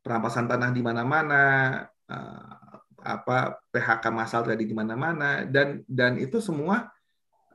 perampasan 0.09 0.49
tanah 0.49 0.73
di 0.73 0.81
mana-mana, 0.81 1.43
uh, 2.09 2.59
apa 3.05 3.61
PHK 3.69 4.09
massal 4.09 4.41
tadi 4.41 4.65
di 4.65 4.73
mana-mana 4.73 5.45
dan 5.45 5.85
dan 5.85 6.17
itu 6.17 6.41
semua 6.41 6.89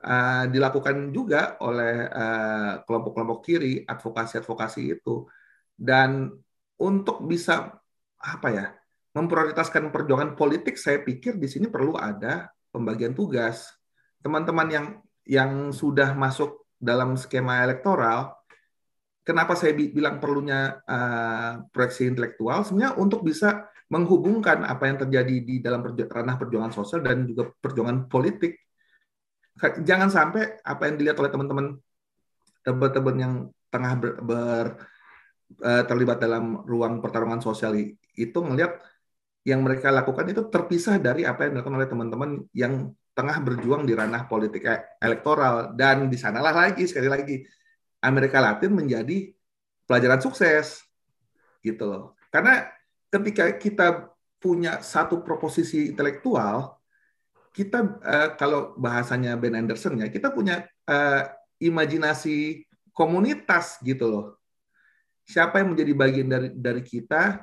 uh, 0.01 0.47
dilakukan 0.47 1.11
juga 1.11 1.59
oleh 1.61 2.07
eh, 2.07 2.73
kelompok-kelompok 2.87 3.39
uh, 3.39 3.43
kiri 3.43 3.73
advokasi-advokasi 3.83 4.81
itu. 4.95 5.27
Dan 5.75 6.31
untuk 6.79 7.27
bisa 7.27 7.75
apa 8.15 8.47
ya 8.47 8.71
memprioritaskan 9.11 9.91
perjuangan 9.91 10.39
politik 10.39 10.79
saya 10.79 11.03
pikir 11.03 11.35
di 11.35 11.51
sini 11.51 11.67
perlu 11.67 11.99
ada 11.99 12.47
pembagian 12.71 13.11
tugas. 13.11 13.75
Teman-teman 14.23 14.67
yang 14.71 14.87
yang 15.27 15.51
sudah 15.75 16.15
masuk 16.15 16.63
dalam 16.79 17.19
skema 17.19 17.65
elektoral 17.65 18.34
kenapa 19.25 19.57
saya 19.57 19.73
bilang 19.73 20.21
perlunya 20.21 20.77
uh, 20.85 21.65
proyeksi 21.73 22.13
intelektual 22.13 22.61
sebenarnya 22.61 22.93
untuk 23.01 23.25
bisa 23.25 23.67
menghubungkan 23.89 24.65
apa 24.65 24.85
yang 24.85 24.97
terjadi 25.01 25.35
di 25.41 25.55
dalam 25.61 25.81
perju 25.81 26.05
ranah 26.09 26.37
perjuangan 26.37 26.73
sosial 26.73 27.01
dan 27.01 27.25
juga 27.25 27.49
perjuangan 27.53 28.05
politik. 28.09 28.57
Jangan 29.61 30.09
sampai 30.13 30.61
apa 30.61 30.83
yang 30.89 30.95
dilihat 30.99 31.17
oleh 31.17 31.31
teman-teman 31.31 31.65
teman-teman 32.65 33.15
yang 33.15 33.33
tengah 33.69 33.93
ber, 33.97 34.11
ber 34.25 34.65
uh, 35.61 35.83
terlibat 35.85 36.17
dalam 36.17 36.65
ruang 36.65 36.99
pertarungan 36.99 37.39
sosial 37.39 37.77
itu 38.17 38.39
melihat 38.41 38.81
yang 39.45 39.61
mereka 39.61 39.93
lakukan 39.93 40.25
itu 40.25 40.41
terpisah 40.49 40.97
dari 40.97 41.21
apa 41.23 41.45
yang 41.45 41.57
dilakukan 41.57 41.77
oleh 41.77 41.89
teman-teman 41.89 42.29
yang 42.51 42.89
tengah 43.15 43.37
berjuang 43.45 43.85
di 43.85 43.93
ranah 43.93 44.25
politik 44.25 44.65
e-, 44.65 44.83
elektoral 44.99 45.77
dan 45.77 46.09
di 46.09 46.17
sanalah 46.17 46.51
lagi 46.51 46.89
sekali 46.89 47.07
lagi 47.07 47.45
Amerika 48.01 48.39
Latin 48.43 48.71
menjadi 48.73 49.35
pelajaran 49.85 50.21
sukses 50.21 50.81
gitu 51.61 51.85
loh. 51.85 52.03
Karena 52.33 52.69
ketika 53.09 53.55
kita 53.55 53.87
punya 54.37 54.83
satu 54.83 55.25
proposisi 55.25 55.89
intelektual, 55.89 56.77
kita 57.55 57.79
uh, 58.03 58.29
kalau 58.35 58.75
bahasanya 58.75 59.39
Ben 59.39 59.55
Anderson 59.55 60.03
ya, 60.03 60.11
kita 60.11 60.29
punya 60.29 60.67
uh, 60.85 61.23
imajinasi 61.57 62.67
komunitas 62.91 63.79
gitu 63.81 64.05
loh. 64.11 64.25
Siapa 65.25 65.63
yang 65.63 65.73
menjadi 65.73 65.93
bagian 65.95 66.27
dari 66.29 66.49
dari 66.53 66.83
kita 66.85 67.41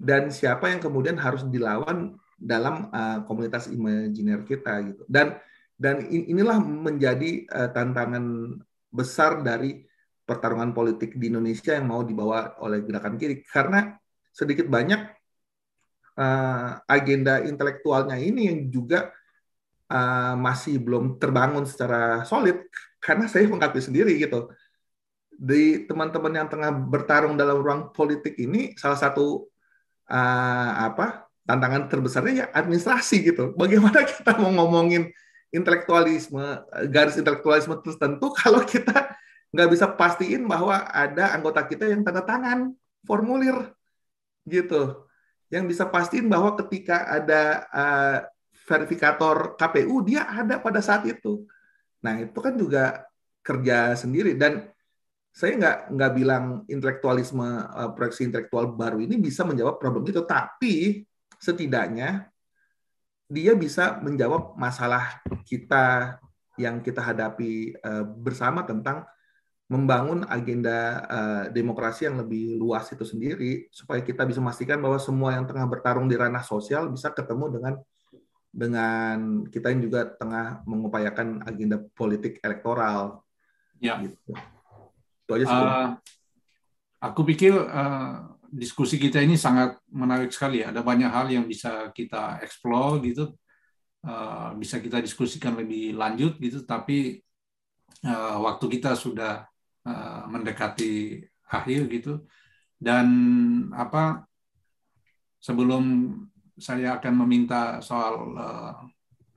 dan 0.00 0.32
siapa 0.32 0.72
yang 0.72 0.80
kemudian 0.80 1.20
harus 1.20 1.44
dilawan 1.44 2.16
dalam 2.40 2.88
uh, 2.88 3.20
komunitas 3.28 3.68
imajiner 3.68 4.46
kita 4.48 4.80
gitu. 4.88 5.02
Dan 5.04 5.36
dan 5.76 6.08
inilah 6.08 6.56
menjadi 6.62 7.44
uh, 7.52 7.68
tantangan 7.74 8.56
besar 8.90 9.40
dari 9.40 9.86
pertarungan 10.26 10.70
politik 10.70 11.18
di 11.18 11.30
Indonesia 11.30 11.74
yang 11.74 11.90
mau 11.90 12.02
dibawa 12.06 12.58
oleh 12.62 12.82
gerakan 12.86 13.18
kiri 13.18 13.42
karena 13.42 13.98
sedikit 14.30 14.70
banyak 14.70 15.10
uh, 16.14 16.78
agenda 16.86 17.42
intelektualnya 17.42 18.14
ini 18.14 18.46
yang 18.46 18.60
juga 18.70 19.10
uh, 19.90 20.34
masih 20.38 20.78
belum 20.78 21.18
terbangun 21.18 21.66
secara 21.66 22.22
solid 22.22 22.62
karena 23.02 23.26
saya 23.26 23.50
mengakui 23.50 23.82
sendiri 23.82 24.14
gitu 24.22 24.50
di 25.40 25.88
teman-teman 25.88 26.44
yang 26.44 26.48
tengah 26.52 26.68
bertarung 26.68 27.34
dalam 27.34 27.64
ruang 27.64 27.82
politik 27.96 28.36
ini 28.36 28.76
salah 28.76 29.00
satu 29.00 29.48
uh, 30.12 30.70
apa 30.84 31.30
tantangan 31.48 31.88
terbesarnya 31.88 32.32
ya 32.36 32.46
administrasi 32.52 33.16
gitu. 33.24 33.56
Bagaimana 33.56 34.04
kita 34.10 34.36
mau 34.36 34.52
ngomongin 34.52 35.08
intelektualisme, 35.50 36.62
garis 36.90 37.18
intelektualisme 37.18 37.74
tertentu 37.82 38.30
kalau 38.40 38.62
kita 38.62 39.14
nggak 39.50 39.68
bisa 39.70 39.86
pastiin 39.90 40.46
bahwa 40.46 40.86
ada 40.86 41.34
anggota 41.34 41.66
kita 41.66 41.90
yang 41.90 42.06
tanda 42.06 42.22
tangan 42.22 42.70
formulir 43.02 43.74
gitu. 44.46 45.06
Yang 45.50 45.74
bisa 45.74 45.84
pastiin 45.90 46.30
bahwa 46.30 46.54
ketika 46.54 47.10
ada 47.10 47.66
uh, 47.74 48.18
verifikator 48.70 49.58
KPU 49.58 50.06
dia 50.06 50.22
ada 50.30 50.62
pada 50.62 50.78
saat 50.78 51.02
itu. 51.10 51.42
Nah 52.06 52.22
itu 52.22 52.38
kan 52.38 52.54
juga 52.54 53.02
kerja 53.42 53.98
sendiri 53.98 54.38
dan 54.38 54.70
saya 55.34 55.58
nggak 55.58 55.78
nggak 55.94 56.12
bilang 56.14 56.44
intelektualisme 56.70 57.42
uh, 57.66 57.90
proyeksi 57.90 58.30
intelektual 58.30 58.70
baru 58.70 59.02
ini 59.02 59.18
bisa 59.18 59.42
menjawab 59.42 59.82
problem 59.82 60.06
itu, 60.06 60.22
tapi 60.22 61.02
setidaknya 61.42 62.29
dia 63.30 63.54
bisa 63.54 64.02
menjawab 64.02 64.58
masalah 64.58 65.22
kita 65.46 66.18
yang 66.58 66.82
kita 66.82 66.98
hadapi 66.98 67.78
uh, 67.78 68.02
bersama 68.02 68.66
tentang 68.66 69.06
membangun 69.70 70.26
agenda 70.26 71.06
uh, 71.06 71.44
demokrasi 71.54 72.10
yang 72.10 72.18
lebih 72.18 72.58
luas 72.58 72.90
itu 72.90 73.06
sendiri 73.06 73.70
supaya 73.70 74.02
kita 74.02 74.26
bisa 74.26 74.42
memastikan 74.42 74.82
bahwa 74.82 74.98
semua 74.98 75.38
yang 75.38 75.46
tengah 75.46 75.62
bertarung 75.70 76.10
di 76.10 76.18
ranah 76.18 76.42
sosial 76.42 76.90
bisa 76.90 77.14
ketemu 77.14 77.54
dengan 77.54 77.74
dengan 78.50 79.46
kita 79.46 79.70
yang 79.70 79.86
juga 79.86 80.10
tengah 80.10 80.66
mengupayakan 80.66 81.46
agenda 81.46 81.78
politik 81.94 82.42
elektoral. 82.42 83.22
Ya. 83.78 84.02
Gitu. 84.02 84.34
Itu 85.22 85.30
aja 85.38 85.46
sih. 85.46 85.54
Uh, 85.54 85.88
aku 86.98 87.22
pikir 87.22 87.54
uh, 87.54 88.39
diskusi 88.50 88.98
kita 88.98 89.22
ini 89.22 89.38
sangat 89.38 89.78
menarik 89.90 90.34
sekali. 90.34 90.66
Ada 90.66 90.82
banyak 90.82 91.10
hal 91.10 91.26
yang 91.30 91.46
bisa 91.46 91.94
kita 91.94 92.42
explore 92.42 92.98
gitu, 93.06 93.34
uh, 94.04 94.52
bisa 94.58 94.82
kita 94.82 94.98
diskusikan 94.98 95.54
lebih 95.54 95.94
lanjut 95.94 96.36
gitu. 96.42 96.66
Tapi 96.66 97.22
uh, 98.04 98.36
waktu 98.42 98.66
kita 98.66 98.98
sudah 98.98 99.46
uh, 99.86 100.22
mendekati 100.26 101.22
akhir 101.46 101.86
gitu. 101.90 102.26
Dan 102.80 103.06
apa 103.76 104.26
sebelum 105.38 106.16
saya 106.60 107.00
akan 107.00 107.14
meminta 107.24 107.80
soal 107.80 108.14
uh, 108.36 108.74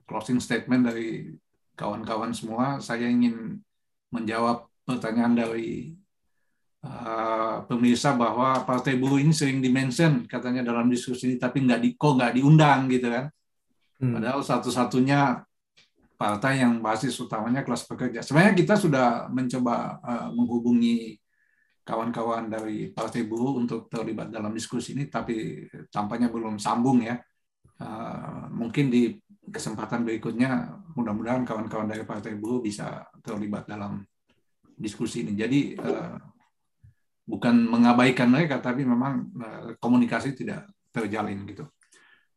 closing 0.04 0.42
statement 0.42 0.84
dari 0.90 1.32
kawan-kawan 1.74 2.36
semua, 2.36 2.78
saya 2.78 3.08
ingin 3.08 3.58
menjawab 4.12 4.68
pertanyaan 4.86 5.34
dari 5.34 5.96
uh, 6.84 7.64
pemirsa 7.64 8.12
bahwa 8.12 8.60
Partai 8.68 9.00
Buruh 9.00 9.16
ini 9.16 9.32
sering 9.32 9.64
dimention 9.64 10.28
katanya 10.28 10.60
dalam 10.60 10.92
diskusi 10.92 11.34
ini, 11.34 11.36
tapi 11.40 11.64
nggak 11.64 11.80
di 11.80 11.90
kok 11.96 12.20
nggak 12.20 12.32
diundang 12.36 12.86
gitu 12.92 13.08
kan. 13.08 13.26
Hmm. 13.98 14.20
Padahal 14.20 14.40
satu-satunya 14.44 15.40
partai 16.14 16.62
yang 16.62 16.78
basis 16.78 17.16
utamanya 17.18 17.66
kelas 17.66 17.88
pekerja. 17.88 18.22
Sebenarnya 18.22 18.54
kita 18.54 18.74
sudah 18.78 19.26
mencoba 19.32 19.98
uh, 20.04 20.28
menghubungi 20.30 21.18
kawan-kawan 21.84 22.48
dari 22.48 22.88
Partai 22.88 23.28
Buruh 23.28 23.60
untuk 23.60 23.92
terlibat 23.92 24.32
dalam 24.32 24.56
diskusi 24.56 24.96
ini, 24.96 25.04
tapi 25.08 25.68
tampaknya 25.92 26.32
belum 26.32 26.56
sambung 26.56 27.04
ya. 27.04 27.20
Uh, 27.76 28.48
mungkin 28.54 28.88
di 28.88 29.20
kesempatan 29.44 30.06
berikutnya, 30.06 30.80
mudah-mudahan 30.96 31.44
kawan-kawan 31.44 31.84
dari 31.84 32.08
Partai 32.08 32.40
Buruh 32.40 32.64
bisa 32.64 33.04
terlibat 33.20 33.68
dalam 33.68 34.00
diskusi 34.80 35.28
ini. 35.28 35.36
Jadi 35.36 35.76
uh, 35.76 36.33
bukan 37.24 37.56
mengabaikan 37.66 38.28
mereka, 38.28 38.60
tapi 38.60 38.84
memang 38.84 39.32
uh, 39.40 39.72
komunikasi 39.80 40.36
tidak 40.36 40.68
terjalin 40.92 41.42
gitu. 41.48 41.64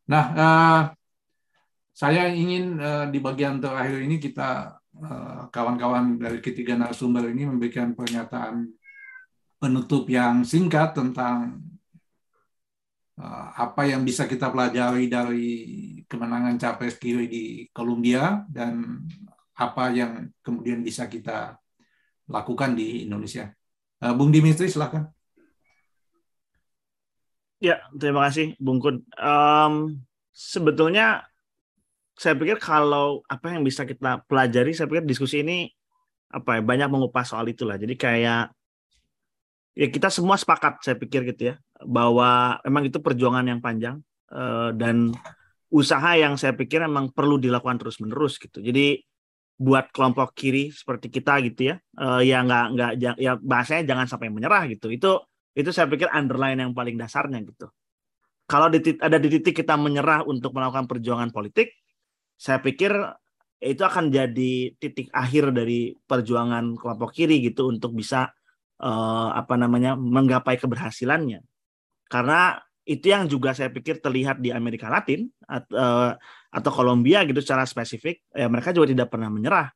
Nah, 0.08 0.26
uh, 0.34 0.82
saya 1.92 2.32
ingin 2.32 2.80
uh, 2.80 3.06
di 3.12 3.20
bagian 3.20 3.60
terakhir 3.60 4.00
ini 4.04 4.18
kita 4.18 4.80
kawan-kawan 5.54 6.18
dari 6.18 6.42
ketiga 6.42 6.74
narasumber 6.74 7.30
ini 7.30 7.46
memberikan 7.46 7.94
pernyataan 7.94 8.66
penutup 9.62 10.10
yang 10.10 10.42
singkat 10.42 10.98
tentang 10.98 11.62
apa 13.54 13.86
yang 13.86 14.02
bisa 14.02 14.26
kita 14.26 14.50
pelajari 14.50 15.06
dari 15.06 15.50
kemenangan 16.06 16.58
capres 16.58 16.98
kiri 16.98 17.30
di 17.30 17.46
Kolombia 17.70 18.42
dan 18.50 19.06
apa 19.58 19.90
yang 19.90 20.30
kemudian 20.46 20.86
bisa 20.86 21.10
kita 21.10 21.58
lakukan 22.30 22.78
di 22.78 23.10
Indonesia. 23.10 23.57
Uh, 23.98 24.14
Bung 24.14 24.30
Dimitri, 24.30 24.70
silakan. 24.70 25.10
Ya, 27.58 27.82
terima 27.98 28.30
kasih, 28.30 28.54
Bung 28.62 28.78
Kun. 28.78 29.02
Um, 29.18 30.06
sebetulnya 30.30 31.26
saya 32.14 32.38
pikir 32.38 32.62
kalau 32.62 33.26
apa 33.26 33.58
yang 33.58 33.66
bisa 33.66 33.90
kita 33.90 34.22
pelajari, 34.30 34.78
saya 34.78 34.86
pikir 34.86 35.10
diskusi 35.10 35.42
ini 35.42 35.74
apa 36.30 36.60
ya 36.60 36.62
banyak 36.62 36.90
mengupas 36.94 37.34
soal 37.34 37.50
itulah. 37.50 37.82
Jadi 37.82 37.98
kayak 37.98 38.54
ya 39.74 39.88
kita 39.90 40.14
semua 40.14 40.38
sepakat, 40.38 40.86
saya 40.86 40.94
pikir 41.02 41.26
gitu 41.34 41.54
ya, 41.54 41.56
bahwa 41.82 42.62
memang 42.62 42.86
itu 42.86 43.02
perjuangan 43.02 43.46
yang 43.50 43.58
panjang 43.58 43.98
uh, 44.30 44.70
dan 44.78 45.10
usaha 45.74 46.14
yang 46.14 46.38
saya 46.38 46.54
pikir 46.54 46.86
memang 46.86 47.10
perlu 47.10 47.42
dilakukan 47.42 47.82
terus 47.82 47.98
menerus 47.98 48.38
gitu. 48.38 48.62
Jadi 48.62 49.02
buat 49.58 49.90
kelompok 49.90 50.38
kiri 50.38 50.70
seperti 50.70 51.10
kita 51.10 51.42
gitu 51.42 51.74
ya 51.74 51.76
uh, 51.98 52.22
ya 52.22 52.46
nggak 52.46 52.66
nggak 52.78 52.92
ya 53.18 53.34
bahasanya 53.42 53.90
jangan 53.90 54.06
sampai 54.06 54.30
menyerah 54.30 54.70
gitu. 54.70 54.94
Itu 54.94 55.26
itu 55.58 55.70
saya 55.74 55.90
pikir 55.90 56.14
underline 56.14 56.62
yang 56.62 56.72
paling 56.78 56.94
dasarnya 56.94 57.42
gitu. 57.42 57.68
Kalau 58.48 58.72
di, 58.72 58.80
ada 59.02 59.18
di 59.20 59.28
titik 59.28 59.60
kita 59.60 59.76
menyerah 59.76 60.24
untuk 60.24 60.56
melakukan 60.56 60.88
perjuangan 60.88 61.34
politik 61.34 61.74
saya 62.38 62.62
pikir 62.62 62.94
itu 63.58 63.82
akan 63.82 64.14
jadi 64.14 64.78
titik 64.78 65.10
akhir 65.10 65.50
dari 65.50 65.98
perjuangan 65.98 66.78
kelompok 66.78 67.10
kiri 67.10 67.42
gitu 67.42 67.74
untuk 67.74 67.98
bisa 67.98 68.30
uh, 68.78 69.30
apa 69.34 69.58
namanya 69.58 69.98
menggapai 69.98 70.62
keberhasilannya. 70.62 71.42
Karena 72.06 72.62
itu 72.88 73.12
yang 73.12 73.28
juga 73.28 73.52
saya 73.52 73.68
pikir 73.68 74.00
terlihat 74.00 74.40
di 74.40 74.56
Amerika 74.56 74.88
Latin 74.88 75.28
atau, 75.44 75.76
uh, 75.76 76.12
atau 76.48 76.72
Kolombia 76.72 77.28
gitu 77.28 77.44
secara 77.44 77.68
spesifik 77.68 78.24
ya 78.32 78.48
mereka 78.48 78.72
juga 78.72 78.88
tidak 78.96 79.12
pernah 79.12 79.28
menyerah. 79.28 79.68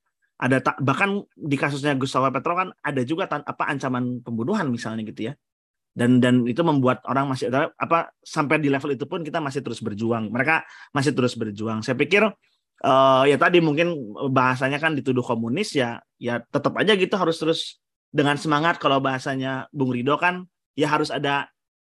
Ada 0.42 0.58
tak, 0.64 0.82
bahkan 0.82 1.22
di 1.38 1.54
kasusnya 1.54 1.94
Gustavo 2.00 2.32
Petro 2.34 2.58
kan 2.58 2.74
ada 2.82 3.02
juga 3.06 3.30
tan, 3.30 3.46
apa 3.46 3.68
ancaman 3.70 4.26
pembunuhan 4.26 4.72
misalnya 4.72 5.06
gitu 5.06 5.30
ya. 5.30 5.34
Dan 5.92 6.24
dan 6.24 6.48
itu 6.48 6.64
membuat 6.64 7.04
orang 7.04 7.36
masih 7.36 7.52
apa 7.52 8.16
sampai 8.24 8.64
di 8.64 8.72
level 8.72 8.96
itu 8.96 9.06
pun 9.06 9.22
kita 9.22 9.44
masih 9.44 9.60
terus 9.60 9.84
berjuang. 9.84 10.32
Mereka 10.32 10.64
masih 10.96 11.12
terus 11.12 11.36
berjuang. 11.36 11.84
Saya 11.84 12.00
pikir 12.00 12.26
uh, 12.26 13.24
ya 13.28 13.38
tadi 13.38 13.60
mungkin 13.60 13.94
bahasanya 14.32 14.80
kan 14.80 14.96
dituduh 14.96 15.22
komunis 15.22 15.76
ya 15.76 16.00
ya 16.16 16.40
tetap 16.42 16.74
aja 16.80 16.96
gitu 16.96 17.14
harus 17.20 17.38
terus 17.38 17.84
dengan 18.10 18.40
semangat. 18.40 18.80
Kalau 18.80 18.98
bahasanya 19.04 19.68
Bung 19.70 19.94
Rido 19.94 20.16
kan 20.18 20.48
ya 20.80 20.90
harus 20.90 21.12
ada 21.14 21.52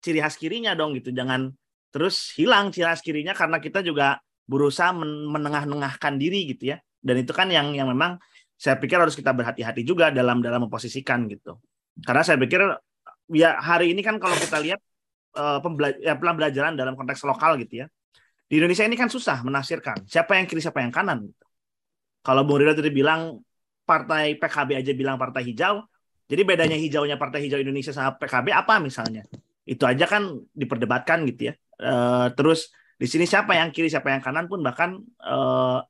ciri 0.07 0.23
khas 0.23 0.39
kirinya 0.39 0.71
dong 0.71 0.95
gitu. 0.95 1.11
Jangan 1.11 1.51
terus 1.91 2.31
hilang 2.39 2.71
ciri 2.71 2.87
khas 2.87 3.03
kirinya 3.03 3.35
karena 3.35 3.59
kita 3.59 3.83
juga 3.83 4.23
berusaha 4.47 4.95
menengah-nengahkan 4.95 6.15
diri 6.15 6.55
gitu 6.55 6.71
ya. 6.71 6.79
Dan 7.03 7.19
itu 7.19 7.35
kan 7.35 7.51
yang 7.51 7.75
yang 7.75 7.91
memang 7.91 8.15
saya 8.55 8.79
pikir 8.79 8.97
harus 8.97 9.13
kita 9.13 9.35
berhati-hati 9.35 9.83
juga 9.83 10.09
dalam 10.09 10.39
dalam 10.39 10.71
memposisikan 10.71 11.27
gitu. 11.27 11.59
Karena 11.99 12.23
saya 12.23 12.39
pikir 12.39 12.63
ya 13.35 13.59
hari 13.59 13.91
ini 13.91 13.99
kan 13.99 14.15
kalau 14.17 14.33
kita 14.39 14.57
lihat 14.63 14.79
uh, 15.35 15.59
pembelajaran 16.17 16.79
dalam 16.79 16.95
konteks 16.95 17.27
lokal 17.27 17.59
gitu 17.59 17.83
ya. 17.83 17.87
Di 18.47 18.63
Indonesia 18.63 18.87
ini 18.87 18.95
kan 18.95 19.11
susah 19.11 19.43
menafsirkan 19.43 20.07
siapa 20.07 20.39
yang 20.39 20.47
kiri 20.47 20.63
siapa 20.63 20.79
yang 20.79 20.95
kanan. 20.95 21.27
Gitu. 21.27 21.45
Kalau 22.23 22.47
Bung 22.47 22.63
Ridho 22.63 22.73
tadi 22.79 22.95
bilang 22.95 23.43
partai 23.83 24.39
PKB 24.39 24.79
aja 24.79 24.91
bilang 24.95 25.19
partai 25.19 25.47
hijau, 25.47 25.83
jadi 26.27 26.41
bedanya 26.43 26.75
hijaunya 26.75 27.15
partai 27.15 27.47
hijau 27.47 27.59
Indonesia 27.59 27.95
sama 27.95 28.15
PKB 28.19 28.51
apa 28.51 28.83
misalnya? 28.83 29.23
Itu 29.67 29.83
aja 29.83 30.05
kan 30.07 30.23
diperdebatkan 30.55 31.27
gitu 31.27 31.51
ya. 31.51 31.53
Uh, 31.77 32.31
terus 32.33 32.71
di 32.97 33.05
sini 33.05 33.29
siapa 33.29 33.53
yang 33.53 33.69
kiri 33.69 33.91
siapa 33.91 34.09
yang 34.09 34.23
kanan 34.23 34.49
pun 34.49 34.63
bahkan 34.65 34.97
uh, 35.21 35.83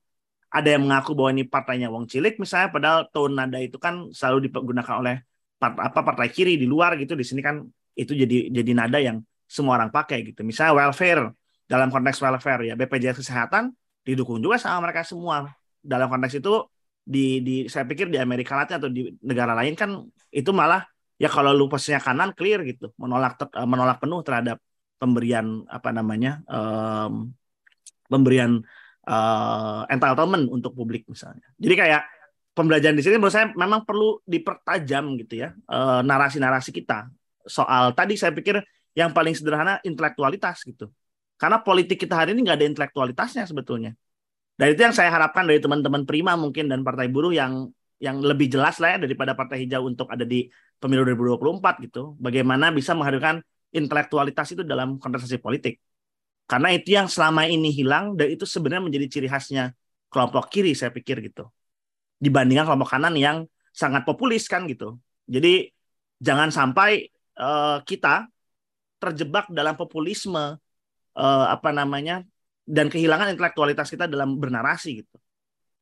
ada 0.52 0.70
yang 0.74 0.90
mengaku 0.90 1.14
bahwa 1.14 1.30
ini 1.38 1.44
partainya 1.46 1.88
Wong 1.94 2.10
Cilik 2.10 2.42
misalnya 2.42 2.74
padahal 2.74 3.00
tone 3.14 3.38
nada 3.38 3.62
itu 3.62 3.78
kan 3.78 4.10
selalu 4.12 4.50
digunakan 4.50 4.96
oleh 5.00 5.16
part, 5.62 5.78
apa 5.78 6.00
partai 6.04 6.28
kiri 6.34 6.58
di 6.58 6.66
luar 6.66 6.98
gitu. 6.98 7.14
Di 7.14 7.24
sini 7.24 7.46
kan 7.46 7.62
itu 7.94 8.18
jadi 8.18 8.50
jadi 8.50 8.72
nada 8.74 8.98
yang 8.98 9.22
semua 9.46 9.78
orang 9.80 9.94
pakai 9.94 10.26
gitu. 10.26 10.42
Misalnya 10.42 10.74
welfare 10.76 11.32
dalam 11.70 11.94
konteks 11.94 12.18
welfare 12.20 12.62
ya 12.68 12.74
BPJS 12.74 13.22
kesehatan 13.24 13.76
didukung 14.02 14.42
juga 14.42 14.58
sama 14.58 14.90
mereka 14.90 15.06
semua. 15.06 15.48
Dalam 15.80 16.10
konteks 16.10 16.42
itu 16.42 16.66
di 17.08 17.40
di 17.40 17.56
saya 17.72 17.88
pikir 17.88 18.12
di 18.12 18.20
Amerika 18.20 18.56
Latin 18.60 18.84
atau 18.84 18.92
di 18.92 19.16
negara 19.24 19.56
lain 19.56 19.80
kan 19.80 20.04
itu 20.32 20.52
malah 20.52 20.84
ya 21.18 21.30
kalau 21.30 21.52
lu 21.54 21.66
posisinya 21.66 22.02
kanan 22.02 22.30
clear 22.38 22.62
gitu 22.64 22.94
menolak 23.02 23.42
menolak 23.66 23.98
penuh 23.98 24.22
terhadap 24.22 24.58
pemberian 24.98 25.66
apa 25.70 25.90
namanya 25.94 26.42
um, 26.50 27.34
pemberian 28.10 28.62
uh, 29.06 29.82
entitlement 29.90 30.50
untuk 30.50 30.74
publik 30.74 31.06
misalnya. 31.10 31.46
Jadi 31.58 31.76
kayak 31.78 32.02
pembelajaran 32.58 32.98
di 32.98 33.04
sini 33.06 33.22
menurut 33.22 33.36
saya 33.36 33.54
memang 33.54 33.86
perlu 33.86 34.18
dipertajam 34.26 35.14
gitu 35.22 35.46
ya 35.46 35.54
uh, 35.70 36.02
narasi-narasi 36.02 36.74
kita 36.74 37.10
soal 37.46 37.94
tadi 37.94 38.18
saya 38.18 38.34
pikir 38.34 38.60
yang 38.98 39.14
paling 39.14 39.38
sederhana 39.38 39.78
intelektualitas 39.86 40.66
gitu. 40.66 40.90
Karena 41.38 41.62
politik 41.62 42.02
kita 42.02 42.18
hari 42.18 42.34
ini 42.34 42.50
nggak 42.50 42.58
ada 42.58 42.68
intelektualitasnya 42.68 43.46
sebetulnya. 43.46 43.94
Dan 44.58 44.74
itu 44.74 44.82
yang 44.82 44.96
saya 44.98 45.14
harapkan 45.14 45.46
dari 45.46 45.62
teman-teman 45.62 46.02
Prima 46.10 46.34
mungkin 46.34 46.66
dan 46.66 46.82
Partai 46.82 47.14
Buruh 47.14 47.30
yang 47.30 47.70
yang 47.98 48.22
lebih 48.22 48.48
jelas 48.54 48.78
lah 48.78 48.96
ya 48.96 48.98
daripada 49.02 49.34
Partai 49.34 49.66
Hijau 49.66 49.90
untuk 49.90 50.06
ada 50.14 50.22
di 50.22 50.46
pemilu 50.78 51.02
2024 51.06 51.86
gitu. 51.90 52.14
Bagaimana 52.22 52.70
bisa 52.70 52.94
menghadirkan 52.94 53.42
intelektualitas 53.74 54.54
itu 54.54 54.62
dalam 54.62 55.02
kontestasi 55.02 55.42
politik. 55.42 55.82
Karena 56.48 56.72
itu 56.72 56.96
yang 56.96 57.12
selama 57.12 57.44
ini 57.50 57.74
hilang 57.74 58.16
dan 58.16 58.32
itu 58.32 58.48
sebenarnya 58.48 58.88
menjadi 58.88 59.06
ciri 59.12 59.28
khasnya 59.28 59.76
kelompok 60.08 60.48
kiri 60.48 60.72
saya 60.78 60.94
pikir 60.94 61.20
gitu. 61.26 61.50
Dibandingkan 62.22 62.70
kelompok 62.70 62.96
kanan 62.96 63.18
yang 63.20 63.44
sangat 63.76 64.08
populis 64.08 64.48
kan 64.48 64.64
gitu. 64.70 64.96
Jadi 65.28 65.68
jangan 66.24 66.50
sampai 66.54 67.12
uh, 67.36 67.84
kita 67.84 68.32
terjebak 68.98 69.52
dalam 69.52 69.76
populisme 69.78 70.58
uh, 71.18 71.46
apa 71.52 71.70
namanya 71.76 72.24
dan 72.64 72.88
kehilangan 72.88 73.36
intelektualitas 73.36 73.92
kita 73.92 74.08
dalam 74.08 74.40
bernarasi 74.40 75.04
gitu. 75.04 75.16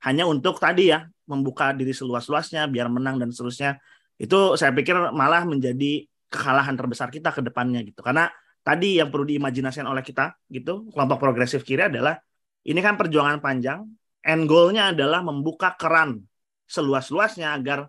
Hanya 0.06 0.30
untuk 0.30 0.62
tadi 0.62 0.94
ya 0.94 1.10
membuka 1.26 1.74
diri 1.74 1.92
seluas-luasnya 1.92 2.70
biar 2.70 2.88
menang 2.94 3.18
dan 3.18 3.34
seterusnya. 3.34 3.82
Itu 4.16 4.56
saya 4.56 4.72
pikir 4.72 4.96
malah 5.12 5.44
menjadi 5.44 6.06
kekalahan 6.30 6.78
terbesar 6.78 7.10
kita 7.10 7.34
ke 7.34 7.42
depannya 7.42 7.82
gitu. 7.82 8.06
Karena 8.06 8.30
tadi 8.66 8.98
yang 8.98 9.14
perlu 9.14 9.30
diimajinasikan 9.30 9.86
oleh 9.86 10.02
kita 10.02 10.34
gitu 10.50 10.90
kelompok 10.90 11.22
progresif 11.22 11.62
kiri 11.62 11.86
adalah 11.86 12.18
ini 12.66 12.82
kan 12.82 12.98
perjuangan 12.98 13.38
panjang 13.38 13.86
end 14.26 14.50
goalnya 14.50 14.90
adalah 14.90 15.22
membuka 15.22 15.78
keran 15.78 16.26
seluas-luasnya 16.66 17.54
agar 17.54 17.86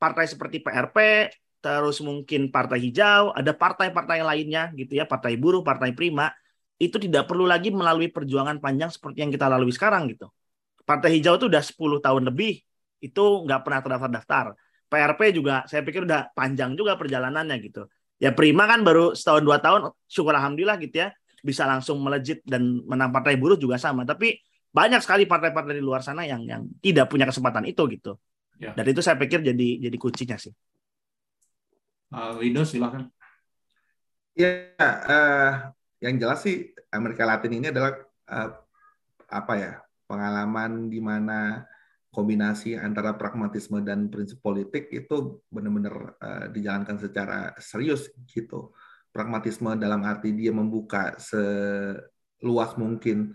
partai 0.00 0.24
seperti 0.24 0.64
PRP 0.64 1.28
terus 1.60 2.00
mungkin 2.00 2.48
partai 2.48 2.88
hijau 2.88 3.36
ada 3.36 3.52
partai-partai 3.52 4.24
lainnya 4.24 4.72
gitu 4.72 4.96
ya 4.96 5.04
partai 5.04 5.36
buruh 5.36 5.60
partai 5.60 5.92
prima 5.92 6.32
itu 6.80 6.96
tidak 6.96 7.28
perlu 7.28 7.44
lagi 7.44 7.68
melalui 7.68 8.08
perjuangan 8.08 8.60
panjang 8.64 8.88
seperti 8.88 9.28
yang 9.28 9.32
kita 9.32 9.48
lalui 9.48 9.72
sekarang 9.76 10.08
gitu 10.08 10.32
partai 10.84 11.18
hijau 11.18 11.36
itu 11.40 11.46
udah 11.48 11.62
10 11.64 12.04
tahun 12.04 12.22
lebih 12.28 12.60
itu 13.00 13.24
nggak 13.44 13.60
pernah 13.64 13.80
terdaftar 13.84 14.10
daftar. 14.12 14.46
PRP 14.88 15.20
juga 15.34 15.66
saya 15.66 15.82
pikir 15.82 16.06
udah 16.06 16.30
panjang 16.32 16.72
juga 16.78 16.94
perjalanannya 16.94 17.56
gitu. 17.64 17.88
Ya 18.22 18.30
Prima 18.30 18.64
kan 18.64 18.86
baru 18.86 19.12
setahun 19.12 19.42
dua 19.42 19.58
tahun 19.58 19.90
syukur 20.06 20.32
alhamdulillah 20.32 20.78
gitu 20.78 21.02
ya 21.02 21.08
bisa 21.44 21.68
langsung 21.68 22.00
melejit 22.00 22.40
dan 22.46 22.80
menang 22.86 23.10
partai 23.10 23.36
buruh 23.36 23.58
juga 23.58 23.76
sama. 23.76 24.06
Tapi 24.06 24.38
banyak 24.70 25.02
sekali 25.02 25.26
partai-partai 25.26 25.76
di 25.76 25.84
luar 25.84 26.00
sana 26.00 26.24
yang 26.24 26.46
yang 26.46 26.62
tidak 26.78 27.10
punya 27.10 27.26
kesempatan 27.28 27.66
itu 27.68 27.84
gitu. 27.90 28.16
Ya. 28.54 28.70
dan 28.70 28.86
itu 28.86 29.02
saya 29.02 29.18
pikir 29.18 29.42
jadi 29.42 29.68
jadi 29.90 29.96
kuncinya 29.98 30.38
sih. 30.38 30.54
Uh, 32.14 32.38
Rido 32.38 32.62
silahkan 32.62 33.10
ya 34.34 34.70
uh, 34.78 35.74
yang 35.98 36.14
jelas 36.18 36.42
sih 36.42 36.70
Amerika 36.94 37.26
Latin 37.26 37.50
ini 37.54 37.66
adalah 37.74 37.98
uh, 38.30 38.50
apa 39.26 39.52
ya 39.58 39.72
pengalaman 40.14 40.86
di 40.86 41.02
mana 41.02 41.66
kombinasi 42.14 42.78
antara 42.78 43.18
pragmatisme 43.18 43.82
dan 43.82 44.06
prinsip 44.06 44.38
politik 44.38 44.86
itu 44.94 45.42
benar-benar 45.50 46.14
uh, 46.22 46.46
dijalankan 46.54 47.02
secara 47.02 47.50
serius 47.58 48.14
gitu. 48.30 48.70
Pragmatisme 49.10 49.74
dalam 49.74 50.06
arti 50.06 50.30
dia 50.30 50.54
membuka 50.54 51.18
seluas 51.18 52.78
mungkin 52.78 53.34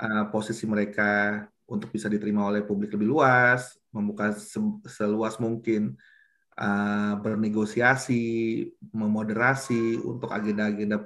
uh, 0.00 0.24
posisi 0.32 0.64
mereka 0.64 1.44
untuk 1.68 1.92
bisa 1.92 2.08
diterima 2.08 2.48
oleh 2.48 2.64
publik 2.64 2.96
lebih 2.96 3.12
luas, 3.12 3.76
membuka 3.92 4.32
se 4.32 4.58
seluas 4.88 5.36
mungkin 5.36 5.94
uh, 6.56 7.14
bernegosiasi, 7.20 8.24
memoderasi 8.96 10.00
untuk 10.02 10.32
agenda-agenda 10.32 11.04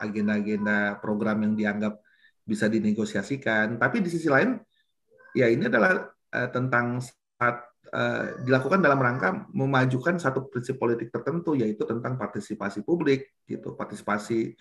agenda-agenda 0.00 1.02
program 1.02 1.42
yang 1.42 1.54
dianggap 1.58 2.05
bisa 2.46 2.70
dinegosiasikan. 2.70 3.76
Tapi 3.76 4.00
di 4.00 4.08
sisi 4.08 4.30
lain, 4.30 4.54
ya 5.34 5.50
ini 5.50 5.66
adalah 5.66 6.06
uh, 6.08 6.48
tentang 6.54 7.02
saat 7.02 7.66
uh, 7.90 8.40
dilakukan 8.46 8.78
dalam 8.80 9.02
rangka 9.02 9.50
memajukan 9.50 10.16
satu 10.16 10.46
prinsip 10.46 10.78
politik 10.78 11.10
tertentu 11.10 11.58
yaitu 11.58 11.82
tentang 11.82 12.14
partisipasi 12.14 12.86
publik 12.86 13.34
gitu. 13.50 13.74
Partisipasi 13.74 14.54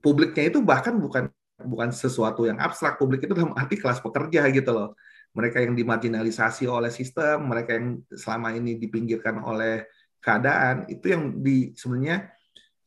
publiknya 0.00 0.48
itu 0.48 0.64
bahkan 0.64 0.96
bukan 0.96 1.28
bukan 1.60 1.92
sesuatu 1.92 2.48
yang 2.48 2.56
abstrak. 2.56 2.96
Publik 2.96 3.28
itu 3.28 3.36
dalam 3.36 3.52
arti 3.52 3.76
kelas 3.76 4.00
pekerja 4.00 4.48
gitu 4.48 4.72
loh. 4.72 4.96
Mereka 5.36 5.62
yang 5.62 5.78
dimarginalisasi 5.78 6.66
oleh 6.66 6.90
sistem 6.90 7.46
mereka 7.46 7.78
yang 7.78 8.02
selama 8.10 8.50
ini 8.56 8.80
dipinggirkan 8.80 9.38
oleh 9.38 9.86
keadaan 10.18 10.90
itu 10.90 11.06
yang 11.12 11.38
di 11.38 11.70
sebenarnya 11.78 12.39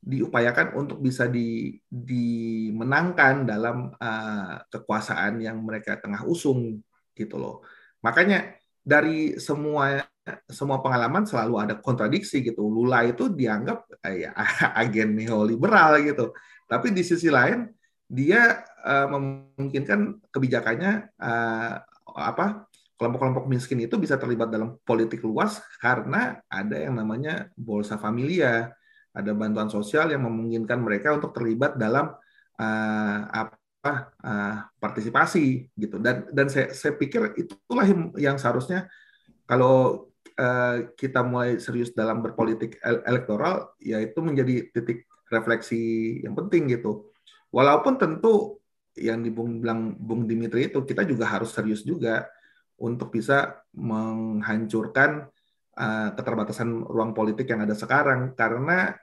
diupayakan 0.04 0.76
untuk 0.76 1.00
bisa 1.00 1.32
di, 1.32 1.80
dimenangkan 1.88 3.48
dalam 3.48 3.88
uh, 3.96 4.56
kekuasaan 4.68 5.40
yang 5.40 5.64
mereka 5.64 5.96
tengah 5.96 6.28
usung 6.28 6.84
gitu 7.16 7.40
loh. 7.40 7.64
Makanya 8.04 8.60
dari 8.84 9.40
semua 9.40 10.04
semua 10.48 10.80
pengalaman 10.80 11.24
selalu 11.24 11.56
ada 11.60 11.76
kontradiksi 11.80 12.44
gitu. 12.44 12.68
Lula 12.68 13.08
itu 13.08 13.32
dianggap 13.32 13.88
eh, 14.04 14.28
ya, 14.28 14.32
agen 14.84 15.16
neoliberal 15.16 16.04
gitu. 16.04 16.36
Tapi 16.68 16.92
di 16.92 17.04
sisi 17.04 17.32
lain 17.32 17.68
dia 18.08 18.64
uh, 18.84 19.08
memungkinkan 19.08 20.30
kebijakannya 20.30 21.16
uh, 21.16 21.76
apa 22.14 22.68
kelompok-kelompok 23.00 23.50
miskin 23.50 23.84
itu 23.84 23.98
bisa 23.98 24.20
terlibat 24.20 24.54
dalam 24.54 24.78
politik 24.86 25.24
luas 25.26 25.60
karena 25.82 26.40
ada 26.48 26.78
yang 26.78 26.96
namanya 27.00 27.50
bolsa 27.58 27.98
familia, 27.98 28.72
ada 29.14 29.32
bantuan 29.38 29.70
sosial 29.70 30.10
yang 30.10 30.26
memungkinkan 30.26 30.82
mereka 30.82 31.14
untuk 31.14 31.38
terlibat 31.38 31.78
dalam 31.78 32.18
uh, 32.58 33.20
apa 33.30 33.94
uh, 34.26 34.56
partisipasi 34.82 35.70
gitu. 35.78 36.02
Dan 36.02 36.28
dan 36.34 36.50
saya 36.50 36.74
saya 36.74 36.98
pikir 36.98 37.38
itulah 37.38 37.86
yang, 38.18 38.42
seharusnya 38.42 38.90
kalau 39.46 40.10
uh, 40.40 40.78
kita 40.98 41.22
mulai 41.22 41.62
serius 41.62 41.94
dalam 41.94 42.26
berpolitik 42.26 42.82
elektoral 43.06 43.78
yaitu 43.78 44.20
menjadi 44.26 44.74
titik 44.74 45.06
refleksi 45.30 46.20
yang 46.26 46.34
penting 46.34 46.74
gitu. 46.74 47.14
Walaupun 47.54 48.02
tentu 48.02 48.58
yang 48.98 49.22
di 49.22 49.30
Bung 49.30 49.62
bilang 49.62 49.94
Bung 49.98 50.26
Dimitri 50.26 50.70
itu 50.70 50.82
kita 50.86 51.06
juga 51.06 51.30
harus 51.30 51.54
serius 51.54 51.86
juga 51.86 52.26
untuk 52.82 53.14
bisa 53.14 53.62
menghancurkan 53.74 55.30
uh, 55.78 56.10
keterbatasan 56.18 56.86
ruang 56.86 57.14
politik 57.14 57.46
yang 57.50 57.62
ada 57.62 57.78
sekarang. 57.78 58.34
Karena 58.34 58.94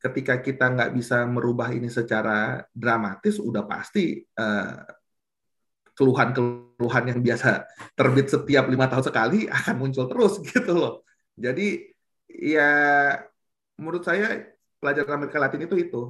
ketika 0.00 0.40
kita 0.40 0.72
nggak 0.72 0.90
bisa 0.96 1.28
merubah 1.28 1.68
ini 1.70 1.92
secara 1.92 2.64
dramatis, 2.72 3.36
udah 3.36 3.68
pasti 3.68 4.24
eh, 4.24 4.74
keluhan-keluhan 6.00 7.12
yang 7.12 7.20
biasa 7.20 7.68
terbit 7.92 8.32
setiap 8.32 8.64
lima 8.72 8.88
tahun 8.88 9.04
sekali 9.04 9.44
akan 9.52 9.74
muncul 9.76 10.08
terus 10.08 10.40
gitu 10.48 10.72
loh. 10.72 11.04
Jadi 11.36 11.92
ya 12.32 12.72
menurut 13.76 14.00
saya 14.00 14.48
pelajaran 14.80 15.20
Amerika 15.20 15.36
Latin 15.36 15.68
itu 15.68 15.76
itu 15.76 16.02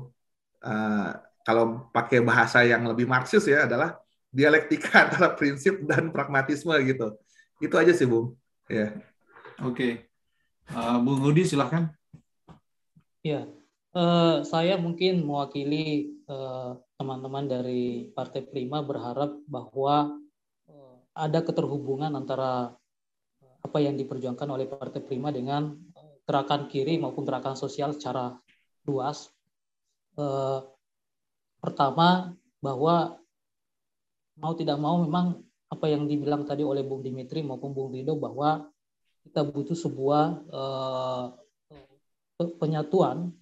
uh, 0.63 1.11
kalau 1.43 1.91
pakai 1.91 2.23
bahasa 2.23 2.63
yang 2.63 2.87
lebih 2.87 3.11
Marxis 3.11 3.43
ya 3.51 3.67
adalah 3.67 3.99
dialektika 4.31 4.95
antara 5.11 5.35
prinsip 5.35 5.83
dan 5.83 6.15
pragmatisme 6.15 6.73
gitu. 6.87 7.19
Itu 7.59 7.75
aja 7.75 7.91
sih, 7.91 8.07
Bung. 8.07 8.39
Ya. 8.71 8.95
Oke. 9.67 9.75
Okay. 9.75 9.93
Uh, 10.71 10.97
eh, 10.97 10.99
Bung 11.03 11.19
Rudi 11.19 11.43
silahkan. 11.45 11.91
Ya, 13.21 13.45
Uh, 13.91 14.47
saya 14.47 14.79
mungkin 14.79 15.27
mewakili 15.27 16.15
eh, 16.31 16.71
teman-teman 16.95 17.51
uh, 17.51 17.51
dari 17.59 18.07
Partai 18.15 18.47
Prima 18.47 18.87
berharap 18.87 19.43
bahwa 19.51 20.15
uh, 20.71 20.95
ada 21.11 21.43
keterhubungan 21.43 22.15
antara 22.15 22.71
apa 23.67 23.79
yang 23.83 23.99
diperjuangkan 23.99 24.47
oleh 24.47 24.71
Partai 24.71 25.03
Prima 25.03 25.35
dengan 25.35 25.75
gerakan 26.23 26.71
kiri 26.71 27.03
maupun 27.03 27.27
gerakan 27.27 27.59
sosial 27.59 27.91
secara 27.91 28.39
luas. 28.87 29.27
Uh, 30.15 30.63
pertama 31.59 32.31
bahwa 32.63 33.19
mau 34.39 34.55
tidak 34.55 34.79
mau 34.79 35.03
memang 35.03 35.43
apa 35.67 35.91
yang 35.91 36.07
dibilang 36.07 36.47
tadi 36.47 36.63
oleh 36.63 36.87
Bung 36.87 37.03
Dimitri 37.03 37.43
maupun 37.43 37.75
Bung 37.75 37.91
Rido 37.91 38.15
bahwa 38.15 38.71
kita 39.27 39.43
butuh 39.43 39.75
sebuah 39.75 40.47
uh, 40.47 41.25
penyatuan 42.39 43.35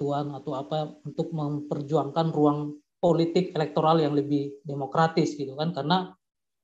Tuan 0.00 0.32
atau 0.32 0.56
apa 0.56 0.96
untuk 1.04 1.36
memperjuangkan 1.36 2.32
ruang 2.32 2.80
politik 2.96 3.52
elektoral 3.52 4.00
yang 4.00 4.16
lebih 4.16 4.64
demokratis 4.64 5.36
gitu 5.36 5.52
kan 5.60 5.76
karena 5.76 6.16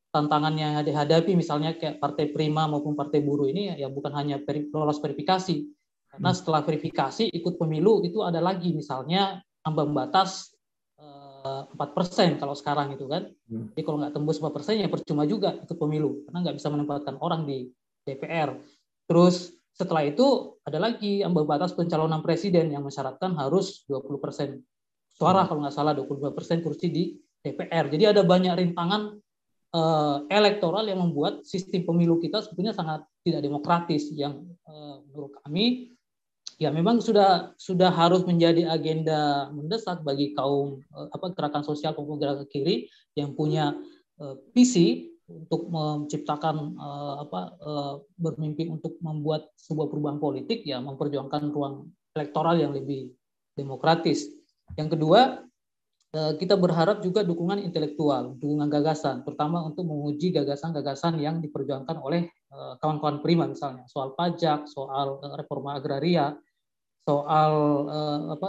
tantangan 0.08 0.56
yang 0.56 0.80
dihadapi 0.80 1.36
misalnya 1.36 1.76
kayak 1.76 2.00
partai 2.00 2.32
prima 2.32 2.64
maupun 2.64 2.96
partai 2.96 3.20
buruh 3.20 3.44
ini 3.52 3.76
ya 3.76 3.92
bukan 3.92 4.16
hanya 4.16 4.40
lolos 4.72 4.96
verifikasi 5.04 5.68
karena 6.16 6.32
hmm. 6.32 6.38
setelah 6.40 6.64
verifikasi 6.64 7.28
ikut 7.28 7.60
pemilu 7.60 8.00
itu 8.00 8.24
ada 8.24 8.40
lagi 8.40 8.72
misalnya 8.72 9.44
ambang 9.68 9.92
batas 9.92 10.56
eh, 10.96 11.62
empat 11.76 11.92
persen 11.92 12.40
kalau 12.40 12.56
sekarang 12.56 12.96
itu 12.96 13.04
kan. 13.04 13.28
Hmm. 13.52 13.68
Jadi 13.76 13.82
kalau 13.84 14.00
nggak 14.00 14.16
tembus 14.16 14.40
4 14.40 14.48
persen 14.56 14.80
ya 14.80 14.88
percuma 14.88 15.28
juga 15.28 15.60
ikut 15.60 15.76
pemilu 15.76 16.24
karena 16.24 16.38
nggak 16.48 16.56
bisa 16.56 16.68
menempatkan 16.72 17.20
orang 17.20 17.44
di 17.44 17.68
DPR. 18.08 18.56
Terus 19.04 19.52
setelah 19.76 20.08
itu 20.08 20.56
ada 20.64 20.80
lagi 20.80 21.20
ambang 21.20 21.44
batas 21.44 21.76
pencalonan 21.76 22.24
presiden 22.24 22.72
yang 22.72 22.80
mensyaratkan 22.80 23.36
harus 23.36 23.84
20 23.84 24.24
persen 24.24 24.64
suara 25.12 25.44
hmm. 25.44 25.48
kalau 25.52 25.60
nggak 25.64 25.76
salah 25.76 25.92
22 25.92 26.32
persen 26.32 26.64
kursi 26.64 26.88
di 26.88 27.04
DPR. 27.44 27.92
Jadi 27.92 28.04
ada 28.08 28.24
banyak 28.24 28.56
rintangan 28.56 29.20
uh, 29.76 30.24
elektoral 30.32 30.88
yang 30.88 31.04
membuat 31.04 31.44
sistem 31.44 31.84
pemilu 31.84 32.16
kita 32.18 32.40
sebetulnya 32.40 32.72
sangat 32.72 33.04
tidak 33.20 33.44
demokratis 33.44 34.08
yang 34.16 34.48
uh, 34.64 35.04
menurut 35.12 35.36
kami 35.44 35.92
ya 36.56 36.72
memang 36.72 37.04
sudah 37.04 37.52
sudah 37.60 37.92
harus 37.92 38.24
menjadi 38.24 38.64
agenda 38.72 39.52
mendesak 39.52 40.00
bagi 40.00 40.32
kaum 40.32 40.80
uh, 40.96 41.12
apa 41.12 41.36
gerakan 41.36 41.60
sosial 41.60 41.92
maupun 41.92 42.16
gerakan 42.16 42.48
kiri 42.48 42.88
yang 43.12 43.36
punya 43.36 43.76
uh, 44.24 44.40
visi 44.56 45.15
untuk 45.26 45.66
menciptakan 45.66 46.78
uh, 46.78 47.26
apa 47.26 47.40
uh, 47.58 47.94
bermimpi 48.14 48.70
untuk 48.70 48.94
membuat 49.02 49.50
sebuah 49.58 49.90
perubahan 49.90 50.22
politik 50.22 50.62
ya 50.62 50.78
memperjuangkan 50.78 51.50
ruang 51.50 51.90
elektoral 52.14 52.54
yang 52.54 52.70
lebih 52.70 53.10
demokratis. 53.58 54.30
Yang 54.78 54.94
kedua, 54.94 55.42
uh, 56.14 56.32
kita 56.38 56.54
berharap 56.54 57.02
juga 57.02 57.26
dukungan 57.26 57.58
intelektual, 57.58 58.38
dukungan 58.38 58.70
gagasan, 58.70 59.26
terutama 59.26 59.66
untuk 59.66 59.82
menguji 59.90 60.30
gagasan-gagasan 60.30 61.18
yang 61.18 61.42
diperjuangkan 61.42 61.98
oleh 61.98 62.30
kawan-kawan 62.56 63.20
prima 63.20 63.44
misalnya 63.44 63.84
soal 63.90 64.14
pajak, 64.16 64.70
soal 64.70 65.20
reforma 65.34 65.76
agraria, 65.76 66.32
soal 67.04 67.52
apa 68.32 68.48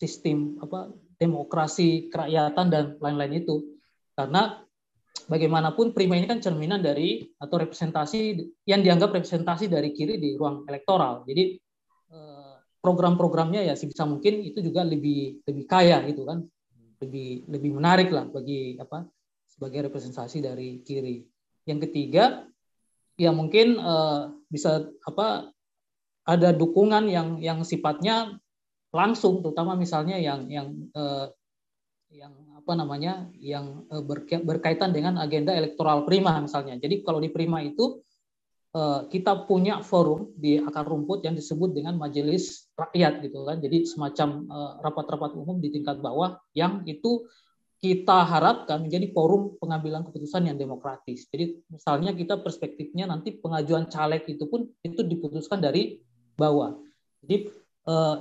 sistem 0.00 0.56
apa 0.62 0.88
demokrasi 1.20 2.08
kerakyatan 2.08 2.66
dan 2.72 2.84
lain-lain 2.96 3.44
itu. 3.44 3.76
Karena 4.16 4.62
bagaimanapun 5.26 5.92
Prima 5.92 6.16
ini 6.16 6.28
kan 6.30 6.38
cerminan 6.38 6.80
dari 6.80 7.26
atau 7.36 7.56
representasi 7.58 8.40
yang 8.64 8.80
dianggap 8.80 9.12
representasi 9.12 9.66
dari 9.66 9.90
kiri 9.90 10.16
di 10.16 10.38
ruang 10.38 10.64
elektoral. 10.64 11.26
Jadi 11.26 11.58
eh, 12.14 12.54
program-programnya 12.80 13.66
ya 13.66 13.74
sebisa 13.74 14.08
mungkin 14.08 14.40
itu 14.40 14.62
juga 14.64 14.86
lebih 14.86 15.44
lebih 15.44 15.64
kaya 15.68 16.00
gitu 16.08 16.24
kan, 16.24 16.46
lebih 17.02 17.50
lebih 17.50 17.70
menarik 17.76 18.08
lah 18.14 18.24
bagi 18.30 18.78
apa 18.78 19.04
sebagai 19.50 19.90
representasi 19.90 20.40
dari 20.40 20.80
kiri. 20.86 21.26
Yang 21.68 21.90
ketiga 21.90 22.46
ya 23.20 23.34
mungkin 23.34 23.76
eh, 23.76 24.20
bisa 24.48 24.88
apa 25.04 25.50
ada 26.24 26.54
dukungan 26.54 27.10
yang 27.10 27.42
yang 27.42 27.66
sifatnya 27.66 28.38
langsung, 28.94 29.42
terutama 29.42 29.74
misalnya 29.74 30.18
yang 30.18 30.46
yang 30.46 30.68
eh, 30.94 31.26
yang 32.10 32.34
apa 32.58 32.72
namanya 32.74 33.30
yang 33.38 33.86
eh, 33.86 34.02
berkaitan 34.42 34.90
dengan 34.90 35.16
agenda 35.22 35.54
elektoral 35.54 36.02
prima 36.02 36.38
misalnya. 36.42 36.76
Jadi 36.76 37.06
kalau 37.06 37.22
di 37.22 37.30
prima 37.30 37.62
itu 37.62 38.02
eh, 38.74 39.00
kita 39.06 39.46
punya 39.46 39.80
forum 39.80 40.34
di 40.34 40.58
akar 40.58 40.86
rumput 40.86 41.22
yang 41.22 41.38
disebut 41.38 41.70
dengan 41.70 41.96
majelis 41.96 42.66
rakyat 42.74 43.22
gitu 43.22 43.46
kan. 43.46 43.62
Jadi 43.62 43.86
semacam 43.86 44.28
eh, 44.44 44.72
rapat-rapat 44.82 45.30
umum 45.38 45.62
di 45.62 45.70
tingkat 45.70 46.02
bawah 46.02 46.42
yang 46.52 46.82
itu 46.84 47.24
kita 47.80 48.28
harapkan 48.28 48.84
menjadi 48.84 49.08
forum 49.16 49.56
pengambilan 49.56 50.04
keputusan 50.04 50.52
yang 50.52 50.60
demokratis. 50.60 51.24
Jadi 51.32 51.64
misalnya 51.72 52.12
kita 52.12 52.36
perspektifnya 52.36 53.08
nanti 53.08 53.32
pengajuan 53.40 53.88
caleg 53.88 54.28
itu 54.28 54.44
pun 54.44 54.68
itu 54.84 55.00
diputuskan 55.00 55.64
dari 55.64 55.96
bawah. 56.36 56.76
Jadi 57.24 57.48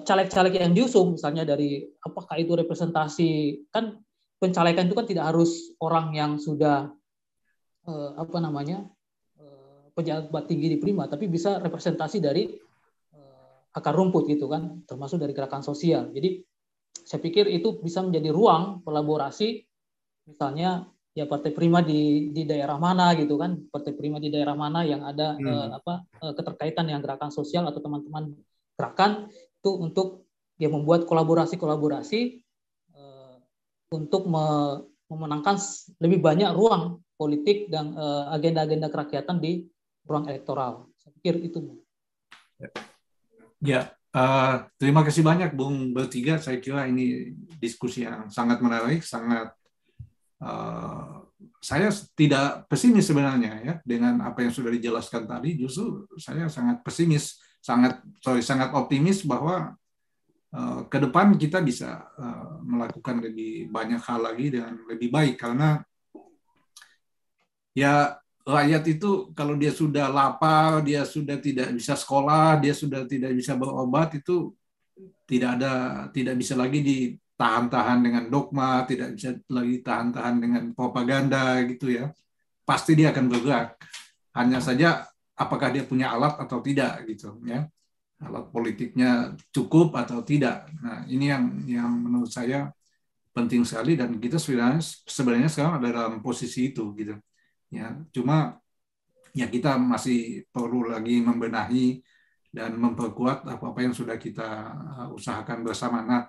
caleg-caleg 0.07 0.55
yang 0.61 0.73
diusung 0.73 1.19
misalnya 1.19 1.43
dari 1.43 1.83
apakah 2.01 2.39
itu 2.39 2.55
representasi 2.55 3.31
kan 3.69 3.99
pencalekan 4.39 4.87
itu 4.87 4.95
kan 4.95 5.07
tidak 5.07 5.25
harus 5.35 5.75
orang 5.83 6.15
yang 6.15 6.31
sudah 6.39 6.87
eh, 7.85 8.11
apa 8.15 8.37
namanya 8.39 8.87
eh, 9.35 9.85
pejabat 9.91 10.47
tinggi 10.47 10.71
di 10.71 10.77
Prima, 10.79 11.05
tapi 11.11 11.27
bisa 11.27 11.59
representasi 11.59 12.23
dari 12.23 12.47
eh, 13.13 13.75
akar 13.75 13.93
rumput 13.93 14.31
gitu 14.31 14.47
kan, 14.47 14.81
termasuk 14.87 15.19
dari 15.19 15.35
gerakan 15.35 15.61
sosial. 15.61 16.07
Jadi 16.15 16.39
saya 17.03 17.19
pikir 17.19 17.51
itu 17.51 17.83
bisa 17.83 17.99
menjadi 17.99 18.31
ruang 18.31 18.79
kolaborasi, 18.87 19.65
misalnya 20.31 20.87
ya 21.11 21.27
Partai 21.27 21.51
Prima 21.51 21.83
di 21.83 22.31
di 22.31 22.47
daerah 22.47 22.79
mana 22.79 23.11
gitu 23.19 23.35
kan, 23.35 23.59
Partai 23.67 23.91
Prima 23.91 24.23
di 24.23 24.31
daerah 24.31 24.55
mana 24.55 24.87
yang 24.87 25.03
ada 25.03 25.35
hmm. 25.35 25.45
eh, 25.45 25.69
apa 25.83 25.93
eh, 26.23 26.33
keterkaitan 26.33 26.87
yang 26.87 27.03
gerakan 27.03 27.29
sosial 27.29 27.67
atau 27.67 27.83
teman-teman 27.83 28.31
gerakan 28.79 29.27
itu 29.59 29.71
untuk 29.75 30.27
dia 30.55 30.71
membuat 30.71 31.03
kolaborasi-kolaborasi 31.07 32.43
untuk 33.89 34.29
memenangkan 34.29 35.57
lebih 35.97 36.21
banyak 36.21 36.53
ruang 36.53 37.01
politik 37.17 37.67
dan 37.73 37.91
eh, 37.97 38.23
agenda-agenda 38.37 38.87
kerakyatan 38.87 39.37
di 39.41 39.65
ruang 40.05 40.29
elektoral. 40.29 40.87
Saya 40.97 41.11
pikir 41.19 41.35
itu. 41.43 41.59
Ya, 43.59 43.91
uh, 44.15 44.67
terima 44.79 45.03
kasih 45.03 45.21
banyak 45.21 45.51
Bung 45.51 45.91
Bertiga. 45.91 46.39
Saya 46.39 46.63
kira 46.63 46.87
ini 46.87 47.35
diskusi 47.59 48.07
yang 48.07 48.31
sangat 48.31 48.63
menarik, 48.63 49.03
sangat 49.03 49.51
uh, 50.39 51.27
saya 51.59 51.91
tidak 52.15 52.71
pesimis 52.71 53.11
sebenarnya 53.11 53.53
ya 53.63 53.73
dengan 53.83 54.23
apa 54.23 54.43
yang 54.43 54.51
sudah 54.55 54.71
dijelaskan 54.71 55.27
tadi. 55.27 55.59
Justru 55.59 56.07
saya 56.15 56.47
sangat 56.47 56.79
pesimis, 56.81 57.39
sangat 57.59 58.01
sorry, 58.23 58.41
sangat 58.43 58.71
optimis 58.73 59.23
bahwa 59.23 59.79
Eh, 60.49 60.81
ke 60.89 60.97
depan 60.97 61.37
kita 61.37 61.61
bisa 61.61 62.09
eh, 62.17 62.49
melakukan 62.65 63.21
lebih 63.21 63.69
banyak 63.69 64.01
hal 64.01 64.17
lagi 64.17 64.49
dengan 64.49 64.81
lebih 64.89 65.13
baik 65.13 65.37
karena 65.37 65.77
ya 67.77 68.17
rakyat 68.41 68.83
itu 68.89 69.29
kalau 69.37 69.53
dia 69.61 69.69
sudah 69.69 70.09
lapar, 70.09 70.81
dia 70.81 71.05
sudah 71.05 71.37
tidak 71.37 71.69
bisa 71.77 71.93
sekolah, 71.93 72.57
dia 72.57 72.73
sudah 72.73 73.05
tidak 73.05 73.37
bisa 73.37 73.53
berobat 73.53 74.17
itu 74.17 74.57
tidak 75.29 75.61
ada 75.61 75.73
tidak 76.17 76.33
bisa 76.41 76.57
lagi 76.57 76.81
ditahan-tahan 76.81 77.99
dengan 78.01 78.23
dogma, 78.33 78.89
tidak 78.89 79.13
bisa 79.21 79.37
lagi 79.53 79.85
tahan-tahan 79.85 80.35
dengan 80.41 80.63
propaganda 80.73 81.61
gitu 81.69 81.93
ya. 81.93 82.09
Pasti 82.65 82.97
dia 82.97 83.13
akan 83.13 83.25
bergerak. 83.29 83.77
Hanya 84.33 84.57
saja 84.65 85.05
apakah 85.39 85.71
dia 85.71 85.87
punya 85.87 86.11
alat 86.11 86.35
atau 86.43 86.59
tidak 86.59 87.07
gitu 87.07 87.39
ya 87.47 87.63
alat 88.19 88.51
politiknya 88.51 89.39
cukup 89.55 89.95
atau 89.95 90.19
tidak. 90.23 90.67
Nah, 90.83 91.07
ini 91.07 91.31
yang 91.31 91.43
yang 91.63 91.89
menurut 91.89 92.27
saya 92.27 92.67
penting 93.31 93.63
sekali 93.63 93.95
dan 93.95 94.19
kita 94.19 94.35
sebenarnya 94.35 94.83
sebenarnya 95.07 95.47
sekarang 95.47 95.79
ada 95.79 95.89
dalam 95.89 96.15
posisi 96.19 96.75
itu 96.75 96.91
gitu. 96.99 97.15
Ya, 97.71 97.95
cuma 98.11 98.59
ya 99.31 99.47
kita 99.47 99.79
masih 99.79 100.43
perlu 100.51 100.89
lagi 100.91 101.23
membenahi 101.23 102.03
dan 102.49 102.75
memperkuat 102.75 103.45
apa-apa 103.45 103.79
yang 103.85 103.95
sudah 103.95 104.17
kita 104.19 104.73
uh, 104.99 105.07
usahakan 105.15 105.63
bersama. 105.63 106.03
Nah, 106.03 106.21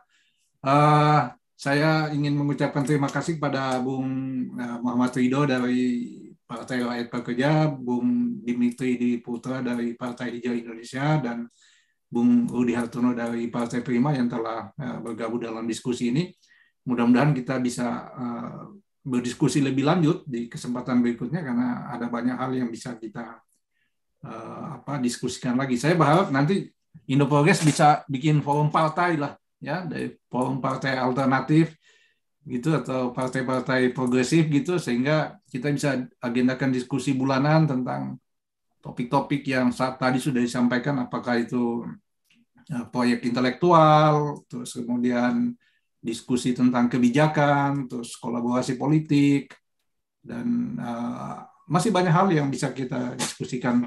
uh, 0.62 1.32
saya 1.59 2.12
ingin 2.15 2.37
mengucapkan 2.39 2.87
terima 2.87 3.09
kasih 3.11 3.41
kepada 3.41 3.81
Bung 3.82 4.07
uh, 4.55 4.78
Muhammad 4.85 5.16
Ridho 5.16 5.43
dari 5.49 5.82
Partai 6.51 6.82
Rakyat 6.82 7.09
Pekerja, 7.14 7.70
Bung 7.70 8.43
Dimitri 8.43 8.98
Putra 9.22 9.62
dari 9.62 9.94
Partai 9.94 10.35
Hijau 10.35 10.51
Indonesia, 10.51 11.22
dan 11.22 11.47
Bung 12.10 12.51
Rudi 12.51 12.74
Hartono 12.74 13.14
dari 13.14 13.47
Partai 13.47 13.86
Prima 13.86 14.10
yang 14.10 14.27
telah 14.27 14.74
uh, 14.74 14.98
bergabung 14.98 15.39
dalam 15.39 15.62
diskusi 15.62 16.10
ini. 16.10 16.35
Mudah-mudahan 16.82 17.31
kita 17.31 17.62
bisa 17.62 17.86
uh, 18.10 18.74
berdiskusi 19.06 19.62
lebih 19.62 19.86
lanjut 19.86 20.27
di 20.27 20.51
kesempatan 20.51 20.98
berikutnya 20.98 21.47
karena 21.47 21.86
ada 21.94 22.10
banyak 22.10 22.35
hal 22.35 22.51
yang 22.51 22.66
bisa 22.66 22.98
kita 22.98 23.39
uh, 24.27 24.82
apa 24.82 24.98
diskusikan 24.98 25.55
lagi. 25.55 25.78
Saya 25.78 25.94
berharap 25.94 26.35
nanti 26.35 26.66
Indo 27.06 27.31
Progress 27.31 27.62
bisa 27.62 28.02
bikin 28.10 28.43
forum 28.43 28.74
partai 28.74 29.14
lah 29.14 29.39
ya 29.62 29.86
dari 29.86 30.18
forum 30.27 30.59
partai 30.59 30.98
alternatif 30.98 31.78
gitu 32.51 32.74
atau 32.74 33.14
partai-partai 33.14 33.94
progresif 33.94 34.51
gitu 34.51 34.82
sehingga 34.82 35.39
kita 35.47 35.70
bisa 35.70 36.02
agendakan 36.18 36.74
diskusi 36.74 37.14
bulanan 37.14 37.70
tentang 37.70 38.18
topik-topik 38.82 39.47
yang 39.47 39.70
saat 39.70 40.02
tadi 40.02 40.18
sudah 40.18 40.43
disampaikan 40.43 41.06
apakah 41.06 41.39
itu 41.39 41.86
ya, 42.66 42.89
proyek 42.90 43.22
intelektual, 43.28 44.43
terus 44.51 44.74
kemudian 44.74 45.55
diskusi 46.01 46.56
tentang 46.56 46.89
kebijakan, 46.89 47.86
terus 47.86 48.16
kolaborasi 48.16 48.81
politik, 48.81 49.52
dan 50.24 50.74
uh, 50.81 51.44
masih 51.68 51.93
banyak 51.93 52.12
hal 52.12 52.27
yang 52.32 52.48
bisa 52.48 52.72
kita 52.72 53.14
diskusikan 53.20 53.85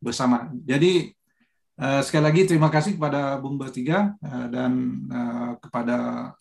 bersama. 0.00 0.48
Jadi 0.64 1.12
uh, 1.76 2.00
sekali 2.00 2.24
lagi 2.24 2.42
terima 2.48 2.72
kasih 2.72 2.96
kepada 2.96 3.36
Bung 3.36 3.60
Bertiga 3.60 4.16
uh, 4.24 4.46
dan 4.48 4.72
uh, 5.12 5.52
kepada 5.60 6.32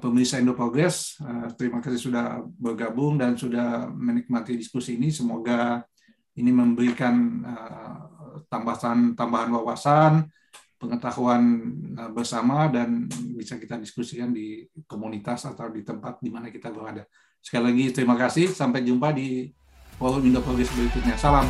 pemirsa 0.00 0.36
Indo 0.36 0.52
Progress. 0.52 1.16
Uh, 1.20 1.48
terima 1.56 1.80
kasih 1.80 2.10
sudah 2.10 2.44
bergabung 2.60 3.16
dan 3.16 3.34
sudah 3.34 3.88
menikmati 3.88 4.56
diskusi 4.56 5.00
ini. 5.00 5.08
Semoga 5.08 5.80
ini 6.36 6.52
memberikan 6.52 7.14
uh, 7.44 7.98
tambahan 8.52 9.16
tambahan 9.16 9.50
wawasan 9.50 10.12
pengetahuan 10.80 11.44
bersama 12.16 12.64
dan 12.72 13.04
bisa 13.36 13.60
kita 13.60 13.76
diskusikan 13.76 14.32
di 14.32 14.64
komunitas 14.88 15.44
atau 15.44 15.68
di 15.68 15.84
tempat 15.84 16.24
di 16.24 16.32
mana 16.32 16.48
kita 16.48 16.72
berada. 16.72 17.04
Sekali 17.36 17.68
lagi 17.68 17.84
terima 17.92 18.16
kasih, 18.16 18.48
sampai 18.48 18.80
jumpa 18.80 19.12
di 19.12 19.52
forum 20.00 20.24
Indo 20.24 20.40
Progress 20.40 20.72
berikutnya. 20.72 21.20
Salam. 21.20 21.44